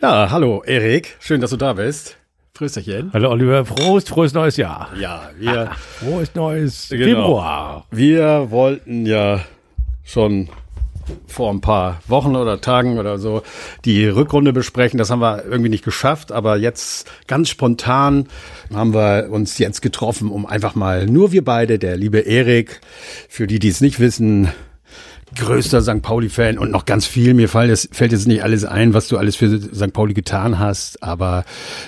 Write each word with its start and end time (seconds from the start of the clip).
Ja, 0.00 0.30
hallo 0.30 0.62
Erik, 0.64 1.16
schön, 1.18 1.40
dass 1.40 1.50
du 1.50 1.56
da 1.56 1.72
bist. 1.72 2.16
Grüßerchen. 2.54 3.10
Hallo 3.12 3.30
Oliver, 3.32 3.64
frohes, 3.64 4.04
frohes 4.04 4.32
neues 4.34 4.56
Jahr. 4.56 4.90
Ja, 4.96 5.30
wir, 5.36 5.72
Frohes 5.98 6.34
neues 6.36 6.88
Genau. 6.90 7.04
Februar. 7.06 7.86
wir 7.90 8.52
wollten 8.52 9.04
ja 9.04 9.40
schon 10.04 10.48
vor 11.26 11.50
ein 11.52 11.60
paar 11.60 12.00
Wochen 12.06 12.36
oder 12.36 12.60
Tagen 12.60 12.98
oder 12.98 13.18
so 13.18 13.42
die 13.84 14.06
Rückrunde 14.06 14.52
besprechen. 14.52 14.98
Das 14.98 15.10
haben 15.10 15.20
wir 15.20 15.44
irgendwie 15.44 15.70
nicht 15.70 15.84
geschafft, 15.84 16.30
aber 16.30 16.56
jetzt 16.56 17.10
ganz 17.26 17.48
spontan 17.48 18.28
haben 18.72 18.94
wir 18.94 19.28
uns 19.32 19.58
jetzt 19.58 19.82
getroffen, 19.82 20.30
um 20.30 20.46
einfach 20.46 20.76
mal 20.76 21.06
nur 21.06 21.32
wir 21.32 21.44
beide, 21.44 21.80
der 21.80 21.96
liebe 21.96 22.20
Erik, 22.20 22.80
für 23.28 23.48
die, 23.48 23.58
die 23.58 23.68
es 23.70 23.80
nicht 23.80 23.98
wissen, 23.98 24.50
größter 25.36 25.82
St. 25.82 26.02
Pauli-Fan 26.02 26.58
und 26.58 26.70
noch 26.70 26.84
ganz 26.84 27.06
viel. 27.06 27.34
Mir 27.34 27.48
fällt, 27.48 27.70
es, 27.70 27.88
fällt 27.92 28.12
jetzt 28.12 28.26
nicht 28.26 28.42
alles 28.42 28.64
ein, 28.64 28.94
was 28.94 29.08
du 29.08 29.18
alles 29.18 29.36
für 29.36 29.60
St. 29.60 29.92
Pauli 29.92 30.14
getan 30.14 30.58
hast, 30.58 31.02
aber 31.02 31.44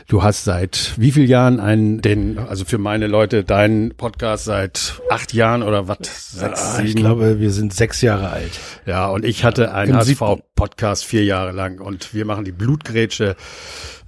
du 0.06 0.22
hast 0.22 0.44
seit 0.44 0.94
wie 0.96 1.10
vielen 1.10 1.28
Jahren 1.28 1.60
einen, 1.60 2.00
den, 2.00 2.38
also 2.38 2.64
für 2.64 2.78
meine 2.78 3.06
Leute, 3.06 3.44
deinen 3.44 3.94
Podcast 3.94 4.44
seit 4.44 5.00
acht 5.10 5.32
Jahren 5.32 5.62
oder 5.62 5.88
was? 5.88 5.98
Sechs, 6.02 6.78
ich 6.84 6.94
glaube, 6.94 7.40
wir 7.40 7.50
sind 7.50 7.74
sechs 7.74 8.00
Jahre 8.02 8.30
alt. 8.30 8.52
ja, 8.86 9.08
und 9.08 9.24
ich 9.24 9.44
hatte 9.44 9.74
einen. 9.74 9.96
HSV-Podcast 9.96 11.04
vier 11.04 11.24
Jahre 11.24 11.52
lang 11.52 11.80
und 11.80 12.14
wir 12.14 12.24
machen 12.24 12.44
die 12.44 12.52
Blutgrätsche 12.52 13.36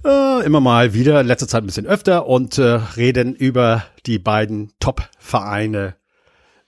äh, 0.05 0.45
immer 0.45 0.59
mal 0.59 0.93
wieder, 0.93 1.21
in 1.21 1.27
letzter 1.27 1.47
Zeit 1.47 1.63
ein 1.63 1.67
bisschen 1.67 1.85
öfter 1.85 2.27
und 2.27 2.57
äh, 2.57 2.79
reden 2.95 3.35
über 3.35 3.83
die 4.05 4.19
beiden 4.19 4.71
Top-Vereine 4.79 5.95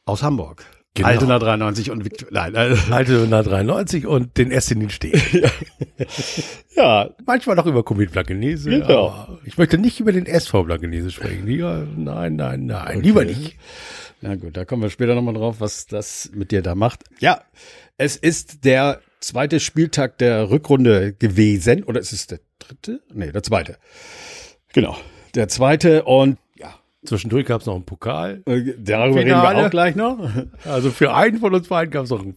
aus 0.06 0.24
Hamburg. 0.24 0.66
Genau. 0.96 1.08
Altona 1.08 1.40
93 1.40 1.90
und 1.90 2.06
Victor, 2.06 2.28
nein, 2.32 2.54
äh, 2.54 2.76
Alte 2.92 3.16
193 3.16 4.06
und 4.06 4.38
den 4.38 4.52
ersten 4.52 4.80
den 4.80 4.92
stehen. 4.92 5.20
ja, 6.76 7.10
Manchmal 7.26 7.56
noch 7.56 7.66
über 7.66 7.84
Komet 7.84 8.12
Blankenese. 8.12 8.70
Genau. 8.70 9.40
Ich 9.44 9.58
möchte 9.58 9.80
nicht 9.80 10.00
über 10.00 10.12
den 10.12 10.28
SV 10.28 10.66
Blankenese 10.66 11.10
sprechen. 11.10 11.48
Lieber, 11.48 11.88
nein, 11.96 12.36
nein, 12.36 12.68
nein. 12.68 13.02
Lieber 13.02 13.26
nicht. 13.26 13.58
Na 14.22 14.36
gut, 14.36 14.56
da 14.56 14.66
kommen 14.66 14.84
wir 14.84 14.92
später 14.92 15.16
nochmal 15.16 15.34
drauf, 15.34 15.56
was 15.60 15.88
das 15.88 16.30
mit 16.34 16.52
dir 16.52 16.62
da 16.62 16.76
macht. 16.76 17.06
Ja, 17.20 17.42
es 17.98 18.16
ist 18.16 18.64
der 18.64 19.02
zweite 19.20 19.60
Spieltag 19.60 20.20
der 20.20 20.52
Rückrunde 20.52 21.14
gewesen. 21.14 21.84
Oder 21.84 22.02
ist 22.02 22.14
es 22.14 22.28
der 22.28 22.40
dritte? 22.60 23.02
Nee, 23.12 23.32
der 23.32 23.42
zweite. 23.42 23.78
Genau. 24.74 24.96
Der 25.34 25.48
zweite 25.48 26.04
und 26.04 26.38
ja, 26.38 26.43
Zwischendurch 27.06 27.46
gab 27.46 27.62
es 27.62 27.68
noch 27.68 27.76
einen 27.76 27.86
Pokal. 27.86 28.44
äh, 28.46 28.74
darüber 28.78 29.20
reden 29.20 29.30
Finale. 29.30 29.58
wir 29.58 29.66
auch 29.66 29.70
gleich 29.70 29.96
noch. 29.96 30.18
Also 30.66 30.90
für 30.92 31.14
einen 31.14 31.40
von 31.40 31.54
uns 31.54 31.68
beiden 31.68 31.92
gab 31.92 32.06
es 32.06 32.10
noch 32.10 32.24
ein 32.24 32.36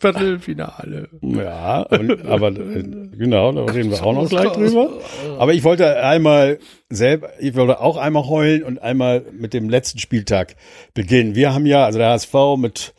Viertelfinale. 0.00 1.08
Ja, 1.22 1.82
und, 1.82 2.26
aber 2.26 2.50
genau, 2.52 3.52
da 3.52 3.64
reden 3.72 3.90
wir 3.90 4.02
auch 4.02 4.14
noch 4.14 4.28
gleich 4.28 4.50
drüber. 4.52 4.90
Aber 5.38 5.54
ich 5.54 5.62
wollte 5.62 6.02
einmal 6.02 6.58
selber, 6.90 7.30
ich 7.38 7.54
wollte 7.54 7.80
auch 7.80 7.96
einmal 7.96 8.26
heulen 8.26 8.64
und 8.64 8.82
einmal 8.82 9.24
mit 9.32 9.54
dem 9.54 9.68
letzten 9.68 9.98
Spieltag 9.98 10.56
beginnen. 10.94 11.34
Wir 11.34 11.54
haben 11.54 11.66
ja, 11.66 11.84
also 11.84 11.98
der 11.98 12.10
HSV 12.10 12.34
mit 12.58 12.94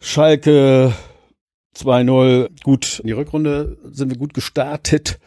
Schalke 0.00 0.92
2-0 1.76 2.48
gut 2.62 2.98
in 3.00 3.06
die 3.06 3.12
Rückrunde 3.12 3.78
sind 3.84 4.10
wir 4.10 4.18
gut 4.18 4.34
gestartet. 4.34 5.18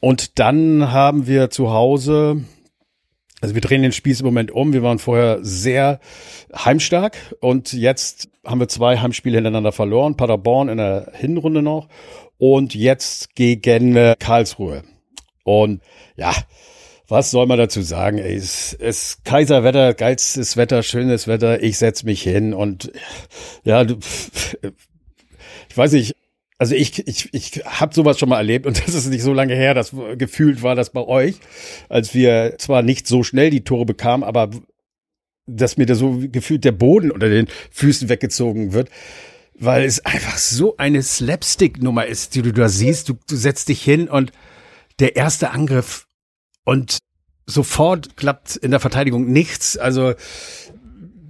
Und 0.00 0.38
dann 0.38 0.92
haben 0.92 1.26
wir 1.26 1.50
zu 1.50 1.72
Hause, 1.72 2.44
also 3.40 3.54
wir 3.54 3.62
drehen 3.62 3.82
den 3.82 3.92
Spieß 3.92 4.20
im 4.20 4.26
Moment 4.26 4.50
um. 4.50 4.72
Wir 4.72 4.82
waren 4.82 4.98
vorher 4.98 5.38
sehr 5.42 6.00
heimstark 6.54 7.16
und 7.40 7.72
jetzt 7.72 8.28
haben 8.44 8.60
wir 8.60 8.68
zwei 8.68 8.98
Heimspiele 8.98 9.36
hintereinander 9.36 9.72
verloren. 9.72 10.16
Paderborn 10.16 10.68
in 10.68 10.78
der 10.78 11.12
Hinrunde 11.14 11.62
noch 11.62 11.88
und 12.38 12.74
jetzt 12.74 13.34
gegen 13.34 13.96
äh, 13.96 14.14
Karlsruhe. 14.18 14.82
Und 15.44 15.80
ja, 16.16 16.34
was 17.08 17.30
soll 17.30 17.46
man 17.46 17.58
dazu 17.58 17.82
sagen? 17.82 18.18
Es 18.18 18.72
ist 18.72 19.24
Kaiserwetter, 19.24 19.94
geilstes 19.94 20.56
Wetter, 20.56 20.82
schönes 20.82 21.26
Wetter. 21.26 21.62
Ich 21.62 21.76
setz 21.78 22.04
mich 22.04 22.22
hin 22.22 22.54
und 22.54 22.92
ja, 23.64 23.84
du, 23.84 23.96
ich 25.68 25.76
weiß 25.76 25.92
nicht, 25.92 26.14
also 26.60 26.74
ich, 26.74 27.08
ich, 27.08 27.32
ich 27.32 27.64
habe 27.64 27.94
sowas 27.94 28.18
schon 28.18 28.28
mal 28.28 28.36
erlebt 28.36 28.66
und 28.66 28.78
das 28.86 28.94
ist 28.94 29.08
nicht 29.08 29.22
so 29.22 29.32
lange 29.32 29.54
her, 29.54 29.72
das 29.72 29.94
gefühlt 30.18 30.62
war 30.62 30.74
das 30.74 30.90
bei 30.90 31.00
euch, 31.00 31.36
als 31.88 32.14
wir 32.14 32.56
zwar 32.58 32.82
nicht 32.82 33.06
so 33.06 33.22
schnell 33.22 33.48
die 33.50 33.64
Tore 33.64 33.86
bekamen, 33.86 34.22
aber 34.22 34.50
dass 35.46 35.78
mir 35.78 35.86
da 35.86 35.94
so 35.94 36.20
gefühlt 36.20 36.64
der 36.64 36.72
Boden 36.72 37.10
unter 37.10 37.30
den 37.30 37.48
Füßen 37.70 38.10
weggezogen 38.10 38.74
wird, 38.74 38.90
weil 39.58 39.84
es 39.84 40.04
einfach 40.04 40.36
so 40.36 40.76
eine 40.76 41.02
Slapstick-Nummer 41.02 42.06
ist, 42.06 42.34
die 42.34 42.42
du 42.42 42.52
da 42.52 42.68
siehst. 42.68 43.08
Du, 43.08 43.14
du 43.28 43.36
setzt 43.36 43.70
dich 43.70 43.82
hin 43.82 44.08
und 44.08 44.30
der 45.00 45.16
erste 45.16 45.50
Angriff 45.50 46.06
und 46.64 46.98
sofort 47.46 48.16
klappt 48.16 48.56
in 48.56 48.70
der 48.70 48.80
Verteidigung 48.80 49.32
nichts. 49.32 49.78
Also 49.78 50.12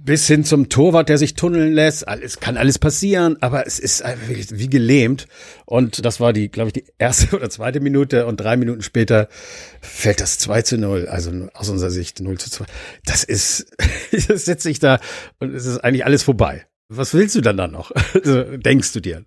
bis 0.03 0.27
hin 0.27 0.43
zum 0.43 0.69
Torwart, 0.69 1.09
der 1.09 1.17
sich 1.17 1.35
tunneln 1.35 1.73
lässt. 1.73 2.05
Es 2.07 2.39
kann 2.39 2.57
alles 2.57 2.79
passieren, 2.79 3.37
aber 3.41 3.67
es 3.67 3.79
ist 3.79 4.03
wie 4.27 4.69
gelähmt. 4.69 5.27
Und 5.65 6.03
das 6.03 6.19
war 6.19 6.33
die, 6.33 6.49
glaube 6.49 6.69
ich, 6.69 6.73
die 6.73 6.85
erste 6.97 7.35
oder 7.35 7.49
zweite 7.49 7.79
Minute 7.79 8.25
und 8.25 8.37
drei 8.37 8.57
Minuten 8.57 8.81
später 8.81 9.27
fällt 9.81 10.21
das 10.21 10.39
2 10.39 10.61
zu 10.63 10.77
0, 10.77 11.07
also 11.07 11.49
aus 11.53 11.69
unserer 11.69 11.91
Sicht 11.91 12.19
0 12.19 12.37
zu 12.37 12.49
2. 12.49 12.65
Das 13.05 13.23
ist, 13.23 13.67
das 14.27 14.45
setzt 14.45 14.63
sich 14.63 14.79
da 14.79 14.99
und 15.39 15.53
es 15.53 15.65
ist 15.65 15.79
eigentlich 15.79 16.05
alles 16.05 16.23
vorbei. 16.23 16.65
Was 16.89 17.13
willst 17.13 17.35
du 17.35 17.41
dann 17.41 17.57
da 17.57 17.67
noch? 17.67 17.91
Also, 18.13 18.43
denkst 18.57 18.91
du 18.93 18.99
dir? 18.99 19.25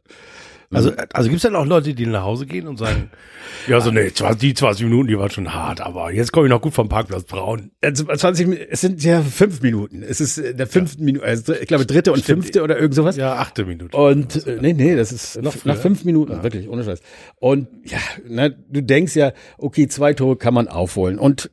Also, 0.76 0.92
also 1.12 1.28
gibt 1.28 1.36
es 1.36 1.42
dann 1.42 1.56
auch 1.56 1.66
Leute, 1.66 1.94
die 1.94 2.06
nach 2.06 2.22
Hause 2.22 2.46
gehen 2.46 2.66
und 2.66 2.78
sagen, 2.78 3.10
ja, 3.68 3.80
so, 3.80 3.90
nee, 3.90 4.10
zwar- 4.12 4.34
die 4.34 4.54
20 4.54 4.84
Minuten, 4.86 5.08
die 5.08 5.18
waren 5.18 5.30
schon 5.30 5.52
hart, 5.54 5.80
aber 5.80 6.12
jetzt 6.12 6.32
komme 6.32 6.46
ich 6.46 6.50
noch 6.50 6.60
gut 6.60 6.74
vom 6.74 6.88
Parkplatz 6.88 7.24
Braun. 7.24 7.70
Also 7.82 8.04
20, 8.04 8.46
Mi- 8.48 8.66
es 8.70 8.80
sind 8.80 9.02
ja 9.04 9.22
fünf 9.22 9.60
Minuten. 9.62 10.02
Es 10.02 10.20
ist 10.20 10.38
in 10.38 10.56
der 10.56 10.66
fünften 10.66 11.04
Minute, 11.04 11.24
also 11.24 11.52
ich 11.54 11.66
glaube 11.66 11.86
dritte 11.86 12.12
und 12.12 12.24
fünfte 12.24 12.62
oder 12.62 12.76
irgend 12.78 12.94
sowas. 12.94 13.16
Ja, 13.16 13.34
achte 13.36 13.64
Minute. 13.64 13.96
Und 13.96 14.46
äh, 14.46 14.58
nee, 14.60 14.72
nee, 14.72 14.96
das 14.96 15.12
ist 15.12 15.40
Noch 15.42 15.64
nach 15.64 15.76
fünf 15.76 16.04
Minuten, 16.04 16.42
wirklich, 16.42 16.68
ohne 16.68 16.84
Scheiß. 16.84 17.00
Und 17.36 17.68
ja, 17.84 17.98
na, 18.28 18.48
du 18.48 18.80
denkst 18.82 19.14
ja, 19.16 19.32
okay, 19.58 19.88
zwei 19.88 20.12
Tore 20.14 20.36
kann 20.36 20.54
man 20.54 20.68
aufholen. 20.68 21.18
Und 21.18 21.50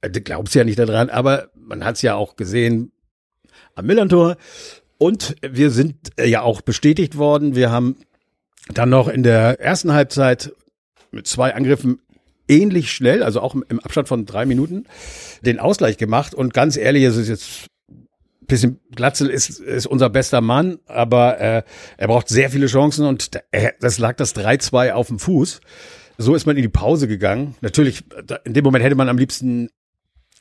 äh, 0.00 0.10
du 0.10 0.20
glaubst 0.20 0.54
ja 0.54 0.64
nicht 0.64 0.78
daran, 0.78 1.10
aber 1.10 1.48
man 1.54 1.84
hat 1.84 1.96
es 1.96 2.02
ja 2.02 2.14
auch 2.14 2.36
gesehen 2.36 2.92
am 3.74 3.86
Millantor. 3.86 4.36
Und 4.98 5.36
wir 5.40 5.70
sind 5.70 5.96
äh, 6.18 6.26
ja 6.26 6.42
auch 6.42 6.60
bestätigt 6.60 7.16
worden. 7.16 7.54
Wir 7.54 7.70
haben 7.70 7.96
dann 8.74 8.88
noch 8.90 9.08
in 9.08 9.22
der 9.22 9.60
ersten 9.60 9.92
Halbzeit 9.92 10.52
mit 11.10 11.26
zwei 11.26 11.54
Angriffen 11.54 12.00
ähnlich 12.48 12.90
schnell, 12.92 13.22
also 13.22 13.40
auch 13.40 13.54
im- 13.54 13.80
Abstand 13.80 14.08
von 14.08 14.26
drei 14.26 14.44
Minuten, 14.46 14.86
den 15.42 15.58
Ausgleich 15.58 15.96
gemacht. 15.96 16.34
Und 16.34 16.52
ganz 16.54 16.76
ehrlich, 16.76 17.04
es 17.04 17.16
ist 17.16 17.28
jetzt 17.28 17.66
ein 17.90 18.46
bisschen 18.46 18.80
Glatzel 18.94 19.28
ist, 19.30 19.60
ist 19.60 19.86
unser 19.86 20.10
bester 20.10 20.40
Mann, 20.40 20.78
aber 20.86 21.40
äh, 21.40 21.62
er 21.96 22.08
braucht 22.08 22.28
sehr 22.28 22.50
viele 22.50 22.66
Chancen 22.66 23.06
und 23.06 23.30
er, 23.52 23.74
das 23.80 23.98
lag 23.98 24.16
das 24.16 24.34
3-2 24.34 24.92
auf 24.92 25.08
dem 25.08 25.18
Fuß. 25.18 25.60
So 26.18 26.34
ist 26.34 26.46
man 26.46 26.56
in 26.56 26.62
die 26.62 26.68
Pause 26.68 27.08
gegangen. 27.08 27.54
Natürlich, 27.60 28.04
in 28.44 28.52
dem 28.52 28.64
Moment 28.64 28.84
hätte 28.84 28.96
man 28.96 29.08
am 29.08 29.16
liebsten 29.18 29.70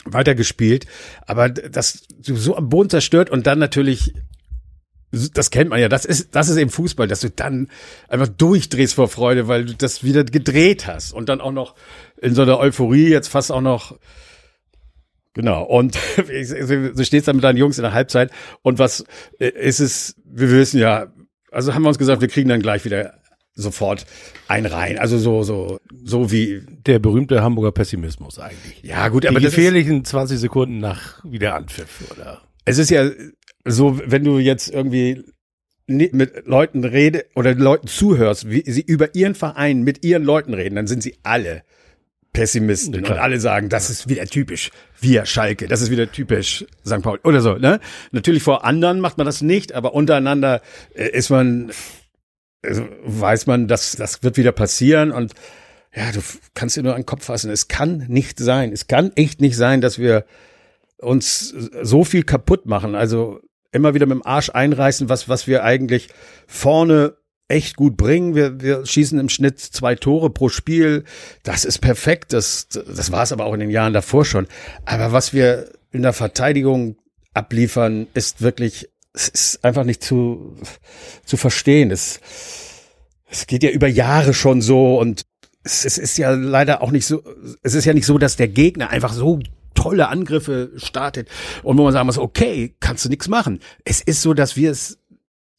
weitergespielt, 0.05 0.85
aber 1.27 1.49
das 1.49 2.03
so 2.21 2.55
am 2.55 2.69
Boden 2.69 2.89
zerstört 2.89 3.29
und 3.29 3.45
dann 3.47 3.59
natürlich 3.59 4.13
das 5.11 5.49
kennt 5.49 5.69
man 5.69 5.79
ja, 5.79 5.89
das 5.89 6.05
ist, 6.05 6.35
das 6.35 6.49
ist 6.49 6.57
eben 6.57 6.69
Fußball, 6.69 7.07
dass 7.07 7.21
du 7.21 7.29
dann 7.29 7.69
einfach 8.07 8.27
durchdrehst 8.27 8.93
vor 8.93 9.07
Freude, 9.07 9.47
weil 9.47 9.65
du 9.65 9.73
das 9.73 10.03
wieder 10.03 10.23
gedreht 10.23 10.87
hast 10.87 11.13
und 11.13 11.29
dann 11.29 11.41
auch 11.41 11.51
noch 11.51 11.75
in 12.21 12.35
so 12.35 12.43
einer 12.43 12.59
Euphorie 12.59 13.09
jetzt 13.09 13.27
fast 13.27 13.51
auch 13.51 13.61
noch 13.61 13.97
Genau, 15.35 15.63
und 15.63 15.95
so 16.93 17.03
steht's 17.03 17.27
dann 17.27 17.37
mit 17.37 17.43
deinen 17.43 17.57
Jungs 17.57 17.77
in 17.77 17.83
der 17.83 17.93
Halbzeit. 17.93 18.31
Und 18.61 18.79
was 18.79 19.05
äh, 19.39 19.47
ist 19.49 19.79
es, 19.79 20.15
wir 20.25 20.49
wissen 20.51 20.79
ja, 20.79 21.13
also 21.51 21.73
haben 21.73 21.83
wir 21.83 21.89
uns 21.89 21.99
gesagt, 21.99 22.21
wir 22.21 22.27
kriegen 22.27 22.49
dann 22.49 22.61
gleich 22.61 22.83
wieder 22.83 23.13
sofort 23.53 24.05
ein 24.47 24.65
rein. 24.65 24.97
Also 24.97 25.17
so, 25.17 25.43
so, 25.43 25.79
so 26.03 26.31
wie, 26.31 26.61
Der 26.85 26.99
berühmte 26.99 27.41
Hamburger 27.43 27.71
Pessimismus 27.71 28.39
eigentlich. 28.39 28.81
ja 28.83 29.07
gut, 29.09 29.23
Die 29.23 29.27
aber 29.29 29.37
ist, 29.37 29.45
gefährlichen 29.45 30.03
20 30.03 30.39
Sekunden 30.39 30.79
nach 30.79 31.23
Wiederanpfiff, 31.23 32.11
oder? 32.11 32.41
es 32.65 32.77
ist 32.77 32.89
ja 32.89 33.09
so, 33.71 33.99
wenn 34.05 34.23
du 34.23 34.39
jetzt 34.39 34.69
irgendwie 34.69 35.23
mit 35.87 36.45
Leuten 36.45 36.83
rede 36.83 37.25
oder 37.33 37.55
Leuten 37.55 37.87
zuhörst, 37.87 38.49
wie 38.49 38.63
sie 38.69 38.81
über 38.81 39.15
ihren 39.15 39.33
Verein 39.33 39.81
mit 39.81 40.05
ihren 40.05 40.23
Leuten 40.23 40.53
reden, 40.53 40.75
dann 40.75 40.87
sind 40.87 41.01
sie 41.01 41.17
alle 41.23 41.63
Pessimisten 42.31 43.03
Ja, 43.03 43.11
und 43.11 43.17
alle 43.17 43.39
sagen, 43.39 43.69
das 43.69 43.89
ist 43.89 44.07
wieder 44.07 44.25
typisch 44.27 44.69
wir 44.99 45.25
Schalke, 45.25 45.67
das 45.67 45.81
ist 45.81 45.89
wieder 45.89 46.11
typisch 46.11 46.63
St. 46.85 47.01
Paul 47.01 47.19
oder 47.23 47.41
so, 47.41 47.55
ne? 47.55 47.79
Natürlich 48.11 48.43
vor 48.43 48.65
anderen 48.65 48.99
macht 48.99 49.17
man 49.17 49.25
das 49.25 49.41
nicht, 49.41 49.73
aber 49.73 49.95
untereinander 49.95 50.61
äh, 50.93 51.09
ist 51.09 51.31
man 51.31 51.71
also 52.61 52.87
weiß 53.03 53.47
man, 53.47 53.67
dass 53.67 53.93
das 53.93 54.21
wird 54.21 54.37
wieder 54.37 54.51
passieren 54.51 55.11
und 55.11 55.33
ja, 55.95 56.11
du 56.11 56.19
kannst 56.53 56.77
dir 56.77 56.83
nur 56.83 56.93
an 56.93 57.01
den 57.01 57.05
Kopf 57.07 57.25
fassen. 57.25 57.49
Es 57.49 57.67
kann 57.67 58.05
nicht 58.09 58.37
sein. 58.37 58.71
Es 58.71 58.85
kann 58.87 59.11
echt 59.15 59.41
nicht 59.41 59.57
sein, 59.57 59.81
dass 59.81 59.97
wir 59.97 60.25
uns 60.97 61.49
so 61.81 62.03
viel 62.03 62.23
kaputt 62.23 62.67
machen. 62.67 62.93
Also 62.93 63.39
immer 63.71 63.93
wieder 63.93 64.05
mit 64.05 64.15
dem 64.15 64.25
Arsch 64.25 64.49
einreißen, 64.49 65.09
was, 65.09 65.29
was 65.29 65.47
wir 65.47 65.63
eigentlich 65.63 66.09
vorne 66.47 67.15
echt 67.47 67.75
gut 67.75 67.97
bringen. 67.97 68.35
Wir, 68.35 68.61
wir 68.61 68.85
schießen 68.85 69.19
im 69.19 69.29
Schnitt 69.29 69.59
zwei 69.59 69.95
Tore 69.95 70.29
pro 70.29 70.49
Spiel. 70.49 71.03
Das 71.43 71.65
ist 71.65 71.79
perfekt. 71.79 72.33
Das, 72.33 72.67
das 72.69 73.11
war 73.11 73.23
es 73.23 73.31
aber 73.31 73.45
auch 73.45 73.53
in 73.53 73.59
den 73.59 73.71
Jahren 73.71 73.93
davor 73.93 74.23
schon. 74.23 74.47
Aber 74.85 75.11
was 75.11 75.33
wir 75.33 75.71
in 75.91 76.03
der 76.03 76.13
Verteidigung 76.13 76.97
abliefern, 77.33 78.07
ist 78.13 78.41
wirklich, 78.41 78.89
ist 79.13 79.63
einfach 79.63 79.83
nicht 79.83 80.03
zu, 80.03 80.55
zu 81.25 81.37
verstehen. 81.37 81.91
Es, 81.91 82.19
es 83.29 83.47
geht 83.47 83.63
ja 83.63 83.71
über 83.71 83.87
Jahre 83.87 84.33
schon 84.33 84.61
so 84.61 84.99
und 84.99 85.25
es 85.63 85.85
ist 85.85 86.17
ja 86.17 86.31
leider 86.31 86.81
auch 86.81 86.91
nicht 86.91 87.05
so, 87.05 87.23
es 87.63 87.73
ist 87.73 87.85
ja 87.85 87.93
nicht 87.93 88.05
so, 88.05 88.17
dass 88.17 88.37
der 88.37 88.47
Gegner 88.47 88.89
einfach 88.89 89.13
so 89.13 89.39
tolle 89.73 90.09
Angriffe 90.09 90.71
startet 90.75 91.29
und 91.63 91.77
wo 91.77 91.83
man 91.83 91.93
sagen 91.93 92.07
muss, 92.07 92.17
okay, 92.17 92.75
kannst 92.79 93.05
du 93.05 93.09
nichts 93.09 93.27
machen. 93.27 93.59
Es 93.85 94.01
ist 94.01 94.21
so, 94.21 94.33
dass 94.33 94.55
wir 94.55 94.71
es, 94.71 94.99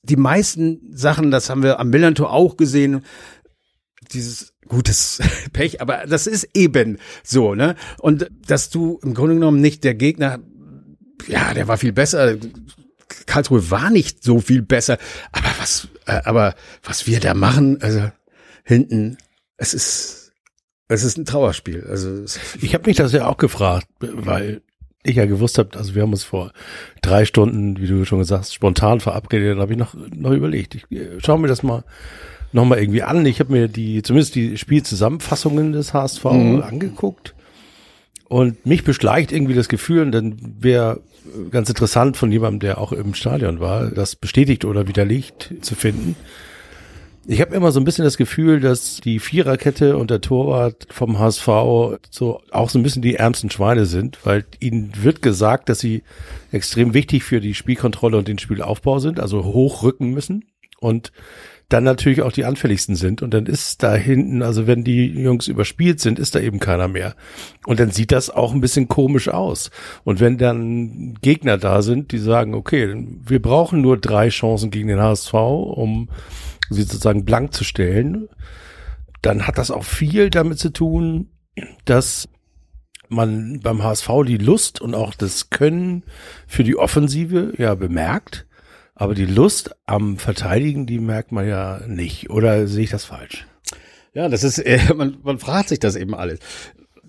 die 0.02 0.16
meisten 0.16 0.80
Sachen, 0.92 1.30
das 1.30 1.50
haben 1.50 1.62
wir 1.62 1.80
am 1.80 1.90
Millantor 1.90 2.32
auch 2.32 2.56
gesehen, 2.56 3.04
dieses 4.12 4.54
gutes 4.68 5.20
Pech, 5.52 5.80
aber 5.80 6.04
das 6.06 6.26
ist 6.26 6.48
eben 6.54 6.98
so, 7.22 7.54
ne? 7.54 7.76
Und 7.98 8.30
dass 8.46 8.70
du 8.70 8.98
im 9.02 9.14
Grunde 9.14 9.34
genommen 9.34 9.60
nicht 9.60 9.84
der 9.84 9.94
Gegner, 9.94 10.40
ja, 11.26 11.52
der 11.54 11.68
war 11.68 11.76
viel 11.76 11.92
besser. 11.92 12.36
Karlsruhe 13.26 13.70
war 13.70 13.90
nicht 13.90 14.22
so 14.22 14.40
viel 14.40 14.62
besser, 14.62 14.98
aber 15.32 15.50
was, 15.58 15.88
äh, 16.06 16.20
aber 16.24 16.54
was 16.82 17.06
wir 17.06 17.20
da 17.20 17.34
machen, 17.34 17.82
also 17.82 18.10
hinten, 18.64 19.18
es 19.56 19.74
ist, 19.74 20.19
es 20.90 21.04
ist 21.04 21.16
ein 21.16 21.24
Trauerspiel. 21.24 21.86
Also 21.88 22.24
ich 22.60 22.74
habe 22.74 22.86
mich 22.86 22.96
das 22.96 23.12
ja 23.12 23.26
auch 23.26 23.38
gefragt, 23.38 23.86
weil 24.00 24.60
ich 25.02 25.16
ja 25.16 25.24
gewusst 25.24 25.56
habe, 25.56 25.78
also 25.78 25.94
wir 25.94 26.02
haben 26.02 26.12
uns 26.12 26.24
vor 26.24 26.52
drei 27.00 27.24
Stunden, 27.24 27.78
wie 27.78 27.86
du 27.86 28.04
schon 28.04 28.18
gesagt 28.18 28.42
hast, 28.42 28.54
spontan 28.54 29.00
verabredet, 29.00 29.52
dann 29.52 29.60
habe 29.60 29.72
ich 29.72 29.78
noch, 29.78 29.94
noch 29.94 30.32
überlegt. 30.32 30.74
Ich 30.74 30.90
äh, 30.92 31.18
schaue 31.18 31.38
mir 31.38 31.48
das 31.48 31.62
mal 31.62 31.84
nochmal 32.52 32.80
irgendwie 32.80 33.02
an. 33.02 33.24
Ich 33.24 33.40
habe 33.40 33.52
mir 33.52 33.68
die, 33.68 34.02
zumindest 34.02 34.34
die 34.34 34.58
Spielzusammenfassungen 34.58 35.72
des 35.72 35.94
HSV 35.94 36.24
mhm. 36.24 36.62
angeguckt. 36.62 37.34
Und 38.28 38.64
mich 38.66 38.84
beschleicht 38.84 39.32
irgendwie 39.32 39.54
das 39.54 39.68
Gefühl, 39.68 40.02
und 40.02 40.12
dann 40.12 40.36
wäre 40.60 41.00
ganz 41.50 41.68
interessant 41.68 42.16
von 42.16 42.30
jemandem, 42.30 42.60
der 42.60 42.78
auch 42.78 42.92
im 42.92 43.14
Stadion 43.14 43.58
war, 43.60 43.90
das 43.90 44.16
bestätigt 44.16 44.64
oder 44.64 44.86
widerlegt 44.86 45.54
zu 45.62 45.74
finden. 45.74 46.14
Ich 47.26 47.40
habe 47.40 47.54
immer 47.54 47.70
so 47.70 47.80
ein 47.80 47.84
bisschen 47.84 48.04
das 48.04 48.16
Gefühl, 48.16 48.60
dass 48.60 49.00
die 49.00 49.18
Viererkette 49.18 49.96
und 49.96 50.10
der 50.10 50.22
Torwart 50.22 50.86
vom 50.90 51.18
HSV 51.18 51.46
so 52.10 52.40
auch 52.50 52.70
so 52.70 52.78
ein 52.78 52.82
bisschen 52.82 53.02
die 53.02 53.16
ärmsten 53.16 53.50
Schweine 53.50 53.84
sind, 53.84 54.18
weil 54.24 54.44
ihnen 54.58 54.92
wird 55.02 55.20
gesagt, 55.20 55.68
dass 55.68 55.80
sie 55.80 56.02
extrem 56.50 56.94
wichtig 56.94 57.22
für 57.22 57.40
die 57.40 57.54
Spielkontrolle 57.54 58.16
und 58.16 58.26
den 58.26 58.38
Spielaufbau 58.38 58.98
sind, 59.00 59.20
also 59.20 59.44
hochrücken 59.44 60.10
müssen. 60.10 60.46
Und 60.80 61.12
dann 61.70 61.84
natürlich 61.84 62.22
auch 62.22 62.32
die 62.32 62.44
anfälligsten 62.44 62.96
sind. 62.96 63.22
Und 63.22 63.32
dann 63.32 63.46
ist 63.46 63.82
da 63.82 63.94
hinten, 63.94 64.42
also 64.42 64.66
wenn 64.66 64.82
die 64.82 65.06
Jungs 65.06 65.46
überspielt 65.46 66.00
sind, 66.00 66.18
ist 66.18 66.34
da 66.34 66.40
eben 66.40 66.58
keiner 66.58 66.88
mehr. 66.88 67.14
Und 67.64 67.78
dann 67.78 67.90
sieht 67.90 68.12
das 68.12 68.28
auch 68.28 68.52
ein 68.52 68.60
bisschen 68.60 68.88
komisch 68.88 69.28
aus. 69.28 69.70
Und 70.02 70.20
wenn 70.20 70.36
dann 70.36 71.14
Gegner 71.22 71.58
da 71.58 71.82
sind, 71.82 72.10
die 72.10 72.18
sagen, 72.18 72.54
okay, 72.54 73.06
wir 73.24 73.40
brauchen 73.40 73.82
nur 73.82 73.98
drei 73.98 74.30
Chancen 74.30 74.70
gegen 74.70 74.88
den 74.88 75.00
HSV, 75.00 75.32
um 75.34 76.08
sie 76.70 76.82
sozusagen 76.82 77.24
blank 77.24 77.52
zu 77.52 77.64
stellen, 77.64 78.28
dann 79.22 79.46
hat 79.46 79.58
das 79.58 79.70
auch 79.70 79.84
viel 79.84 80.30
damit 80.30 80.58
zu 80.58 80.72
tun, 80.72 81.28
dass 81.84 82.28
man 83.08 83.60
beim 83.60 83.82
HSV 83.82 84.08
die 84.26 84.38
Lust 84.38 84.80
und 84.80 84.94
auch 84.94 85.14
das 85.14 85.50
Können 85.50 86.04
für 86.46 86.64
die 86.64 86.76
Offensive 86.76 87.52
ja 87.58 87.74
bemerkt 87.74 88.46
aber 89.00 89.14
die 89.14 89.24
Lust 89.24 89.74
am 89.86 90.18
Verteidigen, 90.18 90.84
die 90.84 90.98
merkt 90.98 91.32
man 91.32 91.48
ja 91.48 91.80
nicht. 91.86 92.28
Oder 92.28 92.66
sehe 92.66 92.84
ich 92.84 92.90
das 92.90 93.06
falsch? 93.06 93.46
Ja, 94.12 94.28
das 94.28 94.44
ist, 94.44 94.58
äh, 94.58 94.78
man, 94.94 95.16
man 95.22 95.38
fragt 95.38 95.70
sich 95.70 95.78
das 95.78 95.96
eben 95.96 96.14
alles. 96.14 96.38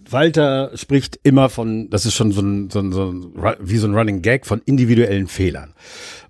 Walter 0.10 0.72
spricht 0.75 1.19
immer 1.24 1.50
von, 1.50 1.90
das 1.90 2.06
ist 2.06 2.13
schon 2.13 2.31
so 2.31 2.42
ein, 2.42 2.69
so 2.69 2.80
ein, 2.80 2.94
so 2.94 3.12
ein, 3.12 3.56
wie 3.60 3.75
so 3.75 3.88
ein 3.88 3.94
Running 3.94 4.22
Gag 4.22 4.46
von 4.46 4.62
individuellen 4.66 5.28
Fehlern. 5.28 5.74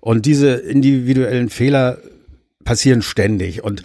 Und 0.00 0.26
diese 0.26 0.50
individuellen 0.54 1.48
Fehler 1.48 1.98
passieren 2.64 3.02
ständig. 3.02 3.62
Und 3.62 3.82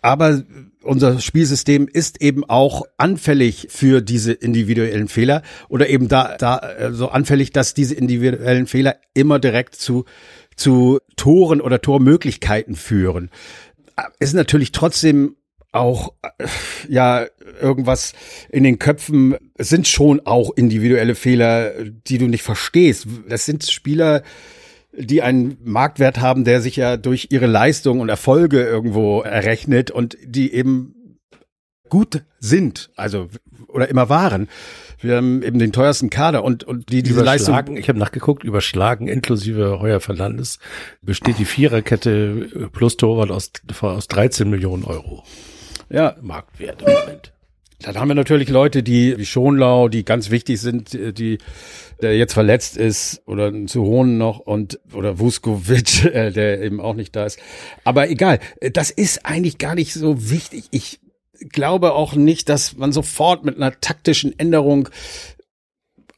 aber 0.00 0.42
unser 0.82 1.20
Spielsystem 1.20 1.88
ist 1.92 2.22
eben 2.22 2.44
auch 2.48 2.82
anfällig 2.96 3.66
für 3.70 4.00
diese 4.00 4.32
individuellen 4.32 5.08
Fehler 5.08 5.42
oder 5.68 5.88
eben 5.88 6.08
da, 6.08 6.36
da 6.38 6.58
äh, 6.58 6.92
so 6.92 7.08
anfällig, 7.08 7.52
dass 7.52 7.74
diese 7.74 7.94
individuellen 7.94 8.66
Fehler 8.66 8.96
immer 9.12 9.38
direkt 9.38 9.74
zu 9.74 10.04
zu 10.56 10.98
Toren 11.16 11.60
oder 11.60 11.80
Tormöglichkeiten 11.80 12.74
führen. 12.74 13.30
Ist 14.18 14.34
natürlich 14.34 14.72
trotzdem 14.72 15.36
auch 15.72 16.14
ja 16.88 17.26
irgendwas 17.60 18.12
in 18.50 18.64
den 18.64 18.78
Köpfen. 18.78 19.36
Es 19.56 19.68
sind 19.68 19.86
schon 19.86 20.20
auch 20.26 20.50
individuelle 20.56 21.14
Fehler, 21.14 21.72
die 21.84 22.18
du 22.18 22.26
nicht 22.26 22.42
verstehst. 22.42 23.06
Das 23.28 23.44
sind 23.44 23.64
Spieler, 23.70 24.22
die 24.98 25.22
einen 25.22 25.56
Marktwert 25.64 26.20
haben, 26.20 26.44
der 26.44 26.60
sich 26.60 26.76
ja 26.76 26.96
durch 26.96 27.28
ihre 27.30 27.46
Leistung 27.46 28.00
und 28.00 28.08
Erfolge 28.08 28.62
irgendwo 28.62 29.22
errechnet 29.22 29.90
und 29.90 30.16
die 30.24 30.52
eben 30.52 30.94
gut 31.88 32.24
sind, 32.38 32.90
also 32.96 33.28
oder 33.68 33.88
immer 33.88 34.08
waren. 34.08 34.48
Wir 35.00 35.16
haben 35.16 35.42
eben 35.42 35.58
den 35.58 35.72
teuersten 35.72 36.10
Kader 36.10 36.42
und, 36.42 36.64
und 36.64 36.90
die 36.90 37.02
diese 37.02 37.22
Leistung. 37.22 37.54
Ich 37.76 37.88
habe 37.88 37.98
nachgeguckt, 37.98 38.42
überschlagen 38.42 39.06
inklusive 39.06 39.78
Heuer 39.80 40.00
Fernandes 40.00 40.58
besteht 41.02 41.38
die 41.38 41.44
Viererkette 41.44 42.68
plus 42.72 42.96
Torwart 42.96 43.30
aus, 43.30 43.52
aus 43.80 44.08
13 44.08 44.50
Millionen 44.50 44.84
Euro. 44.84 45.22
Ja. 45.88 46.16
Marktwert 46.20 46.82
im 46.82 46.92
Moment. 46.92 47.32
Dann 47.80 47.96
haben 47.96 48.08
wir 48.08 48.14
natürlich 48.14 48.48
Leute, 48.48 48.82
die 48.82 49.16
wie 49.18 49.26
Schonlau, 49.26 49.88
die 49.88 50.04
ganz 50.04 50.30
wichtig 50.30 50.60
sind, 50.60 50.92
die 50.92 51.38
der 52.00 52.16
jetzt 52.16 52.32
verletzt 52.32 52.76
ist 52.76 53.22
oder 53.26 53.52
zu 53.66 53.82
Hohn 53.82 54.18
noch 54.18 54.38
und 54.38 54.78
oder 54.92 55.18
Vuskovic, 55.18 56.04
äh, 56.14 56.30
der 56.30 56.62
eben 56.62 56.80
auch 56.80 56.94
nicht 56.94 57.14
da 57.16 57.26
ist. 57.26 57.38
Aber 57.84 58.08
egal, 58.08 58.38
das 58.72 58.90
ist 58.90 59.26
eigentlich 59.26 59.58
gar 59.58 59.74
nicht 59.74 59.92
so 59.94 60.30
wichtig. 60.30 60.64
Ich 60.70 61.00
glaube 61.50 61.92
auch 61.92 62.14
nicht, 62.14 62.48
dass 62.48 62.76
man 62.76 62.92
sofort 62.92 63.44
mit 63.44 63.56
einer 63.56 63.80
taktischen 63.80 64.38
Änderung 64.38 64.88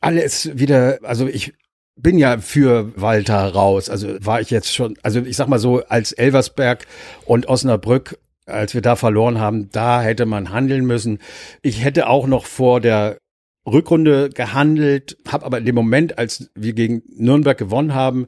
alles 0.00 0.58
wieder, 0.58 0.98
also 1.02 1.26
ich 1.26 1.52
bin 1.96 2.18
ja 2.18 2.38
für 2.38 2.92
Walter 2.98 3.52
raus. 3.52 3.90
Also 3.90 4.08
war 4.24 4.40
ich 4.40 4.50
jetzt 4.50 4.74
schon, 4.74 4.96
also 5.02 5.20
ich 5.20 5.36
sag 5.36 5.48
mal 5.48 5.58
so, 5.58 5.84
als 5.86 6.12
Elversberg 6.12 6.86
und 7.26 7.48
Osnabrück, 7.48 8.18
als 8.50 8.74
wir 8.74 8.82
da 8.82 8.96
verloren 8.96 9.38
haben, 9.38 9.70
da 9.70 10.02
hätte 10.02 10.26
man 10.26 10.50
handeln 10.50 10.84
müssen. 10.86 11.18
Ich 11.62 11.84
hätte 11.84 12.08
auch 12.08 12.26
noch 12.26 12.46
vor 12.46 12.80
der 12.80 13.18
Rückrunde 13.66 14.30
gehandelt, 14.30 15.18
habe 15.28 15.44
aber 15.44 15.58
in 15.58 15.66
dem 15.66 15.74
Moment, 15.74 16.18
als 16.18 16.50
wir 16.54 16.72
gegen 16.72 17.02
Nürnberg 17.08 17.58
gewonnen 17.58 17.94
haben, 17.94 18.26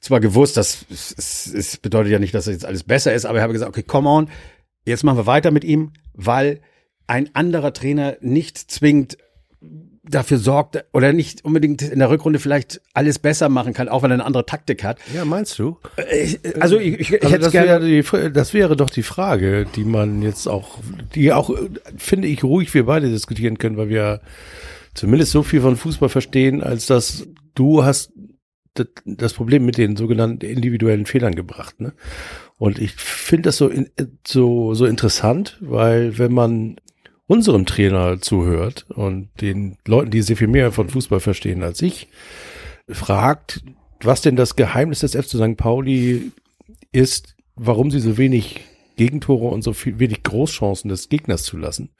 zwar 0.00 0.20
gewusst, 0.20 0.56
es 0.56 1.78
bedeutet 1.82 2.12
ja 2.12 2.18
nicht, 2.18 2.34
dass 2.34 2.46
jetzt 2.46 2.64
alles 2.64 2.84
besser 2.84 3.14
ist, 3.14 3.24
aber 3.24 3.38
ich 3.38 3.42
habe 3.42 3.52
gesagt, 3.52 3.70
okay, 3.70 3.82
come 3.82 4.08
on, 4.08 4.28
jetzt 4.84 5.02
machen 5.02 5.18
wir 5.18 5.26
weiter 5.26 5.50
mit 5.50 5.64
ihm, 5.64 5.92
weil 6.12 6.60
ein 7.06 7.34
anderer 7.34 7.72
Trainer 7.72 8.16
nicht 8.20 8.58
zwingend 8.58 9.18
dafür 10.08 10.38
sorgt 10.38 10.84
oder 10.92 11.12
nicht 11.12 11.44
unbedingt 11.44 11.82
in 11.82 11.98
der 11.98 12.10
Rückrunde 12.10 12.38
vielleicht 12.38 12.80
alles 12.94 13.18
besser 13.18 13.48
machen 13.48 13.72
kann, 13.72 13.88
auch 13.88 14.02
wenn 14.02 14.10
er 14.10 14.14
eine 14.14 14.24
andere 14.24 14.46
Taktik 14.46 14.84
hat. 14.84 14.98
Ja, 15.14 15.24
meinst 15.24 15.58
du? 15.58 15.78
Äh, 15.96 16.36
also 16.60 16.78
ich, 16.78 16.94
ich, 16.94 17.12
ich 17.12 17.22
also 17.22 17.28
hätte 17.28 17.44
das, 17.44 17.52
gerne 17.52 17.86
wäre 17.86 18.28
die, 18.28 18.32
das 18.32 18.54
wäre 18.54 18.76
doch 18.76 18.90
die 18.90 19.02
Frage, 19.02 19.66
die 19.74 19.84
man 19.84 20.22
jetzt 20.22 20.46
auch, 20.46 20.78
die 21.14 21.32
auch, 21.32 21.50
finde 21.96 22.28
ich, 22.28 22.44
ruhig 22.44 22.72
wir 22.74 22.86
beide 22.86 23.10
diskutieren 23.10 23.58
können, 23.58 23.76
weil 23.76 23.88
wir 23.88 24.20
zumindest 24.94 25.32
so 25.32 25.42
viel 25.42 25.60
von 25.60 25.76
Fußball 25.76 26.08
verstehen, 26.08 26.62
als 26.62 26.86
dass 26.86 27.26
du 27.54 27.84
hast 27.84 28.12
das 29.04 29.32
Problem 29.32 29.64
mit 29.64 29.78
den 29.78 29.96
sogenannten 29.96 30.44
individuellen 30.44 31.06
Fehlern 31.06 31.34
gebracht. 31.34 31.80
Ne? 31.80 31.94
Und 32.58 32.78
ich 32.78 32.92
finde 32.92 33.48
das 33.48 33.56
so, 33.56 33.68
in, 33.68 33.88
so, 34.26 34.74
so 34.74 34.86
interessant, 34.86 35.56
weil 35.60 36.18
wenn 36.18 36.32
man 36.32 36.76
unserem 37.26 37.66
Trainer 37.66 38.20
zuhört 38.20 38.86
und 38.88 39.28
den 39.40 39.76
Leuten, 39.86 40.10
die 40.10 40.22
sehr 40.22 40.36
viel 40.36 40.48
mehr 40.48 40.72
von 40.72 40.88
Fußball 40.88 41.20
verstehen 41.20 41.62
als 41.62 41.82
ich, 41.82 42.08
fragt, 42.88 43.62
was 44.00 44.20
denn 44.20 44.36
das 44.36 44.56
Geheimnis 44.56 45.00
des 45.00 45.12
FC 45.12 45.36
St. 45.36 45.56
Pauli 45.56 46.30
ist, 46.92 47.34
warum 47.56 47.90
sie 47.90 48.00
so 48.00 48.16
wenig 48.16 48.60
Gegentore 48.96 49.48
und 49.48 49.62
so 49.62 49.72
viel, 49.72 49.98
wenig 49.98 50.22
Großchancen 50.22 50.88
des 50.88 51.08
Gegners 51.08 51.42
zulassen. 51.42 51.90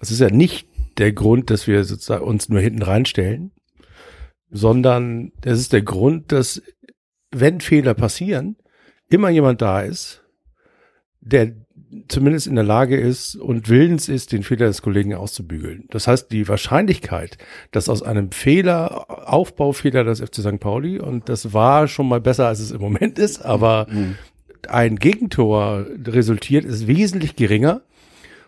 Das 0.00 0.10
ist 0.10 0.20
ja 0.20 0.30
nicht 0.30 0.68
der 0.98 1.12
Grund, 1.12 1.50
dass 1.50 1.66
wir 1.66 1.84
sozusagen 1.84 2.24
uns 2.24 2.48
nur 2.48 2.60
hinten 2.60 2.82
reinstellen, 2.82 3.52
sondern 4.50 5.32
das 5.40 5.58
ist 5.58 5.72
der 5.72 5.82
Grund, 5.82 6.32
dass 6.32 6.62
wenn 7.30 7.60
Fehler 7.60 7.94
passieren, 7.94 8.56
immer 9.08 9.30
jemand 9.30 9.62
da 9.62 9.82
ist, 9.82 10.22
der 11.20 11.54
zumindest 12.08 12.46
in 12.46 12.56
der 12.56 12.64
Lage 12.64 12.96
ist 12.96 13.36
und 13.36 13.68
willens 13.68 14.08
ist, 14.08 14.32
den 14.32 14.42
Fehler 14.42 14.66
des 14.66 14.82
Kollegen 14.82 15.14
auszubügeln. 15.14 15.84
Das 15.90 16.06
heißt, 16.06 16.30
die 16.32 16.48
Wahrscheinlichkeit, 16.48 17.38
dass 17.70 17.88
aus 17.88 18.02
einem 18.02 18.32
Fehler, 18.32 19.30
Aufbaufehler 19.30 20.04
des 20.04 20.20
FC 20.20 20.36
St. 20.36 20.60
Pauli, 20.60 20.98
und 20.98 21.28
das 21.28 21.52
war 21.52 21.88
schon 21.88 22.08
mal 22.08 22.20
besser, 22.20 22.48
als 22.48 22.60
es 22.60 22.72
im 22.72 22.80
Moment 22.80 23.18
ist, 23.18 23.44
aber 23.44 23.86
mhm. 23.90 24.16
ein 24.68 24.96
Gegentor 24.96 25.86
resultiert, 26.04 26.64
ist 26.64 26.86
wesentlich 26.86 27.36
geringer. 27.36 27.82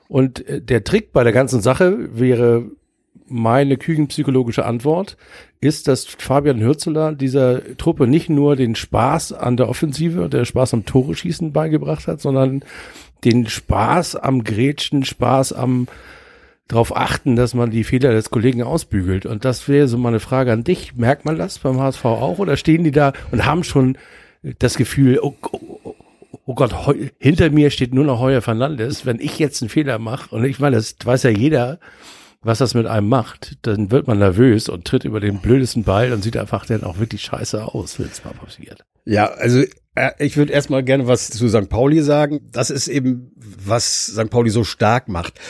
Und 0.08 0.46
äh, 0.48 0.60
der 0.60 0.84
Trick 0.84 1.12
bei 1.12 1.22
der 1.22 1.32
ganzen 1.32 1.60
Sache 1.60 2.18
wäre 2.18 2.70
meine 3.30 3.76
küchenpsychologische 3.76 4.64
Antwort, 4.64 5.16
ist, 5.60 5.88
dass 5.88 6.04
Fabian 6.04 6.60
Hürzeler 6.60 7.12
dieser 7.12 7.76
Truppe 7.76 8.06
nicht 8.06 8.30
nur 8.30 8.56
den 8.56 8.74
Spaß 8.74 9.32
an 9.32 9.56
der 9.56 9.68
Offensive 9.68 10.22
und 10.22 10.32
der 10.32 10.44
Spaß 10.44 10.74
am 10.74 10.84
Tore 10.84 11.14
schießen 11.14 11.52
beigebracht 11.52 12.06
hat, 12.06 12.20
sondern 12.20 12.62
den 13.24 13.48
Spaß 13.48 14.16
am 14.16 14.44
Grätschen, 14.44 15.04
Spaß 15.04 15.52
am 15.52 15.88
darauf 16.68 16.94
achten, 16.94 17.34
dass 17.34 17.54
man 17.54 17.70
die 17.70 17.82
Fehler 17.84 18.12
des 18.12 18.30
Kollegen 18.30 18.62
ausbügelt. 18.62 19.24
Und 19.26 19.44
das 19.44 19.66
wäre 19.68 19.88
so 19.88 19.96
meine 19.96 20.20
Frage 20.20 20.52
an 20.52 20.64
dich. 20.64 20.94
Merkt 20.96 21.24
man 21.24 21.38
das 21.38 21.58
beim 21.58 21.80
HSV 21.80 22.04
auch 22.04 22.38
oder 22.38 22.56
stehen 22.56 22.84
die 22.84 22.90
da 22.90 23.14
und 23.32 23.46
haben 23.46 23.64
schon 23.64 23.96
das 24.58 24.76
Gefühl, 24.76 25.18
oh, 25.22 25.34
oh, 25.50 25.94
oh 26.44 26.54
Gott, 26.54 26.74
hinter 27.18 27.50
mir 27.50 27.70
steht 27.70 27.94
nur 27.94 28.04
noch 28.04 28.20
Heuer 28.20 28.42
Fernandes. 28.42 29.06
Wenn 29.06 29.18
ich 29.18 29.38
jetzt 29.38 29.62
einen 29.62 29.70
Fehler 29.70 29.98
mache, 29.98 30.34
und 30.34 30.44
ich 30.44 30.60
meine, 30.60 30.76
das 30.76 30.94
weiß 31.02 31.22
ja 31.24 31.30
jeder, 31.30 31.80
was 32.42 32.58
das 32.58 32.74
mit 32.74 32.86
einem 32.86 33.08
macht, 33.08 33.56
dann 33.62 33.90
wird 33.90 34.06
man 34.06 34.18
nervös 34.18 34.68
und 34.68 34.84
tritt 34.84 35.04
über 35.04 35.20
den 35.20 35.38
blödesten 35.38 35.84
Ball 35.84 36.12
und 36.12 36.22
sieht 36.22 36.36
einfach 36.36 36.66
dann 36.66 36.84
auch 36.84 36.98
wirklich 36.98 37.22
scheiße 37.22 37.64
aus, 37.64 37.98
wenn 37.98 38.06
es 38.06 38.24
mal 38.24 38.34
passiert. 38.34 38.84
Ja, 39.04 39.26
also 39.26 39.64
ich 40.18 40.36
würde 40.36 40.52
erstmal 40.52 40.82
gerne 40.82 41.06
was 41.06 41.30
zu 41.30 41.48
St. 41.48 41.68
Pauli 41.68 42.02
sagen. 42.02 42.40
Das 42.50 42.70
ist 42.70 42.88
eben, 42.88 43.32
was 43.36 44.06
St. 44.06 44.30
Pauli 44.30 44.50
so 44.50 44.64
stark 44.64 45.08
macht, 45.08 45.40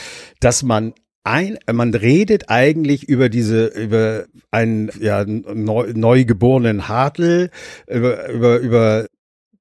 dass 0.41 0.63
man 0.63 0.95
ein, 1.25 1.59
man 1.71 1.95
redet 1.95 2.49
eigentlich 2.49 3.09
über 3.09 3.29
diese, 3.29 3.67
über 3.67 4.25
einen 4.51 4.91
ja, 5.01 5.25
neu, 5.27 5.93
neu 5.95 6.25
geborenen 6.25 6.89
Hartl, 6.89 7.51
über, 7.87 8.29
über, 8.31 8.59
über, 8.59 9.07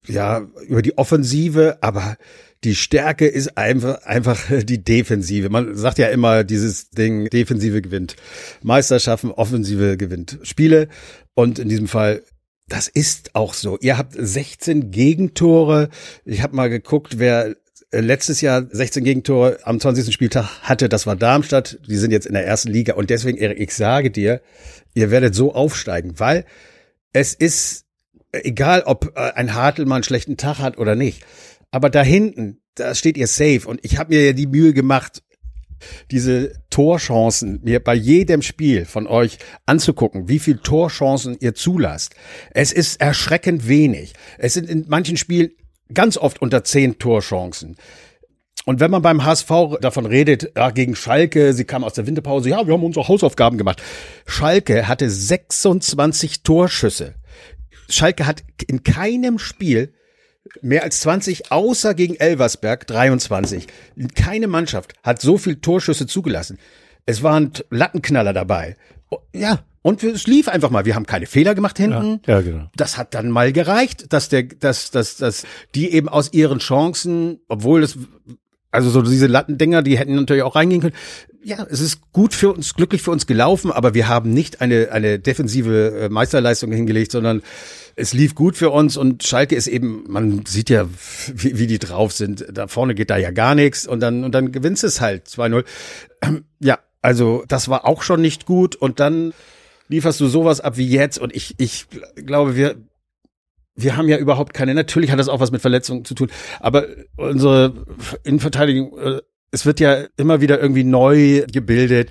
ja, 0.06 0.46
über 0.66 0.80
die 0.80 0.96
Offensive, 0.96 1.78
aber 1.82 2.16
die 2.64 2.74
Stärke 2.74 3.26
ist 3.26 3.56
einfach, 3.56 4.02
einfach 4.04 4.40
die 4.64 4.82
Defensive. 4.82 5.50
Man 5.50 5.76
sagt 5.76 5.98
ja 5.98 6.08
immer 6.08 6.42
dieses 6.42 6.90
Ding, 6.90 7.28
Defensive 7.28 7.82
gewinnt 7.82 8.16
Meisterschaften, 8.62 9.30
Offensive 9.30 9.96
gewinnt 9.96 10.38
Spiele. 10.42 10.88
Und 11.34 11.58
in 11.58 11.68
diesem 11.68 11.86
Fall 11.86 12.22
das 12.68 12.88
ist 12.88 13.34
auch 13.34 13.54
so. 13.54 13.78
Ihr 13.80 13.98
habt 13.98 14.14
16 14.16 14.90
Gegentore. 14.90 15.88
Ich 16.24 16.42
habe 16.42 16.54
mal 16.54 16.68
geguckt, 16.68 17.18
wer 17.18 17.56
äh, 17.90 18.00
letztes 18.00 18.40
Jahr 18.40 18.66
16 18.70 19.04
Gegentore 19.04 19.58
am 19.64 19.80
20. 19.80 20.12
Spieltag 20.12 20.62
hatte. 20.62 20.88
Das 20.88 21.06
war 21.06 21.16
Darmstadt. 21.16 21.78
Die 21.88 21.96
sind 21.96 22.10
jetzt 22.10 22.26
in 22.26 22.34
der 22.34 22.46
ersten 22.46 22.68
Liga. 22.68 22.94
Und 22.94 23.10
deswegen, 23.10 23.38
Erik, 23.38 23.58
ich 23.60 23.74
sage 23.74 24.10
dir, 24.10 24.42
ihr 24.94 25.10
werdet 25.10 25.34
so 25.34 25.54
aufsteigen, 25.54 26.18
weil 26.18 26.44
es 27.12 27.34
ist 27.34 27.86
egal, 28.32 28.82
ob 28.82 29.12
äh, 29.16 29.32
ein 29.32 29.54
Hartl 29.54 29.86
mal 29.86 29.96
einen 29.96 30.04
schlechten 30.04 30.36
Tag 30.36 30.58
hat 30.58 30.78
oder 30.78 30.94
nicht. 30.94 31.24
Aber 31.70 31.90
da 31.90 32.02
hinten, 32.02 32.60
da 32.74 32.94
steht 32.94 33.16
ihr 33.16 33.26
safe. 33.26 33.62
Und 33.66 33.80
ich 33.82 33.98
habe 33.98 34.14
mir 34.14 34.26
ja 34.26 34.32
die 34.32 34.46
Mühe 34.46 34.74
gemacht, 34.74 35.22
diese 36.10 36.52
Torchancen 36.70 37.60
mir 37.62 37.82
bei 37.82 37.94
jedem 37.94 38.42
Spiel 38.42 38.84
von 38.84 39.06
euch 39.06 39.38
anzugucken, 39.66 40.28
wie 40.28 40.38
viel 40.38 40.58
Torchancen 40.58 41.36
ihr 41.40 41.54
zulasst. 41.54 42.14
Es 42.50 42.72
ist 42.72 43.00
erschreckend 43.00 43.68
wenig. 43.68 44.14
Es 44.38 44.54
sind 44.54 44.68
in 44.68 44.84
manchen 44.88 45.16
Spielen 45.16 45.50
ganz 45.92 46.16
oft 46.16 46.42
unter 46.42 46.64
zehn 46.64 46.98
Torchancen. 46.98 47.76
Und 48.64 48.80
wenn 48.80 48.90
man 48.90 49.00
beim 49.00 49.24
HSV 49.24 49.78
davon 49.80 50.04
redet, 50.04 50.52
ja, 50.54 50.70
gegen 50.70 50.94
Schalke, 50.94 51.54
sie 51.54 51.64
kam 51.64 51.84
aus 51.84 51.94
der 51.94 52.06
Winterpause, 52.06 52.50
ja, 52.50 52.66
wir 52.66 52.74
haben 52.74 52.84
unsere 52.84 53.08
Hausaufgaben 53.08 53.56
gemacht. 53.56 53.82
Schalke 54.26 54.86
hatte 54.86 55.08
26 55.08 56.42
Torschüsse. 56.42 57.14
Schalke 57.88 58.26
hat 58.26 58.44
in 58.66 58.82
keinem 58.82 59.38
Spiel 59.38 59.94
mehr 60.62 60.82
als 60.82 61.00
20, 61.00 61.52
außer 61.52 61.94
gegen 61.94 62.16
Elversberg 62.16 62.86
23. 62.86 63.66
Keine 64.14 64.48
Mannschaft 64.48 64.94
hat 65.02 65.20
so 65.20 65.38
viel 65.38 65.56
Torschüsse 65.56 66.06
zugelassen. 66.06 66.58
Es 67.06 67.22
waren 67.22 67.52
Lattenknaller 67.70 68.32
dabei. 68.32 68.76
Ja, 69.32 69.60
und 69.82 70.02
es 70.02 70.26
lief 70.26 70.48
einfach 70.48 70.70
mal. 70.70 70.84
Wir 70.84 70.94
haben 70.94 71.06
keine 71.06 71.26
Fehler 71.26 71.54
gemacht 71.54 71.78
hinten. 71.78 72.20
Ja, 72.26 72.34
ja 72.34 72.40
genau. 72.42 72.70
Das 72.76 72.98
hat 72.98 73.14
dann 73.14 73.30
mal 73.30 73.52
gereicht, 73.52 74.12
dass 74.12 74.28
der, 74.28 74.42
dass, 74.42 74.90
dass, 74.90 75.16
dass 75.16 75.46
die 75.74 75.90
eben 75.90 76.08
aus 76.08 76.32
ihren 76.32 76.58
Chancen, 76.58 77.40
obwohl 77.48 77.82
es, 77.82 77.96
also 78.70 78.90
so 78.90 79.00
diese 79.02 79.26
Lattendinger, 79.26 79.82
die 79.82 79.98
hätten 79.98 80.14
natürlich 80.14 80.42
auch 80.42 80.54
reingehen 80.54 80.82
können. 80.82 80.94
Ja, 81.42 81.66
es 81.70 81.80
ist 81.80 82.12
gut 82.12 82.34
für 82.34 82.52
uns, 82.52 82.74
glücklich 82.74 83.00
für 83.00 83.10
uns 83.10 83.26
gelaufen, 83.26 83.72
aber 83.72 83.94
wir 83.94 84.08
haben 84.08 84.34
nicht 84.34 84.60
eine, 84.60 84.92
eine 84.92 85.18
defensive 85.18 86.00
äh, 86.00 86.08
Meisterleistung 86.10 86.72
hingelegt, 86.72 87.12
sondern 87.12 87.42
es 87.96 88.12
lief 88.12 88.34
gut 88.34 88.56
für 88.56 88.70
uns 88.70 88.96
und 88.96 89.24
Schalke 89.24 89.56
ist 89.56 89.68
eben, 89.68 90.04
man 90.08 90.44
sieht 90.46 90.68
ja, 90.68 90.86
wie, 91.32 91.58
wie 91.58 91.66
die 91.66 91.78
drauf 91.78 92.12
sind. 92.12 92.46
Da 92.52 92.66
vorne 92.66 92.94
geht 92.94 93.10
da 93.10 93.16
ja 93.16 93.30
gar 93.30 93.54
nichts 93.54 93.86
und 93.86 94.00
dann, 94.00 94.24
und 94.24 94.34
dann 94.34 94.52
gewinnst 94.52 94.84
es 94.84 95.00
halt 95.00 95.26
2-0. 95.26 95.64
Ja, 96.60 96.80
also 97.00 97.44
das 97.46 97.68
war 97.68 97.86
auch 97.86 98.02
schon 98.02 98.20
nicht 98.20 98.44
gut 98.44 98.74
und 98.74 98.98
dann 98.98 99.32
lieferst 99.86 100.20
du 100.20 100.26
sowas 100.26 100.60
ab 100.60 100.76
wie 100.76 100.88
jetzt 100.88 101.18
und 101.18 101.34
ich, 101.34 101.54
ich 101.58 101.86
glaube, 102.16 102.56
wir, 102.56 102.74
wir 103.78 103.96
haben 103.96 104.08
ja 104.08 104.18
überhaupt 104.18 104.54
keine, 104.54 104.74
natürlich 104.74 105.10
hat 105.10 105.18
das 105.18 105.28
auch 105.28 105.40
was 105.40 105.52
mit 105.52 105.60
Verletzungen 105.60 106.04
zu 106.04 106.14
tun, 106.14 106.30
aber 106.60 106.86
unsere 107.16 107.86
Innenverteidigung, 108.24 108.98
äh, 108.98 109.20
es 109.50 109.64
wird 109.64 109.80
ja 109.80 110.04
immer 110.16 110.40
wieder 110.40 110.60
irgendwie 110.60 110.84
neu 110.84 111.44
gebildet. 111.50 112.10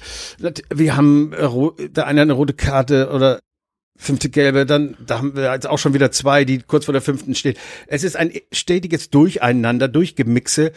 Wir 0.74 0.96
haben 0.96 1.34
äh, 1.34 1.90
der 1.90 2.08
eine 2.08 2.22
eine 2.22 2.34
rote 2.34 2.54
Karte 2.54 3.12
oder 3.12 3.40
fünfte 3.98 4.30
gelbe, 4.30 4.66
dann 4.66 4.96
da 5.06 5.18
haben 5.18 5.36
wir 5.36 5.52
jetzt 5.54 5.68
auch 5.68 5.78
schon 5.78 5.94
wieder 5.94 6.12
zwei, 6.12 6.46
die 6.46 6.60
kurz 6.60 6.86
vor 6.86 6.94
der 6.94 7.02
fünften 7.02 7.36
stehen. 7.36 7.56
Es 7.88 8.04
ist 8.04 8.16
ein 8.16 8.32
stetiges 8.52 9.10
Durcheinander, 9.10 9.88
Durchgemixe. 9.88 10.72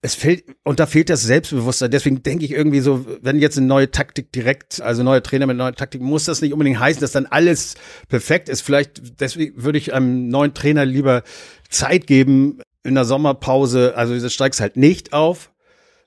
Es 0.00 0.14
fehlt, 0.14 0.44
und 0.62 0.78
da 0.78 0.86
fehlt 0.86 1.10
das 1.10 1.22
Selbstbewusstsein. 1.22 1.90
Deswegen 1.90 2.22
denke 2.22 2.44
ich 2.44 2.52
irgendwie 2.52 2.80
so, 2.80 3.04
wenn 3.20 3.40
jetzt 3.40 3.58
eine 3.58 3.66
neue 3.66 3.90
Taktik 3.90 4.30
direkt, 4.30 4.80
also 4.80 5.02
neuer 5.02 5.22
Trainer 5.22 5.46
mit 5.46 5.56
neuer 5.56 5.74
Taktik, 5.74 6.00
muss 6.00 6.24
das 6.24 6.40
nicht 6.40 6.52
unbedingt 6.52 6.78
heißen, 6.78 7.00
dass 7.00 7.12
dann 7.12 7.26
alles 7.26 7.74
perfekt 8.08 8.48
ist. 8.48 8.60
Vielleicht, 8.60 9.20
deswegen 9.20 9.60
würde 9.60 9.78
ich 9.78 9.92
einem 9.92 10.28
neuen 10.28 10.54
Trainer 10.54 10.84
lieber 10.84 11.24
Zeit 11.68 12.06
geben 12.06 12.60
in 12.84 12.94
der 12.94 13.04
Sommerpause. 13.04 13.96
Also, 13.96 14.16
du 14.16 14.30
steigst 14.30 14.60
halt 14.60 14.76
nicht 14.76 15.12
auf. 15.12 15.50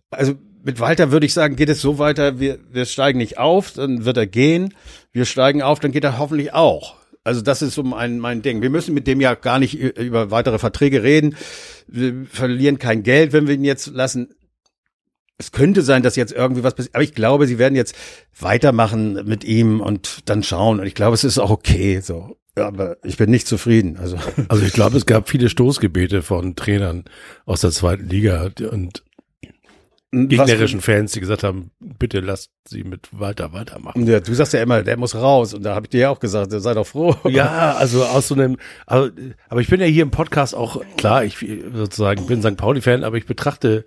Also, 0.10 0.36
mit 0.64 0.80
Walter 0.80 1.12
würde 1.12 1.26
ich 1.26 1.34
sagen, 1.34 1.58
geht 1.58 1.70
es 1.70 1.82
so 1.82 1.98
weiter, 1.98 2.40
wir, 2.40 2.60
wir 2.72 2.86
steigen 2.86 3.18
nicht 3.18 3.40
auf, 3.40 3.74
dann 3.74 4.06
wird 4.06 4.16
er 4.16 4.28
gehen. 4.28 4.74
Wir 5.12 5.26
steigen 5.26 5.62
auf, 5.62 5.80
dann 5.80 5.92
geht 5.92 6.04
er 6.04 6.18
hoffentlich 6.18 6.54
auch. 6.54 7.01
Also 7.24 7.42
das 7.42 7.62
ist 7.62 7.76
so 7.76 7.84
mein, 7.84 8.20
mein 8.20 8.42
Ding. 8.42 8.62
Wir 8.62 8.70
müssen 8.70 8.94
mit 8.94 9.06
dem 9.06 9.22
ja 9.22 9.36
gar 9.36 9.60
nicht 9.60 9.76
über 9.76 10.32
weitere 10.32 10.58
Verträge 10.58 11.04
reden. 11.04 11.36
Wir 11.88 12.26
verlieren 12.26 12.80
kein 12.80 13.04
Geld, 13.04 13.32
wenn 13.32 13.48
wir 13.48 13.54
ihn 13.54 13.64
jetzt 13.64 13.88
lassen. 13.88 14.34
Es 15.38 15.52
könnte 15.52 15.82
sein, 15.82 16.04
dass 16.04 16.16
jetzt 16.16 16.34
irgendwie 16.34 16.64
was 16.64 16.76
passiert, 16.76 16.96
aber 16.96 17.04
ich 17.04 17.16
glaube, 17.16 17.48
sie 17.48 17.58
werden 17.58 17.76
jetzt 17.76 17.96
weitermachen 18.40 19.26
mit 19.26 19.44
ihm 19.44 19.82
und 19.82 20.30
dann 20.30 20.44
schauen. 20.44 20.80
Und 20.80 20.86
ich 20.86 20.96
glaube, 20.96 21.16
es 21.16 21.24
ist 21.24 21.40
auch 21.40 21.50
okay. 21.50 22.00
So, 22.00 22.38
aber 22.56 22.98
ich 23.04 23.18
bin 23.18 23.30
nicht 23.30 23.48
zufrieden. 23.48 23.98
Also, 23.98 24.18
also 24.50 24.64
ich 24.64 24.74
glaube, 24.74 24.98
es 24.98 25.06
gab 25.06 25.30
viele 25.30 25.50
Stoßgebete 25.50 26.22
von 26.22 26.56
Trainern 26.56 27.06
aus 27.46 27.62
der 27.62 27.72
zweiten 27.72 28.08
Liga 28.08 28.52
und 28.70 29.04
gegnerischen 30.12 30.82
Fans, 30.82 31.14
die 31.14 31.22
gesagt 31.22 31.44
haben, 31.44 31.72
bitte 31.80 32.20
lasst 32.20 32.52
sie 32.68 32.84
mit 32.84 33.08
Walter 33.12 33.54
weitermachen. 33.54 34.06
Ja, 34.06 34.20
du 34.20 34.34
sagst 34.34 34.54
ja 34.54 34.62
immer, 34.62 34.84
der 34.84 34.98
muss 34.98 35.16
raus. 35.16 35.54
Und 35.54 35.64
da 35.64 35.74
habe 35.74 35.86
ich 35.86 35.92
dir 35.92 36.02
ja 36.02 36.10
auch 36.10 36.20
gesagt, 36.20 36.52
sei 36.52 36.74
doch 36.74 36.86
froh. 36.86 37.16
Ja, 37.30 37.74
also 37.74 38.04
aus 38.04 38.28
so 38.28 38.36
einem, 38.36 38.58
aber, 38.86 39.12
aber 39.48 39.62
ich 39.62 39.70
bin 39.70 39.80
ja 39.80 39.86
hier 39.86 40.04
im 40.04 40.12
Podcast 40.12 40.54
auch, 40.54 40.82
klar, 40.98 41.24
ich 41.24 41.38
sozusagen 41.74 42.28
bin 42.28 42.42
St. 42.42 42.58
Pauli-Fan, 42.58 43.06
aber 43.06 43.18
ich 43.18 43.26
betrachte 43.26 43.86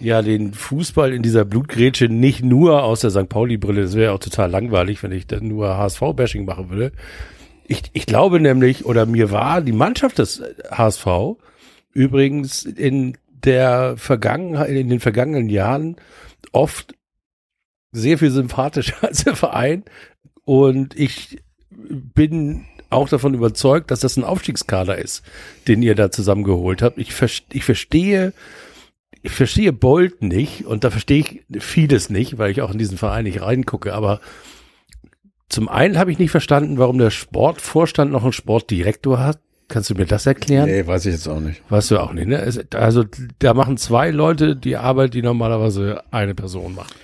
ja 0.00 0.22
den 0.22 0.54
Fußball 0.54 1.12
in 1.12 1.22
dieser 1.22 1.44
Blutgrätsche 1.44 2.08
nicht 2.08 2.42
nur 2.42 2.82
aus 2.82 3.00
der 3.00 3.10
St. 3.10 3.28
Pauli-Brille. 3.28 3.82
Das 3.82 3.94
wäre 3.94 4.06
ja 4.06 4.12
auch 4.12 4.18
total 4.18 4.50
langweilig, 4.50 5.02
wenn 5.04 5.12
ich 5.12 5.28
dann 5.28 5.46
nur 5.46 5.76
HSV-Bashing 5.76 6.44
machen 6.44 6.70
würde. 6.70 6.90
Ich, 7.66 7.82
ich 7.92 8.06
glaube 8.06 8.40
nämlich, 8.40 8.84
oder 8.84 9.06
mir 9.06 9.30
war 9.30 9.60
die 9.60 9.72
Mannschaft 9.72 10.18
des 10.18 10.42
HSV 10.70 11.06
übrigens 11.92 12.64
in 12.64 13.16
der 13.44 13.96
Vergangenheit, 13.96 14.70
in 14.70 14.88
den 14.88 15.00
vergangenen 15.00 15.48
Jahren 15.48 15.96
oft 16.52 16.94
sehr 17.92 18.18
viel 18.18 18.30
sympathischer 18.30 18.96
als 19.02 19.24
der 19.24 19.36
Verein. 19.36 19.84
Und 20.44 20.98
ich 20.98 21.42
bin 21.70 22.66
auch 22.90 23.08
davon 23.08 23.34
überzeugt, 23.34 23.90
dass 23.90 24.00
das 24.00 24.16
ein 24.16 24.24
Aufstiegskader 24.24 24.98
ist, 24.98 25.24
den 25.66 25.82
ihr 25.82 25.94
da 25.94 26.10
zusammengeholt 26.10 26.82
habt. 26.82 26.98
Ich, 26.98 27.10
ich 27.52 27.64
verstehe, 27.64 28.32
ich 29.22 29.32
verstehe 29.32 29.72
Bolt 29.72 30.22
nicht 30.22 30.64
und 30.64 30.84
da 30.84 30.90
verstehe 30.90 31.20
ich 31.20 31.42
vieles 31.62 32.10
nicht, 32.10 32.38
weil 32.38 32.50
ich 32.50 32.62
auch 32.62 32.70
in 32.70 32.78
diesen 32.78 32.98
Verein 32.98 33.24
nicht 33.24 33.42
reingucke. 33.42 33.94
Aber 33.94 34.20
zum 35.48 35.68
einen 35.68 35.98
habe 35.98 36.12
ich 36.12 36.18
nicht 36.18 36.30
verstanden, 36.30 36.78
warum 36.78 36.98
der 36.98 37.10
Sportvorstand 37.10 38.12
noch 38.12 38.22
einen 38.22 38.32
Sportdirektor 38.32 39.18
hat. 39.18 39.40
Kannst 39.68 39.90
du 39.90 39.94
mir 39.94 40.04
das 40.06 40.26
erklären? 40.26 40.66
Nee, 40.68 40.86
weiß 40.86 41.06
ich 41.06 41.12
jetzt 41.12 41.26
auch 41.28 41.40
nicht. 41.40 41.62
Weißt 41.70 41.90
du 41.90 41.98
auch 41.98 42.12
nicht, 42.12 42.26
ne? 42.26 42.46
Also 42.74 43.04
da 43.38 43.54
machen 43.54 43.76
zwei 43.76 44.10
Leute 44.10 44.56
die 44.56 44.76
Arbeit, 44.76 45.14
die 45.14 45.22
normalerweise 45.22 46.02
eine 46.10 46.34
Person 46.34 46.74
macht. 46.74 46.94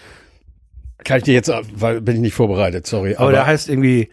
Kann 1.05 1.19
ich 1.19 1.25
dir 1.25 1.35
jetzt, 1.35 1.51
weil 1.75 2.03
bin 2.03 2.17
ich 2.17 2.21
nicht 2.21 2.35
vorbereitet, 2.35 2.87
sorry. 2.87 3.15
Aber, 3.15 3.23
aber 3.25 3.33
der 3.33 3.47
heißt 3.47 3.69
irgendwie 3.71 4.11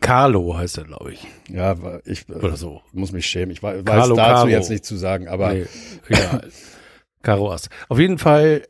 Carlo 0.00 0.56
heißt 0.56 0.78
er, 0.78 0.84
glaube 0.84 1.12
ich. 1.12 1.26
Ja, 1.48 1.76
ich 2.04 2.28
Oder 2.28 2.56
so. 2.56 2.82
muss 2.92 3.12
mich 3.12 3.26
schämen. 3.26 3.50
Ich 3.52 3.62
weiß 3.62 3.84
Carlo 3.84 4.16
dazu 4.16 4.30
Caro. 4.34 4.48
jetzt 4.48 4.70
nicht 4.70 4.84
zu 4.84 4.96
sagen, 4.96 5.28
aber 5.28 5.54
Nee, 5.54 5.66
egal. 6.08 6.48
Karo 7.22 7.52
Ass. 7.52 7.68
Auf 7.88 7.98
jeden 7.98 8.18
Fall 8.18 8.62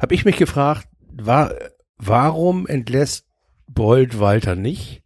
habe 0.00 0.14
ich 0.14 0.24
mich 0.24 0.36
gefragt, 0.36 0.88
war, 1.12 1.54
warum 1.98 2.66
entlässt 2.66 3.26
Bold 3.68 4.18
Walter 4.18 4.54
nicht? 4.54 5.02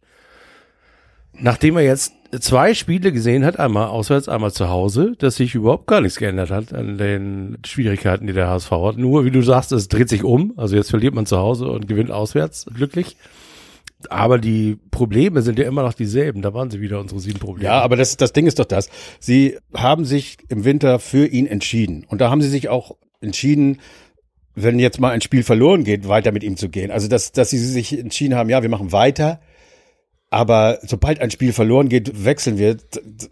Nachdem 1.33 1.75
er 1.77 1.83
jetzt 1.83 2.13
zwei 2.39 2.73
Spiele 2.73 3.11
gesehen 3.11 3.45
hat, 3.45 3.59
einmal 3.59 3.87
auswärts, 3.87 4.29
einmal 4.29 4.51
zu 4.51 4.69
Hause, 4.69 5.13
dass 5.17 5.35
sich 5.35 5.55
überhaupt 5.55 5.87
gar 5.87 6.01
nichts 6.01 6.17
geändert 6.17 6.51
hat 6.51 6.73
an 6.73 6.97
den 6.97 7.57
Schwierigkeiten, 7.65 8.27
die 8.27 8.33
der 8.33 8.47
HSV 8.47 8.71
hat. 8.71 8.97
Nur, 8.97 9.25
wie 9.25 9.31
du 9.31 9.41
sagst, 9.41 9.71
es 9.71 9.87
dreht 9.87 10.09
sich 10.09 10.23
um. 10.23 10.53
Also 10.57 10.75
jetzt 10.75 10.89
verliert 10.89 11.13
man 11.13 11.25
zu 11.25 11.37
Hause 11.37 11.67
und 11.69 11.87
gewinnt 11.87 12.11
auswärts, 12.11 12.65
glücklich. 12.73 13.17
Aber 14.09 14.37
die 14.37 14.77
Probleme 14.91 15.41
sind 15.41 15.57
ja 15.57 15.65
immer 15.65 15.81
noch 15.81 15.93
dieselben. 15.93 16.41
Da 16.41 16.53
waren 16.53 16.69
sie 16.69 16.81
wieder 16.81 16.99
unsere 16.99 17.19
sieben 17.19 17.39
Probleme. 17.39 17.65
Ja, 17.65 17.81
aber 17.81 17.95
das, 17.95 18.15
das 18.15 18.31
Ding 18.31 18.45
ist 18.45 18.59
doch 18.59 18.65
das. 18.65 18.89
Sie 19.19 19.57
haben 19.73 20.05
sich 20.05 20.37
im 20.49 20.65
Winter 20.65 20.99
für 20.99 21.25
ihn 21.25 21.47
entschieden. 21.47 22.05
Und 22.07 22.21
da 22.21 22.29
haben 22.29 22.41
sie 22.41 22.49
sich 22.49 22.69
auch 22.69 22.95
entschieden, 23.21 23.79
wenn 24.53 24.79
jetzt 24.79 24.99
mal 24.99 25.11
ein 25.11 25.21
Spiel 25.21 25.43
verloren 25.43 25.83
geht, 25.83 26.07
weiter 26.07 26.31
mit 26.31 26.43
ihm 26.43 26.57
zu 26.57 26.69
gehen. 26.69 26.91
Also, 26.91 27.07
dass, 27.07 27.31
dass 27.31 27.49
sie 27.49 27.57
sich 27.57 27.97
entschieden 27.97 28.35
haben, 28.35 28.49
ja, 28.49 28.61
wir 28.61 28.69
machen 28.69 28.91
weiter. 28.91 29.39
Aber 30.37 30.77
sobald 30.83 31.19
ein 31.19 31.31
Spiel 31.31 31.51
verloren 31.51 31.89
geht, 31.89 32.23
wechseln 32.23 32.59
wir. 32.59 32.77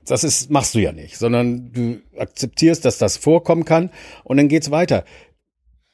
Das 0.07 0.23
ist, 0.23 0.49
machst 0.49 0.73
du 0.73 0.79
ja 0.79 0.91
nicht, 0.91 1.19
sondern 1.19 1.71
du 1.71 2.01
akzeptierst, 2.17 2.83
dass 2.83 2.97
das 2.97 3.15
vorkommen 3.15 3.63
kann 3.63 3.91
und 4.23 4.37
dann 4.37 4.47
geht's 4.47 4.71
weiter. 4.71 5.05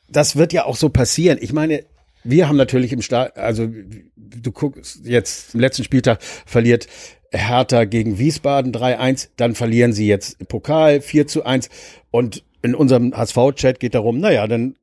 Das 0.08 0.38
wird 0.38 0.54
ja 0.54 0.64
auch 0.64 0.78
so 0.78 0.88
passieren. 0.88 1.38
Ich 1.42 1.52
meine, 1.52 1.84
wir 2.24 2.48
haben 2.48 2.56
natürlich 2.56 2.94
im 2.94 3.02
Start, 3.02 3.38
also 3.38 3.68
du 4.16 4.52
guckst 4.54 5.02
jetzt 5.04 5.54
im 5.54 5.60
letzten 5.60 5.84
Spieltag 5.84 6.24
verliert 6.24 6.88
Hertha 7.34 7.84
gegen 7.84 8.18
Wiesbaden 8.18 8.72
3-1, 8.72 9.32
dann 9.36 9.54
verlieren 9.54 9.92
sie 9.92 10.08
jetzt 10.08 10.48
Pokal 10.48 11.02
4 11.02 11.28
zu 11.28 11.44
1 11.44 11.68
und 12.12 12.46
in 12.62 12.74
unserem 12.74 13.14
HSV-Chat 13.14 13.82
geht 13.82 13.96
darum, 13.96 14.22
naja, 14.22 14.48
dann 14.48 14.78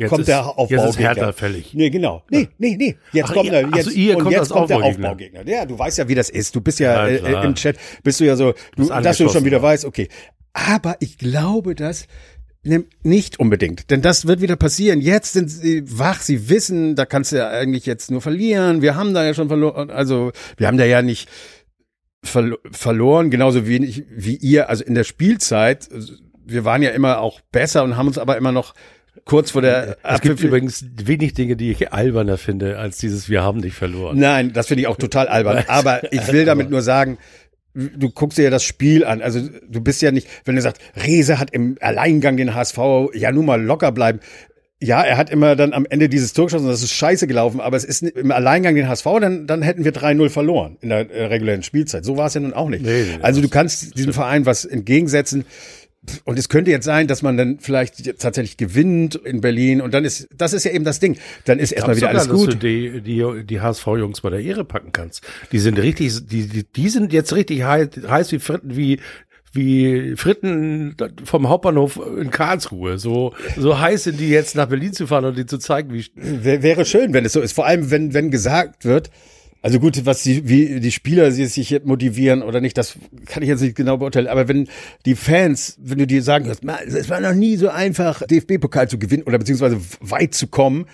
jetzt 0.00 0.10
kommt 0.10 0.20
ist, 0.20 0.28
der 0.28 0.46
Aufbaugegner. 0.46 0.84
Jetzt 0.84 0.90
ist 0.90 0.98
Hertha 0.98 1.32
fällig. 1.32 1.74
Nee, 1.74 1.90
genau. 1.90 2.22
Nee, 2.30 2.48
nee, 2.58 2.76
nee. 2.76 2.96
Jetzt 3.12 3.30
Ach, 3.30 3.34
kommt 3.34 3.46
ihr- 3.46 3.68
jetzt, 3.74 3.84
so, 3.86 3.90
ihr 3.90 4.16
und 4.16 4.22
kommt 4.24 4.34
jetzt 4.34 4.50
kommt 4.50 4.70
der 4.70 4.76
Aufbaugegner. 4.78 5.08
Aufbaugegner. 5.10 5.48
Ja, 5.48 5.64
du 5.64 5.78
weißt 5.78 5.98
ja, 5.98 6.08
wie 6.08 6.14
das 6.14 6.30
ist. 6.30 6.54
Du 6.56 6.60
bist 6.60 6.80
ja, 6.80 7.08
Ja, 7.08 7.42
äh, 7.42 7.46
im 7.46 7.54
Chat, 7.54 7.76
bist 8.02 8.20
du 8.20 8.24
ja 8.24 8.36
so, 8.36 8.54
du, 8.76 8.86
dass 8.88 9.18
du 9.18 9.28
schon 9.28 9.44
wieder 9.44 9.58
ja. 9.58 9.62
weißt, 9.62 9.84
okay. 9.84 10.08
Aber 10.52 10.96
ich 11.00 11.18
glaube, 11.18 11.74
dass 11.74 12.06
nicht 13.02 13.40
unbedingt, 13.40 13.90
denn 13.90 14.02
das 14.02 14.26
wird 14.26 14.42
wieder 14.42 14.56
passieren. 14.56 15.00
Jetzt 15.00 15.32
sind 15.32 15.48
sie 15.48 15.82
wach, 15.98 16.20
sie 16.20 16.50
wissen, 16.50 16.94
da 16.94 17.06
kannst 17.06 17.32
du 17.32 17.36
ja 17.36 17.48
eigentlich 17.48 17.86
jetzt 17.86 18.10
nur 18.10 18.20
verlieren. 18.20 18.82
Wir 18.82 18.96
haben 18.96 19.14
da 19.14 19.24
ja 19.24 19.32
schon 19.32 19.48
verloren, 19.48 19.90
also 19.90 20.32
wir 20.58 20.66
haben 20.66 20.76
da 20.76 20.84
ja 20.84 21.00
nicht 21.00 21.28
verlo 22.22 22.58
verloren, 22.70 23.30
genauso 23.30 23.66
wenig 23.66 24.04
wie 24.10 24.36
ihr, 24.36 24.68
also 24.68 24.84
in 24.84 24.94
der 24.94 25.04
Spielzeit. 25.04 25.88
Wir 26.44 26.64
waren 26.66 26.82
ja 26.82 26.90
immer 26.90 27.20
auch 27.20 27.40
besser 27.52 27.82
und 27.82 27.96
haben 27.96 28.08
uns 28.08 28.18
aber 28.18 28.36
immer 28.36 28.52
noch 28.52 28.74
kurz 29.24 29.52
vor 29.52 29.62
der 29.62 29.96
Es 30.02 30.20
gibt 30.20 30.40
übrigens 30.40 30.84
wenig 31.04 31.34
Dinge, 31.34 31.56
die 31.56 31.70
ich 31.70 31.92
alberner 31.92 32.38
finde, 32.38 32.78
als 32.78 32.98
dieses 32.98 33.28
Wir 33.28 33.42
haben 33.42 33.62
dich 33.62 33.74
verloren. 33.74 34.18
Nein, 34.18 34.52
das 34.52 34.66
finde 34.66 34.82
ich 34.82 34.86
auch 34.86 34.96
total 34.96 35.28
albern. 35.28 35.64
Aber 35.68 36.12
ich 36.12 36.32
will 36.32 36.44
damit 36.44 36.70
nur 36.70 36.82
sagen, 36.82 37.18
du 37.74 38.10
guckst 38.10 38.38
dir 38.38 38.44
ja 38.44 38.50
das 38.50 38.64
Spiel 38.64 39.04
an. 39.04 39.22
Also 39.22 39.40
du 39.68 39.80
bist 39.80 40.02
ja 40.02 40.10
nicht, 40.10 40.28
wenn 40.44 40.56
du 40.56 40.62
sagst, 40.62 40.82
Rese 40.96 41.38
hat 41.38 41.52
im 41.52 41.76
Alleingang 41.80 42.36
den 42.36 42.54
HSV, 42.54 42.78
ja 43.14 43.32
nun 43.32 43.46
mal 43.46 43.62
locker 43.62 43.92
bleiben. 43.92 44.20
Ja, 44.82 45.02
er 45.02 45.18
hat 45.18 45.28
immer 45.28 45.56
dann 45.56 45.74
am 45.74 45.86
Ende 45.88 46.08
dieses 46.08 46.32
Tor 46.32 46.46
geschossen, 46.46 46.66
das 46.66 46.82
ist 46.82 46.92
scheiße 46.92 47.26
gelaufen, 47.26 47.60
aber 47.60 47.76
es 47.76 47.84
ist 47.84 48.02
im 48.02 48.32
Alleingang 48.32 48.74
den 48.74 48.88
HSV, 48.88 49.04
dann, 49.20 49.46
dann 49.46 49.60
hätten 49.60 49.84
wir 49.84 49.92
3-0 49.92 50.30
verloren 50.30 50.78
in 50.80 50.88
der 50.88 51.10
äh, 51.10 51.26
regulären 51.26 51.62
Spielzeit. 51.62 52.06
So 52.06 52.16
war 52.16 52.28
es 52.28 52.34
ja 52.34 52.40
nun 52.40 52.54
auch 52.54 52.70
nicht. 52.70 52.82
Nee, 52.82 53.02
nee, 53.02 53.18
also 53.20 53.42
du 53.42 53.50
kannst 53.50 53.98
diesem 53.98 54.14
Verein 54.14 54.46
was 54.46 54.64
entgegensetzen. 54.64 55.44
Und 56.24 56.38
es 56.38 56.48
könnte 56.48 56.70
jetzt 56.70 56.86
sein, 56.86 57.06
dass 57.08 57.20
man 57.22 57.36
dann 57.36 57.58
vielleicht 57.60 58.18
tatsächlich 58.18 58.56
gewinnt 58.56 59.16
in 59.16 59.40
Berlin 59.42 59.82
und 59.82 59.92
dann 59.92 60.04
ist, 60.06 60.28
das 60.34 60.54
ist 60.54 60.64
ja 60.64 60.70
eben 60.72 60.84
das 60.84 60.98
Ding. 60.98 61.18
Dann 61.44 61.58
ist 61.58 61.72
erstmal 61.72 61.96
wieder 61.96 62.08
alles 62.08 62.28
gut. 62.28 62.46
Dass 62.48 62.54
du 62.54 62.58
die, 62.58 63.00
die, 63.02 63.44
die 63.44 63.60
HSV-Jungs 63.60 64.22
bei 64.22 64.30
der 64.30 64.40
Ehre 64.40 64.64
packen 64.64 64.92
kannst. 64.92 65.22
Die 65.52 65.58
sind 65.58 65.78
richtig, 65.78 66.26
die, 66.26 66.46
die, 66.48 66.64
die 66.64 66.88
sind 66.88 67.12
jetzt 67.12 67.34
richtig 67.34 67.64
heiß, 67.64 67.88
heiß 68.08 68.32
wie 68.32 68.38
Fritten, 68.38 68.76
wie, 68.76 68.98
wie 69.52 70.14
Fritten 70.16 70.96
vom 71.24 71.48
Hauptbahnhof 71.50 72.00
in 72.18 72.30
Karlsruhe. 72.30 72.96
So, 72.98 73.34
so 73.58 73.78
heiß 73.78 74.04
sind 74.04 74.20
die 74.20 74.30
jetzt 74.30 74.56
nach 74.56 74.66
Berlin 74.68 74.94
zu 74.94 75.06
fahren 75.06 75.26
und 75.26 75.36
die 75.36 75.44
zu 75.46 75.58
zeigen, 75.58 75.92
wie, 75.92 76.06
Wär- 76.14 76.62
Wäre 76.62 76.86
schön, 76.86 77.12
wenn 77.12 77.26
es 77.26 77.34
so 77.34 77.42
ist. 77.42 77.52
Vor 77.52 77.66
allem, 77.66 77.90
wenn, 77.90 78.14
wenn 78.14 78.30
gesagt 78.30 78.86
wird, 78.86 79.10
also 79.62 79.78
gut, 79.78 80.06
was 80.06 80.22
die, 80.22 80.48
wie 80.48 80.80
die 80.80 80.92
Spieler 80.92 81.32
sie 81.32 81.46
sich 81.46 81.84
motivieren 81.84 82.42
oder 82.42 82.60
nicht, 82.60 82.78
das 82.78 82.96
kann 83.26 83.42
ich 83.42 83.48
jetzt 83.48 83.60
nicht 83.60 83.76
genau 83.76 83.98
beurteilen. 83.98 84.26
Aber 84.26 84.48
wenn 84.48 84.68
die 85.04 85.14
Fans, 85.14 85.76
wenn 85.78 85.98
du 85.98 86.06
dir 86.06 86.22
sagen 86.22 86.46
hörst, 86.46 86.64
"Ma, 86.64 86.78
es 86.80 87.08
war 87.10 87.20
noch 87.20 87.34
nie 87.34 87.56
so 87.56 87.68
einfach, 87.68 88.22
DFB-Pokal 88.26 88.88
zu 88.88 88.98
gewinnen 88.98 89.24
oder 89.24 89.38
beziehungsweise 89.38 89.78
weit 90.00 90.34
zu 90.34 90.46
kommen, 90.46 90.86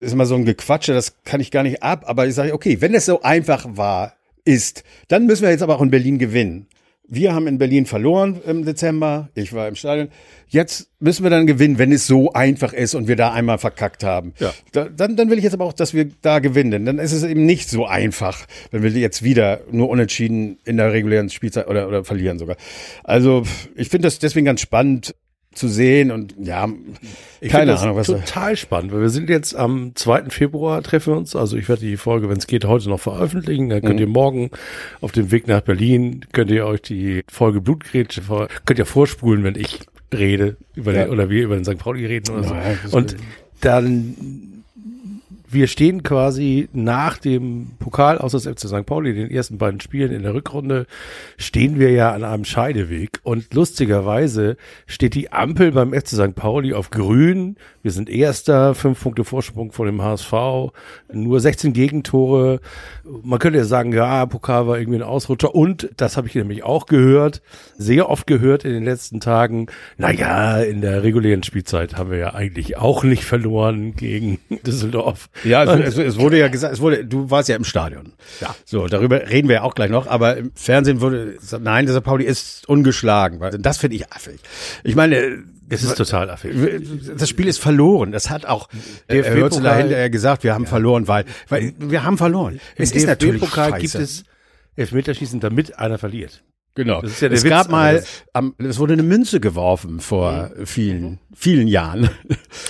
ist 0.00 0.12
immer 0.12 0.26
so 0.26 0.34
ein 0.34 0.44
Gequatsche, 0.44 0.92
das 0.92 1.22
kann 1.24 1.40
ich 1.40 1.50
gar 1.50 1.62
nicht 1.62 1.82
ab. 1.82 2.04
Aber 2.06 2.26
ich 2.26 2.34
sage, 2.34 2.52
okay, 2.52 2.80
wenn 2.80 2.94
es 2.94 3.06
so 3.06 3.22
einfach 3.22 3.66
war, 3.76 4.14
ist, 4.44 4.84
dann 5.08 5.26
müssen 5.26 5.42
wir 5.42 5.50
jetzt 5.50 5.62
aber 5.62 5.76
auch 5.76 5.82
in 5.82 5.90
Berlin 5.90 6.18
gewinnen. 6.18 6.66
Wir 7.08 7.34
haben 7.34 7.46
in 7.46 7.58
Berlin 7.58 7.86
verloren 7.86 8.40
im 8.46 8.64
Dezember. 8.64 9.28
Ich 9.34 9.52
war 9.52 9.68
im 9.68 9.76
Stadion. 9.76 10.08
Jetzt 10.48 10.90
müssen 10.98 11.22
wir 11.22 11.30
dann 11.30 11.46
gewinnen, 11.46 11.78
wenn 11.78 11.92
es 11.92 12.06
so 12.06 12.32
einfach 12.32 12.72
ist 12.72 12.94
und 12.94 13.06
wir 13.06 13.16
da 13.16 13.32
einmal 13.32 13.58
verkackt 13.58 14.02
haben. 14.02 14.32
Ja. 14.38 14.52
Da, 14.72 14.88
dann, 14.88 15.16
dann 15.16 15.30
will 15.30 15.38
ich 15.38 15.44
jetzt 15.44 15.54
aber 15.54 15.64
auch, 15.64 15.72
dass 15.72 15.94
wir 15.94 16.08
da 16.22 16.40
gewinnen. 16.40 16.70
Denn 16.70 16.84
Dann 16.84 16.98
ist 16.98 17.12
es 17.12 17.22
eben 17.22 17.46
nicht 17.46 17.68
so 17.68 17.86
einfach, 17.86 18.46
wenn 18.70 18.82
wir 18.82 18.90
jetzt 18.90 19.22
wieder 19.22 19.60
nur 19.70 19.88
unentschieden 19.88 20.58
in 20.64 20.76
der 20.76 20.92
regulären 20.92 21.30
Spielzeit 21.30 21.68
oder, 21.68 21.86
oder 21.86 22.04
verlieren 22.04 22.38
sogar. 22.38 22.56
Also 23.04 23.44
ich 23.76 23.88
finde 23.88 24.06
das 24.06 24.18
deswegen 24.18 24.46
ganz 24.46 24.60
spannend 24.60 25.14
zu 25.56 25.68
sehen 25.68 26.10
und 26.10 26.34
ja, 26.40 26.68
Ich 27.40 27.50
keine 27.50 27.76
Ahnung, 27.78 27.96
was 27.96 28.06
total 28.08 28.56
spannend, 28.56 28.92
weil 28.92 29.00
wir 29.00 29.08
sind 29.08 29.28
jetzt 29.30 29.56
am 29.56 29.92
2. 29.94 30.30
Februar 30.30 30.82
treffen 30.82 31.14
wir 31.14 31.18
uns. 31.18 31.34
Also 31.34 31.56
ich 31.56 31.68
werde 31.68 31.80
die 31.84 31.96
Folge, 31.96 32.28
wenn 32.28 32.36
es 32.38 32.46
geht, 32.46 32.64
heute 32.64 32.88
noch 32.88 33.00
veröffentlichen. 33.00 33.68
Dann 33.68 33.80
Mhm. 33.82 33.86
könnt 33.86 34.00
ihr 34.00 34.06
morgen 34.06 34.50
auf 35.00 35.12
dem 35.12 35.30
Weg 35.32 35.48
nach 35.48 35.62
Berlin, 35.62 36.24
könnt 36.32 36.50
ihr 36.50 36.66
euch 36.66 36.82
die 36.82 37.22
Folge 37.28 37.60
Blutgrätsche, 37.60 38.22
könnt 38.64 38.78
ihr 38.78 38.86
vorspulen, 38.86 39.42
wenn 39.44 39.56
ich 39.56 39.80
rede 40.14 40.56
über 40.74 40.92
Ja. 40.94 41.04
den, 41.04 41.10
oder 41.12 41.28
wir 41.30 41.42
über 41.44 41.56
den 41.56 41.64
St. 41.64 41.78
Pauli 41.78 42.06
reden 42.06 42.32
oder 42.34 42.44
so. 42.44 42.54
Nein, 42.54 42.78
das 42.82 42.92
Und 42.94 43.16
dann 43.60 44.55
wir 45.48 45.66
stehen 45.66 46.02
quasi 46.02 46.68
nach 46.72 47.18
dem 47.18 47.72
Pokal 47.78 48.18
aus 48.18 48.32
das 48.32 48.46
FC 48.46 48.68
St. 48.68 48.86
Pauli, 48.86 49.14
den 49.14 49.30
ersten 49.30 49.58
beiden 49.58 49.80
Spielen 49.80 50.12
in 50.12 50.22
der 50.22 50.34
Rückrunde, 50.34 50.86
stehen 51.36 51.78
wir 51.78 51.90
ja 51.90 52.12
an 52.12 52.24
einem 52.24 52.44
Scheideweg. 52.44 53.20
Und 53.22 53.54
lustigerweise 53.54 54.56
steht 54.86 55.14
die 55.14 55.32
Ampel 55.32 55.72
beim 55.72 55.92
FC 55.92 56.08
St. 56.08 56.34
Pauli 56.34 56.74
auf 56.74 56.90
grün. 56.90 57.56
Wir 57.82 57.92
sind 57.92 58.10
Erster, 58.10 58.74
fünf 58.74 59.02
Punkte 59.02 59.24
Vorsprung 59.24 59.72
vor 59.72 59.86
dem 59.86 60.02
HSV, 60.02 60.32
nur 61.12 61.40
16 61.40 61.72
Gegentore. 61.72 62.60
Man 63.04 63.38
könnte 63.38 63.58
ja 63.58 63.64
sagen, 63.64 63.92
ja, 63.92 64.26
Pokal 64.26 64.66
war 64.66 64.78
irgendwie 64.78 64.98
ein 64.98 65.02
Ausrutscher. 65.02 65.54
Und, 65.54 65.88
das 65.96 66.16
habe 66.16 66.26
ich 66.26 66.34
nämlich 66.34 66.64
auch 66.64 66.86
gehört, 66.86 67.42
sehr 67.78 68.10
oft 68.10 68.26
gehört 68.26 68.64
in 68.64 68.72
den 68.72 68.84
letzten 68.84 69.20
Tagen, 69.20 69.68
na 69.96 70.10
ja, 70.12 70.58
in 70.58 70.80
der 70.80 71.02
regulären 71.02 71.42
Spielzeit 71.42 71.96
haben 71.96 72.10
wir 72.10 72.18
ja 72.18 72.34
eigentlich 72.34 72.76
auch 72.76 73.04
nicht 73.04 73.24
verloren 73.24 73.94
gegen 73.94 74.38
Düsseldorf. 74.66 75.28
Ja, 75.46 75.64
es, 75.64 75.96
es, 75.96 76.18
wurde 76.18 76.38
ja 76.38 76.48
gesagt, 76.48 76.74
es 76.74 76.80
wurde, 76.80 77.04
du 77.04 77.30
warst 77.30 77.48
ja 77.48 77.56
im 77.56 77.64
Stadion. 77.64 78.12
Ja. 78.40 78.54
So, 78.64 78.86
darüber 78.86 79.28
reden 79.28 79.48
wir 79.48 79.56
ja 79.56 79.62
auch 79.62 79.74
gleich 79.74 79.90
noch, 79.90 80.06
aber 80.06 80.36
im 80.36 80.52
Fernsehen 80.54 81.00
wurde, 81.00 81.36
nein, 81.60 81.86
dieser 81.86 82.00
Pauli 82.00 82.24
ist 82.24 82.68
ungeschlagen. 82.68 83.40
Weil 83.40 83.58
Das 83.58 83.78
finde 83.78 83.96
ich 83.96 84.12
affig. 84.12 84.40
Ich 84.84 84.94
meine, 84.94 85.44
Es 85.68 85.82
ist 85.82 85.96
total 85.96 86.30
affig. 86.30 86.54
das 87.16 87.28
Spiel 87.28 87.48
ist 87.48 87.58
verloren. 87.58 88.12
Das 88.12 88.30
hat 88.30 88.46
auch 88.46 88.68
äh, 89.08 89.16
DFB-Pokal 89.16 89.40
Hürzeler 89.40 89.76
hinterher 89.76 90.10
gesagt, 90.10 90.44
wir 90.44 90.54
haben 90.54 90.66
verloren, 90.66 91.08
weil, 91.08 91.24
weil 91.48 91.74
wir 91.78 92.04
haben 92.04 92.18
verloren. 92.18 92.60
Es 92.76 92.92
ist 92.92 93.06
natürlich 93.06 93.40
Pokal 93.40 93.78
gibt 93.78 93.94
es 93.94 94.24
Elfmeterschießen, 94.76 95.40
damit 95.40 95.78
einer 95.78 95.98
verliert. 95.98 96.42
Genau. 96.76 97.00
Das 97.00 97.12
ist 97.12 97.20
ja 97.22 97.28
der 97.28 97.38
es 97.38 97.44
Witz, 97.44 97.50
gab 97.50 97.70
mal, 97.70 98.04
am, 98.34 98.54
es 98.58 98.78
wurde 98.78 98.92
eine 98.92 99.02
Münze 99.02 99.40
geworfen 99.40 99.98
vor 99.98 100.50
vielen, 100.64 101.18
vielen 101.34 101.68
Jahren. 101.68 102.10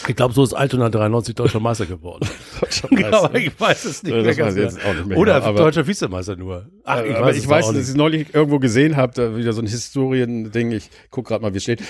Ich 0.09 0.15
glaube, 0.15 0.33
so 0.33 0.45
ist 0.45 0.55
Altona 0.55 0.89
93 0.89 1.35
deutscher 1.35 1.59
Meister 1.59 1.87
geworden. 1.87 2.29
aber 3.11 3.35
ich 3.35 3.59
weiß 3.59 3.85
es 3.85 4.03
nicht 4.05 4.15
Ja, 4.15 4.23
mehr 4.23 4.39
weiß 4.39 4.57
jetzt 4.57 4.79
genau. 4.79 4.89
auch 4.89 4.95
nicht 4.95 5.07
mehr 5.07 5.19
Oder 5.19 5.41
genau, 5.41 5.53
deutscher 5.55 5.87
Vizemeister 5.87 6.37
nur. 6.37 6.67
Ach, 6.85 7.03
ich 7.03 7.17
aber 7.17 7.35
ich 7.35 7.49
weiß, 7.49 7.67
dass 7.67 7.77
ich 7.77 7.83
es 7.83 7.95
neulich 7.95 8.33
irgendwo 8.33 8.61
gesehen 8.61 8.97
habe, 8.97 9.13
da 9.15 9.37
wieder 9.37 9.53
so 9.53 9.61
ein 9.61 9.67
Historiending. 9.67 10.71
Ich 10.71 10.91
guck 11.11 11.27
gerade 11.27 11.43
mal, 11.43 11.53
wie 11.53 11.59
es 11.59 11.65
steht. 11.65 11.83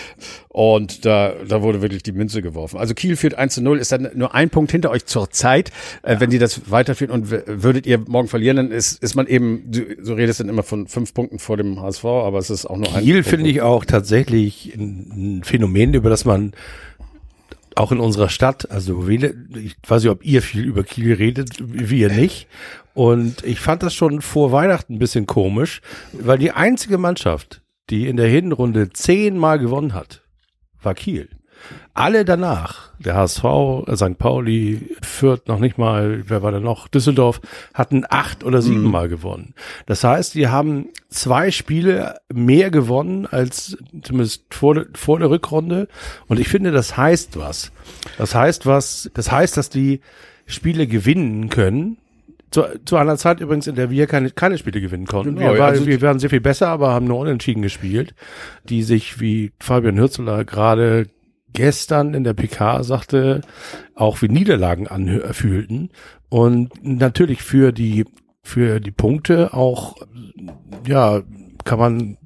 Und 0.49 1.05
da, 1.05 1.35
da 1.47 1.61
wurde 1.61 1.83
wirklich 1.83 2.03
die 2.03 2.13
Münze 2.13 2.41
geworfen. 2.41 2.79
Also 2.79 2.95
Kiel 2.95 3.17
führt 3.17 3.35
1 3.35 3.55
zu 3.55 3.63
0, 3.63 3.79
ist 3.79 3.93
dann 3.93 4.09
nur 4.15 4.35
ein 4.35 4.49
Punkt 4.49 4.73
hinter 4.73 4.91
euch 4.91 5.05
zur 5.05 5.31
Zeit. 5.31 5.71
Äh, 6.03 6.21
wenn 6.21 6.31
die 6.31 6.39
das 6.39 6.71
weiterführen 6.71 7.11
und 7.11 7.31
würdet 7.31 7.87
ihr 7.87 7.99
morgen 8.07 8.29
verlieren, 8.29 8.57
dann 8.57 8.71
ist, 8.71 9.03
ist 9.03 9.15
man 9.15 9.27
eben, 9.27 9.71
du, 9.71 9.83
so 10.01 10.15
redest 10.15 10.41
dann 10.41 10.49
immer 10.49 10.63
von 10.63 10.87
fünf 10.87 11.13
Punkten 11.13 11.39
vor 11.39 11.57
dem 11.57 11.81
HSV, 11.81 12.06
aber 12.11 12.39
es 12.39 12.51
ist 12.51 12.67
auch 12.67 12.77
nur 12.77 12.95
ein 12.95 13.05
Kiel 13.05 13.23
finde 13.23 13.51
ich 13.51 13.63
auch 13.63 13.85
tatsächlich 13.85 14.75
ein, 14.75 15.39
ein 15.39 15.45
Phänomen, 15.45 15.95
über 15.95 16.11
das 16.11 16.25
man 16.25 16.53
auch 17.77 17.93
in 17.93 18.01
unserer 18.01 18.31
Stadt, 18.31 18.71
also 18.71 19.07
ich 19.07 19.77
weiß 19.87 20.03
nicht, 20.03 20.11
ob 20.11 20.25
ihr 20.25 20.41
viel 20.43 20.65
über 20.65 20.83
Kiel 20.83 21.13
redet, 21.13 21.51
wir 21.61 22.11
nicht. 22.11 22.49
Und 22.95 23.45
ich 23.45 23.61
fand 23.61 23.83
das 23.83 23.93
schon 23.93 24.23
vor 24.23 24.51
Weihnachten 24.51 24.95
ein 24.95 24.99
bisschen 24.99 25.27
komisch, 25.27 25.83
weil 26.13 26.39
die 26.39 26.53
einzige 26.53 26.97
Mannschaft, 26.97 27.61
die 27.91 28.09
in 28.09 28.17
der 28.17 28.29
Hinrunde 28.29 28.91
zehnmal 28.91 29.59
gewonnen 29.59 29.93
hat, 29.93 30.23
war 30.83 30.95
Kiel. 30.95 31.29
Alle 31.95 32.25
danach, 32.25 32.91
der 32.99 33.15
HSV, 33.15 33.45
St. 33.95 34.19
Pauli, 34.19 34.91
Fürth 35.03 35.49
noch 35.49 35.59
nicht 35.59 35.79
mal, 35.79 36.25
wer 36.29 36.43
war 36.43 36.53
da 36.53 36.61
noch, 36.61 36.89
Düsseldorf, 36.89 37.41
hatten 37.73 38.05
acht 38.09 38.45
oder 38.45 38.61
siebenmal 38.61 39.07
mhm. 39.07 39.11
gewonnen. 39.11 39.55
Das 39.87 40.05
heißt, 40.05 40.35
die 40.35 40.49
haben 40.49 40.89
zwei 41.09 41.51
Spiele 41.51 42.19
mehr 42.33 42.71
gewonnen 42.71 43.27
als 43.27 43.79
zumindest 44.03 44.45
vor, 44.51 44.85
vor 44.95 45.19
der 45.19 45.31
Rückrunde. 45.31 45.89
Und 46.27 46.39
ich 46.39 46.49
finde, 46.49 46.71
das 46.71 46.97
heißt 46.97 47.39
was. 47.39 47.73
Das 48.19 48.35
heißt 48.35 48.67
was, 48.67 49.11
das 49.15 49.33
heißt, 49.33 49.57
dass 49.57 49.71
die 49.71 50.01
Spiele 50.47 50.87
gewinnen 50.87 51.49
können, 51.49 51.99
zu, 52.51 52.65
zu 52.85 52.97
einer 52.97 53.17
Zeit 53.17 53.41
übrigens, 53.41 53.67
in 53.67 53.75
der 53.75 53.91
wir 53.91 54.07
keine, 54.07 54.31
keine 54.31 54.57
Spiele 54.57 54.81
gewinnen 54.81 55.07
konnten. 55.07 55.37
Genau, 55.37 55.53
wir, 55.53 55.59
war, 55.59 55.69
also 55.69 55.87
wir 55.87 56.01
waren 56.03 56.19
sehr 56.19 56.31
viel 56.31 56.41
besser, 56.41 56.69
aber 56.69 56.91
haben 56.93 57.07
nur 57.07 57.19
unentschieden 57.19 57.63
gespielt, 57.63 58.15
die 58.65 58.83
sich, 58.83 59.21
wie 59.21 59.53
Fabian 59.61 59.99
Hürzeler 59.99 60.45
gerade 60.45 61.09
gestern 61.57 62.15
in 62.15 62.23
der 62.23 62.35
PK 62.35 62.85
sagte, 62.85 63.41
auch 63.95 64.21
wie 64.23 64.29
Niederlagen 64.29 64.87
anfühlten. 64.87 65.91
Und 66.29 66.71
natürlich 66.85 67.43
für 67.43 67.73
die, 67.73 68.05
für 68.43 68.79
die 68.79 68.91
Punkte 68.91 69.55
auch, 69.55 69.97
ja, 70.87 71.23
kann 71.65 71.79
man 71.79 72.19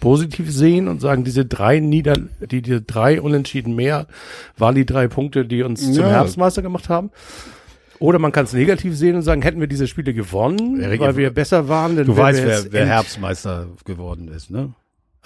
positiv 0.00 0.50
sehen 0.50 0.88
und 0.88 1.00
sagen, 1.00 1.22
diese 1.22 1.44
drei 1.44 1.80
Nieder, 1.80 2.14
die, 2.40 2.62
die 2.62 2.84
drei 2.84 3.20
Unentschieden 3.20 3.74
mehr 3.74 4.06
waren 4.56 4.74
die 4.74 4.86
drei 4.86 5.06
Punkte, 5.06 5.44
die 5.44 5.62
uns 5.62 5.86
ja. 5.86 5.92
zum 5.92 6.04
Herbstmeister 6.04 6.62
gemacht 6.62 6.88
haben. 6.88 7.10
Oder 7.98 8.18
man 8.18 8.32
kann 8.32 8.44
es 8.44 8.52
negativ 8.52 8.96
sehen 8.96 9.16
und 9.16 9.22
sagen, 9.22 9.42
hätten 9.42 9.60
wir 9.60 9.68
diese 9.68 9.86
Spiele 9.86 10.14
gewonnen, 10.14 10.80
weil 10.98 11.16
wir 11.16 11.30
besser 11.30 11.68
waren. 11.68 11.96
Dann 11.96 12.06
du 12.06 12.16
weißt, 12.16 12.44
wer, 12.44 12.72
wer 12.72 12.86
Herbstmeister 12.86 13.68
geworden 13.84 14.28
ist, 14.28 14.50
ne? 14.50 14.74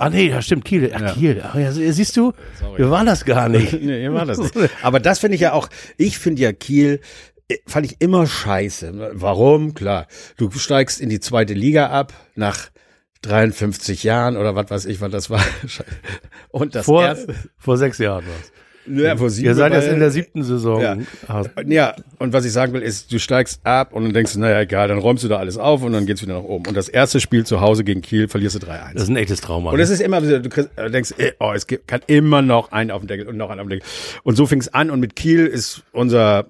Ah 0.01 0.09
nee, 0.09 0.31
ja 0.31 0.41
stimmt, 0.41 0.65
Kiel. 0.65 0.91
Ach, 0.95 1.01
ja. 1.01 1.13
Kiel. 1.13 1.43
Ach, 1.45 1.55
ja, 1.55 1.73
siehst 1.73 2.17
du, 2.17 2.33
Sorry. 2.59 2.79
wir 2.79 2.91
waren 2.91 3.05
das 3.05 3.27
gar 3.27 3.51
nicht. 3.51 3.73
nee, 3.83 4.01
wir 4.01 4.15
waren 4.15 4.29
das 4.29 4.39
nicht. 4.39 4.55
Aber 4.83 4.99
das 4.99 5.19
finde 5.19 5.35
ich 5.35 5.43
ja 5.43 5.53
auch, 5.53 5.69
ich 5.99 6.19
finde 6.19 6.41
ja 6.41 6.55
Kiel, 6.55 7.01
äh, 7.49 7.59
fand 7.67 7.85
ich 7.85 8.01
immer 8.01 8.27
scheiße. 8.27 9.11
Warum? 9.13 9.75
Klar, 9.75 10.07
du 10.39 10.51
steigst 10.53 11.03
in 11.03 11.11
die 11.11 11.21
zweite 11.21 11.53
Liga 11.53 11.91
ab 11.91 12.15
nach 12.35 12.71
53 13.21 14.03
Jahren 14.03 14.39
oder 14.39 14.57
was 14.57 14.71
weiß 14.71 14.85
ich, 14.87 15.03
was 15.03 15.11
das 15.11 15.29
war. 15.29 15.45
Und 16.49 16.75
das 16.77 16.87
vor, 16.87 17.05
erste, 17.05 17.35
vor 17.59 17.77
sechs 17.77 17.99
Jahren 17.99 18.25
war's. 18.27 18.53
Ja, 18.87 19.17
vor 19.17 19.31
sieben 19.31 19.47
Ihr 19.47 19.55
seid 19.55 19.73
jetzt 19.73 19.89
in 19.89 19.99
der 19.99 20.11
siebten 20.11 20.43
Saison. 20.43 20.81
Ja. 20.81 20.97
ja, 21.67 21.95
und 22.19 22.33
was 22.33 22.45
ich 22.45 22.53
sagen 22.53 22.73
will, 22.73 22.83
ist, 22.83 23.13
du 23.13 23.19
steigst 23.19 23.61
ab 23.65 23.93
und 23.93 24.05
dann 24.05 24.13
denkst 24.13 24.33
du, 24.35 24.41
naja, 24.41 24.61
egal, 24.61 24.89
dann 24.89 24.99
räumst 24.99 25.23
du 25.23 25.29
da 25.29 25.37
alles 25.37 25.59
auf 25.59 25.83
und 25.83 25.93
dann 25.93 26.07
geht's 26.07 26.23
wieder 26.23 26.35
nach 26.35 26.45
oben. 26.45 26.67
Und 26.67 26.77
das 26.77 26.89
erste 26.89 27.21
Spiel 27.21 27.45
zu 27.45 27.61
Hause 27.61 27.85
gegen 27.85 28.01
Kiel 28.01 28.29
verlierst 28.29 28.57
du 28.57 28.67
3-1. 28.67 28.95
Das 28.95 29.03
ist 29.05 29.09
ein 29.09 29.17
echtes 29.17 29.41
Trauma. 29.41 29.71
Und 29.71 29.81
es 29.81 29.91
ne? 29.91 29.95
ist 29.95 30.01
immer, 30.01 30.21
du 30.21 30.41
denkst, 30.91 31.15
oh, 31.39 31.53
es 31.55 31.67
kann 31.67 32.01
immer 32.07 32.43
noch 32.43 32.73
einen 32.73 32.91
auf 32.91 33.03
den 33.03 33.09
Deckel 33.09 33.29
und 33.29 33.37
noch 33.37 33.51
einen 33.51 33.61
auf 33.61 33.67
den 33.67 33.81
Deckel. 33.81 33.89
Und 34.23 34.37
so 34.37 34.47
fing's 34.47 34.69
an 34.69 34.91
und 34.91 35.01
mit 35.01 35.15
Kiel 35.15 35.47
ist 35.47 35.83
unser 35.93 36.47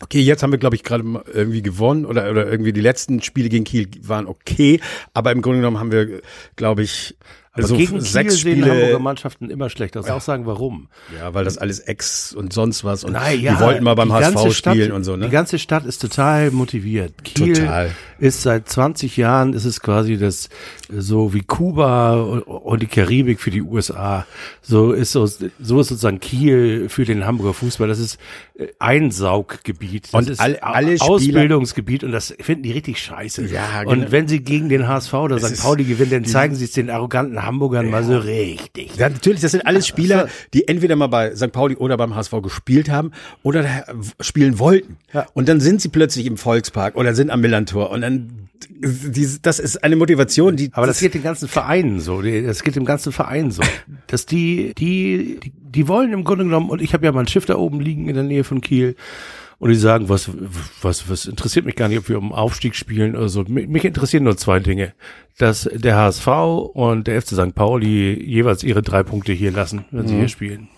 Okay, 0.00 0.20
jetzt 0.20 0.44
haben 0.44 0.52
wir, 0.52 0.60
glaube 0.60 0.76
ich, 0.76 0.84
gerade 0.84 1.02
irgendwie 1.32 1.60
gewonnen 1.60 2.06
oder, 2.06 2.30
oder 2.30 2.46
irgendwie 2.48 2.72
die 2.72 2.80
letzten 2.80 3.20
Spiele 3.20 3.48
gegen 3.48 3.64
Kiel 3.64 3.88
waren 4.02 4.28
okay, 4.28 4.80
aber 5.12 5.32
im 5.32 5.42
Grunde 5.42 5.58
genommen 5.58 5.80
haben 5.80 5.90
wir, 5.90 6.20
glaube 6.54 6.82
ich, 6.82 7.16
aber 7.58 7.68
so 7.68 7.76
gegen 7.76 8.00
sechs 8.00 8.34
Kiel 8.34 8.40
Spiele, 8.40 8.66
sehen 8.66 8.72
Hamburger 8.72 8.98
Mannschaften 8.98 9.50
immer 9.50 9.70
schlecht 9.70 9.96
aus. 9.96 10.06
Ja. 10.06 10.14
Auch 10.14 10.20
sagen, 10.20 10.46
warum? 10.46 10.88
Ja, 11.16 11.34
weil 11.34 11.44
das 11.44 11.58
alles 11.58 11.80
Ex 11.80 12.32
und 12.32 12.52
sonst 12.52 12.84
was 12.84 13.04
und 13.04 13.12
Nein, 13.12 13.40
ja, 13.40 13.54
die 13.54 13.60
wollten 13.60 13.84
mal 13.84 13.94
beim 13.94 14.12
HSV 14.12 14.52
Stadt, 14.52 14.74
spielen 14.74 14.92
und 14.92 15.04
so. 15.04 15.16
Ne? 15.16 15.26
Die 15.26 15.32
ganze 15.32 15.58
Stadt 15.58 15.84
ist 15.84 16.00
total 16.00 16.50
motiviert. 16.50 17.24
Kiel 17.24 17.54
total. 17.54 17.90
ist 18.18 18.42
seit 18.42 18.68
20 18.68 19.16
Jahren 19.16 19.52
ist 19.52 19.64
es 19.64 19.80
quasi 19.80 20.16
das 20.16 20.48
so 20.90 21.34
wie 21.34 21.42
Kuba 21.42 22.14
und 22.14 22.82
die 22.82 22.86
Karibik 22.86 23.40
für 23.40 23.50
die 23.50 23.62
USA. 23.62 24.26
So 24.62 24.92
ist 24.92 25.12
so, 25.12 25.26
so 25.26 25.40
ist 25.80 25.88
sozusagen 25.88 26.20
Kiel 26.20 26.88
für 26.88 27.04
den 27.04 27.26
Hamburger 27.26 27.54
Fußball. 27.54 27.88
Das 27.88 27.98
ist 27.98 28.18
äh, 28.58 28.68
Einsauggebiet. 28.78 30.06
Das 30.06 30.14
und 30.14 30.30
ist 30.30 30.40
all, 30.40 30.56
alle 30.60 30.96
Ausbildungsgebiet 31.00 32.04
und 32.04 32.12
das 32.12 32.34
finden 32.40 32.62
die 32.62 32.72
richtig 32.72 32.98
scheiße. 33.00 33.46
Ja, 33.46 33.82
genau. 33.82 33.92
Und 33.92 34.12
wenn 34.12 34.28
sie 34.28 34.40
gegen 34.40 34.68
den 34.68 34.88
HSV 34.88 35.14
oder 35.14 35.38
St. 35.38 35.62
Pauli 35.62 35.84
gewinnen, 35.84 36.10
dann 36.10 36.24
zeigen 36.24 36.54
sie 36.54 36.64
es 36.64 36.72
den 36.72 36.90
arroganten 36.90 37.44
Hamburgern 37.48 37.86
ja. 37.86 37.90
mal 37.90 38.04
so 38.04 38.18
richtig. 38.18 38.96
Ja, 38.96 39.08
natürlich, 39.08 39.40
das 39.40 39.52
sind 39.52 39.66
alles 39.66 39.86
Spieler, 39.86 40.28
die 40.54 40.68
entweder 40.68 40.94
mal 40.94 41.08
bei 41.08 41.34
St. 41.34 41.50
Pauli 41.50 41.74
oder 41.76 41.96
beim 41.96 42.14
HSV 42.14 42.42
gespielt 42.42 42.90
haben 42.90 43.12
oder 43.42 43.64
spielen 44.20 44.58
wollten. 44.58 44.98
Ja. 45.12 45.26
Und 45.34 45.48
dann 45.48 45.60
sind 45.60 45.80
sie 45.80 45.88
plötzlich 45.88 46.26
im 46.26 46.36
Volkspark 46.36 46.94
oder 46.94 47.14
sind 47.14 47.30
am 47.30 47.40
Millantor 47.40 47.90
und 47.90 48.02
dann 48.02 48.48
das 49.42 49.58
ist 49.58 49.84
eine 49.84 49.96
Motivation, 49.96 50.56
die. 50.56 50.70
Aber 50.72 50.86
das 50.86 51.00
geht 51.00 51.14
den 51.14 51.22
ganzen 51.22 51.48
Vereinen 51.48 52.00
so. 52.00 52.22
Das 52.22 52.62
geht 52.62 52.76
dem 52.76 52.84
ganzen 52.84 53.12
Verein 53.12 53.50
so. 53.50 53.62
Dass 54.08 54.26
die, 54.26 54.74
die, 54.76 55.38
die, 55.42 55.52
die 55.54 55.88
wollen 55.88 56.12
im 56.12 56.24
Grunde 56.24 56.44
genommen, 56.44 56.70
und 56.70 56.82
ich 56.82 56.92
habe 56.92 57.06
ja 57.06 57.12
mein 57.12 57.28
Schiff 57.28 57.46
da 57.46 57.56
oben 57.56 57.80
liegen 57.80 58.08
in 58.08 58.14
der 58.14 58.24
Nähe 58.24 58.44
von 58.44 58.60
Kiel, 58.60 58.96
und 59.58 59.70
die 59.70 59.76
sagen, 59.76 60.08
was, 60.08 60.30
was, 60.82 61.08
was 61.10 61.26
interessiert 61.26 61.64
mich 61.64 61.74
gar 61.74 61.88
nicht, 61.88 61.98
ob 61.98 62.08
wir 62.08 62.18
um 62.18 62.32
Aufstieg 62.32 62.76
spielen 62.76 63.16
oder 63.16 63.28
so. 63.28 63.42
Mich 63.44 63.84
interessieren 63.84 64.24
nur 64.24 64.36
zwei 64.36 64.60
Dinge. 64.60 64.92
Dass 65.36 65.68
der 65.72 65.96
HSV 65.96 66.26
und 66.74 67.06
der 67.06 67.20
FC 67.20 67.28
St. 67.28 67.54
Pauli 67.54 68.20
jeweils 68.24 68.62
ihre 68.64 68.82
drei 68.82 69.02
Punkte 69.02 69.32
hier 69.32 69.52
lassen, 69.52 69.84
wenn 69.90 70.06
sie 70.06 70.14
mhm. 70.14 70.18
hier 70.18 70.28
spielen. 70.28 70.68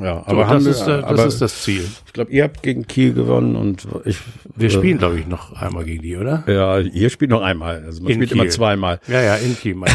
Ja, 0.00 0.22
aber 0.26 0.46
so, 0.46 0.54
das, 0.54 0.64
wir, 0.64 0.70
ist, 0.70 0.86
das 0.86 1.04
aber 1.04 1.26
ist 1.26 1.40
das 1.40 1.62
Ziel. 1.62 1.84
Ich 2.06 2.12
glaube, 2.12 2.30
ihr 2.30 2.44
habt 2.44 2.62
gegen 2.62 2.86
Kiel 2.86 3.14
gewonnen 3.14 3.56
und 3.56 3.88
ich. 4.04 4.18
Wir 4.54 4.68
äh, 4.68 4.70
spielen, 4.70 4.98
glaube 4.98 5.18
ich, 5.18 5.26
noch 5.26 5.54
einmal 5.54 5.84
gegen 5.84 6.02
die, 6.02 6.16
oder? 6.16 6.44
Ja, 6.46 6.78
ihr 6.78 7.08
spielt 7.08 7.30
noch 7.30 7.40
einmal. 7.40 7.82
Also 7.84 8.02
man 8.02 8.12
in 8.12 8.16
spielt 8.16 8.30
Kiel. 8.30 8.40
immer 8.42 8.50
zweimal. 8.50 9.00
Ja, 9.08 9.22
ja, 9.22 9.36
in 9.36 9.56
Kiel. 9.56 9.74
Mal. 9.74 9.88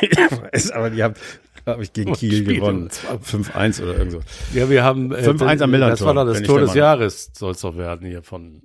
aber 0.74 0.90
die 0.90 1.02
haben, 1.02 1.14
glaube 1.64 1.82
ich, 1.82 1.92
gegen 1.92 2.12
Kiel 2.12 2.44
gewonnen. 2.44 2.88
5-1 2.88 3.82
oder 3.82 3.96
irgend 3.96 4.12
so. 4.12 4.20
Ja, 4.54 4.68
wir 4.68 4.84
haben. 4.84 5.12
Äh, 5.12 5.28
5-1 5.28 5.62
am 5.62 5.70
Millantor. 5.70 5.90
Das 5.90 6.06
war 6.06 6.14
dann 6.14 6.26
das 6.26 6.42
Tor 6.42 6.60
des 6.60 6.74
Jahres, 6.74 7.30
soll 7.36 7.52
es 7.52 7.60
doch 7.60 7.76
werden 7.76 8.06
hier 8.06 8.22
von. 8.22 8.62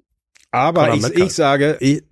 Aber 0.51 0.93
ich, 0.93 1.03
ich 1.13 1.33
sage, 1.33 1.77
ich, 1.79 2.03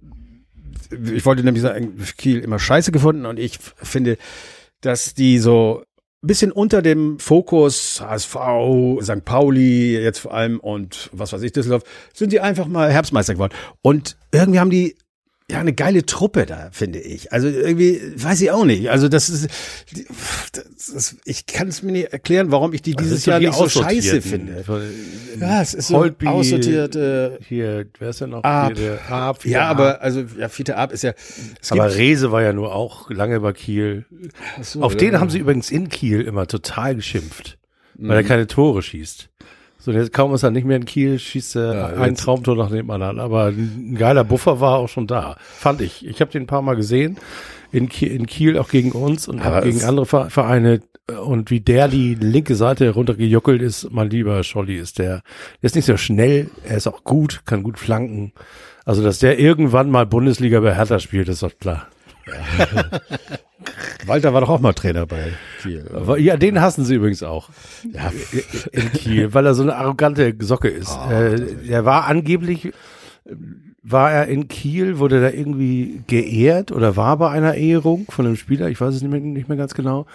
ich 0.91 1.25
wollte 1.25 1.43
nämlich 1.43 1.63
sagen, 1.63 1.97
Kiel 2.17 2.39
immer 2.39 2.59
scheiße 2.59 2.91
gefunden 2.91 3.25
und 3.25 3.39
ich 3.39 3.59
finde, 3.59 4.17
dass 4.81 5.13
die 5.13 5.39
so 5.39 5.83
bisschen 6.21 6.51
unter 6.51 6.81
dem 6.81 7.19
Fokus 7.19 8.01
HSV, 8.01 8.35
St. 9.01 9.25
Pauli 9.25 9.97
jetzt 9.97 10.19
vor 10.19 10.33
allem 10.33 10.59
und 10.59 11.09
was 11.13 11.33
weiß 11.33 11.41
ich, 11.43 11.51
Düsseldorf, 11.51 11.83
sind 12.13 12.31
sie 12.31 12.39
einfach 12.39 12.67
mal 12.67 12.91
Herbstmeister 12.91 13.33
geworden. 13.33 13.53
Und 13.81 14.17
irgendwie 14.31 14.59
haben 14.59 14.69
die 14.69 14.95
ja 15.49 15.59
eine 15.59 15.73
geile 15.73 16.05
Truppe 16.05 16.45
da, 16.47 16.69
finde 16.71 16.99
ich. 16.99 17.31
Also 17.31 17.47
irgendwie 17.47 18.01
weiß 18.15 18.41
ich 18.41 18.49
auch 18.49 18.65
nicht. 18.65 18.89
Also 18.89 19.09
das 19.09 19.29
ist, 19.29 19.47
das 20.53 20.89
ist 20.89 21.17
ich 21.23 21.45
kann 21.45 21.67
es 21.67 21.83
mir 21.83 21.91
nicht 21.91 22.13
erklären, 22.13 22.51
warum 22.51 22.73
ich 22.73 22.81
die 22.81 22.95
dieses 22.95 23.25
Jahr 23.25 23.39
nicht 23.39 23.53
so 23.53 23.69
scheiße 23.69 24.21
finde. 24.21 24.63
Ja, 25.39 25.61
es 25.61 25.75
ist 25.75 25.89
so 25.89 26.09
aussortiert. 26.25 26.95
Äh, 26.95 27.37
hier, 27.47 27.85
wer 27.99 28.09
ist 28.09 28.21
denn 28.21 28.31
noch? 28.31 28.43
Ab. 28.43 28.73
Hier, 28.75 28.99
Ab 29.07 29.45
ja, 29.45 29.67
aber 29.67 30.01
also 30.01 30.23
ja, 30.37 30.49
Fiete 30.49 30.77
Ab 30.77 30.91
ist 30.91 31.03
ja. 31.03 31.13
aber 31.69 31.95
Rese 31.95 32.31
war 32.31 32.41
ja 32.41 32.51
nur 32.51 32.73
auch 32.73 33.11
lange 33.11 33.39
bei 33.39 33.53
Kiel. 33.53 34.05
So, 34.61 34.81
Auf 34.81 34.93
ja. 34.93 34.97
den 34.97 35.19
haben 35.19 35.29
sie 35.29 35.39
übrigens 35.39 35.69
in 35.69 35.89
Kiel 35.89 36.21
immer 36.21 36.47
total 36.47 36.95
geschimpft, 36.95 37.59
weil 37.93 38.05
mhm. 38.05 38.11
er 38.11 38.23
keine 38.23 38.47
Tore 38.47 38.81
schießt. 38.81 39.29
So, 39.85 39.91
jetzt 39.91 40.13
kaum 40.13 40.33
ist 40.33 40.41
er 40.41 40.49
nicht 40.49 40.65
mehr 40.65 40.77
in 40.77 40.85
Kiel, 40.85 41.19
schießt 41.19 41.57
er 41.57 41.75
ja, 41.75 41.85
ein 42.01 42.15
Traumtor 42.15 42.55
nach 42.55 42.71
dem 42.71 42.89
anderen. 42.89 43.19
Aber 43.19 43.49
ein 43.49 43.95
geiler 43.95 44.23
Buffer 44.23 44.59
war 44.59 44.79
auch 44.79 44.89
schon 44.89 45.05
da, 45.05 45.35
fand 45.39 45.79
ich. 45.79 46.07
Ich 46.07 46.21
habe 46.21 46.31
den 46.31 46.43
ein 46.43 46.47
paar 46.47 46.63
Mal 46.63 46.75
gesehen, 46.75 47.17
in 47.71 47.87
Kiel, 47.87 48.11
in 48.11 48.25
Kiel 48.25 48.57
auch 48.57 48.69
gegen 48.69 48.93
uns 48.93 49.27
und 49.27 49.45
auch 49.45 49.61
gegen 49.61 49.83
andere 49.83 50.07
Vereine. 50.07 50.81
Und 51.23 51.51
wie 51.51 51.59
der 51.59 51.87
die 51.87 52.15
linke 52.15 52.55
Seite 52.55 52.89
runtergejuckelt 52.89 53.61
ist, 53.61 53.91
mein 53.91 54.09
lieber 54.09 54.43
Scholli, 54.43 54.75
ist 54.75 54.97
der, 54.97 55.21
der 55.61 55.67
ist 55.67 55.75
nicht 55.75 55.85
so 55.85 55.97
schnell, 55.97 56.49
er 56.67 56.77
ist 56.77 56.87
auch 56.87 57.03
gut, 57.03 57.43
kann 57.45 57.61
gut 57.61 57.77
flanken. 57.77 58.33
Also, 58.85 59.03
dass 59.03 59.19
der 59.19 59.37
irgendwann 59.37 59.91
mal 59.91 60.07
Bundesliga 60.07 60.61
bei 60.61 60.73
Hertha 60.73 60.97
spielt, 60.97 61.29
ist 61.29 61.43
doch 61.43 61.55
klar. 61.59 61.89
Walter 64.05 64.33
war 64.33 64.41
doch 64.41 64.49
auch 64.49 64.59
mal 64.59 64.73
Trainer 64.73 65.05
bei 65.05 65.33
Kiel. 65.61 65.87
Oder? 65.87 66.17
Ja, 66.17 66.37
den 66.37 66.61
hassen 66.61 66.85
sie 66.85 66.95
übrigens 66.95 67.23
auch. 67.23 67.49
Ja. 67.91 68.11
In 68.71 68.91
Kiel, 68.93 69.33
weil 69.33 69.45
er 69.45 69.53
so 69.53 69.63
eine 69.63 69.75
arrogante 69.75 70.35
Socke 70.39 70.69
ist. 70.69 70.91
Oh, 70.91 71.11
äh, 71.11 71.67
er 71.67 71.85
war 71.85 72.05
angeblich, 72.05 72.71
war 73.87 74.11
er 74.11 74.27
in 74.27 74.47
Kiel, 74.47 74.97
wurde 74.97 75.21
da 75.21 75.29
irgendwie 75.29 76.01
geehrt 76.07 76.71
oder 76.71 76.95
war 76.95 77.17
bei 77.17 77.29
einer 77.29 77.53
Ehrung 77.53 78.07
von 78.09 78.25
einem 78.25 78.35
Spieler, 78.35 78.67
ich 78.67 78.81
weiß 78.81 78.95
es 78.95 79.03
nicht 79.03 79.11
mehr, 79.11 79.19
nicht 79.19 79.47
mehr 79.47 79.57
ganz 79.57 79.75
genau. 79.75 80.07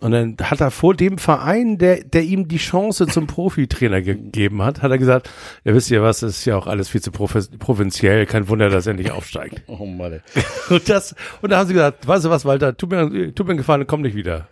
Und 0.00 0.12
dann 0.12 0.36
hat 0.42 0.62
er 0.62 0.70
vor 0.70 0.94
dem 0.94 1.18
Verein, 1.18 1.76
der, 1.76 2.04
der 2.04 2.22
ihm 2.22 2.48
die 2.48 2.56
Chance 2.56 3.06
zum 3.06 3.26
Profitrainer 3.26 4.00
gegeben 4.00 4.62
hat, 4.62 4.80
hat 4.80 4.90
er 4.90 4.96
gesagt, 4.96 5.28
ja 5.64 5.74
wisst 5.74 5.90
ihr 5.90 6.02
was, 6.02 6.20
das 6.20 6.38
ist 6.38 6.44
ja 6.46 6.56
auch 6.56 6.66
alles 6.66 6.88
viel 6.88 7.02
zu 7.02 7.10
provinziell, 7.10 8.24
kein 8.24 8.48
Wunder, 8.48 8.70
dass 8.70 8.86
er 8.86 8.94
nicht 8.94 9.10
aufsteigt. 9.10 9.62
Oh 9.68 9.84
Mann. 9.84 10.20
Und 10.70 10.88
das, 10.88 11.14
und 11.40 11.50
da 11.50 11.58
haben 11.58 11.68
sie 11.68 11.74
gesagt, 11.74 12.08
weißt 12.08 12.24
du 12.24 12.30
was, 12.30 12.44
Walter, 12.44 12.76
tut 12.76 12.90
mir, 12.90 13.34
tut 13.34 13.46
mir 13.46 13.52
einen 13.52 13.58
Gefallen, 13.58 13.86
komm 13.86 14.00
nicht 14.00 14.16
wieder. 14.16 14.48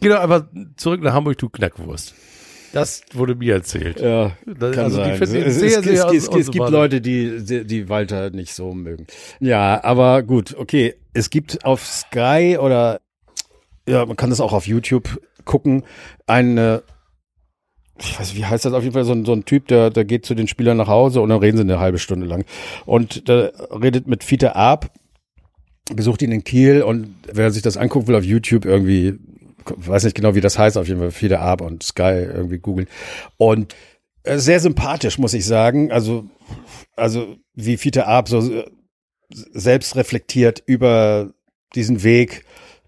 Geh 0.00 0.08
doch 0.08 0.20
einfach 0.20 0.44
zurück 0.76 1.02
nach 1.02 1.14
Hamburg, 1.14 1.38
du 1.38 1.48
Knackwurst. 1.48 2.14
Das 2.72 3.02
wurde 3.12 3.34
mir 3.34 3.54
erzählt. 3.54 4.00
Ja, 4.00 4.32
Das- 4.46 4.74
kann 4.74 4.84
also 4.84 4.98
die 4.98 5.04
sein. 5.04 5.16
finden 5.18 5.36
ihn 5.36 5.42
es, 5.42 5.58
sehr, 5.58 5.78
es, 5.78 5.84
sehr 5.84 6.06
es, 6.06 6.28
es, 6.28 6.28
es 6.36 6.50
gibt. 6.50 6.68
Leute, 6.70 7.00
die, 7.00 7.42
die, 7.44 7.64
die 7.64 7.88
Walter 7.88 8.30
nicht 8.30 8.52
so 8.54 8.72
mögen. 8.74 9.06
Ja, 9.40 9.82
aber 9.82 10.22
gut, 10.22 10.54
okay. 10.56 10.94
Es 11.14 11.30
gibt 11.30 11.64
auf 11.64 11.84
Sky 11.86 12.58
oder 12.60 13.00
ja, 13.88 14.04
man 14.06 14.16
kann 14.16 14.30
das 14.30 14.40
auch 14.40 14.52
auf 14.52 14.66
YouTube 14.66 15.20
gucken, 15.44 15.82
eine 16.26 16.82
ich 18.00 18.18
weiß 18.18 18.28
nicht, 18.28 18.36
wie 18.38 18.44
heißt 18.46 18.64
das 18.64 18.72
auf 18.74 18.82
jeden 18.84 18.94
Fall, 18.94 19.04
so 19.04 19.12
ein, 19.12 19.24
so 19.24 19.32
ein 19.32 19.44
Typ, 19.44 19.66
der, 19.66 19.90
der 19.90 20.04
geht 20.04 20.24
zu 20.24 20.34
den 20.36 20.46
Spielern 20.46 20.76
nach 20.76 20.86
Hause 20.86 21.20
und 21.20 21.30
dann 21.30 21.40
reden 21.40 21.56
sie 21.56 21.64
eine 21.64 21.80
halbe 21.80 21.98
Stunde 21.98 22.26
lang. 22.26 22.44
Und 22.86 23.28
der 23.28 23.52
redet 23.70 24.06
mit 24.06 24.22
Fiete 24.22 24.54
Ab, 24.54 24.92
besucht 25.92 26.22
ihn 26.22 26.30
in 26.30 26.44
Kiel 26.44 26.82
und 26.82 27.12
wer 27.32 27.50
sich 27.50 27.62
das 27.62 27.76
anguckt, 27.76 28.06
will 28.06 28.14
auf 28.14 28.22
YouTube 28.24 28.64
irgendwie, 28.64 29.14
weiß 29.76 30.04
nicht 30.04 30.16
genau, 30.16 30.34
wie 30.34 30.40
das 30.40 30.58
heißt, 30.58 30.76
auf 30.76 30.88
jeden 30.88 31.00
Fall 31.00 31.10
Fiete 31.10 31.40
Ab 31.40 31.60
und 31.60 31.82
Sky 31.82 32.26
irgendwie 32.32 32.58
googeln. 32.58 32.88
Und 33.36 33.74
äh, 34.22 34.38
sehr 34.38 34.60
sympathisch, 34.60 35.18
muss 35.18 35.34
ich 35.34 35.46
sagen. 35.46 35.92
Also, 35.92 36.24
also 36.96 37.36
wie 37.54 37.76
Fiete 37.76 38.06
Ab 38.06 38.28
so 38.28 38.40
äh, 38.40 38.64
selbst 39.30 39.96
reflektiert 39.96 40.62
über 40.66 41.32
diesen 41.74 42.02
Weg 42.02 42.44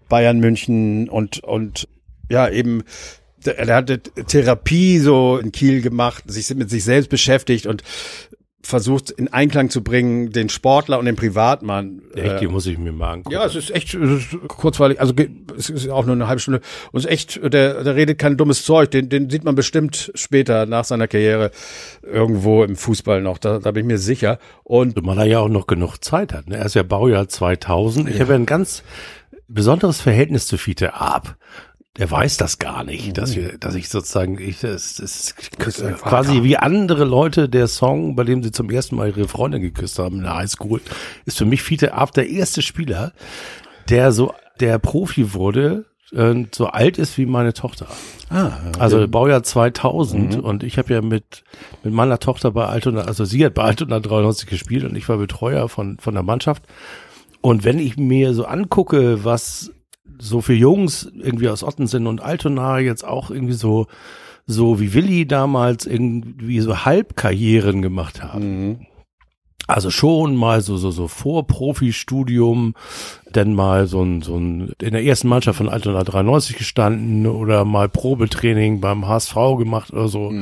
Bayern 0.09 0.39
München 0.39 1.07
und 1.07 1.43
und 1.43 1.87
ja 2.29 2.49
eben 2.49 2.83
der 3.45 3.75
hatte 3.75 3.99
Therapie 3.99 4.99
so 4.99 5.37
in 5.37 5.51
Kiel 5.51 5.81
gemacht, 5.81 6.23
sich 6.27 6.53
mit 6.53 6.69
sich 6.69 6.83
selbst 6.83 7.09
beschäftigt 7.09 7.65
und 7.65 7.83
versucht 8.71 9.11
in 9.11 9.31
Einklang 9.31 9.69
zu 9.69 9.83
bringen 9.83 10.31
den 10.31 10.49
Sportler 10.49 10.97
und 10.97 11.05
den 11.05 11.15
Privatmann. 11.15 12.01
Echt, 12.15 12.25
Äh, 12.25 12.39
die 12.39 12.47
muss 12.47 12.65
ich 12.65 12.79
mir 12.79 12.91
mal 12.91 13.11
angucken. 13.13 13.33
ja, 13.35 13.45
es 13.45 13.53
ist 13.55 13.69
echt 13.69 13.93
es 13.93 14.23
ist 14.23 14.47
kurzweilig, 14.47 14.99
also 14.99 15.13
es 15.55 15.69
ist 15.69 15.87
auch 15.89 16.05
nur 16.07 16.15
eine 16.15 16.27
halbe 16.27 16.39
Stunde. 16.39 16.61
Und 16.91 16.99
es 16.99 17.05
ist 17.05 17.11
echt, 17.11 17.53
der, 17.53 17.83
der 17.83 17.95
redet 17.95 18.17
kein 18.17 18.35
dummes 18.37 18.65
Zeug, 18.65 18.89
den, 18.89 19.09
den 19.09 19.29
sieht 19.29 19.43
man 19.43 19.53
bestimmt 19.53 20.11
später 20.15 20.65
nach 20.65 20.85
seiner 20.85 21.07
Karriere 21.07 21.51
irgendwo 22.01 22.63
im 22.63 22.75
Fußball 22.75 23.21
noch, 23.21 23.37
da, 23.37 23.59
da 23.59 23.69
bin 23.71 23.83
ich 23.85 23.87
mir 23.87 23.97
sicher. 23.99 24.39
Und 24.63 24.95
Zumal 24.95 25.19
er 25.19 25.25
ja 25.25 25.39
auch 25.39 25.49
noch 25.49 25.67
genug 25.67 25.97
Zeit 26.03 26.33
hat. 26.33 26.47
Ne? 26.47 26.57
Er 26.57 26.65
ist 26.65 26.73
ja 26.75 26.83
Baujahr 26.83 27.27
2000. 27.27 28.09
Ich 28.09 28.19
habe 28.19 28.31
ja 28.31 28.39
ein 28.39 28.45
ganz 28.47 28.81
besonderes 29.47 30.01
Verhältnis 30.01 30.47
zu 30.47 30.57
Fiete 30.57 30.93
Ab. 30.95 31.35
Der 32.01 32.09
weiß 32.09 32.37
das 32.37 32.57
gar 32.57 32.83
nicht, 32.83 33.15
dass 33.19 33.35
wir, 33.35 33.59
dass 33.59 33.75
ich 33.75 33.87
sozusagen, 33.87 34.39
ich, 34.39 34.61
das, 34.61 34.95
das 34.95 35.35
ist 35.35 35.35
quasi 36.01 36.41
wie 36.41 36.57
andere 36.57 37.03
Leute 37.03 37.47
der 37.47 37.67
Song, 37.67 38.15
bei 38.15 38.23
dem 38.23 38.41
sie 38.41 38.51
zum 38.51 38.71
ersten 38.71 38.95
Mal 38.95 39.09
ihre 39.09 39.27
Freundin 39.27 39.61
geküsst 39.61 39.99
haben 39.99 40.15
in 40.15 40.23
der 40.23 40.33
Highschool, 40.33 40.81
ist 41.25 41.37
für 41.37 41.45
mich 41.45 41.61
Fiete 41.61 41.93
Ab 41.93 42.11
der 42.13 42.27
erste 42.27 42.63
Spieler, 42.63 43.11
der 43.87 44.11
so, 44.13 44.33
der 44.59 44.79
Profi 44.79 45.35
wurde, 45.35 45.85
und 46.11 46.55
so 46.55 46.65
alt 46.69 46.97
ist 46.97 47.19
wie 47.19 47.27
meine 47.27 47.53
Tochter. 47.53 47.85
ah, 48.31 48.53
Also 48.79 49.07
Baujahr 49.07 49.43
2000 49.43 50.41
und 50.41 50.63
ich 50.63 50.79
habe 50.79 50.91
ja 50.95 51.03
mit 51.03 51.43
mit 51.83 51.93
meiner 51.93 52.17
Tochter 52.17 52.49
bei 52.49 52.65
Altona, 52.65 53.01
also 53.01 53.25
sie 53.25 53.45
hat 53.45 53.53
bei 53.53 53.61
Altona 53.61 53.99
93 53.99 54.49
gespielt 54.49 54.85
und 54.85 54.95
ich 54.95 55.07
war 55.07 55.17
Betreuer 55.17 55.69
von 55.69 55.99
von 55.99 56.15
der 56.15 56.23
Mannschaft. 56.23 56.63
Und 57.41 57.63
wenn 57.63 57.77
ich 57.77 57.95
mir 57.97 58.33
so 58.33 58.45
angucke, 58.45 59.23
was 59.23 59.71
so 60.19 60.41
für 60.41 60.53
Jungs 60.53 61.11
irgendwie 61.15 61.49
aus 61.49 61.63
Ottensen 61.63 62.07
und 62.07 62.21
Altona 62.21 62.79
jetzt 62.79 63.05
auch 63.05 63.31
irgendwie 63.31 63.53
so 63.53 63.87
so 64.47 64.79
wie 64.79 64.93
Willi 64.93 65.25
damals 65.27 65.85
irgendwie 65.85 66.59
so 66.59 66.85
Halbkarrieren 66.85 67.81
gemacht 67.81 68.23
haben. 68.23 68.87
Also 69.67 69.89
schon 69.89 70.35
mal 70.35 70.61
so, 70.61 70.75
so, 70.75 70.91
so 70.91 71.07
Vorprofi-Studium, 71.07 72.73
dann 73.31 73.53
mal 73.53 73.87
so 73.87 74.03
ein, 74.03 74.21
so 74.21 74.35
ein, 74.35 74.73
in 74.81 74.91
der 74.91 75.03
ersten 75.03 75.29
Mannschaft 75.29 75.57
von 75.57 75.69
Altona 75.69 76.03
93 76.03 76.57
gestanden 76.57 77.25
oder 77.27 77.63
mal 77.63 77.87
Probetraining 77.87 78.81
beim 78.81 79.07
HSV 79.07 79.35
gemacht 79.57 79.93
oder 79.93 80.09
so. 80.09 80.33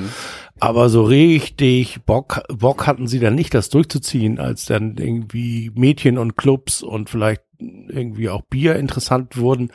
Aber 0.59 0.89
so 0.89 1.03
richtig 1.03 1.99
Bock, 2.05 2.41
Bock 2.49 2.87
hatten 2.87 3.07
sie 3.07 3.19
dann 3.19 3.35
nicht, 3.35 3.53
das 3.53 3.69
durchzuziehen, 3.69 4.39
als 4.39 4.65
dann 4.65 4.97
irgendwie 4.97 5.71
Mädchen 5.75 6.17
und 6.17 6.35
Clubs 6.35 6.81
und 6.81 7.09
vielleicht 7.09 7.43
irgendwie 7.59 8.29
auch 8.29 8.41
Bier 8.41 8.75
interessant 8.75 9.37
wurden. 9.37 9.71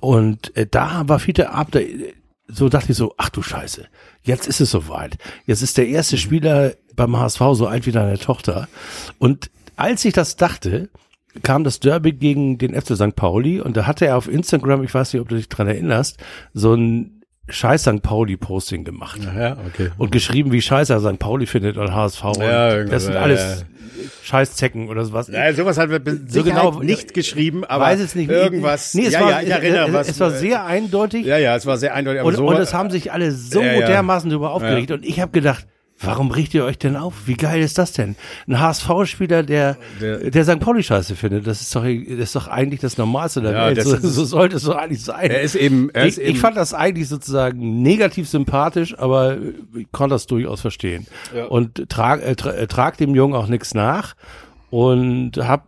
Und 0.00 0.56
äh, 0.56 0.66
da 0.66 1.08
war 1.08 1.18
Fiete 1.18 1.50
ab, 1.50 1.68
da, 1.70 1.80
so 2.48 2.68
dachte 2.68 2.92
ich 2.92 2.98
so, 2.98 3.14
ach 3.16 3.30
du 3.30 3.42
Scheiße, 3.42 3.86
jetzt 4.22 4.46
ist 4.46 4.60
es 4.60 4.70
soweit. 4.70 5.18
Jetzt 5.46 5.62
ist 5.62 5.78
der 5.78 5.88
erste 5.88 6.18
Spieler 6.18 6.74
beim 6.94 7.16
HSV 7.16 7.40
so 7.52 7.66
alt 7.66 7.86
wie 7.86 7.92
deine 7.92 8.18
Tochter. 8.18 8.68
Und 9.18 9.50
als 9.76 10.04
ich 10.04 10.12
das 10.12 10.36
dachte, 10.36 10.88
kam 11.42 11.64
das 11.64 11.80
Derby 11.80 12.12
gegen 12.12 12.58
den 12.58 12.80
FC 12.80 12.96
St. 12.96 13.14
Pauli 13.14 13.60
und 13.60 13.76
da 13.76 13.86
hatte 13.86 14.06
er 14.06 14.16
auf 14.16 14.28
Instagram, 14.28 14.82
ich 14.82 14.94
weiß 14.94 15.12
nicht, 15.12 15.20
ob 15.20 15.28
du 15.28 15.36
dich 15.36 15.48
dran 15.48 15.66
erinnerst, 15.66 16.18
so 16.54 16.74
ein 16.74 17.15
scheiß 17.48 17.82
St. 17.82 18.02
Pauli-Posting 18.02 18.84
gemacht. 18.84 19.20
ja, 19.36 19.56
okay. 19.66 19.90
Und 19.98 20.10
geschrieben, 20.12 20.52
wie 20.52 20.60
scheiße 20.62 20.92
er 20.92 21.00
St. 21.00 21.18
Pauli 21.18 21.46
findet 21.46 21.76
und 21.76 21.94
HSV. 21.94 22.24
Und 22.24 22.38
Ja, 22.40 22.70
irgendwas, 22.74 22.90
das 22.90 23.04
sind 23.04 23.16
alles. 23.16 23.64
Scheißzecken 24.22 24.88
oder 24.88 25.04
sowas. 25.04 25.28
Ja, 25.28 25.52
sowas 25.54 25.78
hat 25.78 25.88
wir 25.90 26.00
So 26.26 26.42
genau- 26.42 26.80
nicht 26.80 27.14
geschrieben, 27.14 27.64
aber 27.64 27.84
weiß 27.84 28.00
es 28.00 28.14
nicht. 28.14 28.30
irgendwas. 28.30 28.92
Nee, 28.94 29.06
es 29.06 29.14
ja, 29.14 29.20
war, 29.20 29.30
ja, 29.30 29.40
ich 29.40 29.50
erinnere 29.50 29.86
es, 29.88 29.92
was. 29.92 30.08
es 30.08 30.20
war 30.20 30.30
sehr 30.32 30.64
eindeutig. 30.64 31.24
Ja, 31.24 31.38
ja, 31.38 31.56
es 31.56 31.64
war 31.66 31.76
sehr 31.78 31.94
eindeutig. 31.94 32.20
Aber 32.20 32.28
und, 32.28 32.36
so, 32.36 32.46
und 32.46 32.56
es 32.56 32.74
haben 32.74 32.90
sich 32.90 33.12
alle 33.12 33.32
so 33.32 33.60
dermaßen 33.60 34.28
darüber 34.28 34.50
aufgeregt. 34.50 34.90
Und 34.90 35.04
ich 35.04 35.20
habe 35.20 35.32
gedacht, 35.32 35.66
warum 36.00 36.30
riecht 36.30 36.52
ihr 36.54 36.64
euch 36.64 36.78
denn 36.78 36.96
auf? 36.96 37.26
Wie 37.26 37.34
geil 37.34 37.60
ist 37.62 37.78
das 37.78 37.92
denn? 37.92 38.16
Ein 38.46 38.60
HSV-Spieler, 38.60 39.42
der, 39.42 39.76
Der- 40.00 40.30
der, 40.30 40.44
St. 40.44 40.60
Pauli 40.60 40.82
scheiße 40.82 41.16
findet, 41.16 41.46
das 41.46 41.60
ist 41.60 41.74
doch, 41.74 41.84
das 41.84 41.94
ist 42.18 42.36
doch 42.36 42.48
eigentlich 42.48 42.80
das 42.80 42.98
Normalste 42.98 43.40
der 43.40 43.52
Ja, 43.52 43.66
Welt. 43.66 43.82
So, 43.82 43.96
so 43.98 44.24
sollte 44.24 44.56
es 44.56 44.64
doch 44.64 44.76
eigentlich 44.76 45.02
sein. 45.02 45.30
er 45.30 45.40
ist 45.42 45.54
eben, 45.54 45.90
er 45.92 46.06
ist 46.06 46.18
ich, 46.18 46.24
eben, 46.24 46.32
ich 46.34 46.40
fand 46.40 46.56
das 46.56 46.74
eigentlich 46.74 47.08
sozusagen 47.08 47.82
negativ 47.82 48.28
sympathisch, 48.28 48.98
aber 48.98 49.38
ich 49.76 49.90
konnte 49.92 50.14
das 50.14 50.26
durchaus 50.26 50.60
verstehen. 50.60 51.06
Ja. 51.34 51.46
Und 51.46 51.88
trag, 51.88 52.22
äh, 52.22 52.34
tra, 52.36 52.50
äh, 52.52 52.66
trag 52.66 52.96
dem 52.98 53.14
Jungen 53.14 53.34
auch 53.34 53.46
nichts 53.48 53.74
nach 53.74 54.14
und 54.70 55.32
habe 55.38 55.64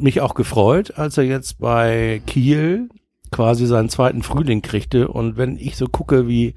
mich 0.00 0.20
auch 0.20 0.34
gefreut, 0.34 0.94
als 0.96 1.18
er 1.18 1.24
jetzt 1.24 1.58
bei 1.58 2.22
Kiel 2.26 2.88
quasi 3.30 3.66
seinen 3.66 3.88
zweiten 3.88 4.22
Frühling 4.22 4.62
kriegte. 4.62 5.08
Und 5.08 5.36
wenn 5.36 5.56
ich 5.56 5.76
so 5.76 5.86
gucke, 5.86 6.28
wie, 6.28 6.54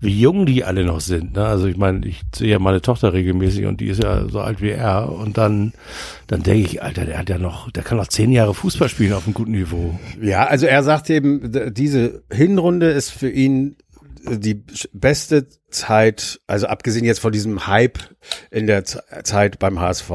wie 0.00 0.20
jung 0.20 0.46
die 0.46 0.64
alle 0.64 0.84
noch 0.84 1.00
sind, 1.00 1.34
ne? 1.34 1.46
also 1.46 1.66
ich 1.66 1.76
meine, 1.76 2.06
ich 2.06 2.22
sehe 2.34 2.50
ja 2.50 2.58
meine 2.58 2.82
Tochter 2.82 3.12
regelmäßig 3.12 3.66
und 3.66 3.80
die 3.80 3.88
ist 3.88 4.02
ja 4.02 4.28
so 4.28 4.40
alt 4.40 4.60
wie 4.60 4.70
er. 4.70 5.12
Und 5.12 5.38
dann, 5.38 5.72
dann 6.26 6.42
denke 6.42 6.68
ich, 6.68 6.82
Alter, 6.82 7.04
der 7.04 7.18
hat 7.18 7.28
ja 7.28 7.38
noch, 7.38 7.70
der 7.70 7.82
kann 7.82 7.98
noch 7.98 8.08
zehn 8.08 8.32
Jahre 8.32 8.54
Fußball 8.54 8.88
spielen 8.88 9.12
auf 9.12 9.26
einem 9.26 9.34
guten 9.34 9.52
Niveau. 9.52 9.98
ja, 10.20 10.46
also 10.46 10.66
er 10.66 10.82
sagt 10.82 11.10
eben, 11.10 11.52
diese 11.72 12.22
Hinrunde 12.30 12.90
ist 12.90 13.10
für 13.10 13.30
ihn 13.30 13.76
die 14.28 14.64
beste 14.92 15.46
Zeit, 15.70 16.40
also 16.46 16.66
abgesehen 16.66 17.04
jetzt 17.04 17.20
von 17.20 17.32
diesem 17.32 17.66
Hype 17.66 17.98
in 18.50 18.66
der 18.66 18.84
Zeit 18.84 19.58
beim 19.58 19.80
HSV. 19.80 20.10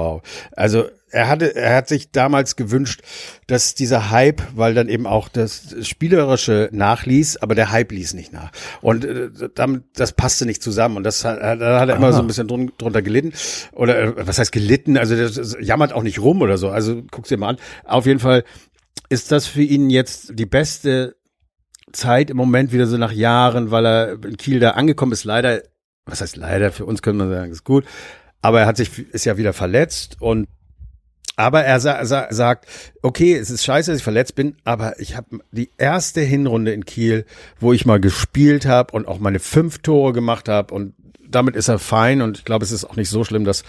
Also 0.52 0.86
er 1.12 1.28
hatte, 1.28 1.56
er 1.56 1.76
hat 1.76 1.88
sich 1.88 2.12
damals 2.12 2.56
gewünscht, 2.56 3.02
dass 3.48 3.76
dieser 3.76 4.12
Hype, 4.12 4.42
weil 4.56 4.74
dann 4.74 4.90
eben 4.90 5.06
auch 5.06 5.28
das 5.30 5.76
Spielerische 5.82 6.70
nachließ, 6.72 7.38
aber 7.38 7.54
der 7.54 7.72
Hype 7.72 7.92
ließ 7.92 8.14
nicht 8.14 8.32
nach. 8.34 8.52
Und 8.82 9.06
äh, 9.06 9.30
damit, 9.54 9.84
das 9.96 10.14
passte 10.14 10.46
nicht 10.46 10.64
zusammen. 10.64 10.98
Und 10.98 11.04
das 11.04 11.26
hat, 11.26 11.40
da 11.42 11.80
hat 11.80 11.90
er 11.90 11.96
immer 11.96 12.08
Aha. 12.08 12.14
so 12.14 12.22
ein 12.22 12.28
bisschen 12.28 12.48
drun, 12.48 12.72
drunter 12.78 13.02
gelitten. 13.02 13.34
Oder 13.74 14.00
äh, 14.00 14.28
was 14.28 14.40
heißt 14.40 14.52
gelitten? 14.52 14.98
Also 14.98 15.16
das, 15.16 15.34
das 15.34 15.58
jammert 15.60 15.94
auch 15.94 16.04
nicht 16.04 16.20
rum 16.20 16.42
oder 16.42 16.58
so. 16.58 16.70
Also 16.70 17.02
guck's 17.12 17.30
dir 17.30 17.38
mal 17.38 17.50
an. 17.50 17.58
Auf 17.84 18.06
jeden 18.06 18.20
Fall 18.20 18.44
ist 19.10 19.32
das 19.32 19.48
für 19.48 19.64
ihn 19.64 19.90
jetzt 19.90 20.40
die 20.40 20.46
beste 20.46 21.16
Zeit 21.92 22.30
im 22.30 22.38
Moment 22.38 22.72
wieder 22.72 22.88
so 22.88 22.98
nach 22.98 23.12
Jahren, 23.12 23.72
weil 23.72 23.86
er 23.86 24.12
in 24.24 24.38
Kiel 24.38 24.60
da 24.60 24.72
angekommen 24.72 25.12
ist. 25.12 25.26
Leider, 25.26 25.62
was 26.06 26.22
heißt 26.22 26.38
leider? 26.38 26.72
Für 26.72 26.86
uns 26.86 27.02
können 27.02 27.18
wir 27.18 27.30
sagen, 27.30 27.52
ist 27.52 27.66
gut. 27.66 27.86
Aber 28.42 28.62
er 28.62 28.66
hat 28.66 28.78
sich, 28.78 28.98
ist 29.14 29.26
ja 29.26 29.38
wieder 29.38 29.54
verletzt 29.54 30.18
und 30.20 30.48
aber 31.36 31.64
er 31.64 31.80
sa 31.80 32.04
sa 32.06 32.28
sagt, 32.30 32.66
okay, 33.02 33.34
es 33.34 33.50
ist 33.50 33.64
scheiße, 33.64 33.92
dass 33.92 34.00
ich 34.00 34.04
verletzt 34.04 34.36
bin, 34.36 34.56
aber 34.64 35.00
ich 35.00 35.16
habe 35.16 35.40
die 35.52 35.70
erste 35.78 36.22
Hinrunde 36.22 36.74
in 36.74 36.86
Kiel, 36.86 37.26
wo 37.60 37.74
ich 37.74 37.86
mal 37.86 38.00
gespielt 38.00 38.66
habe 38.66 38.94
und 38.94 39.08
auch 39.08 39.20
meine 39.20 39.40
fünf 39.40 39.80
Tore 39.80 40.14
gemacht 40.14 40.50
habe 40.50 40.74
und 40.74 40.94
damit 41.30 41.56
ist 41.56 41.70
er 41.70 41.80
fein 41.80 42.22
und 42.22 42.40
ich 42.40 42.44
glaube, 42.44 42.66
es 42.66 42.74
ist 42.74 42.84
auch 42.84 42.98
nicht 42.98 43.10
so 43.10 43.24
schlimm, 43.24 43.46
dass 43.46 43.64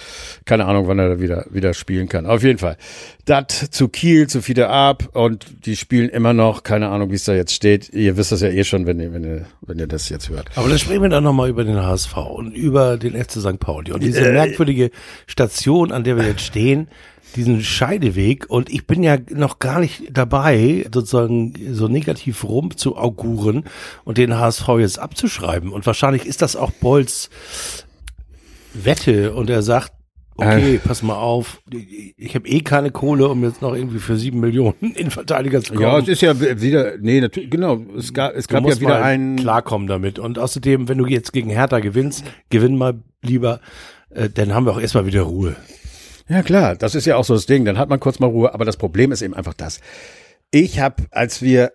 keine 0.44 0.64
Ahnung, 0.64 0.88
wann 0.88 0.98
er 0.98 1.10
da 1.10 1.20
wieder 1.20 1.46
wieder 1.50 1.74
spielen 1.74 2.08
kann. 2.08 2.26
Auf 2.26 2.42
jeden 2.42 2.58
Fall. 2.58 2.76
Dat 3.24 3.52
zu 3.52 3.88
Kiel, 3.88 4.26
zu 4.26 4.42
Fiete 4.42 4.68
Ab 4.68 5.10
und 5.12 5.46
die 5.64 5.76
spielen 5.76 6.08
immer 6.08 6.32
noch, 6.32 6.64
keine 6.64 6.88
Ahnung, 6.88 7.12
wie 7.12 7.14
es 7.14 7.24
da 7.24 7.34
jetzt 7.34 7.54
steht. 7.54 7.88
Ihr 7.90 8.16
wisst 8.16 8.32
das 8.32 8.40
ja 8.40 8.48
eh 8.48 8.64
schon, 8.64 8.84
wenn 8.86 8.98
ihr 8.98 9.12
wenn 9.14 9.22
ihr 9.22 9.46
wenn 9.60 9.78
ihr 9.78 9.86
das 9.86 10.08
jetzt 10.08 10.28
hört. 10.28 10.50
Aber 10.56 10.68
dann 10.68 10.78
sprechen 10.78 11.02
wir 11.02 11.08
dann 11.08 11.22
nochmal 11.22 11.48
über 11.48 11.62
den 11.62 11.80
HSV 11.80 12.16
und 12.16 12.52
über 12.52 12.96
den 12.96 13.12
FC 13.12 13.34
St. 13.34 13.60
Pauli 13.60 13.92
und 13.92 14.02
diese 14.02 14.28
Äh, 14.28 14.32
merkwürdige 14.32 14.90
Station, 15.28 15.92
an 15.92 16.02
der 16.02 16.16
wir 16.16 16.24
jetzt 16.26 16.42
stehen, 16.42 16.88
diesen 17.32 17.62
Scheideweg. 17.62 18.48
Und 18.48 18.70
ich 18.70 18.86
bin 18.86 19.02
ja 19.02 19.16
noch 19.30 19.58
gar 19.58 19.80
nicht 19.80 20.04
dabei, 20.10 20.86
sozusagen 20.92 21.54
so 21.72 21.88
negativ 21.88 22.44
rum 22.44 22.76
zu 22.76 22.96
auguren 22.96 23.64
und 24.04 24.18
den 24.18 24.38
HSV 24.38 24.68
jetzt 24.78 24.98
abzuschreiben. 24.98 25.72
Und 25.72 25.86
wahrscheinlich 25.86 26.26
ist 26.26 26.42
das 26.42 26.56
auch 26.56 26.70
Bolls 26.70 27.30
Wette 28.74 29.34
und 29.34 29.50
er 29.50 29.62
sagt, 29.62 29.92
okay, 30.36 30.80
pass 30.82 31.02
mal 31.02 31.16
auf, 31.16 31.60
ich 31.70 32.34
habe 32.34 32.48
eh 32.48 32.60
keine 32.60 32.90
Kohle, 32.90 33.28
um 33.28 33.42
jetzt 33.44 33.62
noch 33.62 33.74
irgendwie 33.74 33.98
für 33.98 34.16
sieben 34.16 34.40
Millionen 34.40 34.94
in 34.94 35.10
Verteidiger 35.10 35.62
zu 35.62 35.74
kommen. 35.74 35.86
Ja, 35.86 35.98
es 35.98 36.08
ist 36.08 36.22
ja 36.22 36.38
wieder, 36.40 36.96
nee, 36.98 37.20
natürlich, 37.20 37.50
genau, 37.50 37.80
es 37.96 38.12
gab, 38.12 38.34
es 38.34 38.48
gab 38.48 38.64
ja 38.66 38.80
wieder 38.80 39.02
einen. 39.02 39.36
Klarkommen 39.36 39.86
damit. 39.86 40.18
Und 40.18 40.38
außerdem, 40.38 40.88
wenn 40.88 40.98
du 40.98 41.06
jetzt 41.06 41.32
gegen 41.32 41.50
Hertha 41.50 41.80
gewinnst, 41.80 42.24
gewinn 42.50 42.76
mal 42.76 43.02
lieber, 43.22 43.60
äh, 44.10 44.28
dann 44.30 44.54
haben 44.54 44.66
wir 44.66 44.72
auch 44.72 44.80
erstmal 44.80 45.06
wieder 45.06 45.22
Ruhe. 45.22 45.56
Ja, 46.32 46.42
klar, 46.42 46.76
das 46.76 46.94
ist 46.94 47.04
ja 47.04 47.16
auch 47.16 47.24
so 47.24 47.34
das 47.34 47.44
Ding, 47.44 47.66
dann 47.66 47.76
hat 47.76 47.90
man 47.90 48.00
kurz 48.00 48.18
mal 48.18 48.26
Ruhe, 48.26 48.54
aber 48.54 48.64
das 48.64 48.78
Problem 48.78 49.12
ist 49.12 49.20
eben 49.20 49.34
einfach 49.34 49.52
das. 49.52 49.80
Ich 50.50 50.80
habe, 50.80 51.04
als 51.10 51.42
wir 51.42 51.72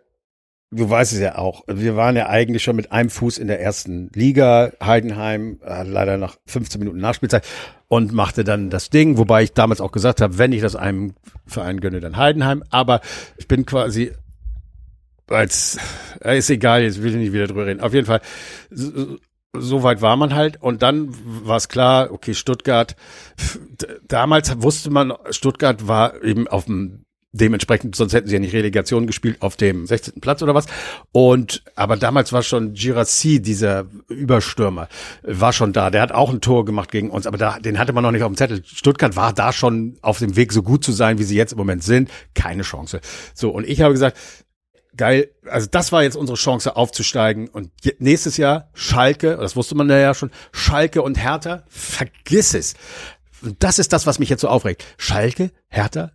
du 0.71 0.89
weißt 0.89 1.13
es 1.13 1.19
ja 1.19 1.37
auch, 1.37 1.63
wir 1.67 1.95
waren 1.95 2.15
ja 2.15 2.27
eigentlich 2.27 2.63
schon 2.63 2.75
mit 2.75 2.91
einem 2.91 3.11
Fuß 3.11 3.37
in 3.37 3.47
der 3.47 3.61
ersten 3.61 4.09
Liga, 4.15 4.71
Heidenheim, 4.83 5.59
äh, 5.63 5.83
leider 5.83 6.17
nach 6.17 6.37
15 6.47 6.79
Minuten 6.79 6.97
Nachspielzeit 6.97 7.45
und 7.87 8.13
machte 8.13 8.43
dann 8.43 8.71
das 8.71 8.89
Ding, 8.89 9.19
wobei 9.19 9.43
ich 9.43 9.53
damals 9.53 9.79
auch 9.79 9.91
gesagt 9.91 10.21
habe, 10.21 10.39
wenn 10.39 10.51
ich 10.51 10.61
das 10.61 10.75
einem 10.75 11.13
Verein 11.45 11.79
gönne, 11.79 11.99
dann 11.99 12.17
Heidenheim, 12.17 12.63
aber 12.71 13.01
ich 13.37 13.47
bin 13.47 13.63
quasi 13.63 14.11
als, 15.27 15.77
äh, 16.23 16.39
ist 16.39 16.49
egal, 16.49 16.81
jetzt 16.81 17.03
will 17.03 17.11
ich 17.11 17.17
nicht 17.17 17.33
wieder 17.33 17.45
drüber 17.45 17.67
reden. 17.67 17.81
Auf 17.81 17.93
jeden 17.93 18.07
Fall, 18.07 18.21
so, 19.59 19.83
weit 19.83 20.01
war 20.01 20.17
man 20.17 20.33
halt 20.33 20.61
und 20.61 20.81
dann 20.81 21.13
war 21.45 21.57
es 21.57 21.69
klar, 21.69 22.11
okay, 22.11 22.33
Stuttgart, 22.33 22.95
damals 24.07 24.61
wusste 24.61 24.89
man, 24.89 25.13
Stuttgart 25.31 25.87
war 25.87 26.23
eben 26.23 26.47
auf 26.47 26.65
dem 26.65 27.05
dementsprechend, 27.37 27.95
sonst 27.95 28.13
hätten 28.13 28.27
sie 28.27 28.33
ja 28.33 28.39
nicht 28.39 28.53
Relegation 28.53 29.07
gespielt 29.07 29.41
auf 29.41 29.55
dem 29.55 29.85
16. 29.85 30.21
Platz 30.21 30.41
oder 30.41 30.55
was. 30.55 30.65
Und 31.11 31.63
aber 31.75 31.97
damals 31.97 32.33
war 32.33 32.43
schon 32.43 32.73
Girassi, 32.73 33.41
dieser 33.41 33.85
Überstürmer, 34.07 34.87
war 35.23 35.53
schon 35.53 35.73
da. 35.73 35.89
Der 35.89 36.01
hat 36.01 36.11
auch 36.11 36.31
ein 36.31 36.41
Tor 36.41 36.65
gemacht 36.65 36.91
gegen 36.91 37.09
uns, 37.09 37.27
aber 37.27 37.37
da, 37.37 37.59
den 37.59 37.79
hatte 37.79 37.93
man 37.93 38.03
noch 38.03 38.11
nicht 38.11 38.23
auf 38.23 38.31
dem 38.31 38.37
Zettel. 38.37 38.63
Stuttgart 38.65 39.15
war 39.15 39.33
da 39.33 39.53
schon 39.53 39.97
auf 40.01 40.19
dem 40.19 40.35
Weg, 40.35 40.53
so 40.53 40.63
gut 40.63 40.83
zu 40.83 40.91
sein, 40.91 41.19
wie 41.19 41.23
sie 41.23 41.37
jetzt 41.37 41.53
im 41.53 41.57
Moment 41.57 41.83
sind. 41.83 42.09
Keine 42.33 42.63
Chance. 42.63 43.01
So, 43.33 43.49
und 43.49 43.67
ich 43.67 43.81
habe 43.81 43.93
gesagt, 43.93 44.17
geil, 44.97 45.29
also 45.45 45.67
das 45.69 45.91
war 45.91 46.03
jetzt 46.03 46.15
unsere 46.15 46.38
Chance 46.38 46.75
aufzusteigen 46.75 47.47
und 47.47 47.71
nächstes 47.99 48.38
Jahr 48.38 48.69
Schalke, 48.73 49.38
das 49.38 49.55
wusste 49.55 49.75
man 49.75 49.89
ja 49.89 50.13
schon, 50.13 50.31
Schalke 50.51 51.01
und 51.01 51.17
Hertha, 51.17 51.63
vergiss 51.69 52.53
es. 52.53 52.73
Und 53.41 53.63
das 53.63 53.79
ist 53.79 53.93
das, 53.93 54.07
was 54.07 54.19
mich 54.19 54.29
jetzt 54.29 54.41
so 54.41 54.47
aufregt. 54.47 54.83
Schalke, 54.97 55.51
Hertha, 55.69 56.12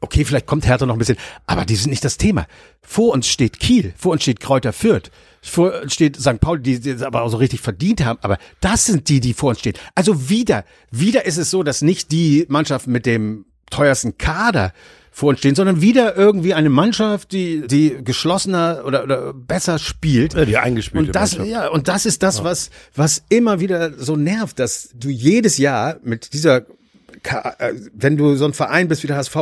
okay, 0.00 0.24
vielleicht 0.24 0.46
kommt 0.46 0.66
Hertha 0.66 0.86
noch 0.86 0.94
ein 0.94 0.98
bisschen, 0.98 1.18
aber 1.46 1.64
die 1.64 1.76
sind 1.76 1.90
nicht 1.90 2.04
das 2.04 2.16
Thema. 2.16 2.46
Vor 2.82 3.12
uns 3.12 3.28
steht 3.28 3.60
Kiel, 3.60 3.94
vor 3.96 4.12
uns 4.12 4.22
steht 4.22 4.40
Kräuter 4.40 4.72
Fürth, 4.72 5.10
vor 5.42 5.82
uns 5.82 5.94
steht 5.94 6.16
St. 6.16 6.40
Pauli, 6.40 6.62
die, 6.62 6.80
die 6.80 6.90
es 6.90 7.02
aber 7.02 7.22
auch 7.22 7.28
so 7.28 7.36
richtig 7.36 7.60
verdient 7.60 8.04
haben, 8.04 8.18
aber 8.22 8.38
das 8.60 8.86
sind 8.86 9.08
die, 9.08 9.20
die 9.20 9.34
vor 9.34 9.50
uns 9.50 9.60
stehen. 9.60 9.76
Also 9.94 10.28
wieder, 10.28 10.64
wieder 10.90 11.26
ist 11.26 11.36
es 11.36 11.50
so, 11.50 11.62
dass 11.62 11.82
nicht 11.82 12.12
die 12.12 12.46
Mannschaft 12.48 12.86
mit 12.86 13.06
dem 13.06 13.46
teuersten 13.70 14.16
Kader 14.18 14.72
vor 15.16 15.30
uns 15.30 15.38
stehen, 15.38 15.54
sondern 15.54 15.80
wieder 15.80 16.14
irgendwie 16.14 16.52
eine 16.52 16.68
Mannschaft, 16.68 17.32
die 17.32 17.66
die 17.66 17.96
geschlossener 18.04 18.82
oder, 18.84 19.02
oder 19.02 19.32
besser 19.32 19.78
spielt. 19.78 20.34
Ja, 20.34 20.44
die 20.44 20.58
eingespielte 20.58 21.06
und 21.06 21.16
das, 21.16 21.38
Mannschaft. 21.38 21.50
ja, 21.50 21.68
und 21.68 21.88
das 21.88 22.04
ist 22.04 22.22
das, 22.22 22.44
was 22.44 22.68
was 22.94 23.22
immer 23.30 23.58
wieder 23.58 23.94
so 23.98 24.16
nervt, 24.16 24.58
dass 24.58 24.90
du 24.94 25.08
jedes 25.08 25.56
Jahr 25.56 25.96
mit 26.02 26.34
dieser 26.34 26.66
äh, 27.24 27.72
wenn 27.94 28.18
du 28.18 28.36
so 28.36 28.44
ein 28.44 28.52
Verein 28.52 28.88
bist 28.88 29.04
wie 29.04 29.06
der 29.06 29.16
HSV, 29.16 29.36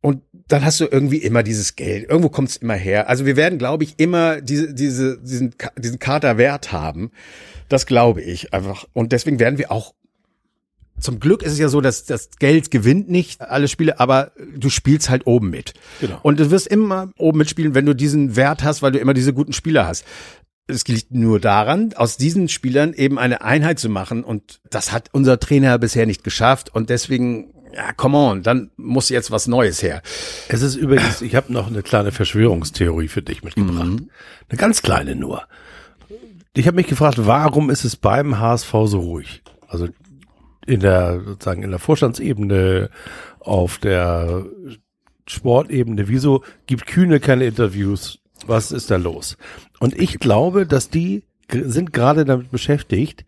und 0.00 0.22
dann 0.46 0.64
hast 0.64 0.78
du 0.78 0.84
irgendwie 0.84 1.18
immer 1.18 1.42
dieses 1.42 1.74
Geld. 1.74 2.08
Irgendwo 2.08 2.28
kommt 2.28 2.50
es 2.50 2.56
immer 2.58 2.74
her. 2.74 3.08
Also 3.08 3.26
wir 3.26 3.34
werden, 3.34 3.58
glaube 3.58 3.82
ich, 3.82 3.94
immer 3.96 4.40
diese, 4.40 4.72
diese, 4.72 5.18
diesen, 5.18 5.56
diesen 5.76 5.98
Kaderwert 5.98 6.70
haben. 6.70 7.10
Das 7.68 7.84
glaube 7.84 8.22
ich 8.22 8.54
einfach. 8.54 8.84
Und 8.92 9.10
deswegen 9.10 9.40
werden 9.40 9.58
wir 9.58 9.72
auch 9.72 9.92
zum 10.98 11.20
Glück 11.20 11.42
ist 11.42 11.52
es 11.52 11.58
ja 11.58 11.68
so, 11.68 11.80
dass 11.80 12.04
das 12.04 12.30
Geld 12.38 12.70
gewinnt 12.70 13.10
nicht 13.10 13.40
alle 13.40 13.68
Spiele, 13.68 14.00
aber 14.00 14.32
du 14.56 14.70
spielst 14.70 15.10
halt 15.10 15.26
oben 15.26 15.50
mit. 15.50 15.74
Genau. 16.00 16.18
Und 16.22 16.40
du 16.40 16.50
wirst 16.50 16.66
immer 16.66 17.10
oben 17.18 17.38
mitspielen, 17.38 17.74
wenn 17.74 17.86
du 17.86 17.94
diesen 17.94 18.36
Wert 18.36 18.64
hast, 18.64 18.82
weil 18.82 18.92
du 18.92 18.98
immer 18.98 19.14
diese 19.14 19.32
guten 19.32 19.52
Spieler 19.52 19.86
hast. 19.86 20.04
Es 20.68 20.88
liegt 20.88 21.12
nur 21.12 21.38
daran, 21.38 21.92
aus 21.94 22.16
diesen 22.16 22.48
Spielern 22.48 22.92
eben 22.92 23.18
eine 23.18 23.42
Einheit 23.42 23.78
zu 23.78 23.88
machen. 23.88 24.24
Und 24.24 24.60
das 24.70 24.90
hat 24.90 25.10
unser 25.12 25.38
Trainer 25.38 25.78
bisher 25.78 26.06
nicht 26.06 26.24
geschafft. 26.24 26.74
Und 26.74 26.90
deswegen 26.90 27.52
ja, 27.76 27.92
come 27.92 28.16
on, 28.16 28.42
dann 28.42 28.70
muss 28.76 29.10
jetzt 29.10 29.30
was 29.30 29.46
Neues 29.46 29.82
her. 29.82 30.00
Es 30.48 30.62
ist 30.62 30.76
übrigens, 30.76 31.20
ich 31.20 31.34
habe 31.34 31.52
noch 31.52 31.66
eine 31.66 31.82
kleine 31.82 32.10
Verschwörungstheorie 32.10 33.08
für 33.08 33.20
dich 33.20 33.44
mitgebracht. 33.44 33.86
Mhm. 33.86 34.10
Eine 34.48 34.58
ganz 34.58 34.80
kleine 34.80 35.14
nur. 35.14 35.42
Ich 36.54 36.66
habe 36.66 36.76
mich 36.76 36.86
gefragt, 36.86 37.18
warum 37.26 37.68
ist 37.68 37.84
es 37.84 37.96
beim 37.96 38.38
HSV 38.38 38.70
so 38.86 39.00
ruhig? 39.00 39.42
Also 39.68 39.88
in 40.66 40.80
der 40.80 41.20
sozusagen 41.24 41.62
in 41.62 41.70
der 41.70 41.78
Vorstandsebene, 41.78 42.90
auf 43.40 43.78
der 43.78 44.44
Sportebene, 45.26 46.08
wieso 46.08 46.42
gibt 46.66 46.86
Kühne 46.86 47.20
keine 47.20 47.46
Interviews? 47.46 48.18
Was 48.46 48.72
ist 48.72 48.90
da 48.90 48.96
los? 48.96 49.36
Und 49.80 49.98
ich 49.98 50.18
glaube, 50.18 50.66
dass 50.66 50.90
die 50.90 51.24
sind 51.50 51.92
gerade 51.92 52.24
damit 52.24 52.50
beschäftigt, 52.50 53.24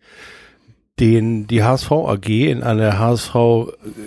den, 0.99 1.47
die 1.47 1.63
HSV 1.63 1.91
AG 1.91 2.27
in 2.27 2.61
eine 2.61 2.99
HSV 2.99 3.33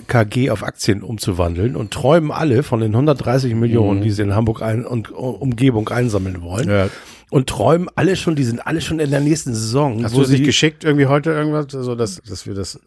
KG 0.06 0.50
auf 0.50 0.62
Aktien 0.62 1.02
umzuwandeln 1.02 1.74
und 1.74 1.90
träumen 1.90 2.30
alle 2.30 2.62
von 2.62 2.80
den 2.80 2.92
130 2.92 3.54
Millionen, 3.54 4.00
mhm. 4.00 4.02
die 4.02 4.10
sie 4.10 4.22
in 4.22 4.34
Hamburg 4.34 4.60
ein 4.60 4.84
und 4.84 5.10
Umgebung 5.10 5.88
einsammeln 5.88 6.42
wollen. 6.42 6.68
Ja. 6.68 6.88
Und 7.30 7.48
träumen 7.48 7.88
alle 7.94 8.14
schon, 8.16 8.36
die 8.36 8.44
sind 8.44 8.66
alle 8.66 8.82
schon 8.82 9.00
in 9.00 9.10
der 9.10 9.20
nächsten 9.20 9.54
Saison. 9.54 10.04
Hast 10.04 10.14
du 10.14 10.24
sich 10.24 10.42
geschickt 10.42 10.84
irgendwie 10.84 11.06
heute 11.06 11.30
irgendwas, 11.30 11.66
so 11.70 11.94
dass, 11.94 12.20
dass 12.28 12.46
wir 12.46 12.52
das 12.52 12.78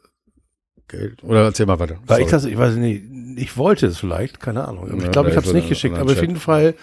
Geld, 0.87 1.23
oder 1.23 1.43
erzähl 1.43 1.65
mal 1.65 1.79
weiter. 1.79 1.97
Weil 2.05 2.21
ich 2.21 2.27
das, 2.27 2.45
ich 2.45 2.57
weiß 2.57 2.75
nicht, 2.75 3.03
ich 3.37 3.57
wollte 3.57 3.87
es 3.87 3.97
vielleicht, 3.97 4.39
keine 4.39 4.67
Ahnung. 4.67 4.87
Ja, 4.89 5.05
ich 5.05 5.11
glaube, 5.11 5.29
ich 5.29 5.35
habe 5.35 5.47
es 5.47 5.53
nicht 5.53 5.69
geschickt, 5.69 5.97
aber 5.97 6.11
auf 6.11 6.21
jeden 6.21 6.37
Fall 6.37 6.75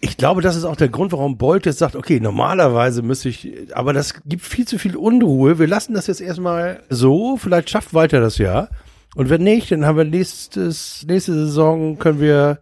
ich 0.00 0.16
glaube, 0.16 0.42
das 0.42 0.56
ist 0.56 0.64
auch 0.64 0.76
der 0.76 0.88
Grund, 0.88 1.12
warum 1.12 1.38
Bolt 1.38 1.66
jetzt 1.66 1.78
sagt, 1.78 1.96
okay, 1.96 2.20
normalerweise 2.20 3.02
müsste 3.02 3.28
ich, 3.28 3.50
aber 3.72 3.92
das 3.92 4.14
gibt 4.24 4.42
viel 4.42 4.66
zu 4.66 4.78
viel 4.78 4.96
Unruhe. 4.96 5.58
Wir 5.58 5.66
lassen 5.66 5.94
das 5.94 6.06
jetzt 6.06 6.20
erstmal 6.20 6.82
so, 6.90 7.36
vielleicht 7.36 7.70
schafft 7.70 7.94
weiter 7.94 8.20
das 8.20 8.38
Jahr. 8.38 8.68
Und 9.14 9.30
wenn 9.30 9.42
nicht, 9.42 9.72
dann 9.72 9.86
haben 9.86 9.96
wir 9.96 10.04
nächstes, 10.04 11.04
nächste 11.08 11.32
Saison 11.32 11.98
können 11.98 12.20
wir 12.20 12.58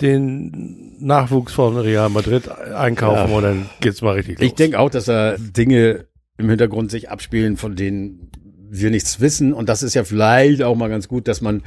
den 0.00 0.94
Nachwuchs 1.00 1.52
von 1.52 1.76
Real 1.76 2.08
Madrid 2.08 2.48
einkaufen 2.48 3.30
ja. 3.30 3.36
und 3.36 3.42
dann 3.42 3.70
geht's 3.80 4.00
mal 4.00 4.14
richtig 4.14 4.38
los. 4.38 4.46
Ich 4.46 4.54
denke 4.54 4.78
auch, 4.78 4.90
dass 4.90 5.06
da 5.06 5.34
Dinge 5.36 6.06
im 6.36 6.48
Hintergrund 6.48 6.92
sich 6.92 7.10
abspielen, 7.10 7.56
von 7.56 7.74
denen 7.74 8.30
wir 8.70 8.90
nichts 8.90 9.20
wissen. 9.20 9.52
Und 9.52 9.68
das 9.68 9.82
ist 9.82 9.94
ja 9.94 10.04
vielleicht 10.04 10.62
auch 10.62 10.76
mal 10.76 10.88
ganz 10.88 11.08
gut, 11.08 11.28
dass 11.28 11.40
man 11.40 11.62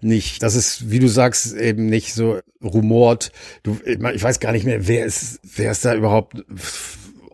nicht, 0.00 0.42
dass 0.42 0.54
es, 0.54 0.90
wie 0.90 0.98
du 0.98 1.08
sagst, 1.08 1.54
eben 1.54 1.86
nicht 1.86 2.14
so 2.14 2.38
rumort. 2.62 3.32
Du, 3.62 3.78
ich 3.84 4.22
weiß 4.22 4.40
gar 4.40 4.52
nicht 4.52 4.64
mehr, 4.64 4.86
wer 4.86 5.04
ist, 5.04 5.40
wer 5.56 5.70
ist 5.70 5.84
da 5.84 5.94
überhaupt 5.94 6.44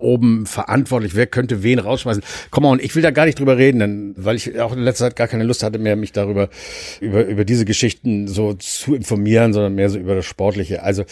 oben 0.00 0.46
verantwortlich, 0.46 1.14
wer 1.14 1.26
könnte 1.26 1.62
wen 1.62 1.78
rausschmeißen. 1.78 2.22
Komm 2.50 2.64
mal, 2.64 2.70
und 2.70 2.83
ich 2.83 2.94
will 2.94 3.02
da 3.02 3.11
gar 3.11 3.26
nicht 3.26 3.38
drüber 3.38 3.59
reden, 3.59 3.78
denn, 3.78 4.14
weil 4.16 4.37
ich 4.37 4.59
auch 4.59 4.72
in 4.72 4.80
letzter 4.80 5.06
Zeit 5.06 5.16
gar 5.16 5.28
keine 5.28 5.44
Lust 5.44 5.62
hatte 5.62 5.78
mehr, 5.78 5.96
mich 5.96 6.12
darüber, 6.12 6.48
über, 7.00 7.24
über 7.26 7.44
diese 7.44 7.64
Geschichten 7.64 8.26
so 8.26 8.54
zu 8.54 8.94
informieren, 8.94 9.52
sondern 9.52 9.74
mehr 9.74 9.90
so 9.90 9.98
über 9.98 10.14
das 10.14 10.24
Sportliche. 10.24 10.83
Also 10.83 11.04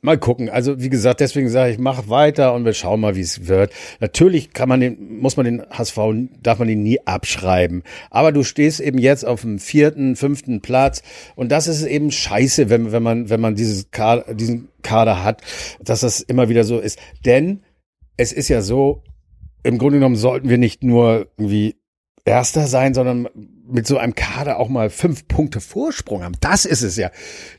Mal 0.00 0.18
gucken. 0.18 0.48
Also 0.48 0.80
wie 0.80 0.90
gesagt, 0.90 1.20
deswegen 1.20 1.48
sage 1.48 1.72
ich, 1.72 1.78
mach 1.78 2.08
weiter 2.08 2.54
und 2.54 2.64
wir 2.64 2.72
schauen 2.72 3.00
mal, 3.00 3.16
wie 3.16 3.20
es 3.20 3.48
wird. 3.48 3.72
Natürlich 3.98 4.52
kann 4.52 4.68
man 4.68 4.80
den, 4.80 5.18
muss 5.18 5.36
man 5.36 5.44
den 5.44 5.62
HSV, 5.70 5.98
darf 6.40 6.60
man 6.60 6.68
ihn 6.68 6.82
nie 6.82 7.00
abschreiben. 7.04 7.82
Aber 8.10 8.30
du 8.30 8.44
stehst 8.44 8.80
eben 8.80 8.98
jetzt 8.98 9.24
auf 9.24 9.40
dem 9.40 9.58
vierten, 9.58 10.14
fünften 10.14 10.60
Platz 10.60 11.02
und 11.34 11.50
das 11.50 11.66
ist 11.66 11.84
eben 11.84 12.12
scheiße, 12.12 12.70
wenn, 12.70 12.92
wenn 12.92 13.02
man, 13.02 13.28
wenn 13.28 13.40
man 13.40 13.56
dieses 13.56 13.90
Kader, 13.90 14.34
diesen 14.34 14.68
Kader 14.82 15.24
hat, 15.24 15.42
dass 15.82 16.00
das 16.00 16.20
immer 16.20 16.48
wieder 16.48 16.62
so 16.62 16.78
ist. 16.78 16.98
Denn 17.24 17.62
es 18.16 18.32
ist 18.32 18.48
ja 18.48 18.62
so, 18.62 19.02
im 19.64 19.78
Grunde 19.78 19.98
genommen 19.98 20.16
sollten 20.16 20.48
wir 20.48 20.58
nicht 20.58 20.84
nur 20.84 21.26
irgendwie 21.36 21.76
Erster 22.24 22.66
sein, 22.66 22.92
sondern 22.92 23.28
mit 23.66 23.86
so 23.86 23.96
einem 23.96 24.14
Kader 24.14 24.58
auch 24.58 24.68
mal 24.68 24.90
fünf 24.90 25.28
Punkte 25.28 25.60
Vorsprung 25.60 26.22
haben. 26.22 26.34
Das 26.40 26.66
ist 26.66 26.82
es 26.82 26.96
ja, 26.96 27.10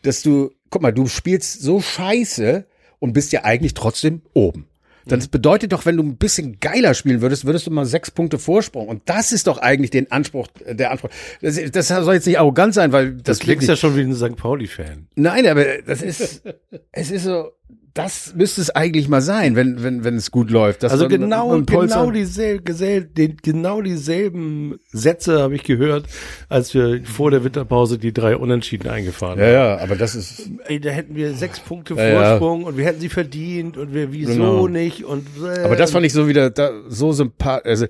dass 0.03 0.21
du 0.21 0.51
guck 0.69 0.81
mal, 0.81 0.91
du 0.91 1.07
spielst 1.07 1.61
so 1.61 1.81
scheiße 1.81 2.65
und 2.99 3.13
bist 3.13 3.31
ja 3.31 3.43
eigentlich 3.43 3.73
trotzdem 3.73 4.21
oben. 4.33 4.67
Das 5.09 5.25
mhm. 5.25 5.31
bedeutet 5.31 5.71
doch, 5.73 5.85
wenn 5.85 5.97
du 5.97 6.03
ein 6.03 6.17
bisschen 6.17 6.59
geiler 6.59 6.93
spielen 6.93 7.21
würdest, 7.21 7.45
würdest 7.45 7.67
du 7.67 7.71
mal 7.71 7.85
sechs 7.85 8.11
Punkte 8.11 8.37
Vorsprung. 8.37 8.87
Und 8.87 9.01
das 9.05 9.31
ist 9.31 9.47
doch 9.47 9.57
eigentlich 9.57 9.91
den 9.91 10.11
Anspruch, 10.11 10.47
der 10.65 10.91
Anspruch. 10.91 11.09
Das, 11.41 11.59
das 11.71 11.87
soll 11.87 12.13
jetzt 12.13 12.27
nicht 12.27 12.39
arrogant 12.39 12.73
sein, 12.73 12.91
weil 12.91 13.13
das, 13.13 13.23
das 13.23 13.39
klingt 13.39 13.63
ja 13.63 13.75
schon 13.75 13.95
wie 13.95 14.01
ein 14.01 14.13
St. 14.13 14.35
Pauli-Fan. 14.35 15.07
Nein, 15.15 15.47
aber 15.47 15.81
das 15.81 16.01
ist, 16.01 16.43
es 16.91 17.11
ist 17.11 17.23
so, 17.23 17.51
das 17.93 18.33
müsste 18.35 18.61
es 18.61 18.69
eigentlich 18.69 19.09
mal 19.09 19.21
sein, 19.21 19.55
wenn, 19.55 19.83
wenn, 19.83 20.03
wenn 20.03 20.15
es 20.15 20.31
gut 20.31 20.51
läuft. 20.51 20.85
also 20.85 21.07
genau, 21.07 21.59
genau, 21.61 22.11
dieselbe, 22.11 22.63
genau 23.41 23.81
dieselben 23.81 24.79
Sätze 24.91 25.41
habe 25.41 25.55
ich 25.55 25.63
gehört, 25.63 26.05
als 26.47 26.73
wir 26.73 27.03
vor 27.03 27.31
der 27.31 27.43
Winterpause 27.43 27.97
die 27.97 28.13
drei 28.13 28.37
Unentschieden 28.37 28.89
eingefahren 28.89 29.39
haben. 29.39 29.47
Ja, 29.47 29.75
ja, 29.75 29.77
aber 29.79 29.95
das 29.95 30.15
ist. 30.15 30.49
Ey, 30.65 30.79
da 30.79 30.91
hätten 30.91 31.15
wir 31.15 31.33
sechs 31.33 31.59
Punkte 31.59 31.95
Vorsprung 31.95 32.59
ja, 32.59 32.63
ja. 32.63 32.69
und 32.69 32.77
wir 32.77 32.85
hätten 32.85 33.01
sie 33.01 33.09
verdient 33.09 33.77
und 33.77 33.93
wir 33.93 34.13
wieso 34.13 34.33
genau. 34.33 34.67
nicht 34.67 35.03
und. 35.03 35.27
Äh, 35.43 35.59
aber 35.61 35.75
das 35.75 35.91
fand 35.91 36.05
ich 36.05 36.13
so 36.13 36.27
wieder 36.27 36.51
da, 36.51 36.71
so 36.87 37.11
sympathisch. 37.11 37.69
Also, 37.69 37.85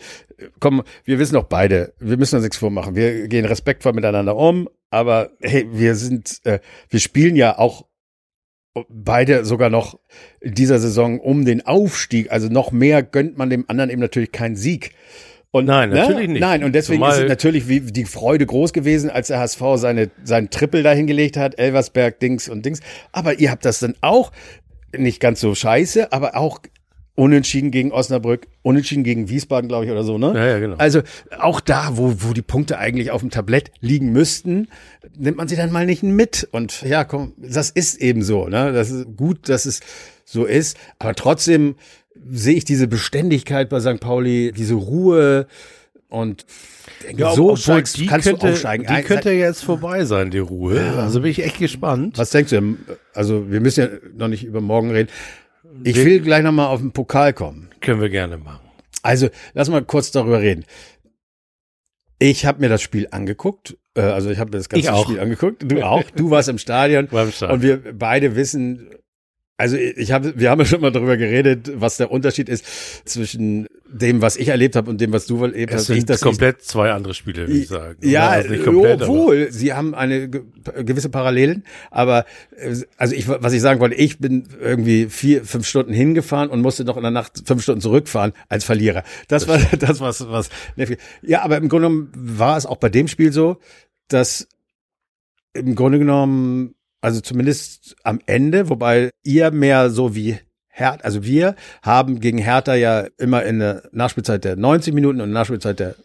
komm, 0.59 0.83
wir 1.03 1.19
wissen 1.19 1.35
doch 1.35 1.43
beide, 1.43 1.93
wir 1.99 2.17
müssen 2.17 2.35
uns 2.35 2.43
nichts 2.43 2.57
vormachen. 2.57 2.95
Wir 2.95 3.27
gehen 3.27 3.45
respektvoll 3.45 3.93
miteinander 3.93 4.35
um, 4.35 4.69
aber 4.89 5.29
hey, 5.41 5.67
wir 5.71 5.95
sind, 5.95 6.39
äh, 6.45 6.59
wir 6.89 6.99
spielen 6.99 7.35
ja 7.35 7.59
auch 7.59 7.88
beide 8.89 9.45
sogar 9.45 9.69
noch 9.69 9.99
in 10.39 10.53
dieser 10.53 10.79
Saison 10.79 11.19
um 11.19 11.45
den 11.45 11.65
Aufstieg. 11.65 12.31
Also 12.31 12.47
noch 12.47 12.71
mehr 12.71 13.03
gönnt 13.03 13.37
man 13.37 13.49
dem 13.49 13.65
anderen 13.67 13.89
eben 13.89 14.01
natürlich 14.01 14.31
keinen 14.31 14.55
Sieg. 14.55 14.91
Und, 15.51 15.65
nein, 15.65 15.89
ne? 15.89 15.95
natürlich 15.95 16.27
nicht. 16.27 16.41
Nein, 16.41 16.63
und 16.63 16.73
deswegen 16.73 16.99
Zumal 16.99 17.13
ist 17.13 17.23
es 17.23 17.29
natürlich 17.29 17.67
wie 17.67 17.79
die 17.81 18.05
Freude 18.05 18.45
groß 18.45 18.71
gewesen, 18.71 19.09
als 19.09 19.27
der 19.27 19.39
HSV 19.39 19.61
seine, 19.75 20.11
seinen 20.23 20.51
Triple 20.51 20.83
dahingelegt 20.83 21.37
hat, 21.37 21.57
Elversberg, 21.57 22.19
Dings 22.19 22.47
und 22.49 22.65
Dings. 22.65 22.81
Aber 23.11 23.39
ihr 23.39 23.49
habt 23.49 23.65
das 23.65 23.79
dann 23.79 23.95
auch 24.01 24.31
nicht 24.95 25.19
ganz 25.19 25.39
so 25.39 25.55
scheiße, 25.55 26.11
aber 26.11 26.35
auch 26.35 26.59
Unentschieden 27.19 27.69
gegen 27.69 27.91
Osnabrück, 27.91 28.47
unentschieden 28.61 29.03
gegen 29.03 29.27
Wiesbaden, 29.27 29.67
glaube 29.67 29.83
ich, 29.83 29.91
oder 29.91 30.05
so, 30.05 30.17
ne? 30.17 30.31
Ja, 30.33 30.47
ja, 30.47 30.59
genau. 30.59 30.77
Also 30.77 31.01
auch 31.37 31.59
da, 31.59 31.97
wo, 31.97 32.15
wo 32.19 32.31
die 32.31 32.41
Punkte 32.41 32.77
eigentlich 32.77 33.11
auf 33.11 33.19
dem 33.19 33.29
Tablett 33.29 33.71
liegen 33.81 34.13
müssten, 34.13 34.69
nimmt 35.17 35.35
man 35.35 35.49
sie 35.49 35.57
dann 35.57 35.69
mal 35.69 35.85
nicht 35.85 36.01
mit. 36.01 36.47
Und 36.53 36.81
ja, 36.83 37.03
komm, 37.03 37.33
das 37.35 37.71
ist 37.71 37.99
eben 37.99 38.21
so, 38.21 38.47
ne? 38.47 38.71
Das 38.71 38.89
ist 38.89 39.17
gut, 39.17 39.49
dass 39.49 39.65
es 39.65 39.81
so 40.23 40.45
ist. 40.45 40.77
Aber 40.97 41.13
trotzdem 41.13 41.75
sehe 42.31 42.55
ich 42.55 42.63
diese 42.63 42.87
Beständigkeit 42.87 43.67
bei 43.67 43.81
St. 43.81 43.99
Pauli, 43.99 44.53
diese 44.55 44.75
Ruhe 44.75 45.47
und 46.07 46.45
ja, 47.17 47.33
so 47.33 47.57
steigst, 47.57 47.97
die 47.97 48.05
kannst 48.05 48.29
könnte, 48.29 48.47
du 48.47 48.53
aufsteigen. 48.53 48.87
Die 48.87 49.03
könnte 49.03 49.31
jetzt 49.31 49.65
vorbei 49.65 50.05
sein, 50.05 50.31
die 50.31 50.39
Ruhe. 50.39 50.93
Also 50.97 51.19
bin 51.19 51.31
ich 51.31 51.43
echt 51.43 51.59
gespannt. 51.59 52.17
Was 52.17 52.29
denkst 52.29 52.51
du? 52.51 52.77
Also 53.13 53.51
wir 53.51 53.59
müssen 53.59 53.81
ja 53.81 53.89
noch 54.15 54.29
nicht 54.29 54.45
über 54.45 54.61
morgen 54.61 54.91
reden. 54.91 55.09
Ich 55.83 55.95
will 55.95 56.21
gleich 56.21 56.43
nochmal 56.43 56.67
auf 56.67 56.79
den 56.79 56.91
Pokal 56.91 57.33
kommen. 57.33 57.69
Können 57.81 58.01
wir 58.01 58.09
gerne 58.09 58.37
machen. 58.37 58.67
Also, 59.01 59.29
lass 59.53 59.69
mal 59.69 59.83
kurz 59.83 60.11
darüber 60.11 60.41
reden. 60.41 60.65
Ich 62.19 62.45
habe 62.45 62.59
mir 62.59 62.69
das 62.69 62.81
Spiel 62.81 63.07
angeguckt. 63.11 63.77
Äh, 63.95 64.01
also 64.01 64.29
ich 64.29 64.39
habe 64.39 64.51
mir 64.51 64.57
das 64.57 64.69
ganze 64.69 64.93
Spiel 65.03 65.19
angeguckt. 65.19 65.63
Du 65.65 65.81
auch. 65.85 66.03
Du 66.11 66.29
warst 66.29 66.49
im 66.49 66.57
Stadion. 66.57 67.09
War 67.11 67.23
im 67.23 67.31
Stadion. 67.31 67.55
Und 67.55 67.63
wir 67.63 67.93
beide 67.93 68.35
wissen, 68.35 68.89
also 69.59 69.75
ich 69.75 70.13
habe, 70.13 70.39
wir 70.39 70.49
haben 70.49 70.59
ja 70.59 70.65
schon 70.65 70.79
mal 70.79 70.91
darüber 70.91 71.17
geredet, 71.17 71.69
was 71.75 71.97
der 71.97 72.11
Unterschied 72.11 72.47
ist 72.47 72.65
zwischen 73.05 73.67
dem, 73.91 74.21
was 74.21 74.37
ich 74.37 74.47
erlebt 74.47 74.77
habe 74.77 74.89
und 74.89 75.01
dem, 75.01 75.11
was 75.11 75.25
du 75.25 75.43
erlebt 75.43 75.73
hast. 75.73 75.81
Es 75.81 75.87
sind 75.87 76.09
das 76.09 76.21
komplett 76.21 76.61
zwei 76.61 76.91
andere 76.91 77.13
Spiele, 77.13 77.41
würde 77.41 77.59
ich 77.59 77.67
sagen. 77.67 77.97
Ja, 78.01 78.29
also 78.29 78.55
komplett, 78.63 79.01
obwohl 79.01 79.43
aber. 79.43 79.51
sie 79.51 79.73
haben 79.73 79.93
eine 79.93 80.29
gewisse 80.29 81.09
Parallelen, 81.09 81.65
aber 81.91 82.25
äh, 82.55 82.73
also 82.95 83.13
ich, 83.13 83.27
was 83.27 83.51
ich 83.51 83.59
sagen 83.59 83.81
wollte, 83.81 83.95
ich 83.95 84.19
bin 84.19 84.47
irgendwie 84.61 85.07
vier, 85.07 85.43
fünf 85.43 85.67
Stunden 85.67 85.91
hingefahren 85.91 86.49
und 86.49 86.61
musste 86.61 86.85
noch 86.85 86.95
in 86.95 87.03
der 87.03 87.11
Nacht 87.11 87.43
fünf 87.45 87.61
Stunden 87.61 87.81
zurückfahren 87.81 88.31
als 88.47 88.63
Verlierer. 88.63 89.03
Das, 89.27 89.45
das 89.45 89.49
war 89.49 89.77
das, 89.77 89.99
was 89.99 90.29
was. 90.29 90.49
Ja, 91.21 91.41
aber 91.41 91.57
im 91.57 91.67
Grunde 91.67 91.89
genommen 91.89 92.11
war 92.15 92.55
es 92.55 92.65
auch 92.65 92.77
bei 92.77 92.87
dem 92.87 93.09
Spiel 93.09 93.33
so, 93.33 93.57
dass 94.07 94.47
im 95.51 95.75
Grunde 95.75 95.99
genommen 95.99 96.75
also 97.01 97.21
zumindest 97.21 97.95
am 98.03 98.19
Ende, 98.25 98.69
wobei 98.69 99.11
ihr 99.23 99.51
mehr 99.51 99.89
so 99.89 100.15
wie 100.15 100.37
Hertha, 100.67 101.03
also 101.03 101.23
wir 101.23 101.55
haben 101.81 102.19
gegen 102.19 102.37
Hertha 102.37 102.75
ja 102.75 103.07
immer 103.17 103.43
in 103.43 103.59
der 103.59 103.83
Nachspielzeit 103.91 104.43
der 104.43 104.55
90 104.55 104.93
Minuten 104.93 105.21
und 105.21 105.31
Nachspielzeit 105.31 105.79
der 105.79 105.95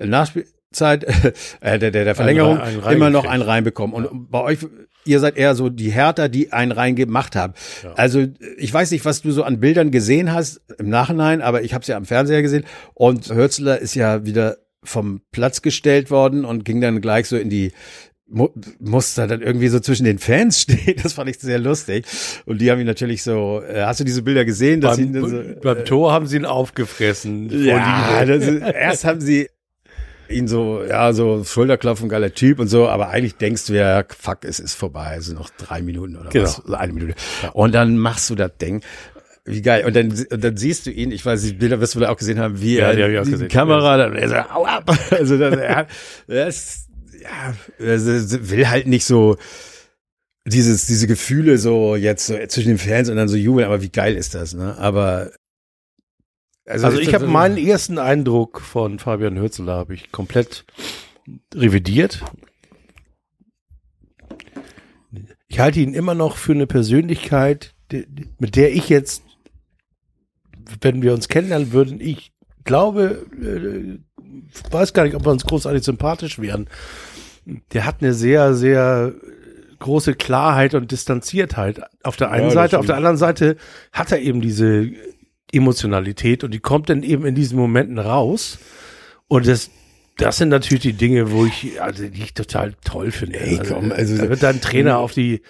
Nachspielzeit 0.00 1.04
äh, 1.60 1.78
der, 1.78 1.90
der, 1.90 2.04
der 2.04 2.14
Verlängerung 2.14 2.58
ein, 2.58 2.82
ein 2.82 2.96
immer 2.96 3.10
noch 3.10 3.24
einen 3.24 3.42
reinbekommen. 3.42 3.94
Und 3.94 4.04
ja. 4.04 4.10
bei 4.12 4.40
euch, 4.42 4.58
ihr 5.04 5.20
seid 5.20 5.36
eher 5.36 5.54
so 5.54 5.68
die 5.68 5.90
Hertha, 5.90 6.28
die 6.28 6.52
einen 6.52 6.72
reingemacht 6.72 7.36
haben. 7.36 7.54
Ja. 7.82 7.92
Also 7.94 8.26
ich 8.56 8.72
weiß 8.72 8.90
nicht, 8.90 9.04
was 9.04 9.22
du 9.22 9.30
so 9.30 9.42
an 9.42 9.60
Bildern 9.60 9.90
gesehen 9.90 10.32
hast 10.32 10.60
im 10.78 10.88
Nachhinein, 10.88 11.42
aber 11.42 11.62
ich 11.62 11.74
habe 11.74 11.82
es 11.82 11.88
ja 11.88 11.96
am 11.96 12.04
Fernseher 12.04 12.42
gesehen. 12.42 12.64
Und 12.94 13.28
Hürzler 13.28 13.78
ist 13.78 13.94
ja 13.94 14.24
wieder 14.24 14.58
vom 14.84 15.20
Platz 15.32 15.60
gestellt 15.62 16.10
worden 16.10 16.44
und 16.44 16.64
ging 16.64 16.80
dann 16.80 17.00
gleich 17.00 17.26
so 17.26 17.36
in 17.36 17.50
die 17.50 17.72
mu 18.28 18.48
muss 18.78 19.14
da 19.14 19.26
dann 19.26 19.40
irgendwie 19.40 19.68
so 19.68 19.80
zwischen 19.80 20.04
den 20.04 20.18
Fans 20.18 20.60
stehen. 20.62 20.96
Das 21.02 21.14
fand 21.14 21.30
ich 21.30 21.38
sehr 21.38 21.58
lustig. 21.58 22.04
Und 22.46 22.60
die 22.60 22.70
haben 22.70 22.80
ihn 22.80 22.86
natürlich 22.86 23.22
so, 23.22 23.62
äh, 23.62 23.82
hast 23.82 24.00
du 24.00 24.04
diese 24.04 24.22
Bilder 24.22 24.44
gesehen? 24.44 24.80
Dass 24.80 24.96
beim, 24.96 25.14
ihn 25.14 25.28
so, 25.28 25.40
äh, 25.40 25.56
beim 25.62 25.84
Tor 25.84 26.12
haben 26.12 26.26
sie 26.26 26.36
ihn 26.36 26.44
aufgefressen. 26.44 27.48
Ja, 27.64 28.24
das 28.24 28.46
ist, 28.46 28.60
erst 28.60 29.04
haben 29.04 29.20
sie 29.20 29.48
ihn 30.28 30.46
so, 30.46 30.82
ja, 30.84 31.12
so 31.12 31.42
Schulterklopfen, 31.44 32.08
geiler 32.08 32.32
Typ 32.32 32.58
und 32.58 32.68
so, 32.68 32.88
aber 32.88 33.08
eigentlich 33.08 33.36
denkst 33.36 33.66
du 33.66 33.74
ja, 33.74 34.04
fuck, 34.08 34.44
es 34.44 34.60
ist 34.60 34.74
vorbei, 34.74 35.16
es 35.18 35.26
sind 35.26 35.38
noch 35.38 35.48
drei 35.50 35.80
Minuten 35.80 36.16
oder 36.16 36.28
genau. 36.28 36.44
was, 36.44 36.74
eine 36.74 36.92
Minute. 36.92 37.14
Und 37.54 37.74
dann 37.74 37.96
machst 37.98 38.28
du 38.30 38.34
das 38.34 38.52
Ding. 38.60 38.82
Wie 39.46 39.62
geil. 39.62 39.86
Und 39.86 39.96
dann, 39.96 40.10
und 40.10 40.44
dann 40.44 40.58
siehst 40.58 40.84
du 40.84 40.90
ihn, 40.90 41.10
ich 41.10 41.24
weiß, 41.24 41.42
die 41.42 41.54
Bilder 41.54 41.80
wirst 41.80 41.94
du 41.94 42.04
auch 42.04 42.18
gesehen 42.18 42.38
haben, 42.38 42.60
wie 42.60 42.76
ja, 42.76 42.90
er 42.92 43.24
die, 43.24 43.38
die 43.38 43.48
Kamera, 43.48 43.96
dann 43.96 44.14
er 44.14 44.28
so, 44.28 44.36
hau 44.36 44.66
ab. 44.66 44.90
Also 45.10 45.38
das, 45.38 45.56
er, 45.56 45.86
das 46.26 46.87
ja, 47.20 47.54
will 47.78 48.68
halt 48.68 48.86
nicht 48.86 49.04
so 49.04 49.36
dieses, 50.46 50.86
diese 50.86 51.06
Gefühle 51.06 51.58
so 51.58 51.96
jetzt 51.96 52.26
so 52.26 52.36
zwischen 52.46 52.68
den 52.68 52.78
Fans 52.78 53.08
und 53.08 53.16
dann 53.16 53.28
so 53.28 53.36
jubeln, 53.36 53.66
aber 53.66 53.82
wie 53.82 53.90
geil 53.90 54.16
ist 54.16 54.34
das, 54.34 54.54
ne? 54.54 54.76
Aber 54.78 55.32
also, 56.66 56.86
also 56.86 56.98
ich 56.98 57.14
habe 57.14 57.26
meinen 57.26 57.56
ersten 57.56 57.98
Eindruck 57.98 58.60
von 58.60 58.98
Fabian 58.98 59.38
Hürzeler 59.38 59.74
habe 59.74 59.94
ich 59.94 60.12
komplett 60.12 60.66
revidiert. 61.54 62.22
Ich 65.48 65.60
halte 65.60 65.80
ihn 65.80 65.94
immer 65.94 66.14
noch 66.14 66.36
für 66.36 66.52
eine 66.52 66.66
Persönlichkeit, 66.66 67.74
mit 67.90 68.56
der 68.56 68.74
ich 68.74 68.90
jetzt, 68.90 69.22
wenn 70.82 71.00
wir 71.00 71.14
uns 71.14 71.28
kennenlernen 71.28 71.72
würden, 71.72 72.00
ich 72.00 72.32
glaube, 72.64 73.26
äh, 73.40 73.98
weiß 74.70 74.92
gar 74.92 75.04
nicht, 75.04 75.14
ob 75.14 75.24
wir 75.24 75.32
uns 75.32 75.44
großartig 75.44 75.82
sympathisch 75.82 76.38
wären 76.38 76.68
der 77.72 77.84
hat 77.84 77.96
eine 78.00 78.14
sehr, 78.14 78.54
sehr 78.54 79.14
große 79.78 80.14
Klarheit 80.14 80.74
und 80.74 80.90
Distanziertheit 80.90 81.80
auf 82.02 82.16
der 82.16 82.30
einen 82.30 82.48
ja, 82.48 82.50
Seite. 82.50 82.78
Auf 82.78 82.86
der 82.86 82.96
anderen 82.96 83.16
Seite 83.16 83.56
hat 83.92 84.12
er 84.12 84.20
eben 84.20 84.40
diese 84.40 84.90
Emotionalität 85.52 86.44
und 86.44 86.52
die 86.52 86.58
kommt 86.58 86.90
dann 86.90 87.02
eben 87.02 87.24
in 87.24 87.34
diesen 87.34 87.58
Momenten 87.58 87.98
raus. 87.98 88.58
Und 89.28 89.46
das, 89.46 89.70
das 90.16 90.36
sind 90.36 90.48
natürlich 90.48 90.82
die 90.82 90.92
Dinge, 90.94 91.30
wo 91.30 91.46
ich, 91.46 91.80
also 91.80 92.06
die 92.06 92.22
ich 92.22 92.34
total 92.34 92.74
toll 92.84 93.12
finde. 93.12 93.40
Ey, 93.40 93.60
komm, 93.66 93.92
also, 93.92 94.16
da 94.16 94.28
wird 94.28 94.42
dann 94.42 94.60
Trainer 94.60 94.98
auf 94.98 95.12
die 95.12 95.42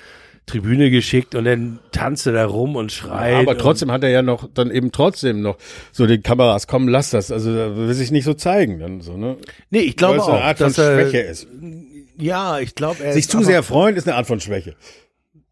Tribüne 0.48 0.90
geschickt 0.90 1.34
und 1.34 1.44
dann 1.44 1.78
tanzt 1.92 2.26
er 2.26 2.32
da 2.32 2.46
rum 2.46 2.74
und 2.74 2.90
schreit. 2.90 3.32
Ja, 3.32 3.38
aber 3.38 3.56
trotzdem 3.56 3.92
hat 3.92 4.02
er 4.02 4.10
ja 4.10 4.22
noch, 4.22 4.48
dann 4.52 4.70
eben 4.70 4.90
trotzdem 4.90 5.40
noch 5.40 5.58
so 5.92 6.06
die 6.06 6.20
Kameras, 6.20 6.66
komm, 6.66 6.88
lass 6.88 7.10
das. 7.10 7.30
Also 7.30 7.54
da 7.54 7.76
will 7.76 7.94
sich 7.94 8.10
nicht 8.10 8.24
so 8.24 8.34
zeigen 8.34 8.80
dann 8.80 9.00
so, 9.00 9.16
ne? 9.16 9.36
Nee, 9.70 9.80
ich 9.80 9.96
glaube 9.96 10.22
auch, 10.22 10.28
eine 10.28 10.42
Art 10.42 10.60
dass 10.60 10.74
von 10.74 10.84
Schwäche 10.84 11.18
ist. 11.18 11.46
Ja, 12.16 12.58
ich 12.58 12.74
glaube, 12.74 13.04
er 13.04 13.12
sich 13.12 13.28
zu 13.28 13.44
sehr 13.44 13.62
freuen 13.62 13.94
ist 13.94 14.08
eine 14.08 14.16
Art 14.16 14.26
von 14.26 14.40
Schwäche. 14.40 14.74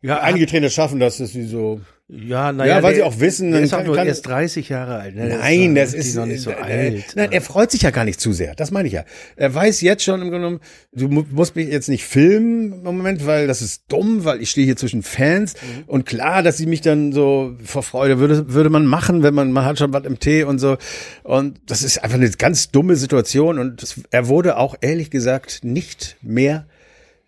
Ja, 0.03 0.21
einige 0.21 0.47
Trainer 0.47 0.71
schaffen 0.71 0.99
das, 0.99 1.19
dass 1.19 1.31
sie 1.31 1.47
so 1.47 1.81
ja, 2.09 2.53
naja, 2.53 2.77
ja, 2.77 2.83
weil 2.85 2.95
der, 2.95 3.03
sie 3.03 3.03
auch 3.03 3.19
wissen, 3.19 3.51
der 3.51 3.63
ist 3.63 3.75
auch 3.75 3.83
nur 3.83 3.99
erst 3.99 4.29
30 4.29 4.69
Jahre 4.69 4.95
alt. 4.95 5.17
Ne? 5.17 5.27
Nein, 5.41 5.75
das 5.75 5.93
ist, 5.93 6.15
noch 6.15 6.27
nicht 6.27 6.41
so 6.41 6.51
äh, 6.51 6.55
alt. 6.55 7.05
Nein, 7.17 7.33
er 7.33 7.43
freut 7.43 7.73
sich 7.73 7.83
ja 7.83 7.91
gar 7.91 8.05
nicht 8.05 8.21
zu 8.21 8.33
sehr. 8.33 8.55
Das 8.55 8.71
meine 8.71 8.87
ich 8.87 8.95
ja. 8.95 9.05
Er 9.35 9.53
weiß 9.53 9.81
jetzt 9.81 10.05
schon 10.05 10.23
im 10.23 10.31
Grunde 10.31 10.47
genommen, 10.47 10.61
du 10.93 11.09
musst 11.09 11.57
mich 11.57 11.67
jetzt 11.67 11.89
nicht 11.89 12.05
filmen 12.05 12.75
im 12.75 12.83
Moment, 12.85 13.27
weil 13.27 13.49
das 13.49 13.61
ist 13.61 13.87
dumm, 13.89 14.25
weil 14.25 14.41
ich 14.41 14.51
stehe 14.51 14.65
hier 14.65 14.77
zwischen 14.77 15.03
Fans 15.03 15.55
mhm. 15.55 15.85
und 15.89 16.07
klar, 16.07 16.45
dass 16.45 16.59
sie 16.59 16.67
mich 16.67 16.81
dann 16.81 17.11
so 17.11 17.57
vor 17.65 17.83
Freude 17.83 18.21
würde 18.21 18.55
würde 18.55 18.71
man 18.71 18.87
machen, 18.87 19.25
wenn 19.25 19.35
man 19.35 19.51
man 19.51 19.65
hat 19.65 19.79
schon 19.79 19.93
was 19.93 20.05
im 20.05 20.21
Tee 20.21 20.45
und 20.45 20.61
so 20.61 20.77
und 21.25 21.61
das 21.67 21.83
ist 21.83 22.05
einfach 22.05 22.19
eine 22.19 22.31
ganz 22.31 22.71
dumme 22.71 22.95
Situation 22.95 23.59
und 23.59 23.83
das, 23.83 24.01
er 24.13 24.29
wurde 24.29 24.59
auch 24.59 24.77
ehrlich 24.81 25.11
gesagt 25.11 25.65
nicht 25.65 26.17
mehr 26.23 26.67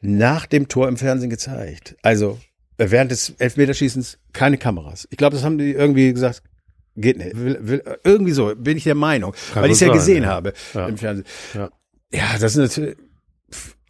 nach 0.01 0.47
dem 0.47 0.69
Tor 0.69 0.87
im 0.87 0.97
Fernsehen 0.97 1.31
gezeigt. 1.31 1.97
Also 2.03 2.39
während 2.79 3.11
des 3.11 3.35
Elfmeterschießens 3.39 4.19
keine 4.33 4.57
Kameras. 4.57 5.09
Ich 5.11 5.19
glaube, 5.19 5.35
das 5.35 5.45
haben 5.45 5.59
die 5.59 5.73
irgendwie 5.73 6.13
gesagt, 6.13 6.43
geht 6.97 7.19
nicht. 7.19 7.37
Will, 7.37 7.59
will, 7.61 7.83
irgendwie 8.05 8.33
so, 8.33 8.55
bin 8.57 8.77
ich 8.77 8.85
der 8.85 8.95
Meinung. 8.95 9.35
Kann 9.53 9.63
weil 9.63 9.71
ich 9.71 9.75
es 9.77 9.81
ja 9.81 9.93
gesehen 9.93 10.25
ja. 10.25 10.31
habe 10.31 10.53
ja. 10.75 10.87
im 10.87 10.97
Fernsehen. 10.97 11.27
Ja. 11.55 11.71
ja, 12.13 12.39
das 12.41 12.57
ist 12.57 12.57
natürlich. 12.57 12.97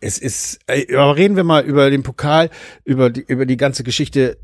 Es 0.00 0.18
ist, 0.18 0.60
aber 0.68 1.16
reden 1.16 1.34
wir 1.34 1.42
mal 1.42 1.64
über 1.64 1.90
den 1.90 2.04
Pokal, 2.04 2.50
über 2.84 3.10
die, 3.10 3.24
über 3.26 3.46
die 3.46 3.56
ganze 3.56 3.82
Geschichte. 3.82 4.38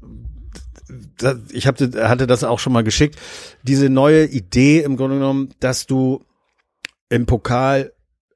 Ich 1.52 1.68
hab, 1.68 1.78
hatte 1.78 2.26
das 2.26 2.42
auch 2.42 2.58
schon 2.58 2.72
mal 2.72 2.82
geschickt. 2.82 3.16
Diese 3.62 3.88
neue 3.88 4.26
Idee 4.26 4.80
im 4.80 4.96
Grunde 4.96 5.16
genommen, 5.16 5.54
dass 5.60 5.86
du 5.86 6.24
im 7.08 7.26
Pokal 7.26 7.92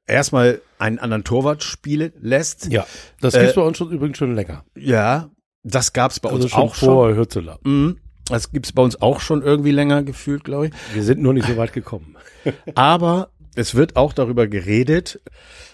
erstmal 0.07 0.61
einen 0.77 0.97
anderen 0.97 1.25
Torwart 1.25 1.61
spielen 1.61 2.13
lässt. 2.21 2.71
Ja, 2.71 2.87
das 3.19 3.33
gibt's 3.33 3.51
äh, 3.51 3.55
bei 3.55 3.61
uns 3.63 3.77
schon, 3.77 3.91
übrigens 3.91 4.17
schon 4.17 4.33
länger. 4.33 4.63
Ja, 4.77 5.29
das 5.63 5.93
gab's 5.93 6.19
bei 6.19 6.29
also 6.29 6.43
uns 6.43 6.51
schon 6.51 6.61
auch 6.61 6.75
vor 6.75 7.09
schon. 7.09 7.17
Hürzeler. 7.17 7.59
Mhm. 7.63 7.97
Das 8.27 8.51
gibt's 8.51 8.71
bei 8.71 8.83
uns 8.83 9.01
auch 9.01 9.19
schon 9.21 9.41
irgendwie 9.41 9.71
länger 9.71 10.03
gefühlt, 10.03 10.43
glaube 10.43 10.67
ich. 10.67 10.73
Wir 10.93 11.03
sind 11.03 11.19
nur 11.19 11.33
nicht 11.33 11.47
so 11.47 11.57
weit 11.57 11.73
gekommen. 11.73 12.15
Aber 12.75 13.29
es 13.55 13.73
wird 13.73 13.95
auch 13.95 14.13
darüber 14.13 14.47
geredet, 14.47 15.19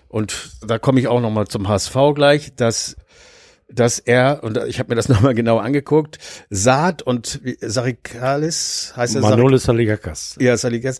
und 0.07 0.51
da 0.65 0.79
komme 0.79 0.99
ich 1.01 1.09
auch 1.09 1.19
noch 1.19 1.31
mal 1.31 1.47
zum 1.47 1.67
HSV 1.67 1.95
gleich, 2.13 2.55
dass 2.55 2.95
dass 3.67 3.99
er, 3.99 4.43
und 4.43 4.57
ich 4.67 4.79
habe 4.79 4.89
mir 4.89 4.95
das 4.95 5.09
nochmal 5.09 5.33
genau 5.33 5.57
angeguckt, 5.57 6.19
Saad 6.49 7.01
und 7.01 7.41
Sarikalis, 7.61 8.93
heißt 8.95 9.15
er 9.15 9.21
Manolis 9.21 9.63
Saligakas. 9.63 10.35
Ja, 10.39 10.55
Saligakas, 10.55 10.99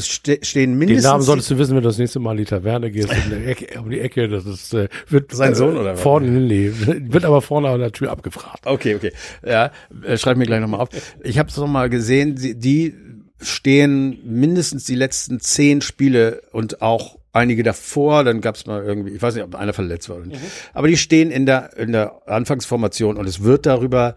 ste 0.00 0.38
stehen 0.42 0.78
mindestens. 0.78 1.04
Den 1.04 1.10
Namen 1.10 1.22
solltest 1.22 1.50
du 1.50 1.58
wissen, 1.58 1.76
wenn 1.76 1.82
du 1.82 1.88
das 1.88 1.98
nächste 1.98 2.20
Mal 2.20 2.32
in 2.32 2.38
die 2.38 2.44
Taverne 2.46 2.90
gehst, 2.90 3.10
um 3.10 3.30
die 3.30 3.44
Ecke, 3.44 3.80
um 3.80 3.90
die 3.90 4.00
Ecke 4.00 4.28
das 4.28 4.46
ist, 4.46 4.74
äh, 4.74 4.88
wird 5.08 5.32
sein 5.32 5.54
Sohn 5.54 5.76
oder 5.76 5.94
was? 5.94 6.00
Vorne, 6.00 6.28
nee, 6.28 6.72
wird 6.72 7.24
aber 7.24 7.42
vorne 7.42 7.68
an 7.68 7.80
der 7.80 7.92
Tür 7.92 8.10
abgefragt. 8.10 8.66
Okay, 8.66 8.94
okay. 8.94 9.12
Ja, 9.46 9.70
äh, 10.04 10.16
schreib 10.16 10.36
mir 10.36 10.46
gleich 10.46 10.60
nochmal 10.60 10.80
auf. 10.80 10.88
Ich 11.22 11.38
habe 11.38 11.48
es 11.48 11.56
nochmal 11.56 11.90
gesehen, 11.90 12.36
die, 12.36 12.58
die 12.58 12.94
stehen 13.40 14.18
mindestens 14.24 14.84
die 14.84 14.94
letzten 14.94 15.40
zehn 15.40 15.80
Spiele 15.80 16.42
und 16.52 16.82
auch 16.82 17.17
einige 17.32 17.62
davor, 17.62 18.24
dann 18.24 18.40
gab 18.40 18.56
es 18.56 18.66
mal 18.66 18.82
irgendwie, 18.82 19.12
ich 19.12 19.22
weiß 19.22 19.34
nicht, 19.34 19.44
ob 19.44 19.54
einer 19.54 19.72
verletzt 19.72 20.08
war 20.08 20.16
oder 20.16 20.26
nicht. 20.26 20.42
Mhm. 20.42 20.46
Aber 20.74 20.88
die 20.88 20.96
stehen 20.96 21.30
in 21.30 21.46
der, 21.46 21.76
in 21.76 21.92
der 21.92 22.22
Anfangsformation 22.26 23.16
und 23.16 23.26
es 23.26 23.42
wird 23.42 23.66
darüber 23.66 24.16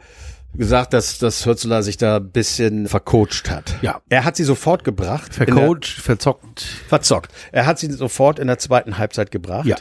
gesagt, 0.53 0.93
dass, 0.93 1.17
dass 1.17 1.45
Hürzler 1.45 1.83
sich 1.83 1.97
da 1.97 2.17
ein 2.17 2.31
bisschen 2.31 2.87
vercoacht 2.87 3.49
hat. 3.49 3.75
Ja. 3.81 4.01
Er 4.09 4.25
hat 4.25 4.35
sie 4.35 4.43
sofort 4.43 4.83
gebracht. 4.83 5.33
Vercoacht, 5.33 5.85
verzockt. 5.85 6.61
Verzockt. 6.61 7.31
Er 7.51 7.65
hat 7.65 7.79
sie 7.79 7.89
sofort 7.91 8.39
in 8.39 8.47
der 8.47 8.57
zweiten 8.57 8.97
Halbzeit 8.97 9.31
gebracht. 9.31 9.65
Ja. 9.65 9.77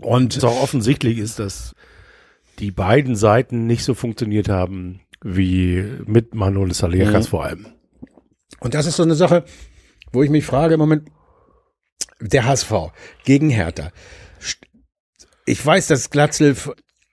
Und 0.00 0.36
es 0.36 0.44
auch 0.44 0.60
offensichtlich 0.62 1.18
ist, 1.18 1.38
dass 1.38 1.74
die 2.58 2.70
beiden 2.70 3.16
Seiten 3.16 3.66
nicht 3.66 3.84
so 3.84 3.94
funktioniert 3.94 4.48
haben 4.48 5.00
wie 5.22 5.84
mit 6.06 6.34
Manuel 6.34 6.72
Saliakas 6.72 7.26
mhm. 7.26 7.30
vor 7.30 7.44
allem. 7.44 7.66
Und 8.60 8.74
das 8.74 8.86
ist 8.86 8.96
so 8.96 9.02
eine 9.02 9.14
Sache, 9.14 9.44
wo 10.12 10.22
ich 10.22 10.30
mich 10.30 10.44
frage 10.44 10.74
im 10.74 10.80
Moment, 10.80 11.08
der 12.20 12.44
HSV 12.44 12.72
gegen 13.24 13.50
Hertha. 13.50 13.90
Ich 15.46 15.64
weiß, 15.64 15.88
dass 15.88 16.10
Glatzel, 16.10 16.56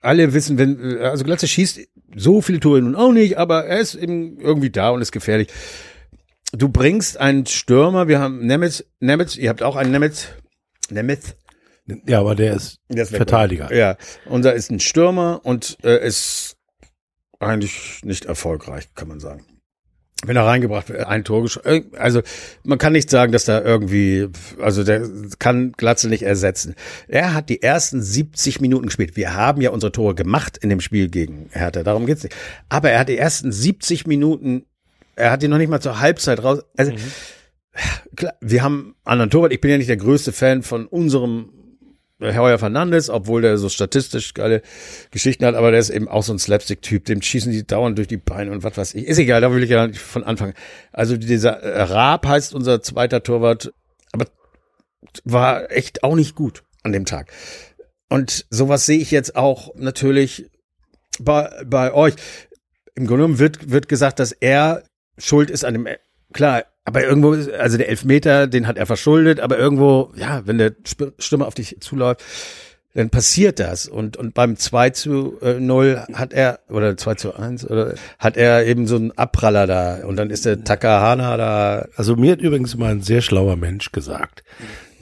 alle 0.00 0.32
wissen, 0.32 0.58
wenn, 0.58 0.98
also 0.98 1.24
Glatzel 1.24 1.48
schießt 1.48 1.80
so 2.16 2.40
viele 2.40 2.60
Tore 2.60 2.80
nun 2.80 2.94
auch 2.94 3.12
nicht, 3.12 3.38
aber 3.38 3.64
er 3.66 3.80
ist 3.80 3.94
eben 3.94 4.40
irgendwie 4.40 4.70
da 4.70 4.90
und 4.90 5.02
ist 5.02 5.12
gefährlich. 5.12 5.48
Du 6.52 6.68
bringst 6.68 7.18
einen 7.18 7.46
Stürmer, 7.46 8.08
wir 8.08 8.20
haben 8.20 8.46
Nemetz, 8.46 8.84
Nemetz, 9.00 9.36
ihr 9.36 9.50
habt 9.50 9.62
auch 9.62 9.76
einen 9.76 9.90
Nemetz, 9.90 10.28
Nemetz. 10.88 11.34
Ja, 12.06 12.20
aber 12.20 12.34
der 12.34 12.54
ist, 12.54 12.80
der 12.88 13.02
ist 13.02 13.14
Verteidiger. 13.14 13.74
Ja, 13.74 13.96
unser 14.26 14.54
ist 14.54 14.70
ein 14.70 14.80
Stürmer 14.80 15.40
und 15.42 15.78
äh, 15.82 16.06
ist 16.06 16.56
eigentlich 17.38 18.00
nicht 18.02 18.26
erfolgreich, 18.26 18.94
kann 18.94 19.08
man 19.08 19.20
sagen 19.20 19.57
wenn 20.26 20.36
er 20.36 20.46
reingebracht 20.46 20.88
wird, 20.88 21.06
ein 21.06 21.24
Tor 21.24 21.42
geschossen. 21.42 21.92
Also 21.96 22.22
man 22.64 22.78
kann 22.78 22.92
nicht 22.92 23.08
sagen, 23.08 23.30
dass 23.30 23.44
da 23.44 23.62
irgendwie, 23.62 24.28
also 24.60 24.82
der 24.82 25.08
kann 25.38 25.72
Glatzel 25.72 26.10
nicht 26.10 26.22
ersetzen. 26.22 26.74
Er 27.06 27.34
hat 27.34 27.48
die 27.48 27.62
ersten 27.62 28.02
70 28.02 28.60
Minuten 28.60 28.86
gespielt. 28.86 29.16
Wir 29.16 29.34
haben 29.34 29.60
ja 29.60 29.70
unsere 29.70 29.92
Tore 29.92 30.14
gemacht 30.14 30.58
in 30.58 30.70
dem 30.70 30.80
Spiel 30.80 31.08
gegen 31.08 31.48
Hertha, 31.52 31.84
darum 31.84 32.06
geht's 32.06 32.24
nicht. 32.24 32.34
Aber 32.68 32.90
er 32.90 33.00
hat 33.00 33.08
die 33.08 33.18
ersten 33.18 33.52
70 33.52 34.06
Minuten, 34.06 34.64
er 35.14 35.30
hat 35.30 35.42
die 35.42 35.48
noch 35.48 35.58
nicht 35.58 35.70
mal 35.70 35.80
zur 35.80 36.00
Halbzeit 36.00 36.42
raus. 36.42 36.64
Also 36.76 36.92
mhm. 36.92 36.96
klar, 38.16 38.34
wir 38.40 38.62
haben 38.62 38.96
anderen 39.04 39.30
Torwart. 39.30 39.52
Ich 39.52 39.60
bin 39.60 39.70
ja 39.70 39.78
nicht 39.78 39.90
der 39.90 39.96
größte 39.96 40.32
Fan 40.32 40.62
von 40.62 40.86
unserem 40.86 41.50
Heuer 42.20 42.58
Fernandes, 42.58 43.10
obwohl 43.10 43.42
der 43.42 43.58
so 43.58 43.68
statistisch 43.68 44.34
geile 44.34 44.62
Geschichten 45.12 45.44
hat, 45.44 45.54
aber 45.54 45.70
der 45.70 45.78
ist 45.78 45.90
eben 45.90 46.08
auch 46.08 46.24
so 46.24 46.32
ein 46.32 46.38
Slapstick-Typ, 46.38 47.04
dem 47.04 47.22
schießen 47.22 47.52
die 47.52 47.64
dauernd 47.64 47.96
durch 47.96 48.08
die 48.08 48.16
Beine 48.16 48.50
und 48.50 48.64
was 48.64 48.76
weiß 48.76 48.94
ich. 48.94 49.06
Ist 49.06 49.18
egal, 49.18 49.40
da 49.40 49.52
will 49.52 49.62
ich 49.62 49.70
ja 49.70 49.86
nicht 49.86 50.00
von 50.00 50.24
Anfang. 50.24 50.54
Also 50.92 51.16
dieser 51.16 51.62
Raab 51.62 52.26
heißt 52.26 52.54
unser 52.54 52.82
zweiter 52.82 53.22
Torwart, 53.22 53.72
aber 54.10 54.26
war 55.24 55.70
echt 55.70 56.02
auch 56.02 56.16
nicht 56.16 56.34
gut 56.34 56.64
an 56.82 56.92
dem 56.92 57.04
Tag. 57.04 57.30
Und 58.08 58.46
sowas 58.50 58.84
sehe 58.84 58.98
ich 58.98 59.10
jetzt 59.10 59.36
auch 59.36 59.74
natürlich 59.76 60.50
bei, 61.20 61.50
bei 61.66 61.92
euch. 61.92 62.14
Im 62.94 63.06
Grunde 63.06 63.22
genommen 63.22 63.38
wird, 63.38 63.70
wird 63.70 63.88
gesagt, 63.88 64.18
dass 64.18 64.32
er 64.32 64.82
schuld 65.18 65.50
ist 65.50 65.64
an 65.64 65.74
dem, 65.74 65.88
klar, 66.32 66.64
aber 66.88 67.04
irgendwo, 67.04 67.32
also 67.58 67.76
der 67.76 67.90
Elfmeter, 67.90 68.46
den 68.46 68.66
hat 68.66 68.78
er 68.78 68.86
verschuldet, 68.86 69.40
aber 69.40 69.58
irgendwo, 69.58 70.10
ja, 70.16 70.40
wenn 70.46 70.56
der 70.56 70.72
Stürmer 71.18 71.46
auf 71.46 71.52
dich 71.52 71.76
zuläuft, 71.80 72.24
dann 72.94 73.10
passiert 73.10 73.60
das. 73.60 73.86
Und, 73.86 74.16
und 74.16 74.32
beim 74.32 74.56
2 74.56 74.88
zu 74.90 75.38
0 75.42 76.06
hat 76.14 76.32
er, 76.32 76.60
oder 76.70 76.96
2 76.96 77.14
zu 77.16 77.34
1, 77.36 77.68
oder 77.68 77.94
hat 78.18 78.38
er 78.38 78.64
eben 78.64 78.86
so 78.86 78.96
einen 78.96 79.12
Abpraller 79.12 79.66
da. 79.66 80.06
Und 80.06 80.16
dann 80.16 80.30
ist 80.30 80.46
der 80.46 80.64
Takahana 80.64 81.36
da. 81.36 81.88
Also 81.94 82.16
mir 82.16 82.32
hat 82.32 82.40
übrigens 82.40 82.74
mal 82.74 82.92
ein 82.92 83.02
sehr 83.02 83.20
schlauer 83.20 83.56
Mensch 83.56 83.92
gesagt, 83.92 84.42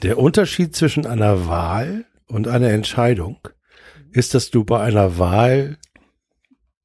der 0.03 0.17
Unterschied 0.17 0.75
zwischen 0.75 1.05
einer 1.05 1.47
Wahl 1.47 2.03
und 2.27 2.49
einer 2.49 2.71
Entscheidung 2.71 3.39
ist, 4.11 4.33
dass 4.33 4.51
du 4.51 4.65
bei 4.65 4.81
einer 4.81 5.17
Wahl 5.17 5.77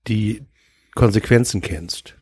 die 0.07 0.46
Konsequenzen 0.94 1.61
kennst. 1.61 2.14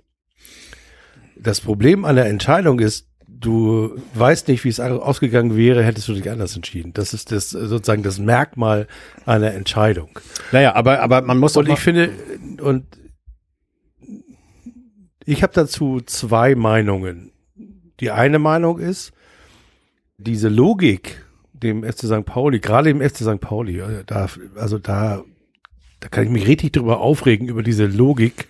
Das 1.43 1.61
Problem 1.61 2.05
an 2.05 2.17
der 2.17 2.27
Entscheidung 2.27 2.81
ist, 2.81 3.09
du 3.27 3.97
weißt 4.15 4.49
nicht, 4.49 4.65
wie 4.65 4.69
es 4.69 4.81
ausgegangen 4.81 5.57
wäre, 5.57 5.83
hättest 5.83 6.09
du 6.09 6.13
dich 6.13 6.31
anders 6.31 6.55
entschieden. 6.57 6.93
Das 6.93 7.15
ist 7.15 7.33
das 7.33 7.51
sozusagen 7.51 8.03
das 8.03 8.19
Merkmal 8.19 8.87
einer 9.25 9.53
Entscheidung. 9.55 10.19
Naja, 10.53 10.75
aber 10.75 11.01
aber 11.01 11.23
man 11.23 11.39
muss 11.39 11.57
und 11.57 11.69
ich 11.69 11.79
finde 11.79 12.11
und 12.61 12.85
ich 15.25 15.43
habe 15.43 15.53
dazu 15.55 16.01
zwei 16.01 16.55
Meinungen. 16.55 17.33
Die 18.01 18.11
eine 18.11 18.39
Meinung 18.39 18.79
ist, 18.79 19.13
diese 20.19 20.49
Logik 20.49 21.25
dem 21.53 21.85
FC 21.85 22.07
St. 22.07 22.25
Pauli, 22.25 22.59
gerade 22.59 22.91
im 22.91 23.01
FC 23.01 23.19
St. 23.19 23.41
Pauli, 23.41 23.81
äh, 23.81 24.05
da, 24.07 24.29
also 24.57 24.79
da, 24.79 25.23
da 26.01 26.09
kann 26.09 26.25
ich 26.25 26.31
mich 26.31 26.47
richtig 26.47 26.73
drüber 26.73 27.01
aufregen 27.01 27.49
über 27.49 27.63
diese 27.63 27.87
Logik, 27.87 28.49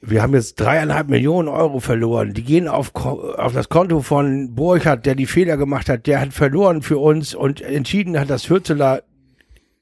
wir 0.00 0.22
haben 0.22 0.34
jetzt 0.34 0.60
dreieinhalb 0.60 1.08
Millionen 1.08 1.48
Euro 1.48 1.80
verloren. 1.80 2.34
Die 2.34 2.44
gehen 2.44 2.68
auf, 2.68 2.94
auf 2.94 3.52
das 3.52 3.68
Konto 3.68 4.02
von 4.02 4.54
Burkhardt, 4.54 5.06
der 5.06 5.14
die 5.14 5.26
Fehler 5.26 5.56
gemacht 5.56 5.88
hat. 5.88 6.06
Der 6.06 6.20
hat 6.20 6.32
verloren 6.32 6.82
für 6.82 6.98
uns 6.98 7.34
und 7.34 7.60
entschieden 7.60 8.18
hat, 8.18 8.30
dass 8.30 8.48
Hürzeler 8.48 9.02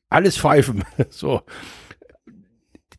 alles 0.09 0.39
pfeifen. 0.39 0.85
so. 1.11 1.43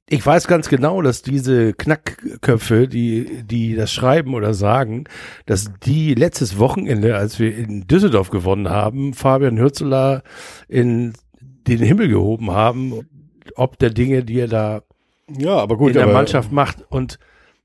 Ich 0.08 0.24
weiß 0.24 0.48
ganz 0.48 0.70
genau, 0.70 1.02
dass 1.02 1.24
diese 1.24 1.74
Knackköpfe, 1.74 2.88
die, 2.88 3.44
die 3.44 3.74
das 3.74 3.92
schreiben 3.92 4.36
oder 4.36 4.54
sagen, 4.54 5.06
dass 5.48 5.72
die 5.84 6.14
letztes 6.14 6.60
Wochenende, 6.60 7.16
als 7.16 7.40
wir 7.40 7.58
in 7.58 7.88
Düsseldorf 7.88 8.30
gewonnen 8.30 8.70
haben, 8.70 9.16
Fabian 9.16 9.58
Hürzeler 9.58 10.22
in 10.68 11.14
den 11.42 11.80
Himmel 11.80 12.10
gehoben 12.10 12.52
haben, 12.52 13.08
ob 13.56 13.80
der 13.80 13.90
Dinge, 13.90 14.24
die 14.24 14.42
er 14.42 14.48
da 14.48 14.84
ja, 15.30 15.58
aber 15.58 15.78
gut, 15.78 15.90
in 15.90 15.98
der 15.98 16.08
Mannschaft 16.08 16.52
macht. 16.52 16.84
Und 16.90 17.20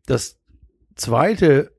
das 0.07 0.37
zweite. 0.95 1.73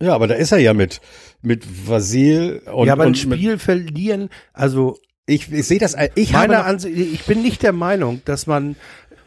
Ja, 0.00 0.14
aber 0.14 0.26
da 0.26 0.34
ist 0.34 0.52
er 0.52 0.58
ja 0.58 0.74
mit, 0.74 1.00
mit 1.42 1.88
Vasil 1.88 2.62
und. 2.72 2.86
Ja, 2.86 2.94
aber 2.94 3.04
ein 3.04 3.14
Spiel 3.14 3.58
verlieren, 3.58 4.30
also. 4.52 4.98
Ich, 5.26 5.52
ich 5.52 5.66
sehe 5.66 5.78
das, 5.78 5.96
ich 6.16 6.34
habe. 6.34 6.64
Ansicht, 6.64 6.96
ich 6.98 7.24
bin 7.24 7.40
nicht 7.40 7.62
der 7.62 7.72
Meinung, 7.72 8.20
dass 8.24 8.48
man 8.48 8.74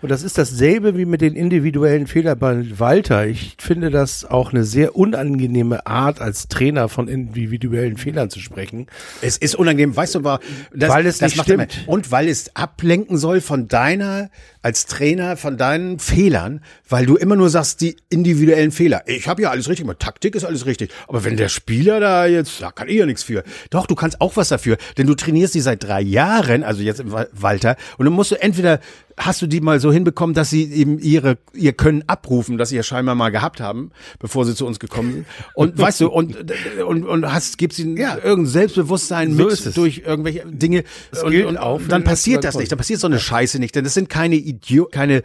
und 0.03 0.09
das 0.09 0.21
ist 0.21 0.37
dasselbe 0.37 0.97
wie 0.97 1.05
mit 1.05 1.21
den 1.21 1.33
individuellen 1.33 2.07
Fehlern 2.07 2.37
bei 2.37 2.65
Walter. 2.77 3.25
Ich 3.25 3.55
finde 3.57 3.89
das 3.89 4.25
auch 4.25 4.51
eine 4.51 4.65
sehr 4.65 4.97
unangenehme 4.97 5.87
Art, 5.87 6.19
als 6.19 6.49
Trainer 6.49 6.89
von 6.89 7.07
individuellen 7.07 7.95
Fehlern 7.95 8.29
zu 8.29 8.41
sprechen. 8.41 8.87
Es 9.21 9.37
ist 9.37 9.55
unangenehm, 9.55 9.95
weißt 9.95 10.15
du, 10.15 10.23
war, 10.25 10.41
das, 10.75 10.89
weil 10.89 11.05
es 11.05 11.19
das 11.19 11.31
nicht 11.33 11.43
stimmt. 11.43 11.85
Und 11.87 12.11
weil 12.11 12.27
es 12.27 12.53
ablenken 12.53 13.17
soll 13.17 13.39
von 13.39 13.69
deiner, 13.69 14.29
als 14.61 14.87
Trainer, 14.87 15.37
von 15.37 15.55
deinen 15.55 15.99
Fehlern, 15.99 16.59
weil 16.89 17.05
du 17.05 17.15
immer 17.15 17.37
nur 17.37 17.49
sagst, 17.49 17.79
die 17.79 17.95
individuellen 18.09 18.71
Fehler. 18.71 19.03
Ich 19.05 19.29
habe 19.29 19.41
ja 19.41 19.51
alles 19.51 19.69
richtig 19.69 19.85
gemacht, 19.85 19.99
Taktik 19.99 20.35
ist 20.35 20.43
alles 20.43 20.65
richtig. 20.65 20.91
Aber 21.07 21.23
wenn 21.23 21.37
der 21.37 21.47
Spieler 21.47 22.01
da 22.01 22.25
jetzt, 22.25 22.61
da 22.61 22.71
kann 22.71 22.89
ich 22.89 22.95
ja 22.95 23.05
nichts 23.05 23.23
für. 23.23 23.43
Doch, 23.69 23.87
du 23.87 23.95
kannst 23.95 24.19
auch 24.19 24.35
was 24.35 24.49
dafür, 24.49 24.75
denn 24.97 25.07
du 25.07 25.15
trainierst 25.15 25.55
die 25.55 25.61
seit 25.61 25.81
drei 25.81 26.01
Jahren, 26.01 26.63
also 26.63 26.81
jetzt 26.81 26.99
im 26.99 27.13
Walter, 27.31 27.77
und 27.97 28.03
dann 28.03 28.13
musst 28.13 28.31
du 28.31 28.41
entweder 28.41 28.81
hast 29.18 29.41
du 29.41 29.47
die 29.47 29.61
mal 29.61 29.80
so 29.80 29.91
hinbekommen, 29.91 30.34
dass 30.34 30.49
sie 30.49 30.72
eben 30.72 30.99
ihre 30.99 31.38
ihr 31.53 31.74
Können 31.74 32.03
abrufen, 32.07 32.57
das 32.57 32.70
sie 32.70 32.76
ja 32.76 32.84
scheinbar 32.84 33.16
mal 33.16 33.30
gehabt 33.30 33.61
haben, 33.61 33.91
bevor 34.20 34.45
sie 34.45 34.55
zu 34.55 34.66
uns 34.66 34.80
gekommen 34.80 35.14
sind. 35.14 35.26
Und 35.55 35.78
weißt 35.78 36.01
du, 36.01 36.09
und 36.09 36.36
und 36.82 37.05
und 37.05 37.32
hast 37.32 37.57
gibst 37.57 37.80
ihnen 37.80 37.97
ja. 37.97 38.16
irgendein 38.16 38.47
Selbstbewusstsein 38.47 39.36
so 39.36 39.45
mit 39.45 39.78
durch 39.78 40.03
irgendwelche 40.05 40.45
Dinge? 40.45 40.84
Und, 41.24 41.36
und, 41.45 41.57
und 41.57 41.91
dann 41.91 42.03
passiert 42.03 42.43
das 42.43 42.57
nicht, 42.57 42.72
dann 42.72 42.78
passiert 42.78 42.99
so 42.99 43.07
eine 43.07 43.20
Scheiße 43.20 43.59
nicht, 43.59 43.76
denn 43.76 43.84
das 43.84 43.93
sind 43.93 44.09
keine 44.09 44.36
Idiot, 44.36 44.91
keine 44.91 45.24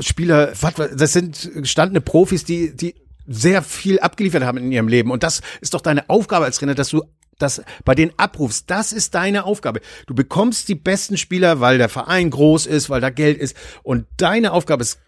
Spieler, 0.00 0.52
das 0.96 1.12
sind 1.12 1.50
gestandene 1.54 2.00
Profis, 2.00 2.44
die 2.44 2.74
die 2.74 2.94
sehr 3.28 3.62
viel 3.62 4.00
abgeliefert 4.00 4.42
haben 4.42 4.58
in 4.58 4.72
ihrem 4.72 4.88
Leben. 4.88 5.10
Und 5.10 5.22
das 5.22 5.42
ist 5.60 5.74
doch 5.74 5.82
deine 5.82 6.08
Aufgabe 6.08 6.46
als 6.46 6.56
Trainer, 6.58 6.74
dass 6.74 6.88
du 6.88 7.02
das 7.38 7.62
bei 7.84 7.94
den 7.94 8.12
abrufst, 8.16 8.70
das 8.70 8.92
ist 8.92 9.14
deine 9.14 9.44
Aufgabe. 9.44 9.80
Du 10.06 10.14
bekommst 10.14 10.68
die 10.68 10.74
besten 10.74 11.16
Spieler, 11.16 11.60
weil 11.60 11.78
der 11.78 11.88
Verein 11.88 12.30
groß 12.30 12.66
ist, 12.66 12.90
weil 12.90 13.00
da 13.00 13.10
Geld 13.10 13.38
ist 13.38 13.56
und 13.82 14.06
deine 14.16 14.52
Aufgabe 14.52 14.82
ist 14.82 14.98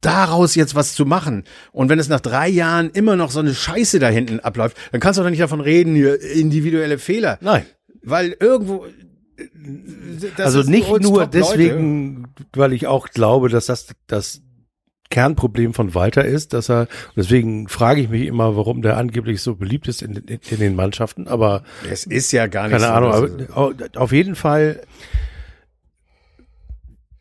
daraus 0.00 0.54
jetzt 0.54 0.74
was 0.74 0.94
zu 0.94 1.04
machen. 1.04 1.44
Und 1.72 1.88
wenn 1.88 1.98
es 1.98 2.08
nach 2.08 2.20
drei 2.20 2.48
Jahren 2.48 2.90
immer 2.90 3.16
noch 3.16 3.30
so 3.30 3.40
eine 3.40 3.54
Scheiße 3.54 3.98
da 3.98 4.08
hinten 4.08 4.40
abläuft, 4.40 4.76
dann 4.92 5.00
kannst 5.00 5.18
du 5.18 5.22
doch 5.22 5.30
nicht 5.30 5.42
davon 5.42 5.60
reden, 5.60 5.94
hier 5.94 6.20
individuelle 6.20 6.98
Fehler. 6.98 7.38
Nein. 7.40 7.66
Weil 8.02 8.34
irgendwo. 8.40 8.86
also 10.38 10.62
nicht 10.62 10.88
nur 11.00 11.26
deswegen, 11.26 12.28
weil 12.54 12.72
ich 12.72 12.86
auch 12.86 13.08
glaube, 13.08 13.48
dass 13.48 13.66
das 13.66 13.88
das 14.06 14.42
Kernproblem 15.10 15.74
von 15.74 15.94
Walter 15.94 16.24
ist, 16.24 16.52
dass 16.52 16.70
er, 16.70 16.86
deswegen 17.16 17.68
frage 17.68 18.00
ich 18.00 18.08
mich 18.08 18.26
immer, 18.26 18.56
warum 18.56 18.80
der 18.80 18.96
angeblich 18.96 19.42
so 19.42 19.56
beliebt 19.56 19.88
ist 19.88 20.02
in, 20.02 20.14
in, 20.14 20.40
in 20.48 20.58
den 20.58 20.76
Mannschaften, 20.76 21.26
aber 21.26 21.64
es 21.90 22.06
ist 22.06 22.30
ja 22.32 22.46
gar 22.46 22.68
nicht 22.68 22.80
keine 22.80 22.86
so, 22.86 22.92
Ahnung, 22.92 23.48
aber 23.52 23.74
auf 23.96 24.12
jeden 24.12 24.36
Fall, 24.36 24.82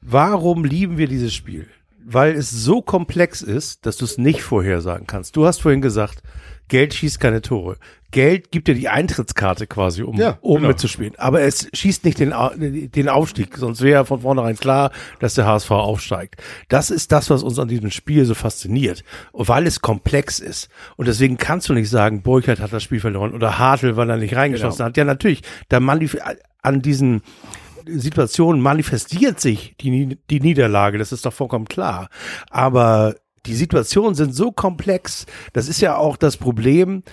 warum 0.02 0.64
lieben 0.64 0.98
wir 0.98 1.08
dieses 1.08 1.34
Spiel? 1.34 1.68
Weil 2.12 2.34
es 2.34 2.50
so 2.50 2.82
komplex 2.82 3.42
ist, 3.42 3.86
dass 3.86 3.98
du 3.98 4.06
es 4.06 4.18
nicht 4.18 4.42
vorhersagen 4.42 5.06
kannst. 5.06 5.36
Du 5.36 5.46
hast 5.46 5.62
vorhin 5.62 5.82
gesagt, 5.82 6.24
Geld 6.70 6.94
schießt 6.94 7.20
keine 7.20 7.42
Tore. 7.42 7.78
Geld 8.12 8.52
gibt 8.52 8.68
dir 8.68 8.74
die 8.74 8.90
Eintrittskarte 8.90 9.68
quasi, 9.68 10.02
um 10.02 10.16
ja, 10.16 10.40
oben 10.42 10.62
genau. 10.62 10.70
mitzuspielen. 10.70 11.14
Aber 11.18 11.42
es 11.42 11.68
schießt 11.74 12.06
nicht 12.06 12.20
den, 12.20 12.34
den 12.58 13.10
Aufstieg, 13.10 13.58
sonst 13.58 13.82
wäre 13.82 14.06
von 14.06 14.22
vornherein 14.22 14.56
klar, 14.56 14.92
dass 15.20 15.36
der 15.36 15.46
HSV 15.46 15.70
aufsteigt. 15.72 16.36
Das 16.70 16.90
ist 16.90 17.12
das, 17.12 17.30
was 17.30 17.44
uns 17.44 17.60
an 17.60 17.68
diesem 17.68 17.92
Spiel 17.92 18.26
so 18.26 18.34
fasziniert, 18.34 19.04
weil 19.34 19.68
es 19.68 19.82
komplex 19.82 20.40
ist. 20.40 20.70
Und 20.96 21.08
deswegen 21.08 21.38
kannst 21.38 21.70
du 21.70 21.74
nicht 21.74 21.90
sagen, 21.90 22.24
Burkhardt 22.24 22.62
hat 22.62 22.74
das 22.74 22.82
Spiel 22.82 23.00
verloren 23.00 23.34
oder 23.34 23.60
Hartl, 23.60 23.96
weil 23.96 24.10
er 24.10 24.18
nicht 24.18 24.36
reingeschossen 24.36 24.78
genau. 24.78 24.90
hat. 24.90 24.98
Ja, 24.98 25.04
natürlich, 25.04 25.42
da 25.68 25.80
manif 25.80 26.18
an 26.62 26.82
diesen 26.82 27.22
Situationen 27.98 28.62
manifestiert 28.62 29.40
sich 29.40 29.76
die, 29.82 30.18
die 30.30 30.40
Niederlage, 30.40 30.98
das 30.98 31.12
ist 31.12 31.26
doch 31.26 31.34
vollkommen 31.34 31.66
klar. 31.66 32.10
Aber 32.50 33.16
die 33.46 33.56
Situationen 33.56 34.16
sind 34.16 34.36
so 34.36 34.52
komplex, 34.52 35.26
das 35.54 35.68
ist 35.68 35.82
ja 35.82 35.96
auch 35.96 36.18
das 36.18 36.38
Problem, 36.38 37.04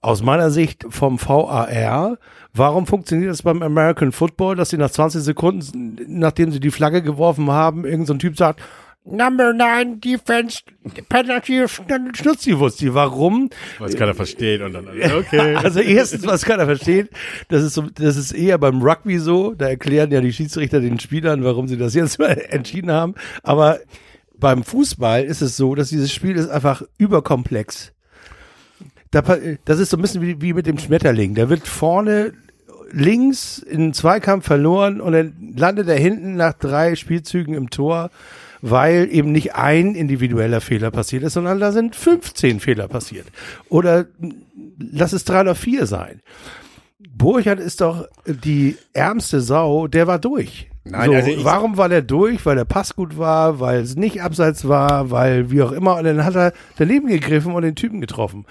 aus 0.00 0.22
meiner 0.22 0.50
Sicht 0.50 0.86
vom 0.88 1.18
VAR, 1.20 2.18
warum 2.54 2.86
funktioniert 2.86 3.30
das 3.30 3.42
beim 3.42 3.62
American 3.62 4.12
Football, 4.12 4.54
dass 4.54 4.70
sie 4.70 4.76
nach 4.76 4.90
20 4.90 5.22
Sekunden, 5.22 5.98
nachdem 6.06 6.52
sie 6.52 6.60
die 6.60 6.70
Flagge 6.70 7.02
geworfen 7.02 7.50
haben, 7.50 7.84
irgendein 7.84 8.06
so 8.06 8.14
Typ 8.14 8.36
sagt, 8.36 8.62
Number 9.10 9.52
9 9.52 10.00
Defense 10.00 10.60
Penalty 11.08 11.64
Schnutziwussti. 11.68 12.94
Warum? 12.94 13.50
Was 13.78 13.96
keiner 13.96 14.14
versteht 14.14 14.60
und 14.60 14.72
dann, 14.72 14.88
okay. 15.18 15.56
also 15.56 15.80
erstens, 15.80 16.26
was 16.26 16.44
keiner 16.44 16.66
versteht, 16.66 17.10
das 17.48 17.62
ist 17.62 17.74
so, 17.74 17.82
das 17.82 18.16
ist 18.16 18.32
eher 18.32 18.58
beim 18.58 18.82
Rugby 18.82 19.18
so, 19.18 19.54
da 19.54 19.68
erklären 19.68 20.10
ja 20.10 20.20
die 20.20 20.32
Schiedsrichter 20.32 20.80
den 20.80 20.98
Spielern, 21.00 21.44
warum 21.44 21.68
sie 21.68 21.76
das 21.76 21.94
jetzt 21.94 22.20
entschieden 22.50 22.90
haben, 22.90 23.14
aber 23.42 23.80
beim 24.38 24.62
Fußball 24.62 25.24
ist 25.24 25.42
es 25.42 25.56
so, 25.56 25.74
dass 25.74 25.88
dieses 25.88 26.12
Spiel 26.12 26.36
ist 26.36 26.48
einfach 26.48 26.82
überkomplex 26.96 27.92
das 29.10 29.78
ist 29.78 29.90
so 29.90 29.96
ein 29.96 30.02
bisschen 30.02 30.22
wie, 30.22 30.40
wie 30.40 30.52
mit 30.52 30.66
dem 30.66 30.78
Schmetterling. 30.78 31.34
Der 31.34 31.48
wird 31.48 31.66
vorne 31.66 32.32
links 32.90 33.58
in 33.58 33.92
Zweikampf 33.92 34.46
verloren 34.46 35.00
und 35.00 35.12
dann 35.12 35.54
landet 35.56 35.88
er 35.88 35.98
hinten 35.98 36.36
nach 36.36 36.54
drei 36.54 36.94
Spielzügen 36.94 37.54
im 37.54 37.70
Tor, 37.70 38.10
weil 38.60 39.08
eben 39.10 39.32
nicht 39.32 39.54
ein 39.54 39.94
individueller 39.94 40.60
Fehler 40.60 40.90
passiert 40.90 41.22
ist, 41.22 41.34
sondern 41.34 41.60
da 41.60 41.72
sind 41.72 41.96
15 41.96 42.60
Fehler 42.60 42.88
passiert. 42.88 43.26
Oder 43.68 44.06
lass 44.78 45.12
es 45.12 45.24
drei 45.24 45.42
oder 45.42 45.54
vier 45.54 45.86
sein. 45.86 46.20
Burchard 47.10 47.58
ist 47.60 47.80
doch 47.80 48.06
die 48.26 48.76
ärmste 48.92 49.40
Sau, 49.40 49.88
der 49.88 50.06
war 50.06 50.18
durch. 50.18 50.68
Nein, 50.84 51.10
so, 51.10 51.14
also 51.14 51.44
warum 51.44 51.76
war 51.76 51.88
der 51.88 52.02
durch? 52.02 52.44
Weil 52.46 52.56
der 52.56 52.64
Pass 52.64 52.94
gut 52.94 53.18
war, 53.18 53.60
weil 53.60 53.80
es 53.80 53.96
nicht 53.96 54.22
abseits 54.22 54.66
war, 54.68 55.10
weil 55.10 55.50
wie 55.50 55.62
auch 55.62 55.72
immer. 55.72 55.96
Und 55.96 56.04
dann 56.04 56.24
hat 56.24 56.34
er 56.34 56.52
daneben 56.76 57.08
gegriffen 57.08 57.52
und 57.52 57.62
den 57.62 57.74
Typen 57.74 58.00
getroffen. 58.00 58.46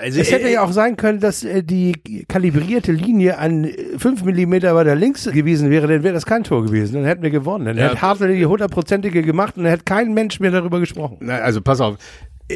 Also 0.00 0.20
es 0.20 0.30
hätte 0.30 0.48
äh, 0.48 0.54
ja 0.54 0.62
auch 0.62 0.72
sein 0.72 0.96
können, 0.96 1.20
dass 1.20 1.44
äh, 1.44 1.62
die 1.62 2.24
kalibrierte 2.28 2.92
Linie 2.92 3.38
an 3.38 3.70
fünf 3.98 4.22
Millimeter 4.24 4.74
weiter 4.74 4.94
links 4.94 5.24
gewesen 5.24 5.70
wäre, 5.70 5.86
dann 5.86 6.02
wäre 6.02 6.14
das 6.14 6.26
kein 6.26 6.44
Tor 6.44 6.64
gewesen. 6.64 6.94
Dann 6.94 7.04
hätten 7.04 7.22
wir 7.22 7.30
gewonnen. 7.30 7.66
Dann 7.66 7.78
ja. 7.78 7.88
hätte 7.88 8.02
Hartl 8.02 8.34
die 8.34 8.46
hundertprozentige 8.46 9.22
gemacht 9.22 9.56
und 9.56 9.64
dann 9.64 9.70
hätte 9.70 9.84
kein 9.84 10.12
Mensch 10.14 10.40
mehr 10.40 10.50
darüber 10.50 10.80
gesprochen. 10.80 11.18
Na, 11.20 11.38
also 11.38 11.60
pass 11.60 11.80
auf. 11.80 11.96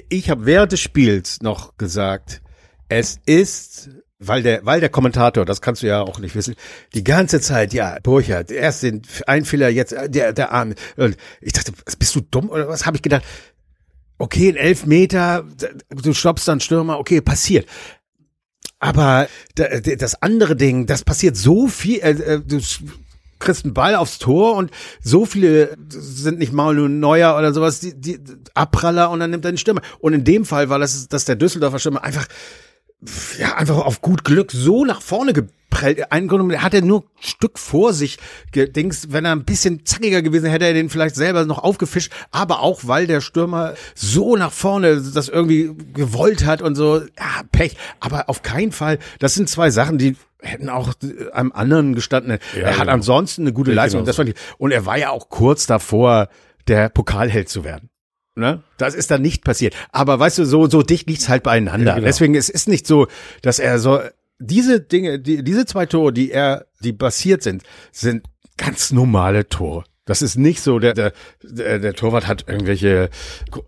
Ich 0.09 0.31
habe 0.31 0.47
während 0.47 0.73
des 0.73 0.81
Spiels 0.81 1.41
noch 1.43 1.77
gesagt, 1.77 2.43
es 2.89 3.21
ist 3.27 3.91
weil 4.21 4.43
der, 4.43 4.65
weil 4.67 4.81
der 4.81 4.91
Kommentator, 4.91 5.47
das 5.47 5.63
kannst 5.63 5.83
du 5.83 5.87
ja 5.87 6.03
auch 6.03 6.19
nicht 6.19 6.37
wissen, 6.37 6.55
die 6.95 7.03
ganze 7.03 7.41
Zeit, 7.41 7.73
ja, 7.73 7.97
Burchard, 8.03 8.51
erst 8.51 8.83
den 8.83 9.03
ein 9.27 9.47
Fehler, 9.47 9.71
jetzt 9.71 9.97
der, 10.09 10.33
der 10.35 10.53
Arm. 10.53 10.75
Und 10.97 11.17
ich 11.41 11.55
dachte, 11.55 11.73
bist 11.99 12.15
du 12.15 12.21
dumm 12.21 12.51
oder 12.51 12.69
was? 12.69 12.85
Habe 12.85 12.97
ich 12.97 13.03
gedacht, 13.03 13.25
okay, 14.21 14.51
ein 14.51 14.57
Elfmeter, 14.57 15.45
du 15.91 16.13
stoppst 16.13 16.47
dann 16.47 16.61
Stürmer, 16.61 16.99
okay, 16.99 17.21
passiert. 17.21 17.67
Aber 18.79 19.29
das 19.55 20.23
andere 20.23 20.57
Ding, 20.57 20.87
das 20.87 21.05
passiert 21.05 21.37
so 21.37 21.69
viel, 21.69 22.01
äh, 22.01 22.11
äh, 22.11 22.41
du 22.41 22.61
kriegst 23.39 23.65
einen 23.65 23.75
Ball 23.75 23.95
aufs 23.95 24.19
Tor 24.19 24.57
und 24.57 24.71
so 25.03 25.25
viele 25.25 25.77
sind 25.89 26.39
nicht 26.39 26.53
Maulu 26.53 26.89
Neuer 26.89 27.37
oder 27.37 27.53
sowas, 27.55 27.81
die, 27.81 27.99
die 27.99 28.21
Abpraller 28.55 29.11
und 29.11 29.21
dann 29.21 29.31
nimmt 29.31 29.45
er 29.45 29.53
den 29.53 29.59
Stürmer. 29.59 29.83
Und 30.01 30.13
in 30.13 30.25
dem 30.25 30.45
Fall 30.45 30.69
war 30.69 30.79
das, 30.79 31.09
dass 31.09 31.25
der 31.25 31.37
Düsseldorfer 31.37 31.79
Stürmer 31.79 32.05
einfach 32.05 32.27
ja, 33.39 33.57
einfach 33.57 33.79
auf 33.79 34.03
gut 34.03 34.25
Glück 34.25 34.53
so 34.53 34.85
nach 34.85 35.01
vorne 35.01 35.33
geprellt. 35.33 36.13
Ein 36.13 36.29
Grund, 36.29 36.55
hat 36.63 36.75
er 36.75 36.83
nur 36.83 37.01
ein 37.01 37.05
Stück 37.21 37.59
vor 37.59 37.93
sich 37.93 38.19
gedings. 38.53 39.13
Wenn 39.13 39.25
er 39.25 39.33
ein 39.33 39.45
bisschen 39.45 39.87
zackiger 39.87 40.21
gewesen 40.21 40.51
hätte 40.51 40.67
er 40.67 40.75
den 40.75 40.91
vielleicht 40.91 41.17
selber 41.17 41.47
noch 41.47 41.59
aufgefischt. 41.59 42.13
Aber 42.31 42.61
auch, 42.61 42.81
weil 42.85 43.07
der 43.07 43.21
Stürmer 43.21 43.75
so 43.95 44.37
nach 44.37 44.53
vorne 44.53 45.01
das 45.01 45.29
irgendwie 45.29 45.71
gewollt 45.95 46.45
hat 46.45 46.61
und 46.61 46.75
so. 46.75 46.99
Ja, 46.99 47.43
Pech. 47.53 47.77
Aber 48.01 48.29
auf 48.29 48.43
keinen 48.43 48.73
Fall. 48.73 48.99
Das 49.19 49.35
sind 49.35 49.49
zwei 49.49 49.71
Sachen, 49.71 49.97
die 49.97 50.17
hätten 50.43 50.69
auch 50.69 50.93
einem 51.33 51.53
anderen 51.53 51.95
gestanden. 51.95 52.39
Ja, 52.55 52.63
er 52.63 52.73
hat 52.73 52.81
genau. 52.81 52.93
ansonsten 52.93 53.43
eine 53.43 53.53
gute 53.53 53.73
Leistung. 53.73 54.05
Das 54.05 54.17
fand 54.17 54.31
ich. 54.31 54.35
Und 54.59 54.73
er 54.73 54.87
war 54.87 54.99
ja 54.99 55.11
auch 55.11 55.29
kurz 55.29 55.67
davor, 55.67 56.29
der 56.69 56.89
Pokalheld 56.89 57.49
zu 57.49 57.65
werden. 57.65 57.90
Ne? 58.41 58.63
Das 58.79 58.95
ist 58.95 59.11
dann 59.11 59.23
nicht 59.23 59.45
passiert. 59.45 59.75
Aber 59.93 60.19
weißt 60.19 60.39
du, 60.39 60.45
so, 60.45 60.69
so 60.69 60.83
dicht 60.83 61.09
liegt's 61.09 61.29
halt 61.29 61.43
beieinander. 61.43 61.87
Ja, 61.87 61.95
genau. 61.97 62.07
Deswegen 62.07 62.35
es 62.35 62.49
ist 62.49 62.69
nicht 62.69 62.87
so, 62.87 63.07
dass 63.43 63.59
er 63.59 63.79
so, 63.79 64.01
diese 64.39 64.81
Dinge, 64.81 65.21
die, 65.21 65.45
diese 65.45 65.67
zwei 65.67 65.87
Tore, 65.87 66.13
die 66.13 66.31
er, 66.33 66.67
die 66.81 66.93
passiert 66.93 67.43
sind, 67.43 67.63
sind 67.93 68.25
ganz 68.57 68.91
normale 68.91 69.49
Tore. 69.49 69.85
Das 70.07 70.23
ist 70.23 70.37
nicht 70.37 70.61
so, 70.61 70.79
der, 70.79 70.95
der, 70.95 71.13
der, 71.43 71.79
der 71.79 71.95
Torwart 71.95 72.27
hat 72.27 72.49
irgendwelche 72.49 73.11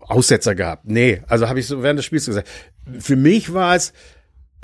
Aussetzer 0.01 0.55
gehabt. 0.55 0.85
Nee, 0.85 1.21
also 1.27 1.47
habe 1.47 1.59
ich 1.59 1.67
so 1.67 1.83
während 1.83 1.99
des 1.99 2.05
Spiels 2.05 2.25
gesagt. 2.25 2.49
Für 2.99 3.15
mich 3.15 3.53
war 3.53 3.75
es 3.75 3.93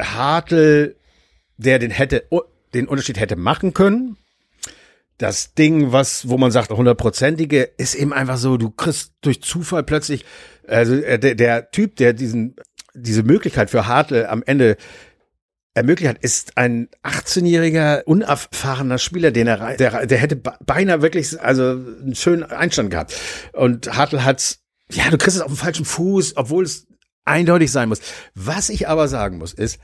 Hartl, 0.02 0.96
der 1.58 1.80
den 1.80 1.92
hätte, 1.92 2.26
den 2.74 2.88
Unterschied 2.88 3.20
hätte 3.20 3.36
machen 3.36 3.74
können 3.74 4.18
das 5.20 5.54
Ding, 5.54 5.92
was, 5.92 6.30
wo 6.30 6.38
man 6.38 6.50
sagt, 6.50 6.72
hundertprozentige, 6.72 7.62
ist 7.78 7.94
eben 7.94 8.14
einfach 8.14 8.38
so, 8.38 8.58
du 8.58 8.72
kriegst 8.72 9.14
durch 9.22 9.44
Zufall 9.44 9.84
plötzlich, 9.84 10.26
also 10.66 10.96
äh, 10.96 11.20
der, 11.20 11.36
der 11.36 11.72
Typ, 11.72 11.98
der 11.98 12.14
diesen, 12.14 12.56
diese 12.94 13.24
Möglichkeit 13.24 13.70
für 13.70 13.86
Hartl 13.86 14.26
am 14.26 14.42
Ende 14.46 14.78
ermöglicht 15.74 16.10
hat, 16.10 16.24
ist 16.24 16.58
ein 16.58 16.88
18-jähriger, 17.04 18.04
unerfahrener 18.04 18.98
Spieler, 18.98 19.32
den 19.32 19.48
er, 19.48 19.76
der, 19.76 20.08
der 20.08 20.18
hätte 20.18 20.38
beinahe 20.38 21.02
wirklich, 21.02 21.40
also 21.40 21.64
einen 21.64 22.16
schönen 22.16 22.44
Einstand 22.44 22.90
gehabt. 22.90 23.14
Und 23.52 23.96
Hartl 23.96 24.24
hat's, 24.24 24.62
ja, 24.90 25.10
du 25.10 25.18
kriegst 25.18 25.36
es 25.36 25.44
auf 25.44 25.52
dem 25.52 25.58
falschen 25.58 25.86
Fuß, 25.86 26.38
obwohl 26.38 26.64
es 26.64 26.88
eindeutig 27.26 27.72
sein 27.72 27.90
muss. 27.90 28.00
Was 28.36 28.70
ich 28.70 28.88
aber 28.88 29.10
sagen 29.10 29.38
muss, 29.38 29.54
ist, 29.54 29.80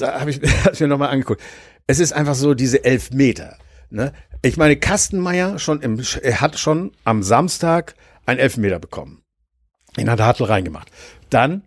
habe 0.00 0.30
ich, 0.30 0.40
hab 0.64 0.72
ich 0.72 0.80
mir 0.80 0.88
nochmal 0.88 1.10
angeguckt, 1.10 1.42
es 1.86 1.98
ist 1.98 2.14
einfach 2.14 2.34
so 2.34 2.54
diese 2.54 2.82
elf 2.82 3.10
Meter. 3.10 3.58
Ne? 3.90 4.12
Ich 4.44 4.58
meine, 4.58 4.76
Kastenmeier 4.76 5.58
schon 5.58 5.80
im, 5.80 5.98
er 6.20 6.42
hat 6.42 6.58
schon 6.58 6.92
am 7.04 7.22
Samstag 7.22 7.94
ein 8.26 8.38
Elfmeter 8.38 8.78
bekommen. 8.78 9.22
Den 9.96 10.10
hat 10.10 10.20
Hartl 10.20 10.44
reingemacht. 10.44 10.90
Dann 11.30 11.62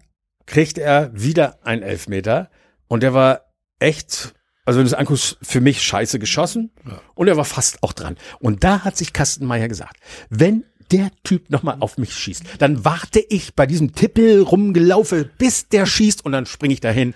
kriegt 0.45 0.77
er 0.77 1.09
wieder 1.11 1.57
ein 1.63 1.81
Elfmeter 1.81 2.51
und 2.87 3.01
der 3.01 3.15
war 3.15 3.41
echt, 3.79 4.35
also 4.63 4.77
wenn 4.77 4.85
du 4.85 4.91
es 4.91 4.93
anguckst, 4.93 5.39
für 5.41 5.59
mich 5.59 5.81
scheiße 5.81 6.19
geschossen 6.19 6.69
ja. 6.85 7.01
und 7.15 7.27
er 7.27 7.35
war 7.35 7.45
fast 7.45 7.81
auch 7.81 7.93
dran. 7.93 8.15
Und 8.37 8.63
da 8.63 8.83
hat 8.83 8.95
sich 8.95 9.11
Kastenmeier 9.11 9.69
gesagt, 9.69 9.97
wenn 10.29 10.63
der 10.91 11.09
Typ 11.23 11.49
nochmal 11.49 11.77
auf 11.79 11.97
mich 11.97 12.13
schießt, 12.13 12.43
dann 12.59 12.85
warte 12.85 13.19
ich 13.27 13.55
bei 13.55 13.65
diesem 13.65 13.95
Tippel 13.95 14.43
rumgelaufe, 14.43 15.27
bis 15.39 15.67
der 15.67 15.87
schießt 15.87 16.23
und 16.23 16.31
dann 16.31 16.45
springe 16.45 16.75
ich 16.75 16.79
dahin 16.81 17.15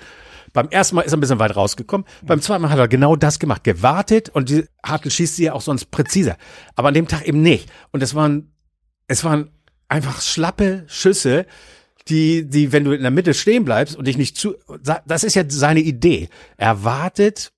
beim 0.53 0.69
ersten 0.69 0.95
Mal 0.95 1.01
ist 1.01 1.13
er 1.13 1.17
ein 1.17 1.21
bisschen 1.21 1.39
weit 1.39 1.55
rausgekommen. 1.55 2.05
Beim 2.23 2.41
zweiten 2.41 2.61
Mal 2.61 2.69
hat 2.69 2.79
er 2.79 2.87
genau 2.87 3.15
das 3.15 3.39
gemacht, 3.39 3.63
gewartet 3.63 4.29
und 4.29 4.49
die 4.49 4.65
Hartl 4.83 5.09
schießt 5.09 5.35
sie 5.35 5.45
ja 5.45 5.53
auch 5.53 5.61
sonst 5.61 5.91
präziser. 5.91 6.37
Aber 6.75 6.89
an 6.89 6.93
dem 6.93 7.07
Tag 7.07 7.27
eben 7.27 7.41
nicht. 7.41 7.69
Und 7.91 8.03
es 8.03 8.15
waren, 8.15 8.51
es 9.07 9.23
waren 9.23 9.51
einfach 9.87 10.21
schlappe 10.21 10.83
Schüsse, 10.87 11.45
die, 12.07 12.49
die, 12.49 12.71
wenn 12.71 12.83
du 12.83 12.91
in 12.91 13.01
der 13.01 13.11
Mitte 13.11 13.33
stehen 13.33 13.65
bleibst 13.65 13.95
und 13.95 14.07
dich 14.07 14.17
nicht 14.17 14.37
zu, 14.37 14.55
das 15.05 15.23
ist 15.23 15.35
ja 15.35 15.43
seine 15.47 15.81
Idee. 15.81 16.29
Er 16.57 16.83
wartet, 16.83 17.51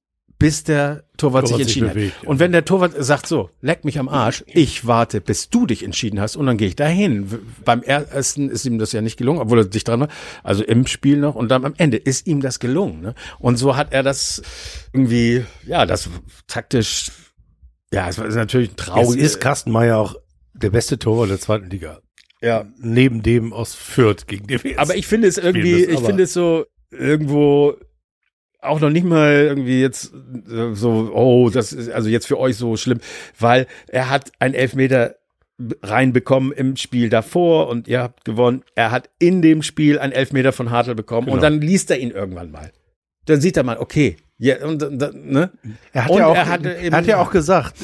bis 0.43 0.65
der 0.65 1.05
Torwart, 1.15 1.47
sich 1.47 1.57
entschieden 1.57 1.85
sich 1.85 1.93
bewegt, 1.93 2.17
hat. 2.17 2.27
Und 2.27 2.39
wenn 2.39 2.51
der 2.51 2.65
Torwart 2.65 2.95
sagt 2.97 3.27
so, 3.27 3.49
leck 3.61 3.85
mich 3.85 3.97
am 3.97 4.09
Arsch, 4.09 4.43
ich 4.45 4.85
warte, 4.85 5.21
bis 5.21 5.49
du 5.49 5.65
dich 5.65 5.83
entschieden 5.83 6.19
hast 6.19 6.35
und 6.35 6.45
dann 6.45 6.57
gehe 6.57 6.67
ich 6.67 6.75
dahin. 6.75 7.29
Beim 7.63 7.81
ersten 7.81 8.49
ist 8.49 8.65
ihm 8.65 8.77
das 8.77 8.91
ja 8.91 8.99
nicht 8.99 9.15
gelungen, 9.15 9.39
obwohl 9.39 9.59
er 9.59 9.71
sich 9.71 9.85
dran 9.85 10.01
war, 10.01 10.09
also 10.43 10.61
im 10.65 10.85
Spiel 10.85 11.15
noch 11.15 11.35
und 11.35 11.47
dann 11.47 11.63
am 11.63 11.73
Ende 11.77 11.95
ist 11.95 12.27
ihm 12.27 12.41
das 12.41 12.59
gelungen. 12.59 12.99
Ne? 12.99 13.15
Und 13.39 13.55
so 13.55 13.77
hat 13.77 13.93
er 13.93 14.03
das 14.03 14.41
irgendwie, 14.91 15.45
ja, 15.65 15.85
das 15.85 16.09
taktisch, 16.47 17.09
ja, 17.93 18.09
es 18.09 18.17
war 18.17 18.27
natürlich 18.27 18.71
ein 18.71 18.75
traurig. 18.75 19.21
Jetzt 19.21 19.35
ist 19.35 19.39
Kastenmeier 19.39 19.97
auch 19.97 20.15
der 20.53 20.71
beste 20.71 20.99
Torwart 20.99 21.29
der 21.29 21.39
zweiten 21.39 21.69
Liga. 21.69 22.01
Ja. 22.41 22.65
Neben 22.79 23.23
dem 23.23 23.53
aus 23.53 23.75
Fürth 23.75 24.27
gegen 24.27 24.47
den 24.47 24.77
Aber 24.77 24.97
ich 24.97 25.07
finde 25.07 25.29
es 25.29 25.37
irgendwie, 25.37 25.85
ich 25.85 26.01
finde 26.01 26.23
es 26.23 26.33
so 26.33 26.65
irgendwo 26.91 27.77
auch 28.63 28.79
noch 28.79 28.89
nicht 28.89 29.05
mal 29.05 29.31
irgendwie 29.31 29.81
jetzt 29.81 30.13
äh, 30.49 30.73
so, 30.73 31.11
oh, 31.13 31.49
das 31.49 31.73
ist 31.73 31.91
also 31.91 32.09
jetzt 32.09 32.27
für 32.27 32.39
euch 32.39 32.57
so 32.57 32.77
schlimm, 32.77 32.99
weil 33.39 33.67
er 33.87 34.09
hat 34.09 34.31
ein 34.39 34.53
Elfmeter 34.53 35.15
reinbekommen 35.81 36.51
im 36.51 36.75
Spiel 36.75 37.09
davor 37.09 37.69
und 37.69 37.87
ihr 37.87 38.01
habt 38.01 38.25
gewonnen. 38.25 38.63
Er 38.75 38.91
hat 38.91 39.09
in 39.19 39.41
dem 39.41 39.61
Spiel 39.61 39.99
ein 39.99 40.11
Elfmeter 40.11 40.51
von 40.51 40.71
Hartl 40.71 40.95
bekommen 40.95 41.25
genau. 41.25 41.35
und 41.35 41.43
dann 41.43 41.61
liest 41.61 41.91
er 41.91 41.99
ihn 41.99 42.11
irgendwann 42.11 42.51
mal. 42.51 42.71
Dann 43.25 43.39
sieht 43.39 43.55
er 43.55 43.63
mal, 43.63 43.77
okay, 43.77 44.17
ja, 44.37 44.65
und, 44.65 44.81
ne? 44.81 45.51
Er 45.93 46.05
hat, 46.05 46.11
und 46.11 46.17
ja 46.17 46.27
auch, 46.27 46.35
er, 46.35 46.65
er 46.65 46.91
hat 46.91 47.05
ja 47.05 47.21
auch 47.21 47.31
gesagt, 47.31 47.75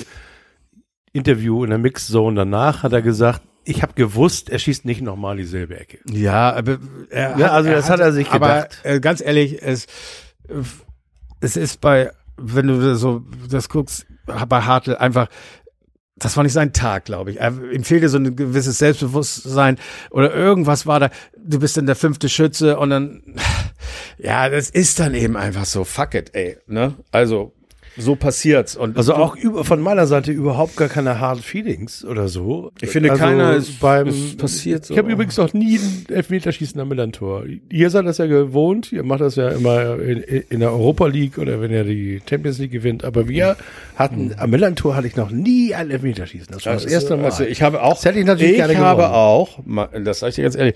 Interview 1.14 1.64
in 1.64 1.70
der 1.70 1.80
Mixzone 1.80 2.36
danach 2.36 2.84
hat 2.84 2.92
er 2.92 3.02
gesagt, 3.02 3.42
ich 3.64 3.82
habe 3.82 3.94
gewusst, 3.94 4.50
er 4.50 4.60
schießt 4.60 4.86
nicht 4.86 5.02
nochmal 5.02 5.38
dieselbe 5.38 5.80
Ecke. 5.80 6.00
Ja, 6.12 6.54
aber 6.54 6.80
er 7.10 7.38
ja, 7.38 7.52
also 7.52 7.70
das 7.70 7.86
hat, 7.86 8.00
hat 8.00 8.08
er 8.08 8.14
sich 8.14 8.30
gedacht. 8.30 8.80
Aber 8.84 8.96
äh, 8.96 9.00
ganz 9.00 9.22
ehrlich, 9.22 9.62
es 9.62 9.86
es 11.42 11.58
ist 11.58 11.82
bei, 11.82 12.12
wenn 12.38 12.68
du 12.68 12.96
so 12.96 13.24
das 13.50 13.70
guckst, 13.70 14.06
bei 14.26 14.62
Hartl 14.62 14.96
einfach, 14.96 15.28
das 16.18 16.36
war 16.36 16.44
nicht 16.44 16.54
sein 16.54 16.74
Tag, 16.74 17.06
glaube 17.06 17.32
ich. 17.32 17.40
Er, 17.40 17.54
ihm 17.72 17.84
fehlte 17.84 18.10
so 18.10 18.18
ein 18.18 18.36
gewisses 18.36 18.78
Selbstbewusstsein 18.78 19.78
oder 20.12 20.34
irgendwas 20.34 20.86
war 20.86 21.00
da. 21.00 21.10
Du 21.38 21.60
bist 21.60 21.78
dann 21.78 21.86
der 21.86 21.96
fünfte 21.96 22.30
Schütze 22.30 22.78
und 22.78 22.90
dann, 22.90 23.24
ja, 24.18 24.50
das 24.50 24.70
ist 24.70 25.00
dann 25.00 25.14
eben 25.14 25.38
einfach 25.38 25.66
so. 25.66 25.84
Fuck 25.86 26.16
it, 26.16 26.36
ey. 26.36 26.58
Ne? 26.68 26.96
Also 27.12 27.54
so 28.00 28.16
passiert's. 28.16 28.76
Und 28.76 28.98
also 28.98 29.14
auch 29.14 29.36
über, 29.36 29.64
von 29.64 29.82
meiner 29.82 30.08
Seite 30.08 30.32
überhaupt 30.32 30.78
gar 30.78 30.88
keine 30.88 31.20
Hard 31.20 31.40
Feelings 31.40 32.06
oder 32.06 32.28
so. 32.28 32.72
Ich 32.82 32.90
finde, 32.90 33.12
also 33.12 33.24
keiner 33.24 33.56
ist, 33.56 33.80
beim, 33.80 34.08
ist 34.08 34.38
passiert. 34.38 34.86
So. 34.86 34.94
Ich 34.94 34.98
habe 34.98 35.12
übrigens 35.12 35.38
noch 35.38 35.54
nie 35.54 35.78
ein 35.78 36.06
Elfmeterschießen 36.10 36.80
am 36.80 36.88
Millantor. 36.88 37.44
Ihr 37.70 37.90
seid 37.90 38.06
das 38.06 38.18
ja 38.18 38.26
gewohnt. 38.26 38.92
Ihr 38.92 39.04
macht 39.04 39.22
das 39.22 39.36
ja 39.36 39.50
immer 39.50 40.00
in, 40.00 40.22
in, 40.22 40.60
der 40.60 40.72
Europa 40.72 41.08
League 41.08 41.38
oder 41.38 41.62
wenn 41.62 41.72
ihr 41.72 41.84
die 41.84 42.22
Champions 42.28 42.58
League 42.60 42.72
gewinnt. 42.72 43.04
Aber 43.04 43.28
wir 43.28 43.58
hatten, 43.96 44.34
am 44.38 44.50
Millantor 44.50 44.96
hatte 44.96 45.08
ich 45.08 45.16
noch 45.16 45.32
nie 45.32 45.76
ein 45.76 45.92
Elfmeterschießen. 45.92 46.48
Das 46.52 46.66
war 46.66 46.74
das, 46.74 46.84
das 46.84 46.92
erste 46.92 47.18
Mal. 47.18 47.26
Also 47.26 47.44
ich 47.44 47.62
habe 47.62 47.84
auch, 47.84 47.96
das 47.96 48.06
hätte 48.06 48.20
ich 48.20 48.26
natürlich 48.26 48.52
ich 48.54 48.58
gerne 48.58 48.78
habe 48.78 49.04
gewonnen. 49.04 49.14
auch, 49.14 49.60
das 50.04 50.20
sage 50.20 50.30
ich 50.30 50.36
dir 50.36 50.44
ganz 50.44 50.56
ehrlich, 50.56 50.76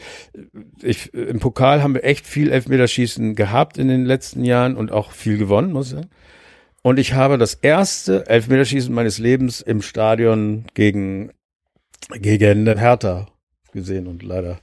ich, 0.82 1.14
im 1.14 1.40
Pokal 1.40 1.82
haben 1.82 1.94
wir 1.94 2.04
echt 2.04 2.28
viel 2.28 2.52
Elfmeterschießen 2.52 3.36
gehabt 3.36 3.78
in 3.78 3.88
den 3.88 4.06
letzten 4.06 4.44
Jahren 4.44 4.76
und 4.76 4.92
auch 4.92 5.12
viel 5.12 5.38
gewonnen, 5.38 5.72
muss 5.72 5.88
ich 5.88 5.94
sagen. 5.94 6.10
Und 6.84 7.00
ich 7.00 7.14
habe 7.14 7.38
das 7.38 7.54
erste 7.54 8.28
Elfmeterschießen 8.28 8.94
meines 8.94 9.18
Lebens 9.18 9.62
im 9.62 9.82
Stadion 9.82 10.66
gegen, 10.74 11.32
gegen 12.10 12.66
Hertha 12.78 13.28
gesehen 13.72 14.06
und 14.06 14.22
leider 14.22 14.60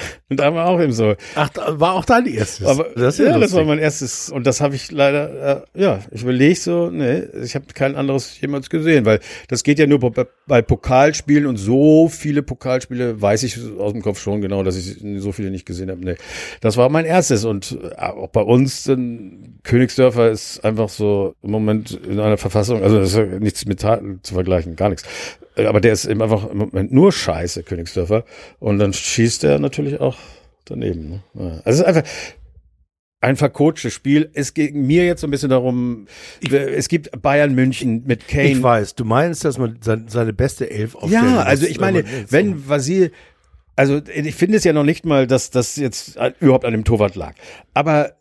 und 0.28 0.40
da 0.40 0.54
war 0.54 0.66
auch 0.66 0.80
eben 0.80 0.92
so. 0.92 1.14
Ach, 1.34 1.50
war 1.54 1.94
auch 1.94 2.04
dein 2.04 2.26
erstes. 2.26 2.66
Aber 2.66 2.84
das, 2.94 3.18
ja, 3.18 3.26
ja 3.26 3.38
das 3.38 3.52
war 3.52 3.64
mein 3.64 3.78
erstes. 3.78 4.30
Und 4.30 4.46
das 4.46 4.60
habe 4.60 4.74
ich 4.74 4.90
leider, 4.90 5.64
äh, 5.74 5.80
ja, 5.80 6.00
ich 6.10 6.22
überlege 6.22 6.54
so, 6.54 6.90
nee, 6.90 7.22
ich 7.42 7.54
habe 7.54 7.66
kein 7.74 7.96
anderes 7.96 8.40
jemals 8.40 8.70
gesehen, 8.70 9.04
weil 9.04 9.20
das 9.48 9.62
geht 9.62 9.78
ja 9.78 9.86
nur 9.86 10.00
bei, 10.00 10.26
bei, 10.46 10.62
Pokalspielen 10.62 11.46
und 11.46 11.56
so 11.56 12.08
viele 12.08 12.42
Pokalspiele 12.42 13.20
weiß 13.20 13.42
ich 13.42 13.58
aus 13.78 13.92
dem 13.92 14.02
Kopf 14.02 14.20
schon 14.20 14.40
genau, 14.40 14.62
dass 14.62 14.76
ich 14.76 14.98
so 15.18 15.32
viele 15.32 15.50
nicht 15.50 15.66
gesehen 15.66 15.90
habe. 15.90 16.04
Nee, 16.04 16.16
das 16.60 16.76
war 16.76 16.88
mein 16.88 17.04
erstes. 17.04 17.44
Und 17.44 17.78
äh, 17.82 17.96
auch 17.96 18.28
bei 18.28 18.42
uns, 18.42 18.84
denn 18.84 19.58
Königsdörfer 19.62 20.30
ist 20.30 20.64
einfach 20.64 20.88
so 20.88 21.34
im 21.42 21.50
Moment 21.50 21.92
in 21.92 22.20
einer 22.20 22.38
Verfassung, 22.38 22.82
also 22.82 22.98
das 22.98 23.10
ist 23.10 23.16
ja 23.16 23.24
nichts 23.24 23.64
mit 23.66 23.80
Taten 23.80 24.20
zu 24.22 24.34
vergleichen, 24.34 24.76
gar 24.76 24.88
nichts. 24.88 25.04
Äh, 25.58 25.66
aber 25.66 25.80
der 25.80 25.92
ist 25.92 26.06
eben 26.06 26.22
einfach 26.22 26.48
im 26.50 26.58
Moment 26.58 26.92
nur 26.92 27.12
scheiße, 27.12 27.64
Königsdörfer. 27.64 28.24
Und 28.58 28.78
dann 28.78 28.92
schießt 28.92 29.44
er 29.44 29.58
natürlich 29.58 30.00
auch 30.00 30.16
daneben. 30.64 31.22
Ne? 31.34 31.62
Also 31.64 31.70
es 31.70 31.78
ist 31.80 31.84
einfach 31.84 32.02
ein 33.20 33.36
vercoachtes 33.36 33.92
Spiel. 33.92 34.30
Es 34.32 34.54
geht 34.54 34.74
mir 34.74 35.04
jetzt 35.04 35.20
so 35.20 35.26
ein 35.26 35.30
bisschen 35.30 35.50
darum, 35.50 36.06
ich, 36.40 36.52
es 36.52 36.88
gibt 36.88 37.20
Bayern 37.20 37.54
München 37.54 38.04
mit 38.06 38.28
Kane. 38.28 38.50
Ich 38.50 38.62
weiß, 38.62 38.94
du 38.94 39.04
meinst, 39.04 39.44
dass 39.44 39.58
man 39.58 39.80
seine 39.82 40.32
beste 40.32 40.70
Elf 40.70 40.94
aufstellen 40.94 41.34
Ja, 41.34 41.42
also 41.42 41.66
ich 41.66 41.80
meine, 41.80 42.04
wenn 42.30 42.68
Vasil, 42.68 43.10
also 43.74 44.00
ich 44.14 44.36
finde 44.36 44.58
es 44.58 44.64
ja 44.64 44.72
noch 44.72 44.84
nicht 44.84 45.04
mal, 45.04 45.26
dass 45.26 45.50
das 45.50 45.74
jetzt 45.76 46.16
überhaupt 46.38 46.64
an 46.64 46.72
dem 46.72 46.84
Torwart 46.84 47.16
lag. 47.16 47.34
Aber 47.74 48.12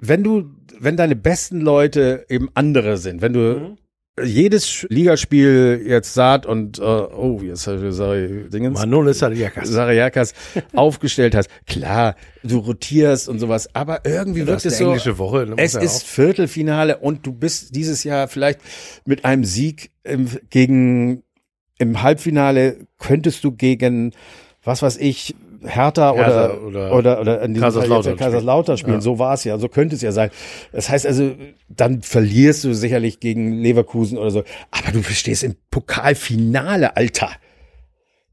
wenn 0.00 0.24
du, 0.24 0.50
wenn 0.80 0.96
deine 0.96 1.14
besten 1.14 1.60
Leute 1.60 2.26
eben 2.28 2.48
andere 2.54 2.96
sind, 2.96 3.22
wenn 3.22 3.32
du 3.32 3.40
mhm 3.40 3.76
jedes 4.22 4.86
Ligaspiel 4.90 5.82
jetzt 5.86 6.14
Saat 6.14 6.46
und 6.46 6.78
äh, 6.78 6.82
oh, 6.82 7.40
jetzt 7.42 7.66
habe 7.66 7.88
ich 7.88 7.94
Sari 7.94 8.48
Dingens. 8.50 8.78
Manole 8.78 9.14
Sariakas. 9.14 9.68
Sariakas 9.68 10.34
aufgestellt 10.74 11.34
hast. 11.34 11.48
Klar, 11.66 12.16
du 12.42 12.58
rotierst 12.58 13.28
und 13.28 13.38
sowas, 13.38 13.74
aber 13.74 14.04
irgendwie 14.04 14.40
ja, 14.40 14.46
wirkt 14.46 14.66
es 14.66 14.78
so. 14.78 15.18
Woche, 15.18 15.46
ne, 15.46 15.54
es 15.56 15.74
ist 15.74 16.04
Viertelfinale 16.04 16.98
und 16.98 17.26
du 17.26 17.32
bist 17.32 17.74
dieses 17.74 18.04
Jahr 18.04 18.28
vielleicht 18.28 18.60
mit 19.04 19.24
einem 19.24 19.44
Sieg 19.44 19.90
im, 20.04 20.28
gegen 20.50 21.22
im 21.78 22.02
Halbfinale 22.02 22.86
könntest 22.98 23.44
du 23.44 23.52
gegen 23.52 24.12
was 24.62 24.82
weiß 24.82 24.98
ich 24.98 25.34
Hertha, 25.62 26.14
Hertha 26.14 26.54
oder, 26.54 26.62
oder, 26.62 26.92
oder, 26.92 27.20
oder 27.20 27.42
in 27.42 27.54
diesem 27.54 27.64
Kaiserslautern, 27.64 28.16
Fall 28.18 28.26
Kaiserslautern 28.26 28.76
spielen. 28.78 28.96
Ja. 28.96 29.00
So 29.00 29.18
war 29.18 29.34
es 29.34 29.44
ja, 29.44 29.58
so 29.58 29.68
könnte 29.68 29.94
es 29.94 30.02
ja 30.02 30.12
sein. 30.12 30.30
Das 30.72 30.88
heißt 30.88 31.06
also, 31.06 31.32
dann 31.68 32.02
verlierst 32.02 32.64
du 32.64 32.74
sicherlich 32.74 33.20
gegen 33.20 33.52
Leverkusen 33.52 34.18
oder 34.18 34.30
so. 34.30 34.44
Aber 34.70 34.92
du 34.92 35.02
stehst 35.02 35.44
im 35.44 35.56
Pokalfinale, 35.70 36.96
Alter. 36.96 37.30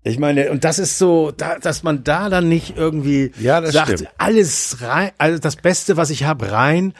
Ich 0.03 0.19
meine, 0.19 0.51
und 0.51 0.63
das 0.63 0.79
ist 0.79 0.97
so, 0.97 1.31
da, 1.31 1.59
dass 1.59 1.83
man 1.83 2.03
da 2.03 2.29
dann 2.29 2.47
nicht 2.47 2.77
irgendwie 2.77 3.31
ja, 3.39 3.59
das 3.59 3.73
sagt, 3.73 3.91
stimmt. 3.91 4.09
alles 4.17 4.77
rein, 4.81 5.11
also 5.17 5.39
das 5.39 5.57
Beste, 5.57 5.97
was 5.97 6.09
ich 6.09 6.23
habe, 6.23 6.51
rein. 6.51 6.93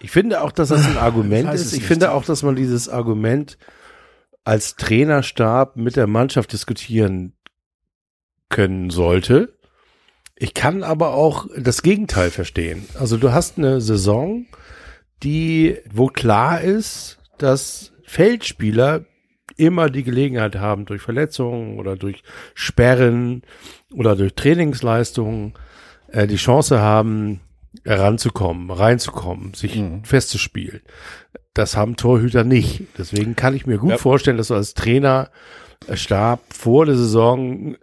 Ich 0.00 0.10
finde 0.10 0.42
auch, 0.42 0.52
dass 0.52 0.68
das 0.68 0.84
ein 0.84 0.96
Argument 0.96 1.52
ist. 1.52 1.72
Ich 1.72 1.84
finde 1.84 2.12
auch, 2.12 2.24
dass 2.24 2.42
man 2.42 2.56
dieses 2.56 2.88
Argument 2.88 3.58
als 4.44 4.76
Trainerstab 4.76 5.76
mit 5.76 5.96
der 5.96 6.06
Mannschaft 6.06 6.52
diskutieren 6.52 7.34
können 8.48 8.90
sollte. 8.90 9.57
Ich 10.40 10.54
kann 10.54 10.84
aber 10.84 11.14
auch 11.14 11.46
das 11.56 11.82
Gegenteil 11.82 12.30
verstehen. 12.30 12.86
Also 12.98 13.16
du 13.16 13.32
hast 13.32 13.58
eine 13.58 13.80
Saison, 13.80 14.46
die, 15.24 15.78
wo 15.92 16.06
klar 16.06 16.60
ist, 16.60 17.18
dass 17.38 17.92
Feldspieler 18.04 19.04
immer 19.56 19.90
die 19.90 20.04
Gelegenheit 20.04 20.56
haben, 20.56 20.86
durch 20.86 21.02
Verletzungen 21.02 21.80
oder 21.80 21.96
durch 21.96 22.22
Sperren 22.54 23.42
oder 23.92 24.14
durch 24.14 24.34
Trainingsleistungen 24.34 25.54
äh, 26.12 26.28
die 26.28 26.36
Chance 26.36 26.80
haben, 26.80 27.40
heranzukommen, 27.84 28.70
reinzukommen, 28.70 29.54
sich 29.54 29.74
mhm. 29.74 30.04
festzuspielen. 30.04 30.82
Das 31.52 31.76
haben 31.76 31.96
Torhüter 31.96 32.44
nicht. 32.44 32.84
Deswegen 32.96 33.34
kann 33.34 33.56
ich 33.56 33.66
mir 33.66 33.78
gut 33.78 33.90
ja. 33.90 33.98
vorstellen, 33.98 34.36
dass 34.36 34.48
du 34.48 34.54
als 34.54 34.74
Trainer 34.74 35.30
Stab 35.94 36.40
vor 36.50 36.86
der 36.86 36.96
Saison 36.96 37.76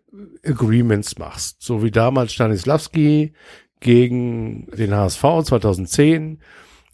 Agreements 0.46 1.18
machst. 1.18 1.62
So 1.62 1.84
wie 1.84 1.92
damals 1.92 2.34
Stanislavski 2.34 3.34
gegen 3.80 4.68
den 4.76 4.94
HSV 4.94 5.22
2010 5.44 6.40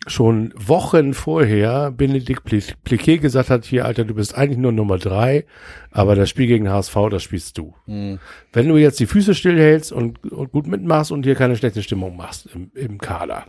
schon 0.07 0.51
Wochen 0.55 1.13
vorher 1.13 1.91
Benedikt 1.91 2.43
Pliquet 2.43 3.19
gesagt 3.19 3.49
hat, 3.51 3.65
hier 3.65 3.85
Alter, 3.85 4.03
du 4.03 4.15
bist 4.15 4.35
eigentlich 4.35 4.57
nur 4.57 4.71
Nummer 4.71 4.97
drei, 4.97 5.45
aber 5.91 6.15
das 6.15 6.29
Spiel 6.29 6.47
gegen 6.47 6.69
HSV, 6.69 6.95
das 7.11 7.23
spielst 7.23 7.57
du. 7.57 7.75
Mhm. 7.85 8.19
Wenn 8.51 8.67
du 8.67 8.77
jetzt 8.77 8.99
die 8.99 9.05
Füße 9.05 9.35
stillhältst 9.35 9.91
und, 9.91 10.31
und, 10.31 10.51
gut 10.51 10.65
mitmachst 10.67 11.11
und 11.11 11.23
hier 11.23 11.35
keine 11.35 11.55
schlechte 11.55 11.83
Stimmung 11.83 12.17
machst 12.17 12.49
im, 12.53 12.71
im 12.73 12.97
Kader. 12.97 13.45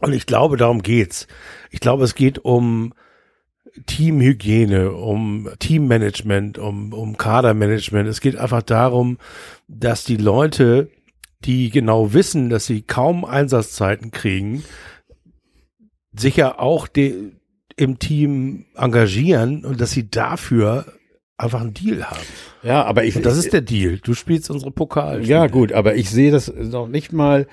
Und 0.00 0.12
ich 0.12 0.26
glaube, 0.26 0.56
darum 0.56 0.82
geht's. 0.82 1.26
Ich 1.70 1.80
glaube, 1.80 2.04
es 2.04 2.14
geht 2.14 2.44
um 2.44 2.94
Teamhygiene, 3.86 4.92
um 4.92 5.48
Teammanagement, 5.58 6.58
um, 6.58 6.92
um 6.92 7.16
Kadermanagement. 7.16 8.08
Es 8.08 8.20
geht 8.20 8.36
einfach 8.36 8.62
darum, 8.62 9.18
dass 9.68 10.04
die 10.04 10.16
Leute, 10.16 10.90
die 11.44 11.70
genau 11.70 12.12
wissen, 12.12 12.50
dass 12.50 12.66
sie 12.66 12.82
kaum 12.82 13.24
Einsatzzeiten 13.24 14.10
kriegen, 14.10 14.64
sicher 16.16 16.60
auch 16.60 16.86
de, 16.86 17.32
im 17.76 17.98
Team 17.98 18.66
engagieren 18.76 19.64
und 19.64 19.80
dass 19.80 19.90
sie 19.90 20.08
dafür 20.08 20.86
einfach 21.36 21.60
einen 21.60 21.74
Deal 21.74 22.04
haben. 22.04 22.20
Ja, 22.62 22.84
aber 22.84 23.04
ich. 23.04 23.16
Und 23.16 23.26
das 23.26 23.36
ist 23.36 23.52
der 23.52 23.60
Deal. 23.60 23.98
Du 23.98 24.14
spielst 24.14 24.50
unsere 24.50 24.70
Pokal. 24.70 25.24
Ja, 25.24 25.48
gut, 25.48 25.72
aber 25.72 25.96
ich 25.96 26.10
sehe 26.10 26.30
das 26.30 26.52
noch 26.54 26.86
nicht 26.86 27.12
mal 27.12 27.46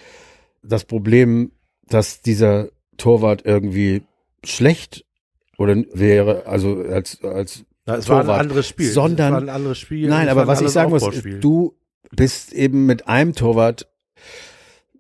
das 0.64 0.86
Problem, 0.86 1.52
dass 1.88 2.22
dieser 2.22 2.70
Torwart 2.98 3.44
irgendwie 3.44 4.04
schlecht 4.44 5.06
oder 5.62 5.76
wäre, 5.94 6.46
also 6.46 6.84
als, 6.90 7.24
als 7.24 7.64
Na, 7.86 7.96
es 7.96 8.10
war 8.10 8.20
ein 8.22 8.26
Torwart, 8.26 8.42
anderes 8.42 8.68
Spiel. 8.68 8.92
sondern- 8.92 9.28
es 9.28 9.34
war 9.34 9.42
ein 9.42 9.50
anderes 9.50 9.78
Spiel. 9.80 10.08
Nein, 10.10 10.30
aber 10.30 10.48
was 10.48 10.62
ich 10.62 10.70
sagen 10.70 10.90
muss, 10.92 11.04
du 11.40 11.76
bist 12.16 12.54
eben 12.54 12.86
mit 12.86 13.08
einem 13.08 13.34
Torwart 13.34 13.88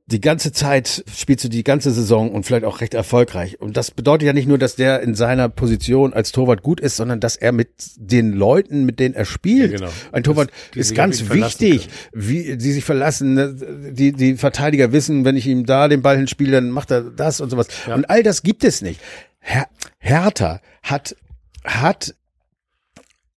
die 0.08 0.20
ganze 0.20 0.52
Zeit 0.52 1.04
spielst 1.16 1.46
du 1.46 1.50
die 1.50 1.64
ganze 1.64 1.92
Saison 1.92 2.32
und 2.32 2.46
vielleicht 2.46 2.66
auch 2.66 2.82
recht 2.82 2.94
erfolgreich. 2.94 3.62
Und 3.62 3.78
das 3.78 3.92
bedeutet 3.92 4.26
ja 4.28 4.34
nicht 4.34 4.48
nur, 4.48 4.58
dass 4.58 4.76
der 4.76 5.02
in 5.02 5.16
seiner 5.16 5.48
Position 5.48 6.14
als 6.14 6.34
Torwart 6.34 6.64
gut 6.64 6.82
ist, 6.82 6.98
sondern 6.98 7.20
dass 7.22 7.38
er 7.38 7.54
mit 7.54 7.70
den 7.96 8.34
Leuten, 8.34 8.84
mit 8.86 9.00
denen 9.00 9.16
er 9.16 9.26
spielt. 9.26 9.72
Ja, 9.72 9.78
genau. 9.78 9.92
Ein 10.12 10.24
Torwart 10.24 10.50
die 10.76 10.80
ist 10.80 10.96
ganz 10.96 11.30
wichtig, 11.30 11.88
wie 12.12 12.58
die 12.58 12.72
sich 12.72 12.84
verlassen. 12.84 13.36
ne? 13.36 13.56
Die, 13.94 14.12
die 14.12 14.36
Verteidiger 14.36 14.92
wissen, 14.92 15.24
wenn 15.24 15.38
ich 15.38 15.48
ihm 15.48 15.66
da 15.66 15.88
den 15.88 16.02
Ball 16.02 16.18
hinspiele, 16.18 16.52
dann 16.52 16.72
macht 16.72 16.92
er 16.92 17.04
das 17.04 17.40
und 17.40 17.50
sowas. 17.50 17.68
Ja. 17.88 17.96
Und 17.96 18.10
all 18.10 18.22
das 18.22 18.44
gibt 18.44 18.64
es 18.66 18.82
nicht. 18.82 19.00
Her 19.42 19.68
Hertha 20.00 20.62
hat, 20.84 21.16
hat 21.66 22.16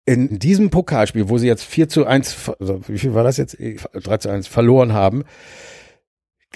in 0.06 0.38
diesem 0.38 0.70
Pokalspiel, 0.70 1.28
wo 1.30 1.38
sie 1.38 1.46
jetzt 1.46 1.64
4 1.64 1.88
zu 1.88 2.04
1, 2.06 2.32
ver- 2.32 2.56
also 2.60 2.86
wie 2.88 2.98
viel 2.98 3.14
war 3.14 3.24
das 3.24 3.38
jetzt? 3.38 3.56
3 3.58 4.18
zu 4.18 4.28
1 4.28 4.46
verloren 4.46 4.92
haben, 4.92 5.24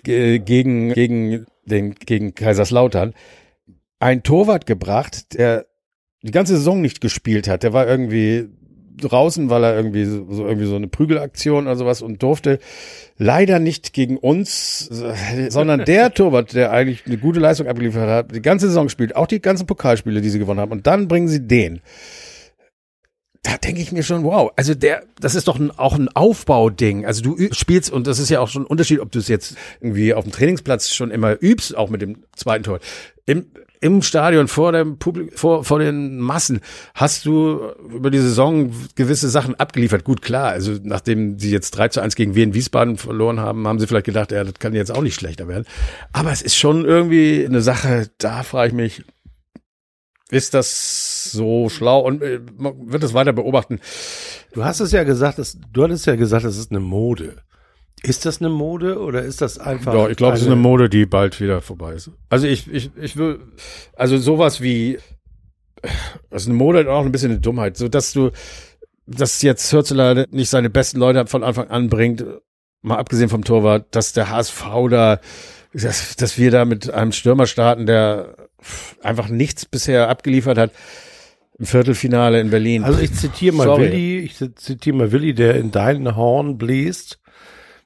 ge- 0.03 0.39
gegen, 0.39 0.93
gegen 0.93 1.47
den, 1.65 1.95
gegen 1.95 2.35
Kaiserslautern, 2.35 3.15
ein 4.01 4.23
Torwart 4.23 4.67
gebracht, 4.67 5.35
der 5.35 5.67
die 6.23 6.31
ganze 6.31 6.57
Saison 6.57 6.81
nicht 6.81 7.01
gespielt 7.01 7.49
hat. 7.49 7.63
Der 7.63 7.73
war 7.73 7.87
irgendwie 7.87 8.49
draußen, 8.99 9.51
weil 9.51 9.65
er 9.65 9.77
irgendwie 9.77 10.05
so, 10.05 10.47
irgendwie 10.47 10.67
so 10.67 10.77
eine 10.77 10.89
Prügelaktion 10.89 11.67
oder 11.67 11.77
sowas 11.77 12.03
und 12.03 12.23
durfte 12.23 12.59
leider 13.17 13.59
nicht 13.59 13.93
gegen 13.93 14.17
uns, 14.17 14.87
sondern 15.49 15.85
der 15.85 16.13
Torwart, 16.15 16.55
der 16.55 16.71
eigentlich 16.71 17.05
eine 17.07 17.19
gute 17.19 17.41
Leistung 17.41 17.67
abgeliefert 17.67 18.09
hat, 18.09 18.35
die 18.35 18.43
ganze 18.43 18.69
Saison 18.69 18.89
spielt, 18.89 19.17
auch 19.17 19.27
die 19.27 19.41
ganzen 19.41 19.67
Pokalspiele, 19.67 20.21
die 20.21 20.31
sie 20.31 20.39
gewonnen 20.39 20.61
haben. 20.61 20.73
Und 20.73 20.87
dann 20.87 21.09
bringen 21.09 21.29
sie 21.29 21.47
den 21.47 21.81
da 23.43 23.57
denke 23.57 23.81
ich 23.81 23.93
mir 23.93 24.03
schon, 24.03 24.25
wow, 24.25 24.51
also 24.57 24.75
der, 24.75 25.05
das 25.21 25.35
ist 25.35 25.49
doch 25.49 25.59
ein, 25.59 25.71
auch 25.71 25.95
ein 25.95 26.09
Aufbauding. 26.09 27.07
Also 27.07 27.23
du 27.23 27.37
spielst, 27.53 27.91
und 27.91 28.07
das 28.07 28.19
ist 28.19 28.29
ja 28.29 28.41
auch 28.41 28.49
schon 28.49 28.63
ein 28.63 28.67
Unterschied, 28.67 29.01
ob 29.01 29.13
du 29.13 29.19
es 29.19 29.29
jetzt 29.29 29.57
irgendwie 29.81 30.13
auf 30.13 30.25
dem 30.25 30.33
Trainingsplatz 30.33 30.93
schon 30.93 31.11
immer 31.11 31.37
übst, 31.41 31.77
auch 31.77 31.89
mit 31.89 32.03
dem 32.03 32.25
zweiten 32.35 32.65
Tor. 32.65 32.81
Im, 33.27 33.47
im 33.81 34.03
Stadion 34.03 34.49
vor 34.49 34.73
dem 34.73 34.99
Publikum, 34.99 35.37
vor, 35.37 35.65
vor 35.65 35.79
den 35.79 36.19
Massen 36.19 36.61
hast 36.95 37.27
du 37.27 37.61
über 37.93 38.11
die 38.11 38.19
Saison 38.19 38.73
gewisse 38.95 39.29
Sachen 39.29 39.55
abgeliefert. 39.55 40.05
Gut, 40.05 40.23
klar, 40.23 40.51
also 40.51 40.77
nachdem 40.83 41.39
sie 41.39 41.51
jetzt 41.51 41.73
3 41.73 41.89
zu 41.89 42.01
1 42.01 42.17
gegen 42.17 42.35
Wien 42.35 42.55
Wiesbaden 42.55 42.97
verloren 42.97 43.41
haben, 43.41 43.67
haben 43.67 43.79
sie 43.79 43.87
vielleicht 43.87 44.07
gedacht, 44.07 44.33
ja, 44.33 44.45
das 44.45 44.55
kann 44.55 44.75
jetzt 44.75 44.95
auch 44.95 45.03
nicht 45.03 45.15
schlechter 45.15 45.49
werden. 45.49 45.65
Aber 46.13 46.33
es 46.33 46.43
ist 46.43 46.57
schon 46.57 46.85
irgendwie 46.85 47.45
eine 47.47 47.63
Sache, 47.63 48.11
da 48.19 48.43
frage 48.43 48.69
ich 48.69 48.75
mich, 48.75 49.05
ist 50.31 50.55
das 50.55 51.31
so 51.33 51.69
schlau 51.69 52.01
und 52.01 52.23
äh, 52.23 52.41
man 52.57 52.93
wird 52.93 53.03
es 53.03 53.15
weiter 53.15 53.33
beobachten. 53.33 53.81
Du 54.53 54.65
hast 54.65 54.81
es 54.81 54.93
ja 54.93 55.05
gesagt, 55.05 55.39
dass, 55.39 55.59
du 55.73 55.85
hattest 55.85 56.07
ja 56.07 56.17
gesagt, 56.17 56.45
es 56.45 56.59
ist 56.59 56.71
eine 56.71 56.81
Mode. 56.81 57.37
Ist 58.03 58.27
das 58.27 58.41
eine 58.41 58.51
Mode 58.51 59.01
oder 59.01 59.23
ist 59.23 59.41
das 59.41 59.59
einfach? 59.59 59.95
Ja, 59.95 60.09
ich 60.09 60.17
glaube, 60.17 60.37
es 60.37 60.43
ist 60.43 60.47
eine 60.47 60.57
Mode, 60.57 60.89
die 60.89 61.07
bald 61.07 61.41
wieder 61.41 61.61
vorbei 61.61 61.95
ist. 61.95 62.11
Also 62.29 62.47
ich, 62.47 62.73
ich, 62.73 62.91
ich 62.97 63.17
will, 63.17 63.41
also 63.97 64.19
sowas 64.19 64.61
wie, 64.61 64.99
das 66.31 66.43
ist 66.43 66.49
eine 66.49 66.57
Mode 66.57 66.81
und 66.81 66.89
auch 66.89 67.05
ein 67.05 67.13
bisschen 67.13 67.33
eine 67.33 67.41
Dummheit, 67.41 67.77
so 67.77 67.89
dass 67.89 68.13
du, 68.13 68.31
dass 69.07 69.43
jetzt 69.43 69.73
Hürzeler 69.73 70.27
nicht 70.31 70.51
seine 70.51 70.71
besten 70.71 70.99
Leute 70.99 71.27
von 71.27 71.43
Anfang 71.43 71.69
an 71.69 71.89
bringt, 71.89 72.25
mal 72.83 72.99
abgesehen 72.99 73.29
vom 73.29 73.45
Torwart, 73.45 73.87
dass 73.95 74.13
der 74.13 74.31
HSV 74.31 74.65
da, 74.91 75.21
dass, 75.73 76.17
dass 76.17 76.39
wir 76.39 76.51
da 76.51 76.65
mit 76.65 76.91
einem 76.91 77.13
Stürmer 77.13 77.47
starten, 77.47 77.87
der 77.87 78.49
einfach 79.03 79.29
nichts 79.29 79.67
bisher 79.67 80.09
abgeliefert 80.09 80.59
hat 80.59 80.71
im 81.59 81.67
Viertelfinale 81.67 82.41
in 82.41 82.51
Berlin. 82.51 82.85
Also 82.85 83.01
ich 83.01 83.13
zitiere 83.15 83.55
mal 83.55 83.65
Sorry. 83.65 83.91
Willi, 83.91 84.19
ich 84.19 84.37
zitiere 84.57 84.97
mal 84.97 85.13
Willi, 85.13 85.35
der 85.35 85.57
in 85.57 85.71
deinen 85.71 86.15
Horn 86.17 86.57
bläst. 86.57 87.19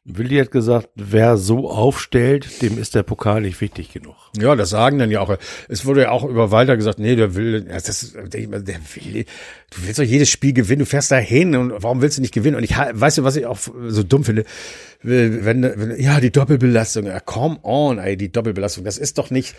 Willi 0.05 0.37
hat 0.39 0.51
gesagt, 0.51 0.89
wer 0.97 1.37
so 1.37 1.71
aufstellt, 1.71 2.61
dem 2.61 2.77
ist 2.77 2.97
der 2.97 3.05
Pokal 3.05 3.43
nicht 3.43 3.61
wichtig 3.61 3.93
genug. 3.93 4.17
Ja, 4.37 4.57
das 4.57 4.71
sagen 4.71 4.99
dann 4.99 5.13
ja 5.13 5.21
auch. 5.21 5.37
Es 5.69 5.87
wurde 5.87 6.03
ja 6.03 6.11
auch 6.11 6.25
über 6.25 6.51
Walter 6.51 6.77
gesagt, 6.77 6.99
nee, 6.99 7.15
der 7.15 7.37
will, 7.37 7.61
das, 7.63 8.13
der, 8.13 8.27
der 8.49 8.81
will, 8.97 9.25
du 9.71 9.77
willst 9.87 10.01
doch 10.01 10.05
jedes 10.05 10.29
Spiel 10.29 10.55
gewinnen, 10.55 10.81
du 10.81 10.87
fährst 10.87 11.13
da 11.13 11.19
hin 11.19 11.55
und 11.55 11.73
warum 11.85 12.03
willst 12.03 12.19
du 12.19 12.21
nicht 12.23 12.35
gewinnen? 12.35 12.57
Und 12.57 12.65
ich, 12.65 12.77
weißt 12.77 13.19
du, 13.19 13.23
was 13.25 13.37
ich 13.37 13.47
auch 13.47 13.59
so 13.87 14.03
dumm 14.03 14.25
finde? 14.25 14.45
Wenn, 15.05 15.63
wenn 15.63 16.01
ja, 16.01 16.19
die 16.19 16.33
Doppelbelastung, 16.33 17.07
ja, 17.07 17.21
come 17.21 17.59
on, 17.63 17.99
ey, 17.99 18.17
die 18.17 18.33
Doppelbelastung, 18.33 18.83
das 18.85 18.99
ist 18.99 19.19
doch 19.19 19.31
nicht, 19.31 19.55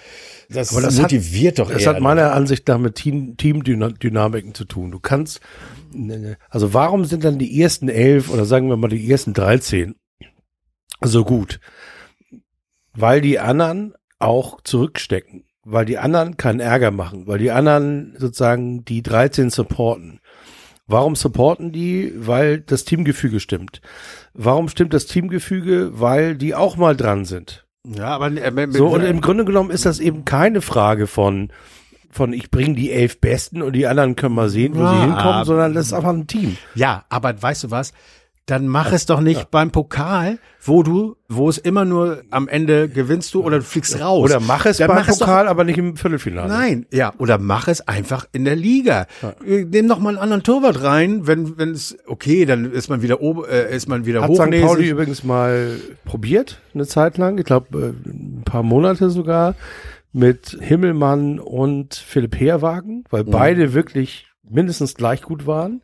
das, 0.50 0.72
Aber 0.74 0.82
das 0.82 0.96
hat- 0.96 1.04
motiviert 1.04 1.60
doch 1.60 1.72
Das 1.72 1.84
eher. 1.84 1.90
hat 1.92 2.02
meiner 2.02 2.34
Ansicht 2.34 2.68
nach 2.68 2.80
mit 2.80 2.96
Team, 2.96 3.38
Teamdynamiken 3.38 4.54
zu 4.54 4.66
tun. 4.66 4.92
Du 4.92 5.00
kannst, 5.00 5.40
also 6.50 6.74
warum 6.74 7.06
sind 7.06 7.24
dann 7.24 7.40
die 7.40 7.62
ersten 7.62 7.88
elf 7.88 8.30
oder 8.30 8.44
sagen 8.44 8.68
wir 8.68 8.76
mal 8.76 8.90
die 8.90 9.10
ersten 9.10 9.34
13 9.34 9.96
so 11.04 11.24
gut? 11.24 11.60
Weil 12.94 13.22
die 13.22 13.40
anderen 13.40 13.94
auch 14.20 14.62
zurückstecken, 14.62 15.46
weil 15.64 15.86
die 15.86 15.98
anderen 15.98 16.38
keinen 16.38 16.60
Ärger 16.60 16.92
machen, 16.92 17.28
weil 17.28 17.40
die 17.40 17.52
anderen 17.52 18.16
sozusagen 18.18 18.86
die 18.86 19.02
13 19.02 19.50
supporten. 19.50 20.20
Warum 20.86 21.16
supporten 21.16 21.72
die? 21.72 22.14
Weil 22.16 22.60
das 22.60 22.84
Teamgefüge 22.86 23.40
stimmt. 23.40 23.82
Warum 24.34 24.68
stimmt 24.68 24.94
das 24.94 25.06
Teamgefüge? 25.08 25.92
Weil 26.00 26.36
die 26.36 26.56
auch 26.56 26.76
mal 26.76 26.96
dran 26.96 27.26
sind. 27.26 27.66
ja, 27.86 28.08
aber 28.08 28.32
äh, 28.32 28.68
So, 28.72 28.88
und 28.88 29.02
im 29.04 29.22
Grunde 29.22 29.46
genommen 29.46 29.72
ist 29.72 29.86
das 29.86 30.00
eben 30.00 30.26
keine 30.26 30.62
Frage 30.62 31.08
von, 31.08 31.52
von 32.12 32.34
ich 32.34 32.52
bringe 32.52 32.76
die 32.76 32.92
elf 32.92 33.20
Besten 33.22 33.62
und 33.62 33.74
die 33.74 33.88
anderen 33.88 34.16
können 34.16 34.36
mal 34.36 34.50
sehen, 34.50 34.76
wo 34.76 34.82
Ja, 34.82 34.94
sie 34.94 35.02
hinkommen, 35.02 35.46
sondern 35.46 35.74
das 35.74 35.88
ist 35.88 35.94
einfach 35.94 36.10
ein 36.10 36.28
Team. 36.28 36.58
Ja, 36.76 37.06
aber 37.10 37.42
weißt 37.42 37.64
du 37.64 37.72
was? 37.72 37.94
Dann 38.46 38.68
mach 38.68 38.92
es 38.92 39.06
doch 39.06 39.22
nicht 39.22 39.52
beim 39.52 39.72
Pokal, 39.72 40.38
wo 40.62 40.84
du, 40.84 41.16
wo 41.30 41.48
es 41.48 41.58
immer 41.58 41.86
nur 41.86 42.24
am 42.30 42.50
Ende 42.50 42.90
gewinnst 42.90 43.34
du 43.34 43.42
oder 43.42 43.60
du 43.60 43.64
fliegst 43.64 44.02
raus. 44.02 44.22
Oder 44.26 44.42
mach 44.42 44.66
es 44.66 44.78
Dann 44.78 44.90
beim 44.90 44.98
mach 44.98 45.08
es 45.08 45.18
doch- 45.20 45.28
Pokal, 45.28 45.48
aber 45.48 45.64
nicht 45.64 45.78
im 45.78 45.96
Viertelfinale. 45.96 46.50
Nein, 46.50 46.86
ja, 46.92 47.14
oder 47.20 47.38
mach 47.38 47.70
es 47.70 47.88
einfach 47.88 48.26
in 48.34 48.44
der 48.44 48.58
Liga. 48.58 49.08
Äh, 49.46 49.64
Nimm 49.64 49.88
doch 49.88 50.00
mal 50.00 50.10
einen 50.10 50.18
anderen 50.18 50.44
Torwart 50.44 50.84
rein, 50.84 51.26
wenn 51.26 51.58
wenn 51.58 51.72
es 51.72 51.98
okay, 52.06 52.46
dann 52.46 52.70
ist 52.70 52.90
man 52.90 53.02
wieder 53.02 53.22
oben, 53.22 53.46
äh, 53.46 53.74
ist 53.74 53.88
man 53.88 54.06
wieder 54.06 54.22
Hat 54.22 54.32
St. 54.32 54.38
Pauli 54.40 54.62
hochnäsig. 54.62 54.90
übrigens 54.92 55.24
mal 55.24 55.78
probiert, 56.04 56.60
eine 56.74 56.86
Zeit 56.86 57.18
lang, 57.18 57.38
ich 57.38 57.46
glaube 57.46 57.96
ein 58.06 58.42
paar 58.44 58.64
Monate 58.64 59.10
sogar, 59.10 59.56
mit 60.12 60.58
Himmelmann 60.60 61.40
und 61.40 61.96
Philipp 61.96 62.38
Heerwagen, 62.38 63.06
weil 63.10 63.24
beide 63.24 63.74
wirklich 63.74 64.28
mindestens 64.48 64.96
gleich 64.96 65.22
gut 65.22 65.48
waren. 65.48 65.82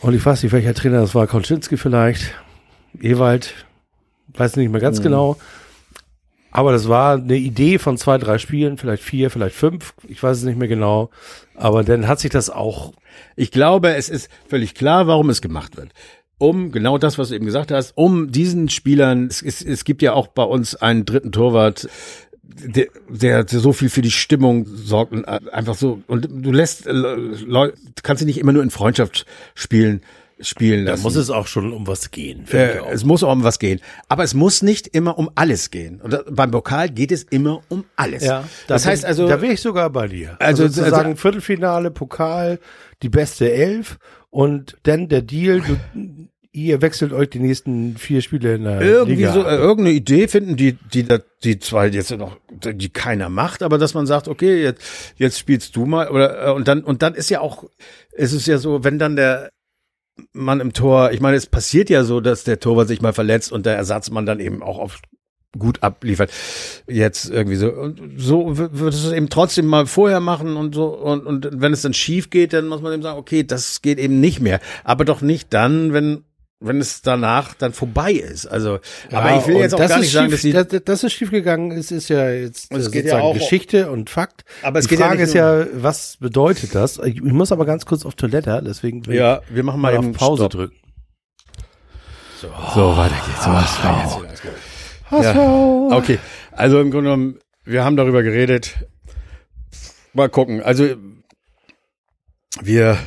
Und 0.00 0.14
ich 0.14 0.24
weiß 0.24 0.42
nicht, 0.42 0.52
welcher 0.52 0.74
Trainer 0.74 1.00
das 1.00 1.14
war, 1.14 1.26
Konczynski 1.26 1.76
vielleicht, 1.76 2.34
Ewald, 3.00 3.54
weiß 4.34 4.56
nicht 4.56 4.70
mehr 4.70 4.80
ganz 4.80 5.02
genau. 5.02 5.36
Aber 6.52 6.72
das 6.72 6.88
war 6.88 7.14
eine 7.14 7.36
Idee 7.36 7.78
von 7.78 7.96
zwei, 7.96 8.18
drei 8.18 8.38
Spielen, 8.38 8.76
vielleicht 8.76 9.02
vier, 9.02 9.30
vielleicht 9.30 9.54
fünf, 9.54 9.94
ich 10.08 10.22
weiß 10.22 10.38
es 10.38 10.44
nicht 10.44 10.58
mehr 10.58 10.68
genau. 10.68 11.10
Aber 11.54 11.84
dann 11.84 12.08
hat 12.08 12.18
sich 12.18 12.30
das 12.30 12.50
auch 12.50 12.92
Ich 13.36 13.50
glaube, 13.50 13.94
es 13.94 14.08
ist 14.08 14.30
völlig 14.48 14.74
klar, 14.74 15.06
warum 15.06 15.30
es 15.30 15.40
gemacht 15.40 15.76
wird. 15.76 15.90
Um 16.38 16.72
genau 16.72 16.96
das, 16.96 17.18
was 17.18 17.28
du 17.28 17.34
eben 17.34 17.44
gesagt 17.44 17.70
hast, 17.70 17.92
um 17.96 18.32
diesen 18.32 18.68
Spielern, 18.70 19.26
es, 19.26 19.42
es, 19.42 19.62
es 19.62 19.84
gibt 19.84 20.00
ja 20.00 20.14
auch 20.14 20.28
bei 20.28 20.42
uns 20.42 20.74
einen 20.74 21.04
dritten 21.04 21.32
Torwart, 21.32 21.88
der, 22.56 22.86
der 23.08 23.46
so 23.48 23.72
viel 23.72 23.90
für 23.90 24.02
die 24.02 24.10
Stimmung 24.10 24.66
sorgt 24.66 25.12
und 25.12 25.24
einfach 25.26 25.74
so, 25.74 26.02
und 26.06 26.28
du 26.30 26.52
lässt, 26.52 26.86
äh, 26.86 26.92
Leute, 26.92 27.76
kannst 28.02 28.22
du 28.22 28.26
nicht 28.26 28.38
immer 28.38 28.52
nur 28.52 28.62
in 28.62 28.70
Freundschaft 28.70 29.26
spielen, 29.54 30.00
spielen 30.40 30.86
Da 30.86 30.92
lassen. 30.92 31.02
muss 31.02 31.16
es 31.16 31.28
auch 31.28 31.46
schon 31.46 31.72
um 31.72 31.86
was 31.86 32.10
gehen. 32.10 32.46
Äh, 32.50 32.78
es 32.90 33.04
muss 33.04 33.22
auch 33.22 33.32
um 33.32 33.44
was 33.44 33.58
gehen. 33.58 33.80
Aber 34.08 34.24
es 34.24 34.32
muss 34.32 34.62
nicht 34.62 34.86
immer 34.86 35.18
um 35.18 35.30
alles 35.34 35.70
gehen. 35.70 36.00
Und 36.00 36.12
da, 36.14 36.22
beim 36.30 36.50
Pokal 36.50 36.88
geht 36.88 37.12
es 37.12 37.24
immer 37.24 37.60
um 37.68 37.84
alles. 37.96 38.24
Ja, 38.24 38.44
das 38.66 38.84
da 38.84 38.90
heißt 38.90 39.02
bin- 39.02 39.08
also, 39.08 39.28
da 39.28 39.42
wäre 39.42 39.52
ich 39.52 39.60
sogar 39.60 39.90
bei 39.90 40.08
dir. 40.08 40.36
Also- 40.38 40.62
Also, 40.64 40.82
zu 40.82 40.88
sagen 40.90 41.10
also- 41.10 41.20
Viertelfinale, 41.20 41.90
Pokal, 41.90 42.58
die 43.02 43.10
beste 43.10 43.52
Elf 43.52 43.98
und 44.30 44.78
dann 44.84 45.08
der 45.08 45.20
Deal, 45.22 45.60
du, 45.60 45.76
ihr 46.52 46.82
wechselt 46.82 47.12
euch 47.12 47.30
die 47.30 47.38
nächsten 47.38 47.96
vier 47.96 48.22
Spiele 48.22 48.56
in 48.56 48.64
der 48.64 48.80
irgendwie 48.80 49.14
Liga. 49.16 49.32
so 49.32 49.44
äh, 49.44 49.54
irgendeine 49.56 49.92
Idee 49.96 50.26
finden, 50.28 50.56
die 50.56 50.72
die 50.72 51.06
die 51.44 51.58
zwei 51.60 51.86
jetzt 51.88 52.10
noch 52.10 52.36
die 52.50 52.88
keiner 52.88 53.28
macht, 53.28 53.62
aber 53.62 53.78
dass 53.78 53.94
man 53.94 54.06
sagt, 54.06 54.26
okay, 54.26 54.62
jetzt 54.62 54.82
jetzt 55.16 55.38
spielst 55.38 55.76
du 55.76 55.86
mal 55.86 56.08
oder 56.08 56.48
äh, 56.48 56.50
und 56.52 56.66
dann 56.66 56.82
und 56.82 57.02
dann 57.02 57.14
ist 57.14 57.30
ja 57.30 57.40
auch 57.40 57.64
es 58.12 58.32
ist 58.32 58.46
ja 58.46 58.58
so, 58.58 58.82
wenn 58.84 58.98
dann 58.98 59.16
der 59.16 59.50
Mann 60.32 60.60
im 60.60 60.72
Tor, 60.74 61.12
ich 61.12 61.20
meine, 61.20 61.36
es 61.36 61.46
passiert 61.46 61.88
ja 61.88 62.04
so, 62.04 62.20
dass 62.20 62.44
der 62.44 62.60
Torwart 62.60 62.88
sich 62.88 63.00
mal 63.00 63.12
verletzt 63.14 63.52
und 63.52 63.64
der 63.64 63.76
Ersatzmann 63.76 64.26
dann 64.26 64.38
eben 64.40 64.62
auch 64.62 64.78
auf 64.78 65.00
gut 65.58 65.82
abliefert. 65.82 66.30
Jetzt 66.86 67.30
irgendwie 67.30 67.56
so 67.56 67.70
und 67.72 68.00
so 68.18 68.58
w- 68.58 68.68
wird 68.72 68.92
es 68.94 69.10
eben 69.12 69.30
trotzdem 69.30 69.66
mal 69.66 69.86
vorher 69.86 70.20
machen 70.20 70.56
und 70.56 70.74
so 70.74 70.88
und 70.88 71.26
und 71.26 71.48
wenn 71.60 71.72
es 71.72 71.82
dann 71.82 71.94
schief 71.94 72.28
geht, 72.30 72.52
dann 72.52 72.66
muss 72.68 72.82
man 72.82 72.92
eben 72.92 73.02
sagen, 73.02 73.18
okay, 73.18 73.44
das 73.44 73.82
geht 73.82 73.98
eben 73.98 74.20
nicht 74.20 74.40
mehr, 74.40 74.60
aber 74.84 75.04
doch 75.04 75.22
nicht 75.22 75.52
dann, 75.54 75.92
wenn 75.92 76.24
wenn 76.62 76.78
es 76.78 77.00
danach 77.00 77.54
dann 77.54 77.72
vorbei 77.72 78.12
ist. 78.12 78.46
Also, 78.46 78.80
Ja, 79.10 79.18
aber 79.20 79.38
ich 79.38 79.46
will 79.46 79.56
jetzt 79.56 79.74
auch 79.74 79.78
das 79.78 79.88
gar 79.88 79.98
nicht 80.00 80.12
sagen, 80.12 80.30
schief, 80.30 80.52
dass 80.52 80.68
die, 80.68 80.76
das, 80.76 80.84
das 80.84 81.04
ist 81.04 81.12
schiefgegangen 81.14 81.70
ist, 81.72 81.90
ist 81.90 82.08
ja 82.10 82.30
jetzt 82.30 82.70
Es 82.72 82.90
geht 82.90 83.06
ja 83.06 83.20
auch- 83.20 83.32
Geschichte 83.34 83.90
und 83.90 84.10
Fakt. 84.10 84.44
Aber 84.62 84.78
es 84.78 84.84
Die 84.84 84.90
geht 84.90 84.98
ja 85.00 85.06
Frage 85.06 85.20
nicht 85.20 85.28
ist 85.28 85.34
ja, 85.34 85.66
was 85.72 86.18
bedeutet 86.18 86.74
das? 86.74 86.98
Ich, 86.98 87.22
muss 87.22 87.50
aber 87.50 87.64
ganz 87.64 87.86
kurz 87.86 88.04
auf 88.04 88.14
Toilette, 88.14 88.62
deswegen 88.64 89.06
will 89.06 89.16
ja, 89.16 89.40
wir 89.48 89.62
machen 89.62 89.80
mal 89.80 89.94
mal 89.98 90.06
auf 90.10 90.16
Pause 90.16 90.42
Stopp. 90.42 90.52
drücken. 90.52 90.76
So, 92.40 92.48
weiter 92.96 93.14
geht's. 93.26 93.44
So, 93.44 93.50
was 93.52 93.84
war 93.84 94.22
jetzt. 94.30 94.42
Hasso. 95.10 95.88
Okay, 95.92 96.18
also 96.52 96.80
im 96.80 96.90
Grunde 96.90 97.10
genommen, 97.10 97.38
wir 97.64 97.84
haben 97.84 97.96
darüber 97.96 98.22
geredet. 98.22 98.76
Mal 100.12 100.28
gucken. 100.28 100.62
Also 100.62 100.88
wir 102.62 102.98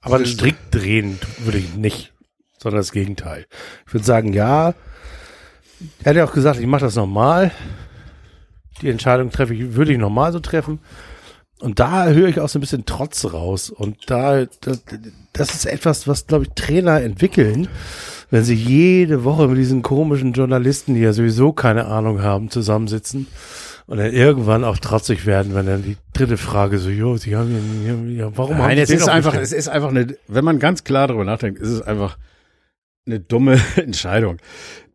Aber 0.00 0.16
einen 0.16 0.26
Strick 0.26 0.56
drehen 0.70 1.18
würde 1.38 1.58
ich 1.58 1.74
nicht, 1.74 2.11
sondern 2.62 2.80
das 2.80 2.92
Gegenteil. 2.92 3.46
Ich 3.86 3.94
würde 3.94 4.06
sagen, 4.06 4.32
ja. 4.32 4.74
Er 6.04 6.10
hat 6.10 6.16
ja 6.16 6.24
auch 6.24 6.32
gesagt, 6.32 6.60
ich 6.60 6.66
mache 6.66 6.82
das 6.82 6.94
normal. 6.94 7.50
Die 8.80 8.88
Entscheidung 8.88 9.30
treffe 9.30 9.54
ich, 9.54 9.74
würde 9.74 9.92
ich 9.92 9.98
normal 9.98 10.32
so 10.32 10.38
treffen. 10.38 10.78
Und 11.58 11.78
da 11.78 12.06
höre 12.08 12.28
ich 12.28 12.40
auch 12.40 12.48
so 12.48 12.58
ein 12.58 12.60
bisschen 12.60 12.86
Trotz 12.86 13.32
raus. 13.32 13.70
Und 13.70 14.10
da, 14.10 14.46
das, 14.60 14.82
das 15.32 15.54
ist 15.54 15.66
etwas, 15.66 16.08
was, 16.08 16.26
glaube 16.26 16.44
ich, 16.44 16.50
Trainer 16.54 17.00
entwickeln, 17.00 17.68
wenn 18.30 18.44
sie 18.44 18.54
jede 18.54 19.24
Woche 19.24 19.46
mit 19.48 19.58
diesen 19.58 19.82
komischen 19.82 20.32
Journalisten, 20.32 20.94
die 20.94 21.00
ja 21.00 21.12
sowieso 21.12 21.52
keine 21.52 21.86
Ahnung 21.86 22.22
haben, 22.22 22.50
zusammensitzen 22.50 23.26
und 23.86 23.98
dann 23.98 24.12
irgendwann 24.12 24.64
auch 24.64 24.78
trotzig 24.78 25.26
werden, 25.26 25.54
wenn 25.54 25.66
dann 25.66 25.82
die 25.82 25.96
dritte 26.14 26.36
Frage 26.36 26.78
so, 26.78 26.88
jo, 26.88 27.16
sie 27.16 27.36
haben 27.36 28.16
ja, 28.16 28.30
warum 28.36 28.56
haben 28.56 28.68
Nein, 28.68 28.76
sie 28.78 28.94
es 28.94 29.02
ist 29.02 29.08
einfach, 29.08 29.34
es 29.34 29.52
ist 29.52 29.68
einfach 29.68 29.90
eine, 29.90 30.16
wenn 30.28 30.44
man 30.44 30.58
ganz 30.58 30.84
klar 30.84 31.08
darüber 31.08 31.24
nachdenkt, 31.24 31.60
ist 31.60 31.68
es 31.68 31.82
einfach 31.82 32.16
eine 33.06 33.20
dumme 33.20 33.60
Entscheidung. 33.76 34.38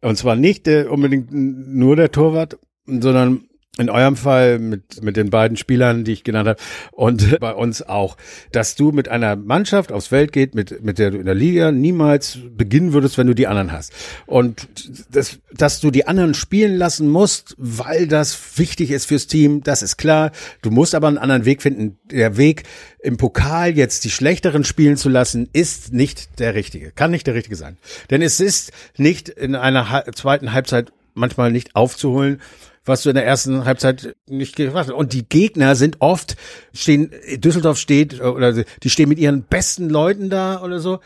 Und 0.01 0.18
zwar 0.18 0.36
nicht 0.36 0.68
der, 0.68 0.91
unbedingt 0.91 1.32
nur 1.32 1.95
der 1.95 2.12
Torwart, 2.12 2.60
sondern 2.86 3.47
in 3.78 3.90
eurem 3.90 4.16
Fall 4.16 4.60
mit, 4.60 5.02
mit 5.04 5.18
den 5.18 5.30
beiden 5.30 5.58
Spielern, 5.58 6.04
die 6.04 6.14
ich 6.14 6.24
genannt 6.24 6.48
habe, 6.48 6.62
und 6.92 7.40
bei 7.40 7.54
uns 7.54 7.82
auch, 7.82 8.18
dass 8.52 8.76
du 8.76 8.92
mit 8.92 9.08
einer 9.08 9.36
Mannschaft 9.36 9.92
aufs 9.92 10.08
Feld 10.08 10.32
geht, 10.32 10.56
mit, 10.56 10.84
mit 10.84 11.00
der 11.00 11.12
du 11.12 11.18
in 11.18 11.26
der 11.26 11.36
Liga 11.36 11.72
niemals 11.72 12.40
beginnen 12.56 12.94
würdest, 12.94 13.18
wenn 13.18 13.28
du 13.28 13.36
die 13.36 13.48
anderen 13.48 13.72
hast. 13.72 13.94
Und 14.26 14.68
das, 15.12 15.40
dass 15.54 15.80
du 15.80 15.92
die 15.92 16.08
anderen 16.08 16.34
spielen 16.34 16.76
lassen 16.76 17.10
musst, 17.10 17.56
weil 17.58 18.08
das 18.08 18.58
wichtig 18.58 18.92
ist 18.92 19.06
fürs 19.06 19.28
Team, 19.28 19.64
das 19.64 19.82
ist 19.82 19.98
klar. 19.98 20.32
Du 20.62 20.72
musst 20.72 20.96
aber 20.96 21.08
einen 21.08 21.18
anderen 21.18 21.46
Weg 21.46 21.62
finden. 21.62 21.98
Der 22.12 22.38
Weg 22.38 22.64
im 23.00 23.18
Pokal 23.18 23.78
jetzt 23.78 24.04
die 24.04 24.10
Schlechteren 24.10 24.64
spielen 24.64 24.98
zu 24.98 25.10
lassen, 25.10 25.50
ist 25.54 25.94
nicht 25.94 26.40
der 26.40 26.56
richtige. 26.56 26.92
Kann 26.92 27.12
nicht 27.12 27.28
der 27.28 27.36
richtige 27.36 27.56
sein. 27.56 27.78
Denn 28.10 28.22
es 28.22 28.40
ist 28.40 28.72
nicht 28.98 29.30
in 29.30 29.56
einer 29.56 30.04
zweiten 30.16 30.54
Halbzeit 30.54 30.92
manchmal 31.14 31.52
nicht 31.52 31.76
aufzuholen, 31.76 32.42
was 32.88 33.04
du 33.04 33.10
in 33.10 33.16
der 33.16 33.26
ersten 33.26 33.66
Halbzeit 33.66 34.16
nicht 34.28 34.56
gemacht 34.56 34.88
hast. 34.88 34.92
Und 34.92 35.14
die 35.14 35.28
Gegner 35.28 35.76
sind 35.76 35.98
oft, 36.00 36.36
stehen, 36.74 37.12
Düsseldorf 37.38 37.78
steht, 37.78 38.22
oder 38.22 38.54
die 38.54 38.90
stehen 38.90 39.10
mit 39.10 39.20
ihren 39.20 39.44
besten 39.44 39.90
Leuten 39.90 40.30
da 40.30 40.62
oder 40.62 40.80
so. 40.80 41.00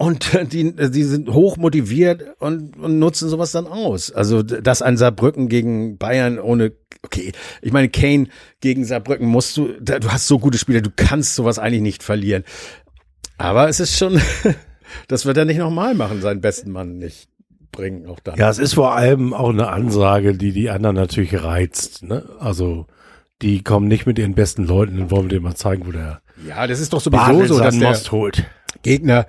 Und 0.00 0.52
die, 0.52 0.74
die 0.74 1.02
sind 1.02 1.28
hoch 1.30 1.56
motiviert 1.56 2.24
und, 2.38 2.76
und 2.78 2.98
nutzen 2.98 3.28
sowas 3.28 3.52
dann 3.52 3.66
aus. 3.66 4.12
Also, 4.12 4.42
dass 4.42 4.80
ein 4.80 4.96
Saarbrücken 4.96 5.48
gegen 5.48 5.98
Bayern 5.98 6.38
ohne, 6.38 6.72
okay, 7.02 7.32
ich 7.62 7.72
meine, 7.72 7.88
Kane 7.88 8.28
gegen 8.60 8.84
Saarbrücken 8.84 9.26
musst 9.26 9.56
du, 9.56 9.72
du 9.80 10.12
hast 10.12 10.28
so 10.28 10.38
gute 10.38 10.56
Spieler, 10.56 10.82
du 10.82 10.90
kannst 10.94 11.34
sowas 11.34 11.58
eigentlich 11.58 11.82
nicht 11.82 12.02
verlieren. 12.04 12.44
Aber 13.38 13.68
es 13.68 13.80
ist 13.80 13.98
schon, 13.98 14.20
das 15.08 15.26
wird 15.26 15.36
er 15.36 15.44
nicht 15.44 15.58
nochmal 15.58 15.94
machen, 15.94 16.20
seinen 16.20 16.40
besten 16.40 16.70
Mann 16.70 16.98
nicht 16.98 17.28
bringen, 17.78 18.06
auch 18.06 18.20
dann. 18.20 18.36
Ja, 18.36 18.50
es 18.50 18.58
ist 18.58 18.74
vor 18.74 18.94
allem 18.94 19.32
auch 19.32 19.50
eine 19.50 19.68
Ansage, 19.68 20.34
die 20.34 20.52
die 20.52 20.68
anderen 20.68 20.96
natürlich 20.96 21.42
reizt. 21.42 22.02
Ne? 22.02 22.28
Also 22.40 22.86
die 23.40 23.62
kommen 23.62 23.86
nicht 23.86 24.04
mit 24.04 24.18
ihren 24.18 24.34
besten 24.34 24.64
Leuten, 24.64 24.98
dann 24.98 25.10
wollen 25.10 25.30
wir 25.30 25.38
dir 25.38 25.40
mal 25.40 25.54
zeigen, 25.54 25.86
wo 25.86 25.92
der 25.92 26.20
Ja, 26.46 26.66
das 26.66 26.80
ist 26.80 26.92
doch 26.92 27.00
sowieso 27.00 27.22
Bartels 27.22 27.48
so, 27.48 27.58
dass 27.60 27.78
der 27.78 27.88
Most 27.88 28.12
holt. 28.12 28.44
Gegner 28.82 29.26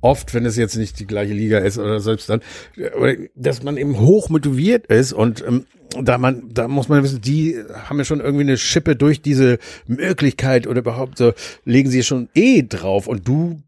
oft, 0.00 0.34
wenn 0.34 0.44
es 0.44 0.56
jetzt 0.56 0.76
nicht 0.76 1.00
die 1.00 1.06
gleiche 1.06 1.32
Liga 1.32 1.58
ist 1.58 1.78
oder 1.78 1.98
selbst 1.98 2.28
dann, 2.28 2.40
oder 2.76 3.14
dass 3.34 3.62
man 3.62 3.76
eben 3.76 3.98
hoch 3.98 4.28
motiviert 4.28 4.86
ist 4.86 5.12
und 5.12 5.42
ähm, 5.46 5.66
da 6.00 6.18
man, 6.18 6.50
da 6.52 6.68
muss 6.68 6.88
man 6.88 7.02
wissen, 7.02 7.22
die 7.22 7.56
haben 7.88 7.98
ja 7.98 8.04
schon 8.04 8.20
irgendwie 8.20 8.44
eine 8.44 8.58
Schippe 8.58 8.94
durch 8.96 9.22
diese 9.22 9.58
Möglichkeit 9.86 10.66
oder 10.66 10.80
überhaupt 10.80 11.16
so, 11.16 11.32
legen 11.64 11.90
sie 11.90 12.02
schon 12.02 12.28
eh 12.34 12.62
drauf 12.62 13.06
und 13.06 13.26
du 13.26 13.62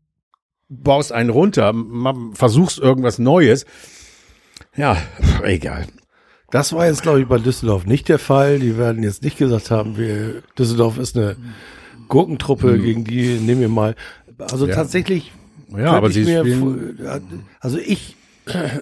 baust 0.68 1.12
einen 1.12 1.30
runter, 1.30 1.74
versuchst 2.34 2.78
irgendwas 2.78 3.18
Neues. 3.18 3.64
Ja, 4.76 4.96
egal. 5.44 5.86
Das 6.50 6.72
war 6.72 6.86
jetzt, 6.86 7.02
glaube 7.02 7.20
ich, 7.20 7.28
bei 7.28 7.38
Düsseldorf 7.38 7.86
nicht 7.86 8.08
der 8.08 8.18
Fall. 8.18 8.58
Die 8.58 8.76
werden 8.76 9.02
jetzt 9.02 9.22
nicht 9.22 9.38
gesagt 9.38 9.70
haben, 9.70 9.96
wir, 9.96 10.42
Düsseldorf 10.58 10.98
ist 10.98 11.16
eine 11.16 11.36
Gurkentruppe, 12.08 12.78
gegen 12.78 13.04
die 13.04 13.38
nehmen 13.38 13.60
wir 13.60 13.68
mal. 13.68 13.94
Also 14.38 14.66
Ja. 14.66 14.74
tatsächlich 14.74 15.32
Ja, 15.76 15.92
aber 15.92 16.08
ich 16.08 16.14
sie 16.14 16.24
mir, 16.24 16.42
also 17.60 17.78
ich 17.78 18.16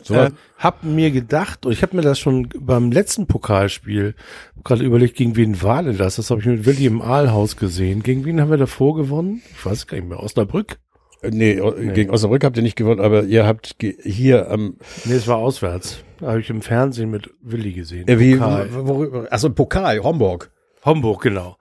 so, 0.03 0.14
äh, 0.14 0.30
hab 0.57 0.84
mir 0.84 1.11
gedacht, 1.11 1.66
und 1.66 1.72
ich 1.72 1.82
habe 1.82 1.97
mir 1.97 2.03
das 2.03 2.18
schon 2.18 2.49
beim 2.59 2.91
letzten 2.91 3.26
Pokalspiel 3.26 4.14
gerade 4.64 4.82
überlegt, 4.82 5.16
gegen 5.16 5.36
wen 5.36 5.61
war 5.62 5.82
denn 5.82 5.99
das? 5.99 6.16
Das 6.16 6.30
habe 6.30 6.41
ich 6.41 6.47
mit 6.47 6.64
Willi 6.64 6.86
im 6.86 7.03
Aalhaus 7.03 7.57
gesehen. 7.57 8.03
Gegen 8.03 8.24
wen 8.24 8.41
haben 8.41 8.51
wir 8.51 8.57
davor 8.57 8.97
gewonnen? 8.97 9.43
Ich 9.55 9.66
weiß 9.66 9.86
gar 9.86 9.99
nicht 9.99 10.09
mehr. 10.09 10.22
Osnabrück? 10.22 10.78
Äh, 11.22 11.30
nee, 11.30 11.60
gegen 11.94 12.10
Osnabrück 12.10 12.44
habt 12.44 12.56
ihr 12.56 12.62
nicht 12.62 12.76
gewonnen, 12.76 13.00
aber 13.00 13.24
ihr 13.24 13.46
habt 13.46 13.76
hier 14.02 14.50
am, 14.50 14.76
Nee, 15.04 15.14
es 15.14 15.26
war 15.26 15.38
auswärts. 15.38 16.02
Habe 16.20 16.40
ich 16.40 16.50
im 16.50 16.62
Fernsehen 16.62 17.10
mit 17.10 17.30
Willi 17.42 17.72
gesehen. 17.72 18.08
äh, 18.08 18.18
wie, 18.18 18.36
Pokal. 18.36 18.68
worüber, 18.72 19.26
achso, 19.30 19.50
Pokal, 19.50 20.00
Homburg. 20.02 20.50
Homburg, 20.84 21.22
genau. 21.22 21.56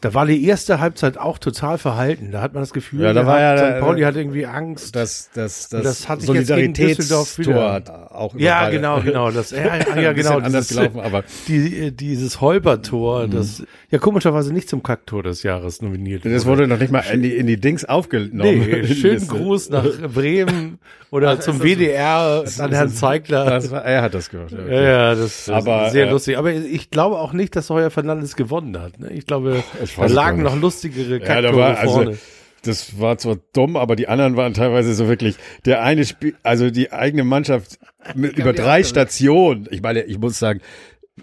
Da 0.00 0.12
war 0.14 0.26
die 0.26 0.44
erste 0.44 0.78
Halbzeit 0.80 1.16
auch 1.18 1.38
total 1.38 1.78
verhalten. 1.78 2.30
Da 2.30 2.42
hat 2.42 2.52
man 2.54 2.62
das 2.62 2.72
Gefühl, 2.72 3.02
Ja, 3.02 3.12
da 3.12 3.26
war 3.26 3.40
ja 3.40 3.56
St. 3.56 3.64
der- 3.66 3.80
Pauli 3.80 4.02
hat 4.02 4.16
irgendwie 4.16 4.46
Angst. 4.46 4.94
Das, 4.94 5.30
das, 5.34 5.68
das, 5.68 5.82
das 5.82 6.08
hat 6.08 6.20
sich 6.20 6.30
jetzt 6.30 6.48
gegen 6.54 6.72
Düsseldorf 6.74 7.38
wieder- 7.38 7.52
Solidaritätstor 7.52 8.10
auch 8.14 8.34
ja, 8.36 8.68
genau, 8.70 9.00
genau. 9.00 9.30
Das, 9.30 9.50
ja, 9.52 9.76
ja, 9.98 10.12
genau. 10.12 10.38
anders 10.38 10.68
dieses, 10.68 10.82
gelaufen, 10.82 11.00
aber 11.00 11.24
die, 11.48 11.78
äh, 11.86 11.90
dieses 11.90 12.40
Holper-Tor, 12.40 13.28
das 13.28 13.62
ja 13.90 13.98
komischerweise 13.98 14.52
nicht 14.52 14.68
zum 14.68 14.82
Kacktor 14.82 15.22
des 15.22 15.42
Jahres 15.42 15.80
nominiert 15.82 16.24
das 16.24 16.44
wurde 16.46 16.66
noch 16.66 16.78
nicht 16.78 16.92
mal 16.92 17.00
in 17.12 17.22
die, 17.22 17.34
in 17.36 17.46
die 17.46 17.58
Dings 17.58 17.84
aufgenommen. 17.84 18.58
Nee, 18.58 18.86
schönen. 18.94 19.26
Gruß 19.26 19.70
nach 19.70 19.84
Bremen 20.12 20.78
oder 21.10 21.40
zum 21.40 21.60
WDR 21.60 22.44
an 22.58 22.72
Herrn 22.72 22.88
Zeigler. 22.90 23.44
Das 23.46 23.70
war, 23.70 23.84
er 23.84 24.02
hat 24.02 24.14
das 24.14 24.28
gemacht. 24.30 24.50
ja, 24.52 24.58
Ja, 24.58 24.64
okay. 24.64 24.84
ja, 24.84 25.14
das 25.14 25.48
Aber, 25.48 25.86
ist 25.86 25.92
sehr 25.92 26.06
äh, 26.06 26.10
lustig. 26.10 26.38
Aber 26.38 26.52
ich 26.52 26.90
glaube 26.90 27.18
auch 27.18 27.32
nicht, 27.32 27.54
dass 27.56 27.70
Heuer 27.70 27.90
Fernandes 27.90 28.36
gewonnen 28.36 28.80
hat. 28.80 28.98
Ne? 28.98 29.10
Ich 29.12 29.26
glaube, 29.26 29.62
Ich 29.82 29.94
da 29.96 30.06
lagen 30.06 30.42
noch 30.42 30.56
lustigere 30.56 31.18
Ja, 31.18 31.24
Kacktore 31.24 31.52
da 31.52 31.56
war, 31.56 31.78
also, 31.78 31.94
vorne. 31.94 32.18
das 32.62 33.00
war 33.00 33.18
zwar 33.18 33.36
dumm, 33.52 33.76
aber 33.76 33.94
die 33.96 34.08
anderen 34.08 34.36
waren 34.36 34.54
teilweise 34.54 34.94
so 34.94 35.08
wirklich, 35.08 35.36
der 35.64 35.82
eine 35.82 36.04
Spiel, 36.04 36.34
also 36.42 36.70
die 36.70 36.92
eigene 36.92 37.24
Mannschaft 37.24 37.78
mit, 38.14 38.36
über 38.36 38.52
drei 38.52 38.82
Stationen. 38.82 39.68
Ich 39.70 39.82
meine, 39.82 40.02
ich 40.02 40.18
muss 40.18 40.38
sagen, 40.38 40.60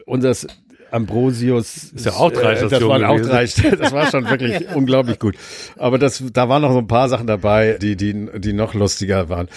unser 0.05 0.33
Ambrosius 0.93 1.91
Ist 1.93 2.05
ja 2.05 2.13
auch 2.13 2.31
drei 2.31 2.53
äh, 2.53 2.55
Das 2.61 2.67
Stationen 2.67 2.89
waren 2.89 3.05
auch 3.05 3.19
drei 3.19 3.45
Das 3.79 3.91
war 3.91 4.09
schon 4.11 4.29
wirklich 4.29 4.67
unglaublich 4.75 5.19
gut. 5.19 5.35
Aber 5.77 5.97
das, 5.97 6.23
da 6.31 6.49
waren 6.49 6.61
noch 6.61 6.71
so 6.71 6.77
ein 6.79 6.87
paar 6.87 7.09
Sachen 7.09 7.27
dabei, 7.27 7.77
die, 7.81 7.95
die, 7.95 8.27
die 8.37 8.53
noch 8.53 8.73
lustiger 8.73 9.27
waren. 9.29 9.47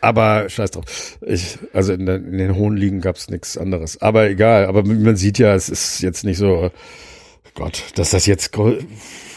Aber 0.00 0.48
scheiß 0.48 0.72
drauf. 0.72 1.18
Ich, 1.20 1.58
also 1.72 1.92
in, 1.92 2.06
den- 2.06 2.24
in 2.32 2.38
den 2.38 2.56
hohen 2.56 2.76
Ligen 2.76 3.00
gab's 3.00 3.28
nichts 3.30 3.56
anderes. 3.56 4.00
Aber 4.02 4.28
egal. 4.28 4.66
Aber 4.66 4.82
man 4.84 5.16
sieht 5.16 5.38
ja, 5.38 5.54
es 5.54 5.68
ist 5.68 6.00
jetzt 6.02 6.24
nicht 6.24 6.38
so, 6.38 6.70
Gott, 7.54 7.84
dass 7.94 8.10
das 8.10 8.26
jetzt 8.26 8.50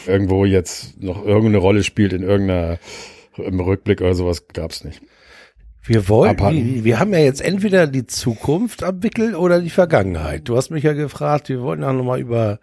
irgendwo 0.06 0.44
jetzt 0.44 1.00
noch 1.02 1.24
irgendeine 1.24 1.58
Rolle 1.58 1.84
spielt 1.84 2.12
in 2.12 2.22
irgendeiner 2.22 2.78
im 3.36 3.60
Rückblick 3.60 4.00
oder 4.00 4.14
sowas 4.14 4.48
gab's 4.52 4.82
nicht. 4.84 5.02
Wir 5.86 6.08
wollen, 6.08 6.84
wir 6.84 6.98
haben 6.98 7.12
ja 7.12 7.20
jetzt 7.20 7.40
entweder 7.40 7.86
die 7.86 8.06
Zukunft 8.06 8.82
am 8.82 9.02
Wickel 9.02 9.34
oder 9.36 9.60
die 9.60 9.70
Vergangenheit. 9.70 10.48
Du 10.48 10.56
hast 10.56 10.70
mich 10.70 10.82
ja 10.82 10.92
gefragt, 10.92 11.48
wir 11.48 11.62
wollten 11.62 11.84
auch 11.84 11.92
nochmal 11.92 12.20
über 12.20 12.58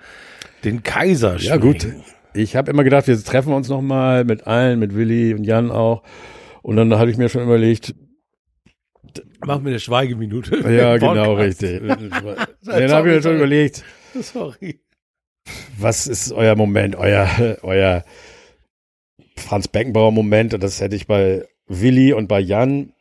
den 0.65 0.83
Kaiser 0.83 1.39
sprechen. 1.39 1.49
Ja 1.49 1.57
gut, 1.57 1.87
ich 2.33 2.55
habe 2.55 2.71
immer 2.71 2.83
gedacht, 2.83 3.07
wir 3.07 3.17
treffen 3.23 3.53
uns 3.53 3.69
noch 3.69 3.81
mal 3.81 4.25
mit 4.25 4.45
allen, 4.45 4.79
mit 4.79 4.93
Willi 4.93 5.33
und 5.33 5.45
Jan 5.45 5.71
auch. 5.71 6.03
Und 6.61 6.75
dann 6.75 6.97
hatte 6.97 7.11
ich 7.11 7.17
mir 7.17 7.29
schon 7.29 7.43
überlegt, 7.43 7.95
Machen 9.45 9.65
wir 9.65 9.71
eine 9.71 9.79
Schweigeminute. 9.79 10.57
ja 10.71 10.97
genau 10.97 11.33
richtig. 11.35 11.81
dann 12.65 12.91
habe 12.91 13.09
ich 13.09 13.15
mir 13.15 13.21
schon 13.21 13.35
überlegt, 13.35 13.83
Sorry. 14.19 14.79
was 15.77 16.07
ist 16.07 16.31
euer 16.31 16.55
Moment, 16.55 16.95
euer 16.95 17.57
euer 17.61 18.03
Franz 19.35 19.67
Beckenbauer 19.67 20.11
Moment? 20.11 20.53
Und 20.53 20.63
das 20.63 20.79
hätte 20.81 20.95
ich 20.95 21.07
bei 21.07 21.45
Willi 21.67 22.13
und 22.13 22.27
bei 22.27 22.39
Jan 22.39 22.93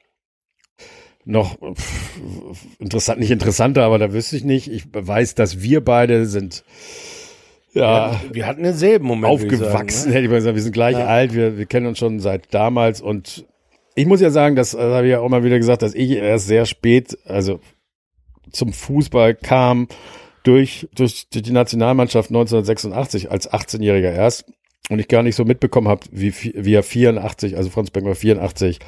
noch 1.25 1.57
pff, 1.75 2.11
interessant, 2.79 3.21
nicht 3.21 3.31
interessanter, 3.31 3.85
aber 3.85 3.99
da 3.99 4.13
wüsste 4.13 4.37
ich 4.37 4.45
nicht. 4.45 4.69
Ich 4.71 4.85
weiß, 4.93 5.35
dass 5.35 5.63
wir 5.63 5.85
beide 5.85 6.27
sind 6.27 6.65
ja 7.75 8.21
Wir 8.33 8.47
hatten 8.47 8.63
denselben 8.65 9.07
Moment. 9.07 9.33
ich 9.41 9.45
aufgewachsen, 9.45 9.99
Sagen, 9.99 10.09
ne? 10.11 10.15
hätte 10.15 10.25
ich 10.25 10.31
mal 10.31 10.37
gesagt. 10.37 10.57
Wir 10.57 10.63
sind 10.63 10.73
gleich 10.73 10.97
Ja. 10.97 11.07
alt, 11.07 11.35
wir, 11.35 11.57
wir 11.59 11.67
kennen 11.67 11.87
uns 11.87 11.99
schon 11.99 12.21
seit 12.21 12.53
damals 12.53 13.01
und 13.01 13.47
ich 13.95 14.07
muss 14.07 14.21
ja 14.21 14.31
sagen, 14.31 14.57
das, 14.57 14.71
das 14.73 14.81
habe 14.81 15.07
ich 15.07 15.11
ja 15.13 15.21
auch 15.21 15.29
mal 15.29 15.45
wieder 15.45 15.59
gesagt, 15.59 15.83
dass 15.83 15.95
ich 15.95 16.11
erst 16.11 16.47
sehr 16.47 16.67
spät, 16.67 17.19
also 17.25 17.61
zum 18.51 18.73
Fußball 18.73 19.35
kam 19.35 19.89
durch, 20.45 20.89
durch, 20.95 21.29
durch 21.31 21.43
die 21.45 21.53
Nationalmannschaft 21.53 22.31
1986 22.31 23.31
als 23.31 23.51
18-Jähriger 23.51 24.11
erst 24.13 24.45
und 24.91 24.99
ich 24.99 25.09
gar 25.09 25.23
nicht 25.23 25.37
so 25.37 25.45
mitbekommen 25.45 25.89
habe, 25.89 26.03
wie, 26.11 26.35
wie 26.35 26.75
er 26.75 26.83
84, 26.83 27.57
also 27.57 27.71
Franz 27.71 27.91
Beckenbauer 27.91 28.17
84 28.17 28.81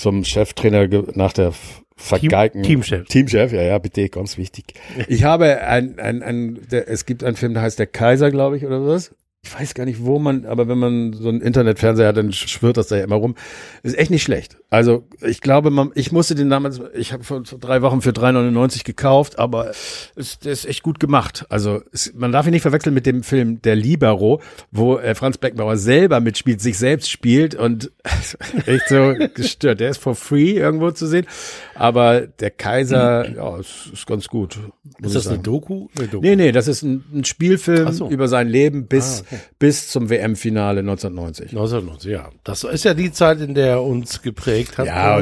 zum 0.00 0.24
Cheftrainer 0.24 0.88
nach 1.14 1.32
der 1.32 1.52
vergeigten 1.96 2.62
Team, 2.62 2.82
Teamchef. 2.82 3.08
Teamchef, 3.08 3.52
ja, 3.52 3.62
ja, 3.62 3.78
bitte, 3.78 4.08
ganz 4.08 4.38
wichtig. 4.38 4.74
Ich 5.06 5.24
habe 5.24 5.62
ein, 5.62 5.98
ein, 5.98 6.22
ein 6.22 6.58
der, 6.70 6.88
es 6.88 7.04
gibt 7.04 7.22
einen 7.22 7.36
Film, 7.36 7.54
der 7.54 7.62
heißt 7.62 7.78
Der 7.78 7.86
Kaiser, 7.86 8.30
glaube 8.30 8.56
ich, 8.56 8.64
oder 8.64 8.84
was? 8.86 9.14
Ich 9.42 9.58
weiß 9.58 9.72
gar 9.72 9.86
nicht, 9.86 10.04
wo 10.04 10.18
man, 10.18 10.44
aber 10.44 10.68
wenn 10.68 10.76
man 10.78 11.12
so 11.14 11.28
einen 11.30 11.40
Internetfernseher 11.40 12.08
hat, 12.08 12.16
dann 12.18 12.30
schwirrt 12.30 12.76
das 12.76 12.88
da 12.88 12.96
ja 12.96 13.04
immer 13.04 13.16
rum. 13.16 13.36
Ist 13.82 13.96
echt 13.96 14.10
nicht 14.10 14.22
schlecht. 14.22 14.58
Also 14.68 15.08
ich 15.22 15.40
glaube, 15.40 15.70
man, 15.70 15.92
ich 15.94 16.12
musste 16.12 16.34
den 16.34 16.50
damals, 16.50 16.78
ich 16.94 17.14
habe 17.14 17.24
vor 17.24 17.42
drei 17.42 17.80
Wochen 17.80 18.02
für 18.02 18.10
3,99 18.10 18.84
gekauft, 18.84 19.38
aber 19.38 19.70
es, 20.14 20.38
der 20.40 20.52
ist 20.52 20.66
echt 20.66 20.82
gut 20.82 21.00
gemacht. 21.00 21.46
Also 21.48 21.80
es, 21.90 22.12
man 22.14 22.32
darf 22.32 22.46
ihn 22.46 22.52
nicht 22.52 22.62
verwechseln 22.62 22.92
mit 22.92 23.06
dem 23.06 23.22
Film 23.22 23.62
Der 23.62 23.76
Libero, 23.76 24.42
wo 24.72 24.98
äh, 24.98 25.14
Franz 25.14 25.38
Beckenbauer 25.38 25.78
selber 25.78 26.20
mitspielt, 26.20 26.60
sich 26.60 26.76
selbst 26.76 27.10
spielt 27.10 27.54
und 27.54 27.90
echt 28.66 28.88
so 28.88 29.14
gestört. 29.34 29.80
Der 29.80 29.88
ist 29.88 30.02
for 30.02 30.14
free 30.16 30.52
irgendwo 30.52 30.90
zu 30.90 31.06
sehen, 31.06 31.26
aber 31.74 32.26
der 32.26 32.50
Kaiser, 32.50 33.26
ja, 33.26 33.56
ist, 33.56 33.88
ist 33.90 34.06
ganz 34.06 34.28
gut. 34.28 34.58
Ist 35.02 35.14
das 35.14 35.28
eine 35.28 35.38
Doku? 35.38 35.88
eine 35.96 36.08
Doku? 36.08 36.22
Nee, 36.26 36.36
nee, 36.36 36.52
das 36.52 36.68
ist 36.68 36.82
ein, 36.82 37.04
ein 37.14 37.24
Spielfilm 37.24 37.90
so. 37.92 38.10
über 38.10 38.28
sein 38.28 38.46
Leben 38.46 38.86
bis, 38.86 39.24
Ah. 39.29 39.29
Bis 39.58 39.88
zum 39.88 40.10
WM-Finale 40.10 40.80
1990. 40.80 41.50
1990, 41.50 42.10
ja. 42.10 42.30
Das 42.44 42.64
ist 42.64 42.84
ja 42.84 42.94
die 42.94 43.12
Zeit, 43.12 43.40
in 43.40 43.54
der 43.54 43.66
er 43.66 43.82
uns 43.82 44.22
geprägt 44.22 44.78
hat. 44.78 44.86
Ja. 44.86 45.20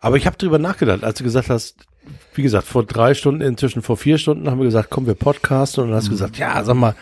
Aber 0.00 0.16
ich 0.16 0.26
habe 0.26 0.36
drüber 0.36 0.58
nachgedacht, 0.58 1.04
als 1.04 1.18
du 1.18 1.24
gesagt 1.24 1.50
hast, 1.50 1.76
wie 2.34 2.42
gesagt, 2.42 2.66
vor 2.66 2.84
drei 2.84 3.14
Stunden, 3.14 3.40
inzwischen 3.40 3.82
vor 3.82 3.96
vier 3.96 4.18
Stunden 4.18 4.50
haben 4.50 4.58
wir 4.58 4.64
gesagt, 4.64 4.90
komm, 4.90 5.06
wir 5.06 5.14
podcasten 5.14 5.84
und 5.84 5.90
dann 5.90 5.98
hast 5.98 6.06
du 6.06 6.12
gesagt, 6.12 6.38
ja, 6.38 6.62
sag 6.64 6.76
mal, 6.76 6.94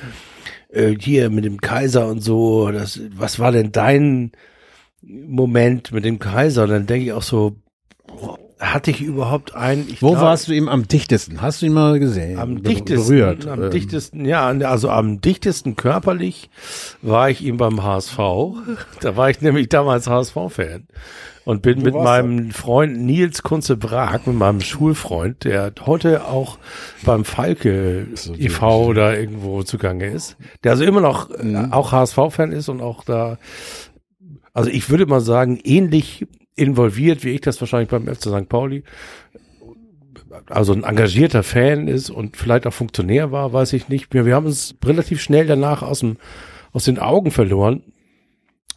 äh, 0.71 0.95
hier 0.99 1.31
mit 1.31 1.45
dem 1.45 1.61
Kaiser 1.61 2.09
und 2.09 2.21
so, 2.21 2.71
das, 2.71 3.01
was 3.15 3.39
war 3.39 3.53
denn 3.53 3.73
dein 3.73 4.33
Moment 5.03 5.93
mit 5.93 6.05
dem 6.05 6.19
Kaiser? 6.19 6.65
Und 6.65 6.71
dann 6.71 6.87
denke 6.87 7.07
ich 7.07 7.13
auch 7.13 7.23
so, 7.23 7.57
boah, 8.07 8.39
hatte 8.59 8.91
ich 8.91 9.03
überhaupt 9.03 9.55
einen? 9.55 9.87
Ich 9.89 10.01
Wo 10.01 10.13
glaub, 10.13 10.23
warst 10.23 10.49
du 10.49 10.53
ihm 10.53 10.69
am 10.69 10.89
dichtesten? 10.89 11.43
Hast 11.43 11.61
du 11.61 11.67
ihn 11.67 11.75
mal 11.75 11.99
gesehen? 11.99 12.39
am 12.39 12.63
dichtesten, 12.63 13.09
Berührt. 13.09 13.47
am 13.47 13.65
Ähm, 13.65 13.71
dichtesten, 13.71 14.25
ja, 14.25 14.47
also 14.49 14.89
am 14.89 15.21
dichtesten 15.21 15.77
körperlich 15.77 16.49
war 17.03 17.29
ich 17.29 17.43
ihm 17.45 17.59
beim 17.59 17.83
HSV. 17.83 18.19
Da 19.01 19.17
war 19.17 19.29
ich 19.29 19.41
nämlich 19.43 19.69
damals 19.69 20.09
HSV-Fan 20.09 20.87
und 21.45 21.61
bin 21.63 21.83
mit 21.83 21.93
warst 21.95 22.05
meinem 22.05 22.51
Freund 22.51 22.99
Nils 23.03 23.43
Kunze 23.43 23.77
Brag, 23.77 24.27
mit 24.27 24.37
meinem 24.37 24.61
Schulfreund, 24.63 25.45
der 25.45 25.73
heute 25.85 26.25
auch 26.25 26.59
beim 27.05 27.25
Falke 27.27 28.07
e.V. 28.39 28.95
da 28.95 29.13
irgendwo 29.13 29.63
zugange 29.65 30.07
ist, 30.07 30.37
der 30.65 30.73
also 30.73 30.85
immer 30.85 31.03
noch 31.03 31.31
äh, 31.31 31.45
Mhm. 31.45 31.73
auch 31.73 31.93
HSV-Fan 31.93 32.53
ist 32.53 32.69
und 32.71 32.81
auch 32.81 33.05
da, 33.05 33.39
also 34.55 34.71
ich 34.71 34.89
würde 34.89 35.05
mal 35.07 35.21
sagen, 35.21 35.61
ähnlich 35.63 36.27
involviert, 36.57 37.23
wie 37.25 37.31
ich 37.31 37.41
das 37.43 37.61
wahrscheinlich 37.61 37.89
beim 37.89 38.07
FC 38.07 38.25
St. 38.25 38.49
Pauli 38.49 38.83
also 40.49 40.73
ein 40.73 40.85
engagierter 40.85 41.43
Fan 41.43 41.89
ist 41.89 42.11
und 42.11 42.37
vielleicht 42.37 42.67
auch 42.67 42.73
Funktionär 42.73 43.33
war, 43.33 43.53
weiß 43.53 43.73
ich 43.73 43.89
nicht 43.89 44.13
mehr. 44.13 44.27
Wir 44.27 44.35
haben 44.35 44.47
uns 44.47 44.75
relativ 44.85 45.21
schnell 45.21 45.47
danach 45.47 45.83
aus 45.83 46.01
dem 46.01 46.17
aus 46.73 46.85
den 46.85 46.99
Augen 46.99 47.31
verloren 47.31 47.83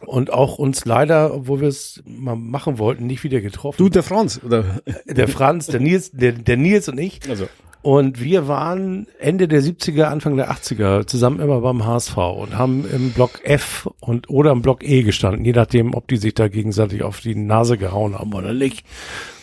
und 0.06 0.32
auch 0.32 0.58
uns 0.58 0.86
leider, 0.86 1.34
obwohl 1.34 1.60
wir 1.60 1.68
es 1.68 2.02
mal 2.06 2.36
machen 2.36 2.78
wollten, 2.78 3.06
nicht 3.06 3.24
wieder 3.24 3.42
getroffen. 3.42 3.76
Du, 3.76 3.90
der 3.90 4.02
Franz, 4.02 4.40
oder? 4.42 4.80
der 5.04 5.28
Franz, 5.28 5.66
der 5.66 5.80
Nils, 5.80 6.10
der, 6.10 6.32
der 6.32 6.56
Nils 6.56 6.88
und 6.88 6.98
ich. 6.98 7.20
Also. 7.28 7.46
Und 7.82 8.22
wir 8.22 8.46
waren 8.46 9.06
Ende 9.18 9.48
der 9.48 9.62
70er, 9.62 10.04
Anfang 10.04 10.36
der 10.36 10.50
80er 10.50 11.06
zusammen 11.06 11.40
immer 11.40 11.62
beim 11.62 11.86
HSV 11.86 12.16
und 12.16 12.58
haben 12.58 12.84
im 12.90 13.12
Block 13.12 13.40
F 13.44 13.88
und 14.00 14.28
oder 14.28 14.50
im 14.52 14.60
Block 14.60 14.84
E 14.84 15.02
gestanden, 15.02 15.46
je 15.46 15.52
nachdem, 15.52 15.94
ob 15.94 16.06
die 16.06 16.18
sich 16.18 16.34
da 16.34 16.48
gegenseitig 16.48 17.02
auf 17.02 17.20
die 17.20 17.34
Nase 17.34 17.78
gehauen 17.78 18.18
haben 18.18 18.34
oder 18.34 18.52
nicht, 18.52 18.84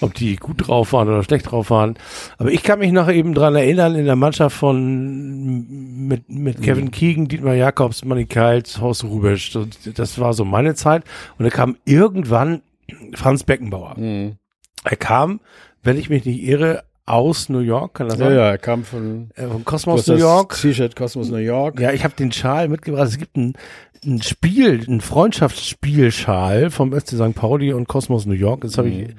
ob 0.02 0.14
die 0.14 0.36
gut 0.36 0.68
drauf 0.68 0.94
waren 0.94 1.08
oder 1.08 1.24
schlecht 1.24 1.50
drauf 1.50 1.72
waren. 1.72 1.96
Aber 2.38 2.52
ich 2.52 2.62
kann 2.62 2.78
mich 2.78 2.92
noch 2.92 3.10
eben 3.10 3.34
dran 3.34 3.56
erinnern, 3.56 3.96
in 3.96 4.06
der 4.06 4.16
Mannschaft 4.16 4.56
von 4.56 5.66
mit, 6.08 6.30
mit 6.30 6.62
Kevin 6.62 6.92
Keegan, 6.92 7.28
Dietmar 7.28 7.56
Jakobs, 7.56 8.06
Manny 8.06 8.26
Keils, 8.26 8.80
Horst 8.80 9.04
Rubisch. 9.04 9.58
Das 9.96 10.20
war 10.20 10.34
so 10.34 10.46
meine 10.46 10.76
Zeit. 10.76 11.04
Und 11.40 11.46
da 11.46 11.50
kam 11.50 11.76
irgendwann 11.86 12.62
Franz 13.16 13.44
Beckenbauer. 13.44 13.96
Er 14.84 14.96
kam, 14.96 15.40
wenn 15.82 15.98
ich 15.98 16.10
mich 16.10 16.24
nicht 16.26 16.44
irre, 16.44 16.84
aus 17.08 17.50
New 17.50 17.60
York, 17.60 17.96
kann 17.96 18.10
das 18.10 18.20
Ja, 18.20 18.26
sein? 18.28 18.36
ja, 18.36 18.50
er 18.52 18.58
kam 18.58 18.84
von 18.84 19.30
Äh, 19.36 19.48
Von 19.48 19.58
du 19.60 19.64
Cosmos 19.64 20.06
New 20.08 20.16
York. 20.16 20.56
T-Shirt 20.62 20.96
Cosmos 20.96 21.30
New 21.30 21.38
York. 21.38 21.80
Ja, 21.80 21.92
ich 21.92 22.04
habe 22.04 22.14
den 22.16 22.32
Schal 22.32 22.68
mitgebracht. 22.68 23.08
Es 23.08 23.18
gibt 23.18 23.36
ein, 23.38 23.54
ein 24.06 24.22
Spiel, 24.22 24.84
ein 24.88 25.02
Freundschaftsspielschal 25.02 26.70
vom 26.70 26.92
FC 26.94 27.10
St. 27.16 27.34
Pauli 27.36 27.74
und 27.74 27.88
Cosmos 27.88 28.26
New 28.26 28.34
York. 28.34 28.64
Jetzt 28.64 28.78
habe 28.78 28.90
ich 28.90 29.10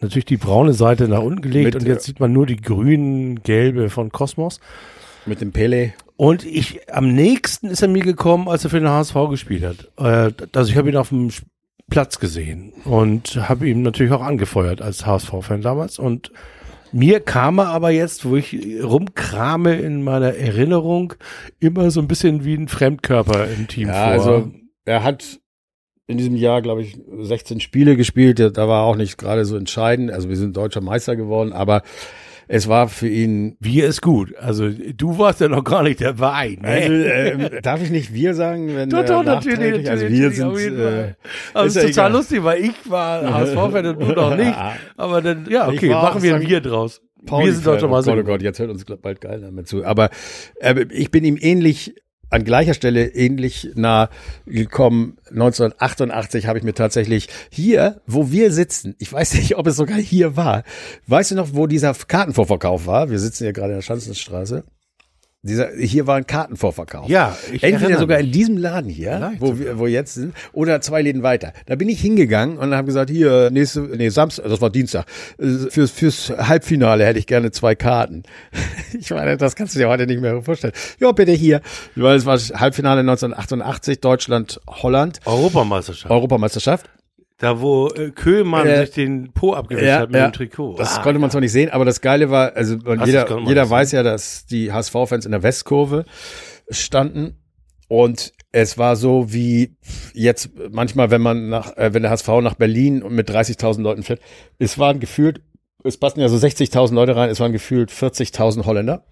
natürlich 0.00 0.24
die 0.26 0.36
braune 0.36 0.72
Seite 0.72 1.08
nach 1.08 1.20
unten 1.22 1.40
gelegt 1.42 1.74
Mit, 1.74 1.82
und 1.82 1.86
jetzt 1.86 2.04
sieht 2.04 2.20
man 2.20 2.32
nur 2.32 2.46
die 2.46 2.56
grünen, 2.56 3.42
gelbe 3.42 3.90
von 3.90 4.10
Cosmos. 4.10 4.60
Mit 5.26 5.40
dem 5.40 5.52
Pele. 5.52 5.92
Und 6.16 6.44
ich, 6.44 6.92
am 6.92 7.12
nächsten 7.14 7.68
ist 7.68 7.82
er 7.82 7.88
mir 7.88 8.02
gekommen, 8.02 8.48
als 8.48 8.64
er 8.64 8.70
für 8.70 8.80
den 8.80 8.88
HSV 8.88 9.14
gespielt 9.30 9.64
hat. 9.64 9.88
Äh, 9.98 10.32
also 10.54 10.70
ich 10.70 10.76
habe 10.76 10.88
ihn 10.88 10.96
auf 10.96 11.10
dem 11.10 11.30
Platz 11.90 12.18
gesehen 12.18 12.72
und 12.84 13.36
habe 13.48 13.68
ihn 13.68 13.82
natürlich 13.82 14.12
auch 14.12 14.22
angefeuert 14.22 14.82
als 14.82 15.06
HSV-Fan 15.06 15.62
damals. 15.62 15.98
Und 15.98 16.32
mir 16.92 17.20
kam 17.20 17.58
er 17.58 17.68
aber 17.68 17.90
jetzt, 17.90 18.24
wo 18.24 18.36
ich 18.36 18.56
rumkrame 18.82 19.76
in 19.76 20.02
meiner 20.02 20.34
Erinnerung, 20.34 21.14
immer 21.60 21.90
so 21.90 22.00
ein 22.00 22.08
bisschen 22.08 22.44
wie 22.44 22.54
ein 22.54 22.68
Fremdkörper 22.68 23.46
im 23.48 23.68
Team 23.68 23.88
Ja, 23.88 23.94
vor. 23.94 24.12
also 24.12 24.50
er 24.84 25.02
hat 25.02 25.40
in 26.06 26.16
diesem 26.16 26.36
Jahr, 26.36 26.62
glaube 26.62 26.82
ich, 26.82 26.98
16 27.20 27.60
Spiele 27.60 27.94
gespielt. 27.96 28.38
Da 28.40 28.68
war 28.68 28.84
auch 28.84 28.96
nicht 28.96 29.18
gerade 29.18 29.44
so 29.44 29.56
entscheidend. 29.56 30.10
Also 30.10 30.30
wir 30.30 30.36
sind 30.36 30.56
deutscher 30.56 30.80
Meister 30.80 31.16
geworden, 31.16 31.52
aber 31.52 31.82
es 32.48 32.66
war 32.66 32.88
für 32.88 33.08
ihn. 33.08 33.56
wir 33.60 33.86
ist 33.86 34.00
gut. 34.00 34.34
Also 34.36 34.70
du 34.70 35.18
warst 35.18 35.40
ja 35.40 35.48
noch 35.48 35.64
gar 35.64 35.82
nicht 35.82 36.00
dabei. 36.00 36.58
Ne? 36.60 36.68
Also, 36.68 36.92
äh, 36.92 37.60
darf 37.60 37.82
ich 37.82 37.90
nicht 37.90 38.12
wir 38.14 38.34
sagen, 38.34 38.74
wenn 38.74 38.88
Doch, 38.88 39.00
äh, 39.00 39.06
doch, 39.06 39.22
natürlich, 39.22 39.58
nachträglich? 39.58 39.90
Also 39.90 40.04
natürlich, 40.04 40.38
wir 40.38 40.46
natürlich, 40.46 40.64
sind. 40.64 40.80
Äh. 40.80 41.14
Aber 41.54 41.66
ist 41.66 41.76
es 41.76 41.76
ist 41.76 41.82
ja 41.82 41.88
total 41.88 42.10
egal. 42.10 42.12
lustig, 42.12 42.44
weil 42.44 42.64
ich 42.64 42.90
war 42.90 43.34
HSV-Fan 43.34 43.86
und 43.86 44.00
du 44.00 44.12
noch 44.12 44.36
nicht. 44.36 44.54
Aber 44.96 45.20
dann, 45.22 45.46
ja, 45.50 45.68
okay, 45.68 45.90
war 45.90 46.02
machen 46.02 46.22
wir 46.22 46.34
ein. 46.34 46.48
Wir 46.48 46.60
draus. 46.60 47.02
Pauli 47.26 47.46
wir 47.46 47.52
sind 47.52 47.66
deutscher 47.66 47.80
Fan. 47.82 47.90
Meister. 47.90 48.12
Oh 48.12 48.14
Gott, 48.16 48.24
oh 48.24 48.28
Gott, 48.28 48.42
jetzt 48.42 48.58
hört 48.58 48.70
uns 48.70 48.84
bald 48.84 49.20
geil 49.20 49.40
damit 49.40 49.68
zu. 49.68 49.84
Aber 49.84 50.08
äh, 50.60 50.86
ich 50.90 51.10
bin 51.10 51.24
ihm 51.24 51.36
ähnlich 51.38 51.94
an 52.30 52.44
gleicher 52.44 52.74
Stelle 52.74 53.06
ähnlich 53.08 53.70
nah 53.74 54.10
gekommen. 54.46 55.18
1988 55.30 56.46
habe 56.46 56.58
ich 56.58 56.64
mir 56.64 56.74
tatsächlich 56.74 57.28
hier, 57.50 58.00
wo 58.06 58.30
wir 58.30 58.52
sitzen, 58.52 58.94
ich 58.98 59.12
weiß 59.12 59.34
nicht, 59.34 59.56
ob 59.56 59.66
es 59.66 59.76
sogar 59.76 59.98
hier 59.98 60.36
war. 60.36 60.64
Weißt 61.06 61.30
du 61.30 61.34
noch, 61.34 61.54
wo 61.54 61.66
dieser 61.66 61.94
Kartenvorverkauf 61.94 62.86
war? 62.86 63.10
Wir 63.10 63.18
sitzen 63.18 63.44
hier 63.44 63.52
gerade 63.52 63.72
in 63.72 63.78
der 63.78 63.82
Schanzenstraße. 63.82 64.64
Dieser, 65.42 65.70
hier 65.76 66.08
war 66.08 66.16
ein 66.16 66.26
Kartenvorverkauf. 66.26 67.08
Ja, 67.08 67.36
ich 67.52 67.62
Entweder 67.62 67.98
sogar 67.98 68.18
in 68.18 68.32
diesem 68.32 68.56
Laden 68.56 68.90
hier, 68.90 69.34
wo 69.38 69.56
wir, 69.56 69.78
wo 69.78 69.86
jetzt 69.86 70.14
sind, 70.14 70.34
oder 70.52 70.80
zwei 70.80 71.00
Läden 71.00 71.22
weiter. 71.22 71.52
Da 71.66 71.76
bin 71.76 71.88
ich 71.88 72.00
hingegangen 72.00 72.58
und 72.58 72.74
habe 72.74 72.86
gesagt, 72.86 73.08
hier, 73.08 73.48
nächste, 73.52 73.82
nee, 73.82 74.08
Samstag, 74.08 74.46
das 74.48 74.60
war 74.60 74.70
Dienstag, 74.70 75.06
äh, 75.38 75.70
fürs, 75.70 75.92
fürs 75.92 76.30
Halbfinale 76.30 77.06
hätte 77.06 77.20
ich 77.20 77.28
gerne 77.28 77.52
zwei 77.52 77.74
Karten. 77.74 78.24
Ich 78.98 79.10
meine, 79.10 79.36
das 79.36 79.54
kannst 79.54 79.74
du 79.74 79.78
dir 79.78 79.88
heute 79.88 80.06
nicht 80.06 80.20
mehr 80.20 80.42
vorstellen. 80.42 80.72
Ja, 80.98 81.12
bitte 81.12 81.32
hier. 81.32 81.60
Weil 81.94 82.16
es 82.16 82.26
war 82.26 82.38
Halbfinale 82.38 83.00
1988, 83.00 84.00
Deutschland, 84.00 84.60
Holland, 84.66 85.20
Europameisterschaft. 85.26 86.10
Europameisterschaft. 86.10 86.88
Da, 87.38 87.60
wo 87.60 87.88
äh, 87.90 88.10
Köhlmann 88.10 88.66
Äh, 88.66 88.80
sich 88.80 88.94
den 88.94 89.32
Po 89.32 89.54
abgewischt 89.54 89.86
hat 89.88 90.10
mit 90.10 90.20
dem 90.20 90.32
Trikot. 90.32 90.74
Das 90.76 90.98
Ah, 90.98 91.02
konnte 91.02 91.20
man 91.20 91.30
zwar 91.30 91.40
nicht 91.40 91.52
sehen, 91.52 91.70
aber 91.70 91.84
das 91.84 92.00
Geile 92.00 92.30
war, 92.30 92.56
also 92.56 92.74
und 92.84 93.06
jeder, 93.06 93.38
jeder 93.46 93.70
weiß 93.70 93.92
ja, 93.92 94.02
dass 94.02 94.46
die 94.46 94.72
HSV-Fans 94.72 95.24
in 95.24 95.30
der 95.30 95.44
Westkurve 95.44 96.04
standen 96.68 97.36
und 97.86 98.32
es 98.50 98.76
war 98.76 98.96
so 98.96 99.32
wie 99.32 99.76
jetzt 100.14 100.50
manchmal, 100.70 101.10
wenn 101.12 101.20
man 101.22 101.48
nach, 101.48 101.76
äh, 101.76 101.94
wenn 101.94 102.02
der 102.02 102.10
HSV 102.10 102.28
nach 102.42 102.54
Berlin 102.54 103.02
und 103.02 103.14
mit 103.14 103.30
30.000 103.30 103.82
Leuten 103.82 104.02
fährt, 104.02 104.20
es 104.58 104.76
waren 104.78 104.98
gefühlt, 104.98 105.40
es 105.84 105.96
passen 105.96 106.20
ja 106.20 106.28
so 106.28 106.36
60.000 106.36 106.92
Leute 106.94 107.14
rein, 107.14 107.30
es 107.30 107.38
waren 107.38 107.52
gefühlt 107.52 107.90
40.000 107.92 108.64
Holländer 108.64 109.04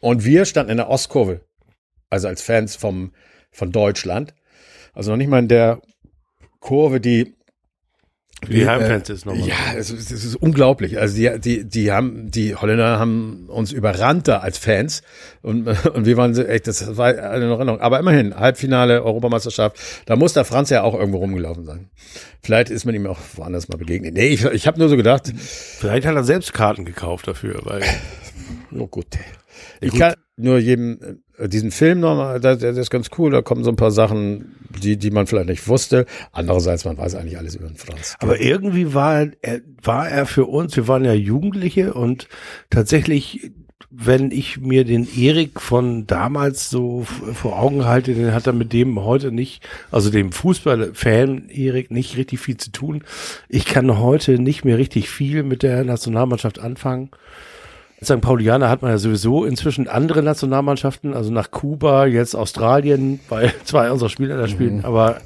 und 0.00 0.24
wir 0.24 0.44
standen 0.44 0.70
in 0.70 0.76
der 0.76 0.90
Ostkurve, 0.90 1.40
also 2.08 2.28
als 2.28 2.40
Fans 2.40 2.76
vom 2.76 3.12
von 3.50 3.72
Deutschland, 3.72 4.34
also 4.94 5.10
noch 5.10 5.16
nicht 5.16 5.28
mal 5.28 5.40
in 5.40 5.48
der 5.48 5.80
Kurve, 6.60 7.00
die 7.00 7.34
Die 8.46 8.68
Heimfans 8.68 9.10
ist 9.10 9.26
nochmal. 9.26 9.48
Ja, 9.48 9.54
es, 9.76 9.90
ist- 9.90 10.12
es 10.12 10.24
ist 10.24 10.36
unglaublich. 10.36 10.98
Also 11.00 11.16
die, 11.16 11.40
die, 11.40 11.64
die 11.68 11.90
haben, 11.90 12.30
die 12.30 12.54
Holländer 12.54 12.98
haben 12.98 13.46
uns 13.48 13.72
überrannt 13.72 14.28
da 14.28 14.38
als 14.38 14.58
Fans 14.58 15.02
und, 15.42 15.66
und 15.94 16.06
wir 16.06 16.16
waren 16.16 16.34
so 16.34 16.44
echt, 16.44 16.68
das 16.68 16.96
war 16.96 17.08
eine 17.08 17.18
Erinnerung. 17.18 17.80
Aber 17.80 17.98
immerhin, 17.98 18.34
Halbfinale, 18.36 19.02
Europameisterschaft, 19.02 19.76
da 20.06 20.14
muss 20.14 20.34
der 20.34 20.44
Franz 20.44 20.70
ja 20.70 20.82
auch 20.84 20.94
irgendwo 20.94 21.18
rumgelaufen 21.18 21.64
sein. 21.64 21.90
Vielleicht 22.42 22.70
ist 22.70 22.84
man 22.84 22.94
ihm 22.94 23.06
auch 23.08 23.18
woanders 23.34 23.68
mal 23.68 23.76
begegnet. 23.76 24.14
Nee, 24.14 24.28
ich, 24.28 24.44
ich 24.44 24.66
habe 24.68 24.78
nur 24.78 24.88
so 24.88 24.96
gedacht, 24.96 25.32
Vielleicht 25.36 26.06
hat 26.06 26.14
er 26.14 26.24
selbst 26.24 26.54
Karten 26.54 26.84
gekauft 26.84 27.26
dafür, 27.26 27.60
weil 27.64 27.82
oh 28.78 28.86
gut. 28.86 29.06
Ich 29.80 29.94
kann 29.94 30.14
nur 30.36 30.58
jedem 30.58 31.20
äh, 31.38 31.48
diesen 31.48 31.70
Film 31.70 32.00
nochmal, 32.00 32.40
der, 32.40 32.56
der 32.56 32.76
ist 32.76 32.90
ganz 32.90 33.10
cool, 33.18 33.30
da 33.30 33.42
kommen 33.42 33.64
so 33.64 33.70
ein 33.70 33.76
paar 33.76 33.90
Sachen, 33.90 34.56
die, 34.82 34.96
die 34.96 35.10
man 35.10 35.26
vielleicht 35.26 35.48
nicht 35.48 35.68
wusste. 35.68 36.06
Andererseits, 36.32 36.84
man 36.84 36.98
weiß 36.98 37.14
eigentlich 37.14 37.38
alles 37.38 37.54
über 37.54 37.68
den 37.68 37.76
Franz. 37.76 38.16
Aber 38.20 38.40
irgendwie 38.40 38.94
war 38.94 39.26
er, 39.42 39.60
war 39.82 40.08
er 40.08 40.26
für 40.26 40.46
uns, 40.46 40.76
wir 40.76 40.88
waren 40.88 41.04
ja 41.04 41.12
Jugendliche 41.12 41.94
und 41.94 42.28
tatsächlich, 42.70 43.52
wenn 43.90 44.30
ich 44.30 44.60
mir 44.60 44.84
den 44.84 45.08
Erik 45.16 45.60
von 45.60 46.06
damals 46.06 46.68
so 46.68 47.04
vor 47.04 47.58
Augen 47.58 47.86
halte, 47.86 48.14
den 48.14 48.34
hat 48.34 48.46
er 48.46 48.52
mit 48.52 48.72
dem 48.72 49.02
heute 49.02 49.32
nicht, 49.32 49.66
also 49.90 50.10
dem 50.10 50.30
Fußballfan 50.30 51.48
Erik 51.48 51.90
nicht 51.90 52.16
richtig 52.16 52.40
viel 52.40 52.58
zu 52.58 52.70
tun. 52.70 53.02
Ich 53.48 53.64
kann 53.64 53.98
heute 53.98 54.38
nicht 54.38 54.64
mehr 54.64 54.76
richtig 54.76 55.08
viel 55.08 55.42
mit 55.42 55.62
der 55.62 55.84
Nationalmannschaft 55.84 56.58
anfangen. 56.58 57.10
St. 58.02 58.20
Paulianer 58.20 58.68
hat 58.68 58.82
man 58.82 58.90
ja 58.92 58.98
sowieso 58.98 59.44
inzwischen 59.44 59.88
andere 59.88 60.22
Nationalmannschaften, 60.22 61.14
also 61.14 61.32
nach 61.32 61.50
Kuba, 61.50 62.06
jetzt 62.06 62.34
Australien, 62.34 63.20
weil 63.28 63.52
zwei 63.64 63.90
unserer 63.90 64.08
Spieler 64.08 64.36
da 64.36 64.46
spielen, 64.46 64.84
aber 64.84 65.20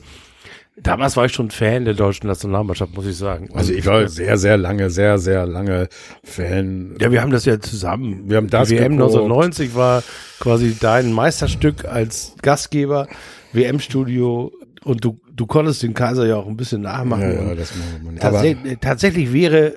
damals 0.76 1.16
war 1.16 1.26
ich 1.26 1.32
schon 1.32 1.50
Fan 1.50 1.84
der 1.84 1.94
deutschen 1.94 2.26
Nationalmannschaft, 2.26 2.94
muss 2.94 3.06
ich 3.06 3.16
sagen. 3.16 3.50
Also 3.54 3.72
ich 3.72 3.84
war 3.86 4.08
sehr, 4.08 4.38
sehr 4.38 4.56
lange, 4.56 4.90
sehr, 4.90 5.18
sehr 5.18 5.46
lange 5.46 5.88
Fan. 6.24 6.96
ja, 7.00 7.12
wir 7.12 7.20
haben 7.20 7.30
das 7.30 7.44
ja 7.44 7.60
zusammen. 7.60 8.24
Wir 8.28 8.38
haben 8.38 8.48
das 8.48 8.68
Die 8.68 8.76
WM 8.76 8.96
geguckt. 8.96 9.14
1990 9.14 9.74
war 9.74 10.02
quasi 10.40 10.76
dein 10.78 11.12
Meisterstück 11.12 11.84
als 11.84 12.34
Gastgeber, 12.42 13.06
WM-Studio 13.52 14.50
und 14.84 15.04
du, 15.04 15.20
du 15.30 15.46
konntest 15.46 15.82
den 15.82 15.94
Kaiser 15.94 16.26
ja 16.26 16.36
auch 16.36 16.46
ein 16.46 16.56
bisschen 16.56 16.82
nachmachen. 16.82 17.22
Ja, 17.22 17.48
ja, 17.48 17.54
das 17.54 17.72
machen 17.76 18.00
wir 18.02 18.10
nicht. 18.12 18.22
Tatsächlich, 18.22 18.78
tatsächlich 18.80 19.32
wäre, 19.32 19.74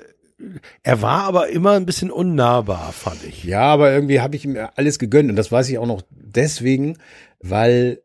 er 0.82 1.02
war 1.02 1.22
aber 1.24 1.48
immer 1.48 1.72
ein 1.72 1.86
bisschen 1.86 2.10
unnahbar, 2.10 2.92
fand 2.92 3.24
ich. 3.24 3.44
ja, 3.44 3.62
aber 3.62 3.92
irgendwie 3.92 4.20
habe 4.20 4.36
ich 4.36 4.44
ihm 4.44 4.56
alles 4.74 4.98
gegönnt 4.98 5.30
und 5.30 5.36
das 5.36 5.50
weiß 5.50 5.68
ich 5.70 5.78
auch 5.78 5.86
noch 5.86 6.02
deswegen, 6.10 6.98
weil 7.40 8.02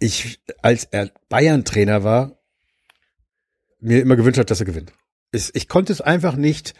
ich, 0.00 0.40
als 0.62 0.84
er 0.84 1.10
Bayern-Trainer 1.28 2.04
war, 2.04 2.38
mir 3.80 4.00
immer 4.00 4.16
gewünscht 4.16 4.38
hat, 4.38 4.50
dass 4.50 4.60
er 4.60 4.66
gewinnt. 4.66 4.92
Ich, 5.32 5.54
ich 5.54 5.68
konnte 5.68 5.92
es 5.92 6.00
einfach 6.00 6.36
nicht. 6.36 6.74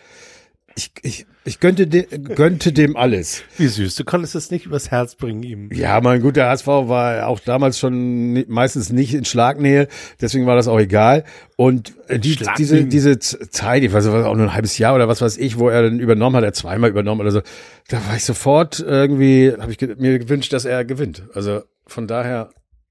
Ich, 0.75 0.93
ich, 1.03 1.27
ich 1.49 1.61
gönnte, 1.61 1.87
de, 1.87 2.07
gönnte 2.19 2.73
dem 2.73 2.97
alles. 2.97 3.43
Wie 3.57 3.67
süß, 3.67 3.95
du 3.95 4.05
konntest 4.05 4.35
es 4.35 4.51
nicht 4.51 4.67
übers 4.67 4.91
Herz 4.91 5.15
bringen 5.15 5.43
ihm. 5.43 5.71
Ja, 5.73 6.01
mein 6.01 6.21
gut, 6.21 6.37
der 6.37 6.49
HSV 6.49 6.67
war 6.67 7.27
auch 7.27 7.41
damals 7.41 7.79
schon 7.79 8.45
meistens 8.49 8.91
nicht 8.91 9.15
in 9.15 9.25
Schlagnähe, 9.25 9.89
deswegen 10.21 10.47
war 10.47 10.57
das 10.57 10.69
auch 10.69 10.79
egal. 10.79 11.25
Und 11.57 11.95
äh, 12.09 12.19
die, 12.19 12.39
diese, 12.59 12.85
diese 12.85 13.19
Zeit, 13.19 13.83
ich 13.83 13.93
weiß 13.93 14.05
nicht, 14.05 14.15
was, 14.15 14.27
auch 14.27 14.37
nur 14.37 14.47
ein 14.47 14.55
halbes 14.55 14.79
Jahr 14.79 14.95
oder 14.95 15.09
was 15.09 15.23
weiß 15.23 15.39
ich, 15.39 15.59
wo 15.59 15.69
er 15.69 15.83
dann 15.83 15.99
übernommen 15.99 16.37
hat, 16.37 16.45
er 16.45 16.53
zweimal 16.53 16.91
übernommen 16.91 17.23
oder 17.23 17.31
so, 17.31 17.41
da 17.89 17.97
war 18.07 18.17
ich 18.17 18.25
sofort 18.25 18.81
irgendwie, 18.81 19.53
habe 19.59 19.73
ich 19.73 19.81
mir 19.81 20.19
gewünscht, 20.19 20.53
dass 20.53 20.67
er 20.67 20.85
gewinnt. 20.85 21.23
Also 21.35 21.63
von 21.87 22.07
daher, 22.07 22.51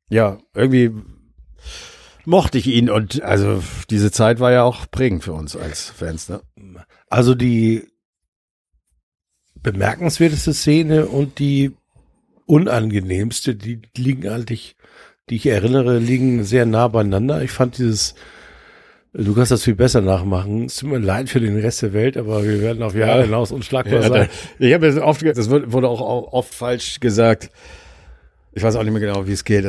ja, 0.10 0.40
irgendwie 0.56 0.92
mochte 2.26 2.58
ich 2.58 2.68
ihn 2.68 2.90
und 2.90 3.22
also 3.22 3.64
diese 3.90 4.12
Zeit 4.12 4.40
war 4.40 4.52
ja 4.52 4.64
auch 4.64 4.90
prägend 4.92 5.24
für 5.24 5.34
uns 5.34 5.56
als 5.56 5.92
Fans, 5.92 6.28
ne? 6.28 6.42
Also 7.08 7.36
die 7.36 7.88
bemerkenswerteste 9.62 10.54
Szene 10.54 11.06
und 11.08 11.40
die 11.40 11.72
unangenehmste, 12.46 13.56
die 13.56 13.82
liegen 13.98 14.28
eigentlich, 14.28 14.76
die 15.30 15.36
ich 15.36 15.46
erinnere, 15.48 16.00
liegen 16.00 16.44
sehr 16.44 16.66
nah 16.66 16.88
beieinander. 16.88 17.42
Ich 17.42 17.52
fand 17.52 17.78
dieses, 17.78 18.16
du 19.14 19.34
kannst 19.34 19.52
das 19.52 19.64
viel 19.64 19.76
besser 19.76 20.02
nachmachen. 20.02 20.66
Es 20.66 20.78
tut 20.78 20.90
mir 20.90 21.00
leid 21.00 21.30
für 21.30 21.42
den 21.42 21.58
Rest 21.60 21.82
der 21.82 21.94
Welt, 21.94 22.16
aber 22.18 22.44
wir 22.46 22.62
werden 22.62 22.84
auf 22.84 22.96
Jahre 22.96 23.20
Ja. 23.20 23.26
hinaus 23.26 23.52
unschlagbar 23.52 24.02
Ja, 24.02 24.10
sein. 24.10 24.30
da, 24.60 24.66
ich 24.66 24.74
habe 24.74 24.88
das 24.92 24.98
oft, 25.02 25.24
das 25.26 25.50
wurde 25.50 25.90
auch 25.90 26.02
au- 26.02 26.30
oft 26.32 26.54
falsch 26.54 27.00
gesagt. 27.00 27.50
Ich 28.58 28.64
weiß 28.64 28.76
auch 28.76 28.82
nicht 28.82 28.92
mehr 28.92 29.00
genau, 29.02 29.28
wie 29.28 29.34
es 29.34 29.44
geht. 29.44 29.68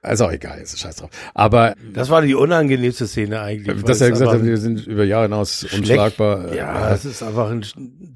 Also 0.00 0.26
auch 0.26 0.30
egal, 0.30 0.60
ist 0.60 0.78
scheiß 0.78 0.94
drauf. 0.94 1.10
Aber 1.34 1.74
Das 1.92 2.08
war 2.08 2.22
die 2.22 2.36
unangenehmste 2.36 3.08
Szene 3.08 3.40
eigentlich. 3.40 3.82
dass 3.82 4.00
er 4.00 4.10
gesagt 4.10 4.30
hat, 4.30 4.44
wir 4.44 4.58
sind 4.58 4.86
über 4.86 5.02
Jahre 5.02 5.24
hinaus 5.24 5.66
unschlagbar. 5.76 6.54
Ja, 6.54 6.94
es 6.94 7.04
ist 7.04 7.24
einfach 7.24 7.50
ein, 7.50 7.64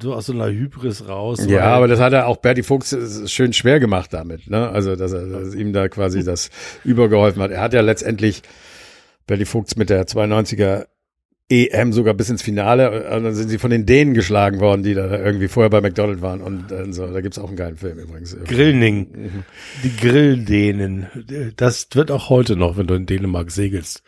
so 0.01 0.15
aus 0.15 0.27
so 0.27 0.33
einer 0.33 0.47
Hybris 0.47 1.09
raus. 1.09 1.45
ja, 1.49 1.65
aber 1.65 1.89
das 1.89 1.99
hat 1.99 2.12
er 2.12 2.28
auch 2.28 2.37
Berti 2.37 2.62
Fuchs 2.62 2.97
schön 3.27 3.53
schwer 3.53 3.81
gemacht 3.81 4.12
damit. 4.12 4.49
Ne? 4.49 4.70
Also, 4.70 4.95
dass 4.95 5.12
er 5.12 5.27
dass 5.27 5.55
ihm 5.57 5.73
da 5.73 5.89
quasi 5.89 6.23
das 6.23 6.51
übergeholfen 6.85 7.43
hat. 7.43 7.51
Er 7.51 7.61
hat 7.61 7.74
ja 7.74 7.81
letztendlich 7.81 8.43
Berti 9.27 9.45
Fuchs 9.45 9.74
mit 9.74 9.91
der 9.91 10.07
92er 10.07 10.87
EM 11.48 11.93
sogar 11.93 12.14
bis 12.14 12.28
ins 12.28 12.43
Finale 12.43 13.09
und 13.14 13.23
dann 13.23 13.35
sind 13.35 13.48
sie 13.48 13.59
von 13.59 13.70
den 13.70 13.86
Dänen 13.86 14.14
geschlagen 14.14 14.59
worden, 14.59 14.82
die 14.82 14.94
da 14.94 15.16
irgendwie 15.16 15.47
vorher 15.47 15.70
bei 15.70 15.81
McDonald's 15.81 16.20
waren 16.20 16.40
und 16.40 16.73
äh, 16.73 16.93
so. 16.93 17.06
Da 17.06 17.20
gibt's 17.20 17.39
auch 17.39 17.47
einen 17.48 17.56
geilen 17.56 17.77
Film 17.77 17.98
übrigens. 17.98 18.36
Grillning. 18.44 19.44
Die 19.85 19.97
Grilldänen. 19.97 21.06
Das 21.56 21.86
wird 21.93 22.10
auch 22.10 22.31
heute 22.31 22.56
noch, 22.56 22.77
wenn 22.77 22.89
du 22.89 22.94
in 22.94 23.06
Dänemark 23.06 23.52
segelst. 23.52 24.02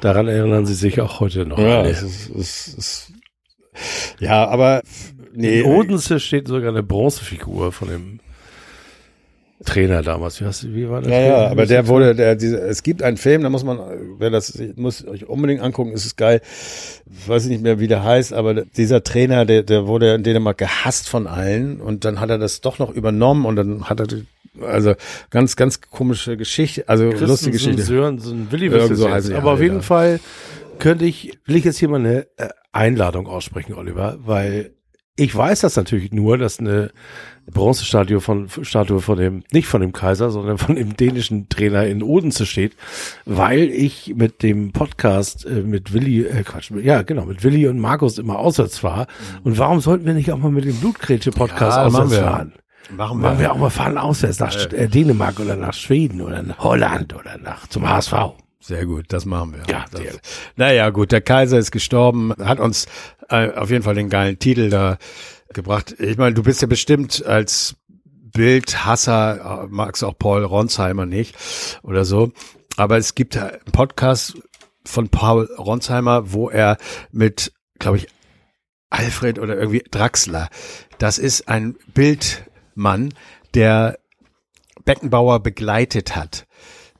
Daran 0.00 0.28
erinnern 0.28 0.64
sie 0.64 0.74
sich 0.74 1.00
auch 1.00 1.18
heute 1.18 1.44
noch. 1.44 1.58
Ja, 1.58 1.84
es 1.84 2.02
ist, 2.02 2.30
es 2.30 2.68
ist, 2.68 3.12
ja, 4.20 4.46
aber 4.46 4.82
nee, 5.34 5.60
In 5.60 5.66
Odense 5.66 6.20
steht 6.20 6.46
sogar 6.46 6.70
eine 6.70 6.82
Bronzefigur 6.84 7.72
von 7.72 7.88
dem 7.88 8.20
Trainer 9.66 10.02
damals. 10.02 10.40
Wie, 10.40 10.74
wie 10.74 10.88
war 10.88 11.02
das? 11.02 11.10
ja, 11.10 11.20
ja, 11.20 11.48
aber 11.48 11.66
der 11.66 11.86
wurde, 11.88 12.14
der, 12.14 12.36
diese, 12.36 12.58
es 12.58 12.82
gibt 12.82 13.02
einen 13.02 13.18
Film, 13.18 13.42
da 13.42 13.50
muss 13.50 13.64
man, 13.64 13.78
wer 14.18 14.30
das 14.30 14.58
muss 14.76 15.06
euch 15.06 15.28
unbedingt 15.28 15.60
angucken, 15.60 15.92
ist 15.92 16.06
es 16.06 16.16
geil. 16.16 16.40
Ich 17.10 17.28
weiß 17.28 17.46
nicht 17.46 17.62
mehr, 17.62 17.78
wie 17.78 17.88
der 17.88 18.02
heißt, 18.02 18.32
aber 18.32 18.54
dieser 18.54 19.04
Trainer, 19.04 19.44
der, 19.44 19.62
der 19.62 19.86
wurde 19.86 20.14
in 20.14 20.22
Dänemark 20.22 20.58
gehasst 20.58 21.08
von 21.08 21.26
allen 21.26 21.80
und 21.80 22.04
dann 22.04 22.20
hat 22.20 22.30
er 22.30 22.38
das 22.38 22.62
doch 22.62 22.78
noch 22.78 22.90
übernommen 22.90 23.44
und 23.44 23.56
dann 23.56 23.84
hat 23.84 24.00
er, 24.00 24.06
also 24.62 24.94
ganz, 25.30 25.56
ganz 25.56 25.80
komische 25.82 26.36
Geschichte, 26.36 26.88
also 26.88 27.10
lustige 27.10 27.52
Geschichte. 27.52 27.82
Sörensen, 27.82 28.50
Willi 28.50 28.66
Irgend 28.66 28.90
wisst 28.90 29.00
so 29.02 29.08
jetzt. 29.08 29.32
Aber 29.32 29.52
auf 29.52 29.60
jeden 29.60 29.76
ja. 29.76 29.82
Fall 29.82 30.20
könnte 30.78 31.04
ich, 31.04 31.38
will 31.44 31.56
ich 31.56 31.64
jetzt 31.64 31.78
hier 31.78 31.88
mal 31.88 32.00
eine 32.00 32.26
äh, 32.36 32.48
Einladung 32.72 33.26
aussprechen, 33.26 33.74
Oliver, 33.74 34.18
weil 34.20 34.72
ich 35.16 35.34
weiß 35.34 35.60
das 35.60 35.76
natürlich 35.76 36.12
nur, 36.12 36.38
dass 36.38 36.58
eine 36.60 36.90
Bronzestatue 37.52 38.20
von 38.20 38.48
Statue 38.62 39.00
von 39.00 39.18
dem, 39.18 39.44
nicht 39.52 39.68
von 39.68 39.80
dem 39.80 39.92
Kaiser, 39.92 40.30
sondern 40.30 40.58
von 40.58 40.74
dem 40.76 40.96
dänischen 40.96 41.48
Trainer 41.48 41.86
in 41.86 42.02
Odense 42.02 42.44
steht, 42.46 42.76
weil 43.24 43.62
ich 43.70 44.14
mit 44.16 44.42
dem 44.42 44.72
Podcast 44.72 45.46
äh, 45.46 45.62
mit 45.62 45.92
Willi, 45.92 46.24
äh, 46.24 46.42
Quatsch, 46.42 46.70
ja 46.82 47.02
genau, 47.02 47.24
mit 47.24 47.44
Willi 47.44 47.66
und 47.68 47.78
Markus 47.78 48.18
immer 48.18 48.38
auswärts 48.38 48.82
war. 48.82 49.06
Und 49.44 49.58
warum 49.58 49.80
sollten 49.80 50.06
wir 50.06 50.14
nicht 50.14 50.32
auch 50.32 50.38
mal 50.38 50.50
mit 50.50 50.64
dem 50.64 50.76
Blutgrätsche-Podcast 50.76 51.76
Ja, 51.78 51.84
machen 51.84 51.94
auswärts 52.04 52.10
wir. 52.12 52.20
fahren? 52.30 52.52
Machen 52.96 53.20
Machen 53.20 53.38
wir 53.40 53.52
auch 53.52 53.58
mal 53.58 53.70
fahren 53.70 53.98
auswärts 53.98 54.38
nach 54.38 54.52
St- 54.52 54.72
äh, 54.74 54.88
Dänemark 54.88 55.40
oder 55.40 55.56
nach 55.56 55.74
Schweden 55.74 56.20
oder 56.20 56.42
nach 56.42 56.58
Holland 56.58 57.14
oder 57.14 57.36
nach 57.38 57.66
zum 57.68 57.88
HSV. 57.88 58.12
Sehr 58.60 58.86
gut, 58.86 59.06
das 59.08 59.24
machen 59.26 59.54
wir. 59.54 59.62
Ja, 59.72 59.84
das. 59.92 60.02
Naja, 60.56 60.90
gut, 60.90 61.12
der 61.12 61.20
Kaiser 61.20 61.58
ist 61.58 61.70
gestorben, 61.70 62.32
hat 62.42 62.58
uns 62.58 62.86
äh, 63.28 63.50
auf 63.52 63.70
jeden 63.70 63.82
Fall 63.84 63.94
den 63.94 64.08
geilen 64.08 64.38
Titel 64.40 64.70
da 64.70 64.98
gebracht. 65.52 65.94
Ich 65.98 66.16
meine, 66.16 66.34
du 66.34 66.42
bist 66.42 66.62
ja 66.62 66.68
bestimmt 66.68 67.24
als 67.24 67.76
Bildhasser, 68.36 69.64
äh, 69.64 69.66
magst 69.68 70.04
auch 70.04 70.18
Paul 70.18 70.44
Ronsheimer 70.44 71.06
nicht 71.06 71.36
oder 71.82 72.04
so. 72.04 72.32
Aber 72.76 72.98
es 72.98 73.14
gibt 73.14 73.36
einen 73.36 73.58
Podcast 73.72 74.36
von 74.84 75.08
Paul 75.08 75.46
Ronsheimer, 75.58 76.32
wo 76.32 76.50
er 76.50 76.76
mit, 77.10 77.52
glaube 77.78 77.98
ich, 77.98 78.08
Alfred 78.90 79.38
oder 79.38 79.56
irgendwie 79.56 79.84
Draxler, 79.90 80.48
das 80.98 81.18
ist 81.18 81.48
ein 81.48 81.76
Bildmann, 81.92 83.12
der 83.54 83.98
Beckenbauer 84.84 85.40
begleitet 85.40 86.14
hat 86.14 86.46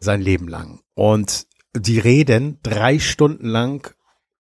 sein 0.00 0.20
Leben 0.20 0.48
lang. 0.48 0.80
Und 0.94 1.46
die 1.76 1.98
reden 1.98 2.58
drei 2.62 2.98
Stunden 2.98 3.46
lang 3.46 3.94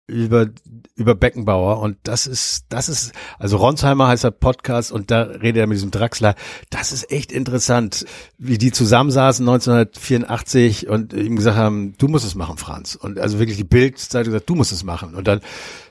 über, 0.08 0.48
über 0.96 1.16
Beckenbauer 1.16 1.80
und 1.80 1.98
das 2.04 2.28
ist, 2.28 2.66
das 2.70 2.88
ist, 2.88 3.14
also 3.40 3.58
Ronsheimer 3.58 4.08
heißt 4.08 4.24
der 4.24 4.32
Podcast 4.32 4.92
und 4.92 5.10
da 5.10 5.24
redet 5.24 5.62
er 5.62 5.68
mit 5.68 5.78
diesem 5.78 5.90
Draxler. 5.90 6.36
Das 6.70 6.92
ist 6.92 7.12
echt 7.12 7.32
interessant, 7.32 8.06
wie 8.38 8.60
die 8.60 8.72
zusammensaßen 8.72 9.48
1984 9.48 10.88
und 10.88 11.14
ihm 11.14 11.36
gesagt 11.36 11.58
haben, 11.58 11.96
du 11.98 12.08
musst 12.08 12.26
es 12.26 12.36
machen, 12.36 12.58
Franz. 12.58 12.94
Und 12.94 13.18
also 13.18 13.40
wirklich 13.40 13.58
die 13.58 13.64
Bildzeitung 13.64 14.34
gesagt, 14.34 14.50
du 14.50 14.56
musst 14.56 14.72
es 14.72 14.84
machen. 14.84 15.16
Und 15.16 15.28
dann, 15.28 15.42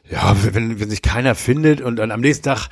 ja, 0.08 0.36
wenn, 0.52 0.78
wenn 0.78 0.90
sich 0.90 1.02
keiner 1.02 1.34
findet 1.34 1.80
und 1.80 1.96
dann 1.96 2.12
am 2.12 2.20
nächsten 2.20 2.44
Tag 2.44 2.68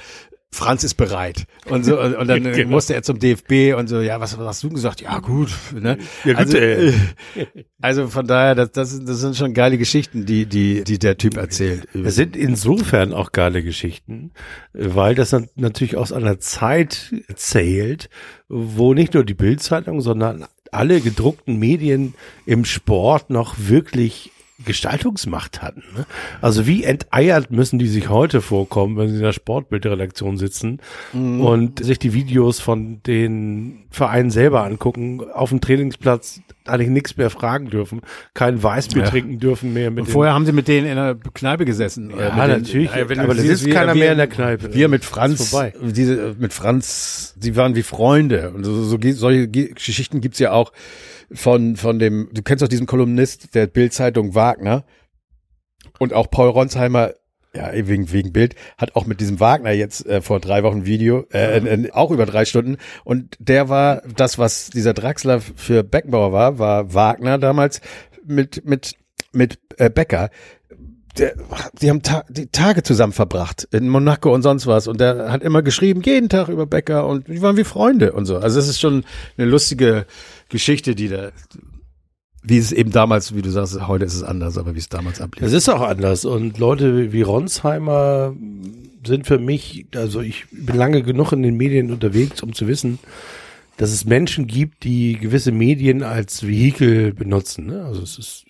Franz 0.52 0.82
ist 0.82 0.94
bereit. 0.94 1.46
Und 1.66 1.84
so, 1.84 2.00
und, 2.00 2.16
und 2.16 2.28
dann 2.28 2.42
genau. 2.52 2.70
musste 2.70 2.94
er 2.94 3.02
zum 3.02 3.20
DFB 3.20 3.74
und 3.78 3.88
so, 3.88 4.00
ja, 4.00 4.20
was, 4.20 4.36
was 4.36 4.46
hast 4.46 4.62
du 4.64 4.70
gesagt? 4.70 5.00
Ja, 5.00 5.20
gut. 5.20 5.50
Ne? 5.72 5.98
Ja, 6.24 6.32
gut 6.32 6.38
also, 6.38 6.56
äh, 6.56 6.92
also 7.80 8.08
von 8.08 8.26
daher, 8.26 8.56
das, 8.56 8.72
das, 8.72 9.04
das 9.04 9.20
sind 9.20 9.36
schon 9.36 9.54
geile 9.54 9.78
Geschichten, 9.78 10.26
die, 10.26 10.46
die, 10.46 10.82
die 10.82 10.98
der 10.98 11.16
Typ 11.18 11.36
erzählt. 11.36 11.86
Das 11.94 12.16
sind 12.16 12.36
insofern 12.36 13.12
auch 13.12 13.30
geile 13.30 13.62
Geschichten, 13.62 14.32
weil 14.72 15.14
das 15.14 15.34
natürlich 15.54 15.96
aus 15.96 16.12
einer 16.12 16.40
Zeit 16.40 17.14
zählt, 17.36 18.10
wo 18.48 18.92
nicht 18.92 19.14
nur 19.14 19.24
die 19.24 19.34
Bildzeitung, 19.34 20.00
sondern 20.00 20.46
alle 20.72 21.00
gedruckten 21.00 21.58
Medien 21.58 22.14
im 22.44 22.64
Sport 22.64 23.30
noch 23.30 23.54
wirklich 23.58 24.32
Gestaltungsmacht 24.64 25.62
hatten. 25.62 25.82
Ne? 25.96 26.06
Also 26.40 26.66
wie 26.66 26.84
enteiert 26.84 27.50
müssen 27.50 27.78
die 27.78 27.88
sich 27.88 28.08
heute 28.08 28.40
vorkommen, 28.40 28.96
wenn 28.96 29.08
sie 29.08 29.16
in 29.16 29.22
der 29.22 29.32
Sportbildredaktion 29.32 30.36
sitzen 30.36 30.80
mhm. 31.12 31.40
und 31.40 31.84
sich 31.84 31.98
die 31.98 32.12
Videos 32.12 32.60
von 32.60 33.02
den 33.02 33.84
Vereinen 33.90 34.30
selber 34.30 34.64
angucken, 34.64 35.20
auf 35.32 35.50
dem 35.50 35.60
Trainingsplatz 35.60 36.40
eigentlich 36.66 36.90
nichts 36.90 37.16
mehr 37.16 37.30
fragen 37.30 37.70
dürfen, 37.70 38.02
kein 38.34 38.62
Weißbier 38.62 39.02
ja. 39.02 39.08
trinken 39.08 39.38
dürfen 39.38 39.72
mehr. 39.72 39.90
Mit 39.90 40.08
vorher 40.08 40.34
haben 40.34 40.46
sie 40.46 40.52
mit 40.52 40.68
denen 40.68 40.86
in 40.86 40.96
der 40.96 41.16
Kneipe 41.34 41.64
gesessen. 41.64 42.10
Ja, 42.10 42.44
äh, 42.44 42.48
natürlich, 42.48 42.90
den, 42.90 43.18
äh, 43.18 43.20
aber 43.20 43.34
da 43.34 43.42
sitzt 43.42 43.68
keiner 43.70 43.94
wir, 43.94 44.00
mehr 44.00 44.12
in 44.12 44.18
der 44.18 44.28
Kneipe. 44.28 44.72
Wir 44.74 44.88
mit 44.88 45.04
Franz, 45.04 45.56
diese, 45.82 46.36
mit 46.38 46.52
Franz, 46.52 47.34
sie 47.40 47.56
waren 47.56 47.74
wie 47.74 47.82
Freunde 47.82 48.50
und 48.50 48.64
so, 48.64 48.84
so 48.84 48.98
solche 49.12 49.48
Geschichten 49.48 50.20
gibt's 50.20 50.38
ja 50.38 50.52
auch 50.52 50.72
von, 51.32 51.76
von 51.76 51.98
dem, 51.98 52.28
du 52.32 52.42
kennst 52.42 52.62
doch 52.62 52.68
diesen 52.68 52.86
Kolumnist 52.86 53.54
der 53.54 53.66
Bildzeitung 53.66 54.34
Wagner 54.34 54.84
und 55.98 56.12
auch 56.12 56.30
Paul 56.30 56.48
Ronsheimer 56.48 57.14
ja, 57.54 57.72
wegen, 57.72 58.12
wegen 58.12 58.32
Bild, 58.32 58.54
hat 58.78 58.94
auch 58.94 59.06
mit 59.06 59.20
diesem 59.20 59.40
Wagner 59.40 59.72
jetzt 59.72 60.06
äh, 60.06 60.20
vor 60.20 60.40
drei 60.40 60.62
Wochen 60.62 60.86
Video, 60.86 61.26
äh, 61.32 61.58
äh, 61.58 61.90
auch 61.90 62.10
über 62.10 62.26
drei 62.26 62.44
Stunden. 62.44 62.76
Und 63.04 63.36
der 63.40 63.68
war 63.68 64.02
das, 64.16 64.38
was 64.38 64.70
dieser 64.70 64.94
Draxler 64.94 65.40
für 65.40 65.82
Beckenbauer 65.82 66.32
war, 66.32 66.58
war 66.58 66.94
Wagner 66.94 67.38
damals 67.38 67.80
mit, 68.24 68.64
mit, 68.64 68.94
mit 69.32 69.58
äh, 69.78 69.90
Becker. 69.90 70.30
Der, 71.18 71.34
die 71.80 71.90
haben 71.90 72.02
ta 72.02 72.24
die 72.28 72.46
Tage 72.46 72.82
zusammen 72.82 73.12
verbracht 73.12 73.66
in 73.72 73.88
Monaco 73.88 74.32
und 74.32 74.42
sonst 74.42 74.66
was 74.66 74.86
und 74.86 75.00
der 75.00 75.32
hat 75.32 75.42
immer 75.42 75.62
geschrieben 75.62 76.02
jeden 76.04 76.28
Tag 76.28 76.48
über 76.48 76.66
Becker 76.66 77.06
und 77.06 77.26
die 77.26 77.42
waren 77.42 77.56
wie 77.56 77.64
Freunde 77.64 78.12
und 78.12 78.26
so. 78.26 78.38
Also 78.38 78.60
es 78.60 78.68
ist 78.68 78.80
schon 78.80 79.04
eine 79.36 79.48
lustige 79.48 80.06
Geschichte, 80.48 80.94
die 80.94 81.08
da, 81.08 81.30
wie 82.42 82.58
es 82.58 82.70
eben 82.70 82.92
damals, 82.92 83.34
wie 83.34 83.42
du 83.42 83.50
sagst, 83.50 83.86
heute 83.88 84.04
ist 84.04 84.14
es 84.14 84.22
anders, 84.22 84.56
aber 84.56 84.74
wie 84.74 84.78
es 84.78 84.88
damals 84.88 85.20
ablief. 85.20 85.44
Es 85.44 85.52
ist 85.52 85.68
auch 85.68 85.82
anders 85.82 86.24
und 86.24 86.58
Leute 86.58 87.12
wie 87.12 87.22
Ronsheimer 87.22 88.34
sind 89.04 89.26
für 89.26 89.38
mich, 89.38 89.86
also 89.94 90.20
ich 90.20 90.46
bin 90.52 90.76
lange 90.76 91.02
genug 91.02 91.32
in 91.32 91.42
den 91.42 91.56
Medien 91.56 91.90
unterwegs, 91.90 92.42
um 92.42 92.52
zu 92.52 92.68
wissen, 92.68 92.98
dass 93.78 93.92
es 93.92 94.04
Menschen 94.04 94.46
gibt, 94.46 94.84
die 94.84 95.18
gewisse 95.18 95.52
Medien 95.52 96.02
als 96.02 96.46
Vehikel 96.46 97.14
benutzen. 97.14 97.66
Ne? 97.66 97.84
Also 97.84 98.02
es 98.02 98.18
ist 98.18 98.44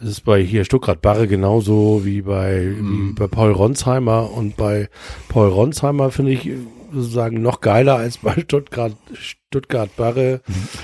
das 0.00 0.10
ist 0.10 0.20
bei 0.22 0.42
hier 0.42 0.64
Stuttgart 0.64 1.00
Barre 1.00 1.26
genauso 1.26 2.04
wie 2.04 2.22
bei, 2.22 2.60
mm. 2.60 3.10
wie 3.10 3.12
bei 3.12 3.26
Paul 3.26 3.52
Ronsheimer 3.52 4.30
und 4.32 4.56
bei 4.56 4.88
Paul 5.28 5.48
Ronsheimer 5.48 6.10
finde 6.10 6.32
ich 6.32 6.50
sozusagen 6.92 7.42
noch 7.42 7.60
geiler 7.60 7.96
als 7.96 8.18
bei 8.18 8.34
Stuttgart, 8.40 8.96
Stuttgart 9.14 9.94
Barre, 9.96 10.40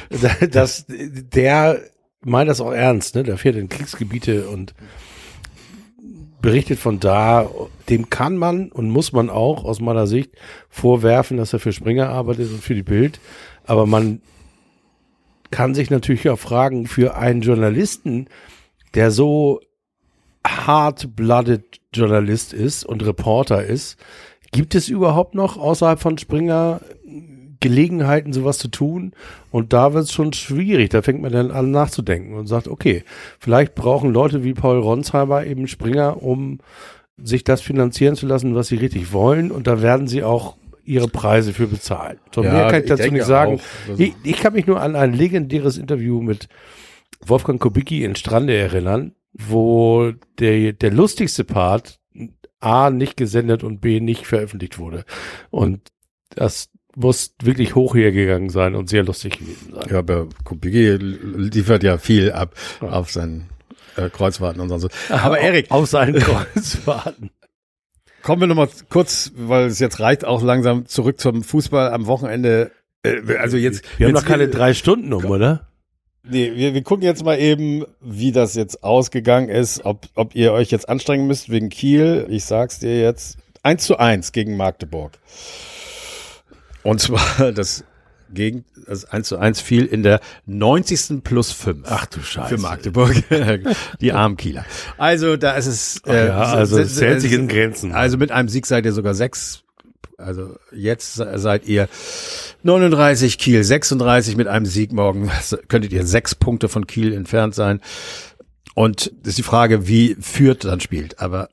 dass 0.50 0.86
der 0.88 1.80
meint 2.24 2.48
das 2.48 2.60
auch 2.60 2.72
ernst, 2.72 3.14
ne? 3.14 3.22
Der 3.22 3.36
fährt 3.36 3.56
in 3.56 3.68
Kriegsgebiete 3.68 4.48
und 4.48 4.74
berichtet 6.40 6.78
von 6.78 7.00
da. 7.00 7.48
Dem 7.88 8.10
kann 8.10 8.36
man 8.36 8.70
und 8.70 8.90
muss 8.90 9.12
man 9.12 9.30
auch 9.30 9.64
aus 9.64 9.80
meiner 9.80 10.06
Sicht 10.06 10.32
vorwerfen, 10.68 11.36
dass 11.36 11.52
er 11.52 11.58
für 11.58 11.72
Springer 11.72 12.08
arbeitet 12.08 12.50
und 12.50 12.62
für 12.62 12.74
die 12.74 12.82
Bild. 12.82 13.20
Aber 13.64 13.86
man 13.86 14.20
kann 15.50 15.74
sich 15.74 15.90
natürlich 15.90 16.28
auch 16.30 16.38
fragen, 16.38 16.86
für 16.86 17.16
einen 17.16 17.42
Journalisten, 17.42 18.26
der 18.94 19.10
so 19.10 19.60
hard-blooded 20.46 21.80
Journalist 21.94 22.52
ist 22.52 22.84
und 22.84 23.04
Reporter 23.04 23.64
ist, 23.64 23.98
Gibt 24.52 24.74
es 24.74 24.90
überhaupt 24.90 25.34
noch 25.34 25.56
außerhalb 25.56 25.98
von 25.98 26.18
Springer 26.18 26.82
Gelegenheiten, 27.60 28.34
sowas 28.34 28.58
zu 28.58 28.68
tun? 28.68 29.12
Und 29.50 29.72
da 29.72 29.94
wird 29.94 30.04
es 30.04 30.12
schon 30.12 30.34
schwierig. 30.34 30.90
Da 30.90 31.00
fängt 31.00 31.22
man 31.22 31.32
dann 31.32 31.50
an 31.50 31.70
nachzudenken 31.70 32.34
und 32.34 32.46
sagt, 32.46 32.68
okay, 32.68 33.02
vielleicht 33.38 33.74
brauchen 33.74 34.12
Leute 34.12 34.44
wie 34.44 34.52
Paul 34.52 34.78
Ronsheimer 34.78 35.46
eben 35.46 35.68
Springer, 35.68 36.22
um 36.22 36.58
sich 37.16 37.44
das 37.44 37.62
finanzieren 37.62 38.14
zu 38.14 38.26
lassen, 38.26 38.54
was 38.54 38.68
sie 38.68 38.76
richtig 38.76 39.12
wollen. 39.12 39.50
Und 39.50 39.66
da 39.66 39.80
werden 39.80 40.06
sie 40.06 40.22
auch 40.22 40.56
ihre 40.84 41.08
Preise 41.08 41.54
für 41.54 41.66
bezahlen. 41.66 42.18
So 42.34 42.44
ja, 42.44 42.52
mehr 42.52 42.68
kann 42.68 42.82
ich 42.82 42.88
dazu 42.88 43.10
nicht 43.10 43.24
sagen. 43.24 43.58
Auch, 43.88 43.98
ich, 43.98 44.12
ich, 44.22 44.36
kann 44.36 44.52
mich 44.52 44.66
nur 44.66 44.82
an 44.82 44.96
ein 44.96 45.14
legendäres 45.14 45.78
Interview 45.78 46.20
mit 46.20 46.48
Wolfgang 47.26 47.60
Kubicki 47.60 48.04
in 48.04 48.16
Strande 48.16 48.54
erinnern, 48.54 49.14
wo 49.32 50.12
der, 50.38 50.72
der 50.72 50.90
lustigste 50.90 51.44
Part 51.44 51.98
A 52.60 52.90
nicht 52.90 53.16
gesendet 53.16 53.64
und 53.64 53.80
B 53.80 54.00
nicht 54.00 54.26
veröffentlicht 54.26 54.78
wurde. 54.78 55.04
Und 55.50 55.90
das 56.30 56.70
muss 56.94 57.34
wirklich 57.42 57.74
hoch 57.74 57.94
hergegangen 57.94 58.50
sein 58.50 58.74
und 58.74 58.88
sehr 58.88 59.02
lustig 59.02 59.38
gewesen 59.38 59.74
sein. 59.74 59.86
Ja, 59.90 59.98
aber 59.98 60.28
Kubicki 60.44 60.96
liefert 60.96 61.82
ja 61.82 61.98
viel 61.98 62.32
ab 62.32 62.54
ja. 62.80 62.90
auf 62.90 63.10
seinen 63.10 63.48
äh, 63.96 64.08
Kreuzfahrten 64.10 64.60
und 64.60 64.78
so. 64.78 64.88
Aber 65.08 65.38
Erik. 65.38 65.70
Auf 65.70 65.88
seinen 65.88 66.14
Kreuzfahrten. 66.20 67.30
Kommen 68.22 68.42
wir 68.42 68.46
nochmal 68.46 68.68
kurz, 68.88 69.32
weil 69.34 69.66
es 69.66 69.80
jetzt 69.80 69.98
reicht 70.00 70.24
auch 70.24 70.42
langsam 70.42 70.86
zurück 70.86 71.18
zum 71.18 71.42
Fußball 71.42 71.90
am 71.90 72.06
Wochenende. 72.06 72.70
Äh, 73.02 73.36
also 73.36 73.56
jetzt. 73.56 73.84
Wir 73.98 74.06
haben 74.06 74.14
noch 74.14 74.24
keine 74.24 74.48
drei 74.48 74.74
Stunden 74.74 75.12
um, 75.12 75.24
oder? 75.24 75.71
Nee, 76.24 76.52
wir, 76.54 76.72
wir 76.72 76.82
gucken 76.82 77.02
jetzt 77.02 77.24
mal 77.24 77.38
eben, 77.38 77.84
wie 78.00 78.30
das 78.30 78.54
jetzt 78.54 78.84
ausgegangen 78.84 79.48
ist, 79.48 79.84
ob, 79.84 80.06
ob 80.14 80.34
ihr 80.36 80.52
euch 80.52 80.70
jetzt 80.70 80.88
anstrengen 80.88 81.26
müsst 81.26 81.50
wegen 81.50 81.68
Kiel. 81.68 82.26
Ich 82.30 82.44
sag's 82.44 82.78
dir 82.78 83.00
jetzt. 83.00 83.38
1 83.64 83.82
zu 83.84 83.98
1 83.98 84.32
gegen 84.32 84.56
Magdeburg. 84.56 85.12
Und 86.84 87.00
zwar 87.00 87.52
das 87.54 87.84
gegen 88.32 88.64
das 88.86 89.04
1 89.04 89.28
zu 89.28 89.36
1 89.36 89.60
fiel 89.60 89.84
in 89.84 90.02
der 90.02 90.20
90. 90.46 91.22
plus 91.22 91.52
5. 91.52 91.86
Ach 91.88 92.06
du 92.06 92.20
Scheiße. 92.20 92.56
Für 92.56 92.60
Magdeburg. 92.60 93.14
Die 94.00 94.12
armen 94.12 94.36
Kieler. 94.36 94.64
Also 94.98 95.36
da 95.36 95.52
ist 95.52 95.66
es. 95.66 96.02
Äh, 96.06 96.28
ja, 96.28 96.38
also 96.38 96.78
es 96.78 97.00
hält 97.00 97.20
sich 97.20 97.32
in 97.32 97.48
Grenzen. 97.48 97.92
Also 97.92 98.16
mit 98.16 98.30
einem 98.30 98.48
Sieg 98.48 98.66
seid 98.66 98.84
ihr 98.84 98.92
sogar 98.92 99.14
sechs. 99.14 99.61
Also 100.18 100.56
jetzt 100.72 101.14
seid 101.14 101.66
ihr 101.66 101.88
39 102.62 103.38
Kiel, 103.38 103.64
36 103.64 104.36
mit 104.36 104.48
einem 104.48 104.66
Sieg 104.66 104.92
morgen. 104.92 105.30
Könntet 105.68 105.92
ihr 105.92 106.06
sechs 106.06 106.34
Punkte 106.34 106.68
von 106.68 106.86
Kiel 106.86 107.12
entfernt 107.12 107.54
sein. 107.54 107.80
Und 108.74 109.12
ist 109.24 109.38
die 109.38 109.42
Frage, 109.42 109.86
wie 109.88 110.16
Fürth 110.20 110.64
dann 110.64 110.80
spielt. 110.80 111.20
Aber 111.20 111.48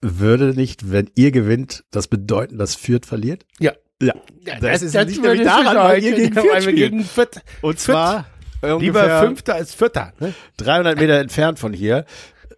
würde 0.00 0.54
nicht, 0.54 0.90
wenn 0.90 1.10
ihr 1.14 1.30
gewinnt, 1.30 1.84
das 1.90 2.08
bedeuten, 2.08 2.58
dass 2.58 2.74
Fürth 2.74 3.06
verliert? 3.06 3.44
Ja. 3.58 3.72
Ja. 4.00 4.14
ja 4.44 4.54
das, 4.54 4.60
das 4.60 4.82
ist 4.82 4.94
das 4.94 5.06
nicht 5.06 5.22
nämlich 5.22 5.42
daran, 5.42 5.76
weil 5.76 6.02
ihr 6.02 6.14
gegen 6.14 6.34
Fürth 6.34 6.62
spielt. 6.62 6.76
Gegen 6.76 7.04
Fürth. 7.04 7.40
Und 7.62 7.78
zwar 7.78 8.26
lieber 8.62 9.20
Fünfter 9.20 9.54
als 9.54 9.74
Vierter. 9.74 10.12
Ne? 10.20 10.34
300 10.58 10.98
Meter 10.98 11.18
entfernt 11.18 11.58
von 11.58 11.72
hier. 11.72 12.04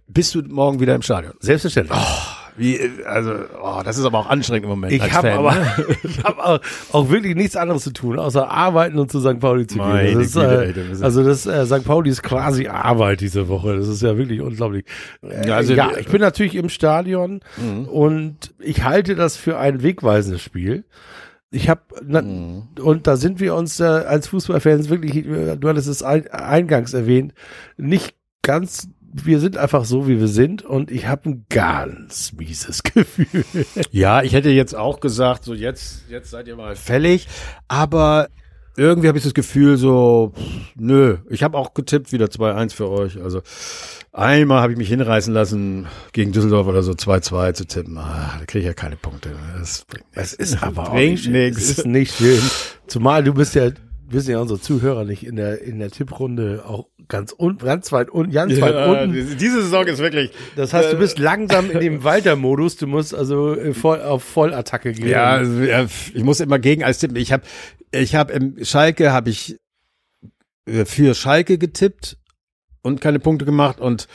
Bist 0.06 0.34
du 0.34 0.42
morgen 0.42 0.80
wieder 0.80 0.94
im 0.94 1.02
Stadion? 1.02 1.34
Selbstverständlich. 1.40 1.98
Oh. 1.98 2.37
Wie, 2.58 2.78
also, 3.06 3.34
oh, 3.62 3.82
das 3.84 3.98
ist 3.98 4.04
aber 4.04 4.18
auch 4.18 4.28
anstrengend 4.28 4.64
im 4.64 4.70
Moment. 4.70 4.92
Ich 4.92 5.12
habe 5.12 5.32
aber, 5.32 5.54
ne? 5.54 5.86
ich 6.02 6.24
habe 6.24 6.44
auch, 6.44 6.60
auch, 6.92 7.08
wirklich 7.08 7.36
nichts 7.36 7.54
anderes 7.54 7.84
zu 7.84 7.92
tun, 7.92 8.18
außer 8.18 8.50
arbeiten 8.50 8.98
und 8.98 9.12
zu 9.12 9.20
St. 9.20 9.38
Pauli 9.38 9.66
zu 9.66 9.78
gehen. 9.78 10.18
Das 10.18 10.26
ist, 10.26 10.36
äh, 10.36 10.74
also 11.00 11.22
das 11.22 11.46
äh, 11.46 11.64
St. 11.66 11.84
Pauli 11.84 12.10
ist 12.10 12.24
quasi 12.24 12.66
Arbeit 12.66 13.20
diese 13.20 13.48
Woche. 13.48 13.76
Das 13.76 13.86
ist 13.86 14.02
ja 14.02 14.18
wirklich 14.18 14.40
unglaublich. 14.40 14.84
Äh, 15.22 15.48
ja, 15.48 15.56
also, 15.56 15.72
ja, 15.74 15.92
ich 15.96 16.08
bin 16.08 16.20
natürlich 16.20 16.56
im 16.56 16.68
Stadion 16.68 17.40
mhm. 17.56 17.84
und 17.84 18.54
ich 18.58 18.82
halte 18.82 19.14
das 19.14 19.36
für 19.36 19.58
ein 19.58 19.82
wegweisendes 19.82 20.42
Spiel. 20.42 20.84
Ich 21.50 21.68
habe 21.68 21.82
mhm. 22.02 22.68
und 22.82 23.06
da 23.06 23.16
sind 23.16 23.38
wir 23.40 23.54
uns 23.54 23.78
äh, 23.78 23.84
als 23.84 24.28
Fußballfans 24.28 24.90
wirklich, 24.90 25.24
äh, 25.26 25.56
du 25.56 25.68
hattest 25.68 25.88
es 25.88 26.02
ein, 26.02 26.26
eingangs 26.28 26.92
erwähnt, 26.92 27.32
nicht 27.76 28.16
ganz 28.42 28.88
wir 29.12 29.40
sind 29.40 29.56
einfach 29.56 29.84
so, 29.84 30.06
wie 30.06 30.20
wir 30.20 30.28
sind 30.28 30.62
und 30.62 30.90
ich 30.90 31.06
habe 31.06 31.30
ein 31.30 31.46
ganz 31.48 32.32
mieses 32.32 32.82
Gefühl. 32.94 33.44
Ja, 33.90 34.22
ich 34.22 34.32
hätte 34.32 34.50
jetzt 34.50 34.74
auch 34.74 35.00
gesagt, 35.00 35.44
so 35.44 35.54
jetzt, 35.54 36.04
jetzt 36.08 36.30
seid 36.30 36.48
ihr 36.48 36.56
mal 36.56 36.76
fällig, 36.76 37.26
aber 37.68 38.28
irgendwie 38.76 39.08
habe 39.08 39.18
ich 39.18 39.24
das 39.24 39.34
Gefühl 39.34 39.76
so, 39.76 40.32
nö, 40.76 41.18
ich 41.28 41.42
habe 41.42 41.58
auch 41.58 41.74
getippt 41.74 42.12
wieder 42.12 42.26
2-1 42.26 42.74
für 42.74 42.88
euch, 42.88 43.20
also 43.20 43.42
einmal 44.12 44.60
habe 44.62 44.72
ich 44.72 44.78
mich 44.78 44.88
hinreißen 44.88 45.34
lassen, 45.34 45.88
gegen 46.12 46.30
Düsseldorf 46.30 46.68
oder 46.68 46.82
so 46.82 46.92
2-2 46.92 47.54
zu 47.54 47.66
tippen, 47.66 47.98
ah, 47.98 48.36
da 48.38 48.44
kriege 48.46 48.60
ich 48.60 48.66
ja 48.66 48.74
keine 48.74 48.96
Punkte. 48.96 49.30
Das, 49.58 49.84
bringt 49.84 50.06
das 50.14 50.32
ist 50.32 50.62
aber 50.62 50.90
auch 50.90 50.94
nicht, 50.94 51.28
nichts. 51.28 51.58
Das 51.68 51.78
ist 51.78 51.86
nicht 51.86 52.14
schön. 52.16 52.40
Zumal 52.86 53.24
du 53.24 53.34
bist 53.34 53.56
ja 53.56 53.70
wissen 54.10 54.30
ja 54.30 54.40
unsere 54.40 54.60
Zuhörer 54.60 55.04
nicht, 55.04 55.24
in 55.24 55.36
der, 55.36 55.62
in 55.62 55.78
der 55.78 55.90
Tipprunde 55.90 56.64
auch 56.66 56.86
ganz 57.08 57.32
unten, 57.32 57.64
ganz 57.64 57.92
weit 57.92 58.10
unten, 58.10 58.32
ganz 58.32 58.60
weit 58.60 58.74
unten. 58.74 59.36
Diese 59.38 59.62
Saison 59.62 59.86
ist 59.86 59.98
wirklich. 59.98 60.30
Das 60.56 60.72
heißt, 60.72 60.92
du 60.92 60.96
bist 60.96 61.18
langsam 61.18 61.70
in 61.70 61.80
dem 61.80 62.04
Walter-Modus, 62.04 62.76
du 62.76 62.86
musst 62.86 63.14
also 63.14 63.54
äh, 63.54 63.74
voll, 63.74 64.00
auf 64.00 64.24
Vollattacke 64.24 64.92
gehen. 64.92 65.08
Ja, 65.08 65.32
also, 65.32 65.62
ja, 65.62 65.84
ich 65.84 66.24
muss 66.24 66.40
immer 66.40 66.58
gegen 66.58 66.84
als 66.84 66.98
tippen. 66.98 67.16
Ich 67.16 67.32
habe 67.32 67.42
ich 67.90 68.14
hab 68.14 68.30
im 68.30 68.64
Schalke 68.64 69.12
habe 69.12 69.30
ich 69.30 69.56
äh, 70.66 70.84
für 70.84 71.14
Schalke 71.14 71.58
getippt 71.58 72.16
und 72.82 73.00
keine 73.00 73.18
Punkte 73.18 73.44
gemacht 73.44 73.80
und 73.80 74.08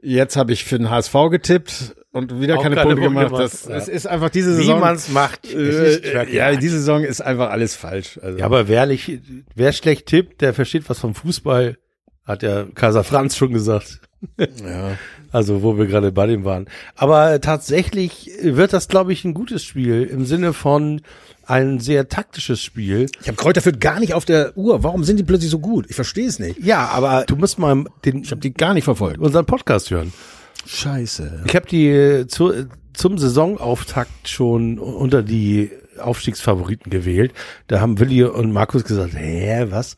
jetzt 0.00 0.36
habe 0.36 0.52
ich 0.52 0.64
für 0.64 0.78
den 0.78 0.90
HSV 0.90 1.14
getippt 1.30 1.94
und 2.12 2.40
wieder 2.40 2.58
Auch 2.58 2.62
keine, 2.62 2.76
Punkte 2.76 3.00
gemacht. 3.02 3.26
gemacht, 3.28 3.42
Das, 3.42 3.66
ja. 3.66 3.76
es 3.76 3.88
ist 3.88 4.06
einfach 4.06 4.30
diese 4.30 4.52
Wie 4.52 4.62
Saison. 4.62 4.80
man's 4.80 5.08
macht. 5.08 5.44
es 5.46 5.52
ist 5.52 6.04
Äh, 6.04 6.32
ja, 6.34 6.54
diese 6.56 6.78
Saison 6.78 7.04
ist 7.04 7.20
einfach 7.20 7.50
alles 7.50 7.74
falsch. 7.76 8.18
Also, 8.22 8.38
Ja, 8.38 8.44
aber 8.46 8.68
wer, 8.68 8.86
nicht, 8.86 9.20
wer 9.54 9.72
schlecht 9.72 10.06
tippt, 10.06 10.40
der 10.40 10.54
versteht 10.54 10.88
was 10.88 10.98
vom 10.98 11.14
Fußball, 11.14 11.76
hat 12.24 12.42
ja 12.42 12.64
Kaiser 12.74 13.04
Franz 13.04 13.36
schon 13.36 13.52
gesagt. 13.52 14.00
Ja. 14.38 14.92
Also, 15.30 15.62
wo 15.62 15.76
wir 15.76 15.84
gerade 15.86 16.10
bei 16.10 16.26
dem 16.26 16.44
waren. 16.46 16.68
Aber 16.96 17.38
tatsächlich 17.42 18.30
wird 18.42 18.72
das, 18.72 18.88
glaube 18.88 19.12
ich, 19.12 19.26
ein 19.26 19.34
gutes 19.34 19.62
Spiel 19.62 20.04
im 20.04 20.24
Sinne 20.24 20.54
von 20.54 21.02
ein 21.44 21.80
sehr 21.80 22.08
taktisches 22.08 22.62
Spiel. 22.62 23.10
Ich 23.20 23.28
habe 23.28 23.36
Kräuter 23.36 23.60
Fürth 23.60 23.78
gar 23.78 24.00
nicht 24.00 24.14
auf 24.14 24.24
der 24.24 24.56
Uhr. 24.56 24.82
Warum 24.82 25.04
sind 25.04 25.18
die 25.18 25.22
plötzlich 25.24 25.50
so 25.50 25.58
gut? 25.58 25.84
Ich 25.90 25.96
verstehe 25.96 26.26
es 26.26 26.38
nicht. 26.38 26.58
Ja, 26.64 26.86
aber 26.88 27.24
du 27.26 27.36
musst 27.36 27.58
mal 27.58 27.84
den, 28.06 28.22
Ich 28.22 28.30
habe 28.30 28.40
die 28.40 28.54
gar 28.54 28.72
nicht 28.72 28.84
verfolgt. 28.84 29.18
unseren 29.18 29.44
Podcast 29.44 29.90
hören. 29.90 30.14
Scheiße. 30.66 31.44
Ich 31.46 31.54
habe 31.54 31.66
die 31.66 31.88
äh, 31.88 32.26
zu, 32.26 32.52
zum 32.94 33.18
Saisonauftakt 33.18 34.28
schon 34.28 34.78
unter 34.78 35.22
die 35.22 35.70
Aufstiegsfavoriten 35.98 36.90
gewählt. 36.90 37.32
Da 37.66 37.80
haben 37.80 37.98
Willi 37.98 38.24
und 38.24 38.52
Markus 38.52 38.84
gesagt, 38.84 39.12
hä, 39.14 39.66
was? 39.68 39.96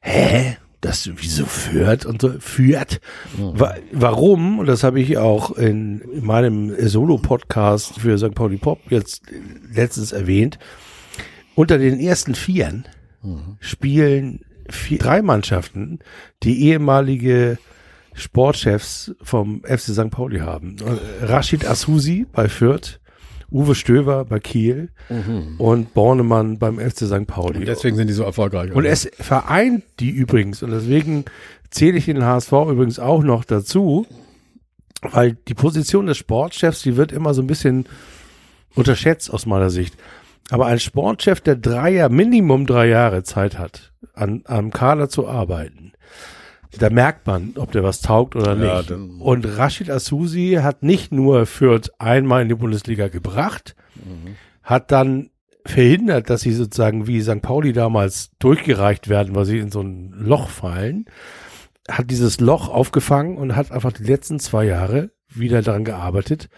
Hä? 0.00 0.56
Das 0.86 1.10
wieso 1.16 1.46
führt 1.46 2.06
und 2.06 2.22
so 2.22 2.38
führt. 2.38 3.00
Wa 3.36 3.74
warum? 3.90 4.60
Und 4.60 4.66
das 4.66 4.84
habe 4.84 5.00
ich 5.00 5.18
auch 5.18 5.50
in, 5.56 6.00
in 6.00 6.24
meinem 6.24 6.74
Solo-Podcast 6.78 7.98
für 7.98 8.16
St. 8.18 8.36
Pauli 8.36 8.56
Pop 8.56 8.78
jetzt 8.88 9.22
letztens 9.72 10.12
erwähnt. 10.12 10.60
Unter 11.56 11.78
den 11.78 11.98
ersten 11.98 12.36
Vieren 12.36 12.86
spielen 13.58 14.44
vier, 14.68 14.98
drei 14.98 15.22
Mannschaften, 15.22 15.98
die 16.44 16.68
ehemalige 16.68 17.58
Sportchefs 18.14 19.12
vom 19.22 19.62
FC 19.64 19.92
St. 19.92 20.10
Pauli 20.10 20.38
haben. 20.38 20.76
Rashid 21.20 21.66
Asusi 21.66 22.26
bei 22.30 22.48
Fürth, 22.48 23.00
Uwe 23.50 23.74
Stöver 23.74 24.24
bei 24.24 24.40
Kiel 24.40 24.90
und 25.58 25.94
Bornemann 25.94 26.58
beim 26.58 26.78
FC 26.78 27.06
St. 27.06 27.26
Pauli. 27.26 27.64
Deswegen 27.64 27.96
sind 27.96 28.08
die 28.08 28.14
so 28.14 28.24
erfolgreich. 28.24 28.72
Und 28.72 28.84
es 28.84 29.08
vereint 29.18 29.84
die 30.00 30.10
übrigens, 30.10 30.62
und 30.62 30.70
deswegen 30.70 31.24
zähle 31.70 31.98
ich 31.98 32.06
den 32.06 32.24
HSV 32.24 32.52
übrigens 32.52 32.98
auch 32.98 33.22
noch 33.22 33.44
dazu, 33.44 34.06
weil 35.02 35.36
die 35.48 35.54
Position 35.54 36.06
des 36.06 36.16
Sportchefs, 36.16 36.82
die 36.82 36.96
wird 36.96 37.12
immer 37.12 37.34
so 37.34 37.42
ein 37.42 37.46
bisschen 37.46 37.86
unterschätzt 38.74 39.32
aus 39.32 39.46
meiner 39.46 39.70
Sicht. 39.70 39.94
Aber 40.50 40.66
ein 40.66 40.78
Sportchef, 40.78 41.40
der 41.40 41.56
drei 41.56 41.90
Jahre, 41.90 42.12
Minimum 42.12 42.66
drei 42.66 42.88
Jahre 42.88 43.24
Zeit 43.24 43.58
hat, 43.58 43.92
an, 44.14 44.42
am 44.44 44.70
Kader 44.70 45.08
zu 45.08 45.26
arbeiten, 45.26 45.92
da 46.78 46.90
merkt 46.90 47.26
man, 47.26 47.54
ob 47.56 47.72
der 47.72 47.82
was 47.82 48.00
taugt 48.00 48.36
oder 48.36 48.56
Ja, 48.56 48.78
nicht. 48.80 48.90
Und 49.20 49.44
Rashid 49.58 49.90
Asusi 49.90 50.58
hat 50.62 50.82
nicht 50.82 51.12
nur 51.12 51.46
Fürth 51.46 51.90
einmal 51.98 52.42
in 52.42 52.48
die 52.48 52.54
Bundesliga 52.54 53.08
gebracht, 53.08 53.76
hat 54.62 54.90
dann 54.92 55.30
verhindert, 55.64 56.30
dass 56.30 56.42
sie 56.42 56.52
sozusagen 56.52 57.06
wie 57.06 57.20
St. 57.20 57.42
Pauli 57.42 57.72
damals 57.72 58.30
durchgereicht 58.38 59.08
werden, 59.08 59.34
weil 59.34 59.44
sie 59.44 59.58
in 59.58 59.70
so 59.70 59.80
ein 59.80 60.12
Loch 60.16 60.48
fallen, 60.48 61.06
hat 61.88 62.10
dieses 62.10 62.40
Loch 62.40 62.68
aufgefangen 62.68 63.36
und 63.36 63.56
hat 63.56 63.72
einfach 63.72 63.92
die 63.92 64.04
letzten 64.04 64.38
zwei 64.38 64.64
Jahre 64.64 65.10
wieder 65.28 65.62
daran 65.62 65.84
gearbeitet. 65.84 66.48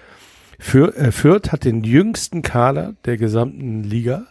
Für, 0.59 0.97
äh, 0.97 1.13
Fürth 1.13 1.53
hat 1.53 1.65
den 1.65 1.85
jüngsten 1.85 2.43
Kader 2.43 2.95
der 3.05 3.17
gesamten 3.17 3.83
Liga. 3.85 4.27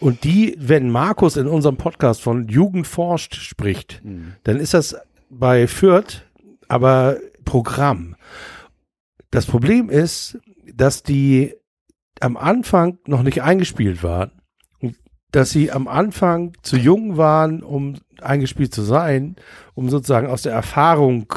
Und 0.00 0.24
die, 0.24 0.56
wenn 0.58 0.90
Markus 0.90 1.36
in 1.36 1.46
unserem 1.46 1.76
Podcast 1.76 2.22
von 2.22 2.48
Jugend 2.48 2.86
forscht 2.86 3.34
spricht, 3.34 4.02
dann 4.44 4.56
ist 4.56 4.74
das 4.74 4.96
bei 5.28 5.66
Fürth 5.66 6.22
aber 6.68 7.18
Programm. 7.44 8.16
Das 9.30 9.46
Problem 9.46 9.90
ist, 9.90 10.38
dass 10.74 11.02
die 11.02 11.54
am 12.20 12.36
Anfang 12.36 12.98
noch 13.06 13.22
nicht 13.22 13.42
eingespielt 13.42 14.02
waren. 14.02 14.30
Dass 15.32 15.50
sie 15.50 15.70
am 15.70 15.86
Anfang 15.86 16.54
zu 16.62 16.76
jung 16.76 17.16
waren, 17.16 17.62
um 17.62 17.96
eingespielt 18.20 18.74
zu 18.74 18.82
sein, 18.82 19.36
um 19.74 19.88
sozusagen 19.88 20.26
aus 20.26 20.42
der 20.42 20.52
Erfahrung, 20.52 21.32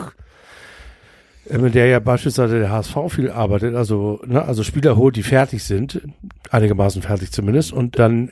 äh, 1.47 1.57
mit 1.59 1.75
der 1.75 1.87
ja 1.87 1.99
beispielsweise 1.99 2.59
der 2.59 2.71
HSV 2.71 2.97
viel 3.09 3.29
arbeitet, 3.29 3.75
also, 3.75 4.19
ne, 4.25 4.43
also 4.43 4.63
Spieler 4.63 4.97
holt, 4.97 5.15
die 5.15 5.23
fertig 5.23 5.63
sind, 5.63 6.01
einigermaßen 6.49 7.03
fertig 7.03 7.31
zumindest, 7.31 7.71
und 7.71 7.99
dann 7.99 8.31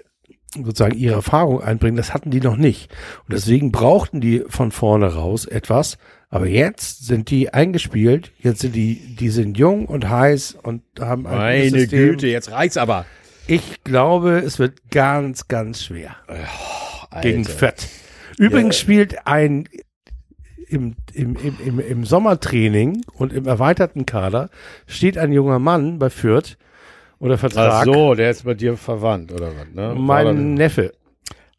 sozusagen 0.56 0.98
ihre 0.98 1.16
Erfahrung 1.16 1.62
einbringen, 1.62 1.98
das 1.98 2.14
hatten 2.14 2.32
die 2.32 2.42
noch 2.42 2.58
nicht. 2.58 2.92
Und 3.28 3.34
deswegen 3.34 3.72
brauchten 3.72 4.22
die 4.22 4.44
von 4.48 4.72
vorne 4.72 5.14
raus 5.14 5.46
etwas. 5.46 5.98
Aber 6.30 6.48
jetzt 6.48 7.06
sind 7.06 7.30
die 7.30 7.54
eingespielt, 7.54 8.32
jetzt 8.40 8.62
sind 8.62 8.76
die, 8.76 9.16
die 9.16 9.30
sind 9.30 9.58
jung 9.58 9.86
und 9.86 10.10
heiß 10.10 10.58
und 10.62 10.82
haben 11.00 11.28
ein 11.28 11.38
Meine 11.38 11.70
System. 11.70 12.10
Güte, 12.12 12.28
jetzt 12.28 12.52
reicht's 12.52 12.78
aber. 12.78 13.06
Ich 13.48 13.84
glaube, 13.84 14.40
es 14.40 14.60
wird 14.60 14.90
ganz, 14.92 15.48
ganz 15.48 15.84
schwer 15.84 16.16
gegen 17.22 17.44
Fett. 17.44 17.88
Übrigens 18.38 18.78
spielt 18.78 19.28
ein 19.28 19.68
im, 20.68 20.96
im, 21.14 21.36
im, 21.36 21.58
im, 21.66 21.80
im 21.80 22.06
Sommertraining 22.06 23.04
und 23.14 23.34
im 23.34 23.46
erweiterten 23.46 24.06
Kader 24.06 24.50
steht 24.88 25.18
ein 25.18 25.34
junger 25.34 25.60
Mann 25.60 26.00
bei 26.00 26.10
Fürth 26.10 26.58
Ach 27.22 27.40
Vertrag. 27.40 27.86
so, 27.86 28.16
der 28.16 28.32
ist 28.32 28.44
bei 28.44 28.54
dir 28.54 28.78
verwandt, 28.78 29.32
oder 29.32 29.52
was? 29.56 29.68
Ne? 29.74 29.96
Mein 29.98 30.56
Neffe. 30.56 30.94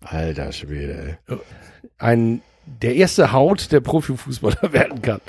Alter 0.01 0.52
Schwede, 0.52 1.18
ey. 1.28 1.36
Ein, 1.98 2.43
der 2.66 2.97
erste 2.97 3.32
Haut, 3.32 3.70
der 3.70 3.80
Profifußballer 3.80 4.72
werden 4.72 5.02
kann. 5.02 5.20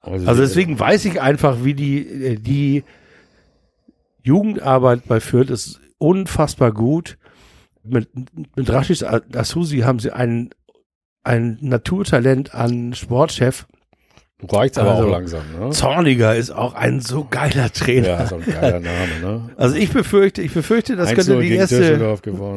Also 0.00 0.42
deswegen 0.42 0.78
weiß 0.78 1.04
ich 1.06 1.20
einfach, 1.20 1.64
wie 1.64 1.74
die, 1.74 2.06
äh, 2.06 2.34
die 2.36 2.84
Jugendarbeit 4.22 5.06
bei 5.06 5.20
Fürth 5.20 5.50
ist 5.50 5.80
unfassbar 5.98 6.72
gut. 6.72 7.16
Mit, 7.82 8.08
mit 8.56 8.70
Rashid 8.70 9.04
Asusi 9.04 9.80
haben 9.80 9.98
sie 9.98 10.10
ein, 10.10 10.50
ein 11.22 11.58
Naturtalent 11.60 12.54
an 12.54 12.94
Sportchef. 12.94 13.66
Du 14.46 14.56
reicht's 14.56 14.78
aber 14.78 14.92
Also, 14.92 15.06
auch 15.06 15.10
langsam, 15.10 15.42
ne? 15.58 15.70
Zorniger 15.70 16.36
ist 16.36 16.50
auch 16.50 16.74
ein 16.74 17.00
so 17.00 17.26
geiler 17.28 17.72
Trainer. 17.72 18.08
Ja, 18.08 18.26
so 18.26 18.36
ein 18.36 18.44
geiler 18.44 18.80
Name, 18.80 19.20
ne? 19.22 19.50
Also 19.56 19.76
ich 19.76 19.90
befürchte, 19.90 20.42
ich 20.42 20.52
befürchte, 20.52 20.96
das 20.96 21.10
1-0 21.10 21.14
könnte 21.14 21.40
die 21.40 21.54
erste, 21.54 22.16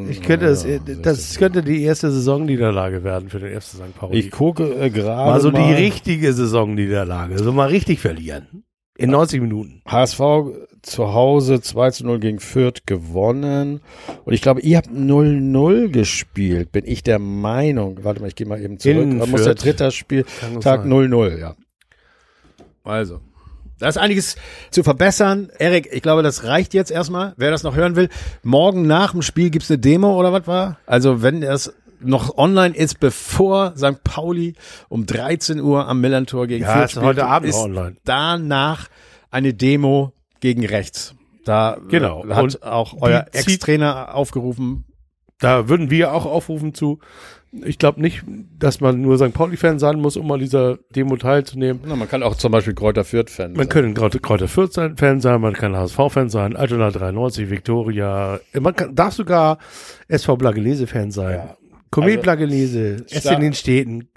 ich 0.09 0.21
könnte 0.21 0.45
das, 0.47 0.65
Ja, 0.65 0.77
das 1.01 1.37
könnte 1.37 1.61
die 1.63 1.83
erste 1.83 2.11
Saisonniederlage 2.11 3.03
werden 3.03 3.29
für 3.29 3.39
den 3.39 3.53
FC 3.59 3.67
St. 3.75 3.95
Pauli. 3.97 4.19
Ich 4.19 4.31
gucke 4.31 4.63
äh, 4.79 4.89
gerade 4.89 5.29
mal 5.31 5.39
so 5.39 5.51
die 5.51 5.59
mal. 5.59 5.75
richtige 5.75 6.33
Saisonniederlage, 6.33 7.37
so 7.39 7.51
mal 7.53 7.67
richtig 7.69 7.99
verlieren. 7.99 8.63
In 8.99 9.11
90 9.11 9.41
Minuten. 9.41 9.83
HSV 9.87 10.19
zu 10.81 11.13
Hause 11.13 11.61
2 11.61 11.91
zu 11.91 12.05
0 12.05 12.19
gegen 12.19 12.39
Fürth 12.39 12.87
gewonnen. 12.87 13.81
Und 14.25 14.33
ich 14.33 14.41
glaube, 14.41 14.61
ihr 14.61 14.77
habt 14.77 14.89
0-0 14.89 15.89
gespielt, 15.89 16.71
bin 16.71 16.83
ich 16.85 17.03
der 17.03 17.19
Meinung. 17.19 17.99
Warte 18.03 18.21
mal, 18.21 18.27
ich 18.27 18.35
gehe 18.35 18.47
mal 18.47 18.59
eben 18.59 18.79
zurück. 18.79 18.97
In 19.03 19.19
Da 19.19 19.27
muss 19.27 19.43
der 19.43 19.53
dritte 19.55 19.91
Spieltag 19.91 20.49
das 20.55 20.63
sein. 20.63 20.89
0-0, 20.89 21.37
ja. 21.39 21.55
Also. 22.87 23.21
Da 23.79 23.87
ist 23.87 23.97
einiges 23.97 24.37
zu 24.71 24.81
verbessern. 24.83 25.49
Erik, 25.59 25.89
ich 25.91 26.01
glaube, 26.01 26.23
das 26.23 26.43
reicht 26.43 26.73
jetzt 26.73 26.89
erstmal. 26.89 27.33
Wer 27.37 27.51
das 27.51 27.61
noch 27.61 27.75
hören 27.75 27.95
will, 27.95 28.09
morgen 28.41 28.87
nach 28.87 29.11
dem 29.11 29.21
Spiel 29.21 29.51
gibt's 29.51 29.69
eine 29.69 29.77
Demo 29.77 30.17
oder 30.19 30.33
was 30.33 30.47
war? 30.47 30.79
Also 30.87 31.21
wenn 31.21 31.41
das 31.41 31.73
noch 31.99 32.37
online 32.37 32.75
ist, 32.75 32.99
bevor 32.99 33.73
St. 33.77 34.03
Pauli 34.03 34.55
um 34.89 35.05
13 35.05 35.59
Uhr 35.59 35.87
am 35.87 36.01
Millantor 36.01 36.47
gegen 36.47 36.63
Ja, 36.63 36.73
Fürth 36.73 36.85
ist 36.85 36.91
spielt, 36.91 37.05
heute 37.05 37.27
Abend 37.27 37.49
ist 37.49 37.55
online. 37.55 37.97
danach 38.03 38.87
eine 39.29 39.53
Demo 39.53 40.13
gegen 40.39 40.65
rechts. 40.65 41.13
Da 41.45 41.77
Genau. 41.87 42.25
äh, 42.25 42.33
hat 42.33 42.43
Und 42.43 42.63
auch 42.63 42.95
euer 43.01 43.27
Ex-Trainer 43.31 44.15
aufgerufen. 44.15 44.85
Da 45.39 45.69
würden 45.69 45.91
wir 45.91 46.13
auch 46.13 46.25
aufrufen 46.25 46.73
zu. 46.73 46.99
Ich 47.63 47.77
glaube 47.79 48.01
nicht, 48.01 48.23
dass 48.59 48.81
man 48.81 49.01
nur 49.01 49.17
St. 49.17 49.33
Pauli-Fan 49.33 49.79
sein 49.79 49.99
muss, 50.01 50.17
um 50.17 50.29
an 50.31 50.39
dieser 50.39 50.77
Demo 50.95 51.15
teilzunehmen. 51.15 51.81
Na, 51.85 51.95
man 51.95 52.09
kann 52.09 52.21
auch 52.21 52.35
zum 52.35 52.51
Beispiel 52.51 52.73
Kräuter 52.75 53.03
Fürth-Fan 53.05 53.53
Man 53.53 53.69
könnte 53.69 53.93
Kräuter, 53.99 54.19
Kräuter 54.19 54.47
Fürth 54.47 54.73
sein, 54.73 54.95
sein, 55.21 55.39
man 55.41 55.53
kann 55.53 55.75
HSV-Fan 55.75 56.29
sein, 56.29 56.55
Altona 56.57 56.91
93, 56.91 57.49
Viktoria. 57.49 58.39
Man 58.59 58.75
kann, 58.75 58.93
darf 58.95 59.13
sogar 59.13 59.59
SV 60.09 60.35
Blagelese-Fan 60.35 61.11
sein. 61.11 61.35
Ja. 61.35 61.57
Komet 61.89 62.09
Also, 62.11 62.21
Blagelese, 62.23 63.05
es 63.09 63.21
Sta- 63.21 63.33
in 63.35 63.41
den 63.41 63.53
Städten, 63.53 64.09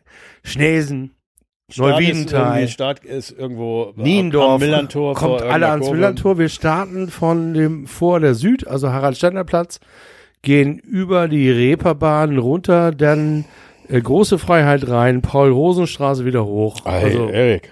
Neuwiedental. 1.77 2.57
irgendwie- 2.59 2.73
Start 2.73 3.05
ist 3.05 3.31
irgendwo 3.31 3.93
Niendorf, 3.97 4.55
am 4.55 4.61
Millantor. 4.61 5.15
kommt 5.15 5.43
alle 5.43 5.69
ans. 5.69 5.89
Millantor. 5.89 6.37
Wir 6.39 6.49
starten 6.49 7.09
von 7.09 7.55
dem 7.55 7.87
vor 7.87 8.19
der 8.19 8.35
Süd, 8.35 8.67
also 8.67 8.91
Harald 8.91 9.17
Steiner 9.17 9.45
Platz, 9.45 9.79
gehen 10.43 10.79
über 10.79 11.29
die 11.29 11.51
Reeperbahn 11.51 12.39
runter, 12.39 12.93
dann 12.93 13.45
äh, 13.89 14.01
große 14.01 14.39
Freiheit 14.39 14.89
rein, 14.89 15.23
Paul-Rosen-Straße 15.23 16.25
wieder 16.25 16.45
hoch. 16.47 16.85
Also, 16.85 17.29
Erik. 17.29 17.71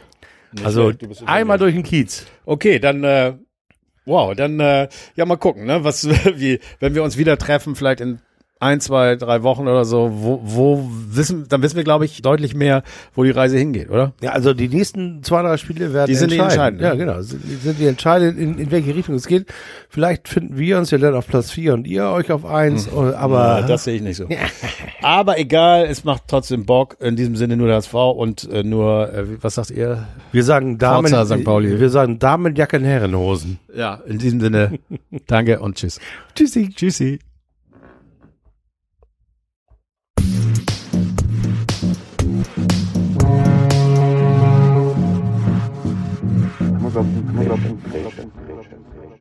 Also 0.64 0.92
einmal 1.26 1.58
durch 1.58 1.74
den 1.74 1.82
Kiez. 1.82 2.26
Okay, 2.46 2.78
dann 2.78 3.04
äh, 3.04 3.34
wow, 4.06 4.34
dann 4.34 4.58
äh, 4.60 4.88
ja 5.14 5.26
mal 5.26 5.36
gucken, 5.36 5.66
ne, 5.66 5.84
was 5.84 6.08
wie 6.36 6.58
wenn 6.80 6.94
wir 6.94 7.02
uns 7.02 7.18
wieder 7.18 7.36
treffen, 7.38 7.76
vielleicht 7.76 8.00
in 8.00 8.20
ein, 8.60 8.80
zwei, 8.80 9.16
drei 9.16 9.42
Wochen 9.42 9.62
oder 9.62 9.84
so, 9.84 10.10
wo, 10.12 10.40
wo 10.42 10.90
wissen, 11.10 11.46
dann 11.48 11.62
wissen 11.62 11.76
wir, 11.76 11.84
glaube 11.84 12.04
ich, 12.04 12.22
deutlich 12.22 12.54
mehr, 12.54 12.82
wo 13.14 13.22
die 13.22 13.30
Reise 13.30 13.56
hingeht, 13.56 13.88
oder? 13.88 14.12
Ja, 14.20 14.32
also 14.32 14.52
die 14.52 14.68
nächsten 14.68 15.22
zwei, 15.22 15.42
drei 15.42 15.56
Spiele 15.56 15.92
werden 15.92 16.08
die 16.08 16.16
sind 16.16 16.32
entscheidend. 16.32 16.80
Die 16.80 16.84
entscheidend. 16.84 17.08
Ja, 17.08 17.14
genau. 17.14 17.22
Die 17.22 17.54
sind 17.54 17.78
die 17.78 17.86
entscheidend, 17.86 18.38
in, 18.38 18.58
in 18.58 18.70
welche 18.70 18.94
Richtung 18.94 19.14
es 19.14 19.26
geht. 19.26 19.46
Vielleicht 19.88 20.28
finden 20.28 20.58
wir 20.58 20.78
uns 20.78 20.90
ja 20.90 20.98
dann 20.98 21.14
auf 21.14 21.26
Platz 21.28 21.50
vier 21.50 21.74
und 21.74 21.86
ihr 21.86 22.06
euch 22.06 22.32
auf 22.32 22.44
eins, 22.44 22.90
hm. 22.90 23.14
aber. 23.14 23.60
Ja, 23.60 23.66
das 23.66 23.84
sehe 23.84 23.96
ich 23.96 24.02
nicht 24.02 24.16
so. 24.16 24.28
aber 25.02 25.38
egal, 25.38 25.86
es 25.86 26.02
macht 26.04 26.24
trotzdem 26.26 26.66
Bock. 26.66 26.96
In 27.00 27.14
diesem 27.14 27.36
Sinne 27.36 27.56
nur 27.56 27.68
das 27.68 27.86
V 27.86 28.10
und 28.10 28.50
äh, 28.50 28.64
nur, 28.64 29.12
äh, 29.12 29.24
was 29.40 29.54
sagt 29.54 29.70
ihr? 29.70 30.08
Wir 30.32 30.42
sagen 30.42 30.78
Damen, 30.78 31.08
Forza, 31.08 31.36
St. 31.36 31.44
Pauli. 31.44 31.78
Wir 31.78 31.90
sagen 31.90 32.18
Damenjacken, 32.18 32.82
Herrenhosen. 32.82 33.58
Ja, 33.74 34.00
in 34.06 34.18
diesem 34.18 34.40
Sinne, 34.40 34.78
danke 35.26 35.60
und 35.60 35.76
tschüss. 35.76 36.00
Tschüssi. 36.34 36.70
Tschüssi. 36.74 37.20
Muss 47.02 47.50
auf 47.50 47.60
den, 47.60 47.82
muss 47.92 48.06
auf 48.06 48.14
den 48.16 48.27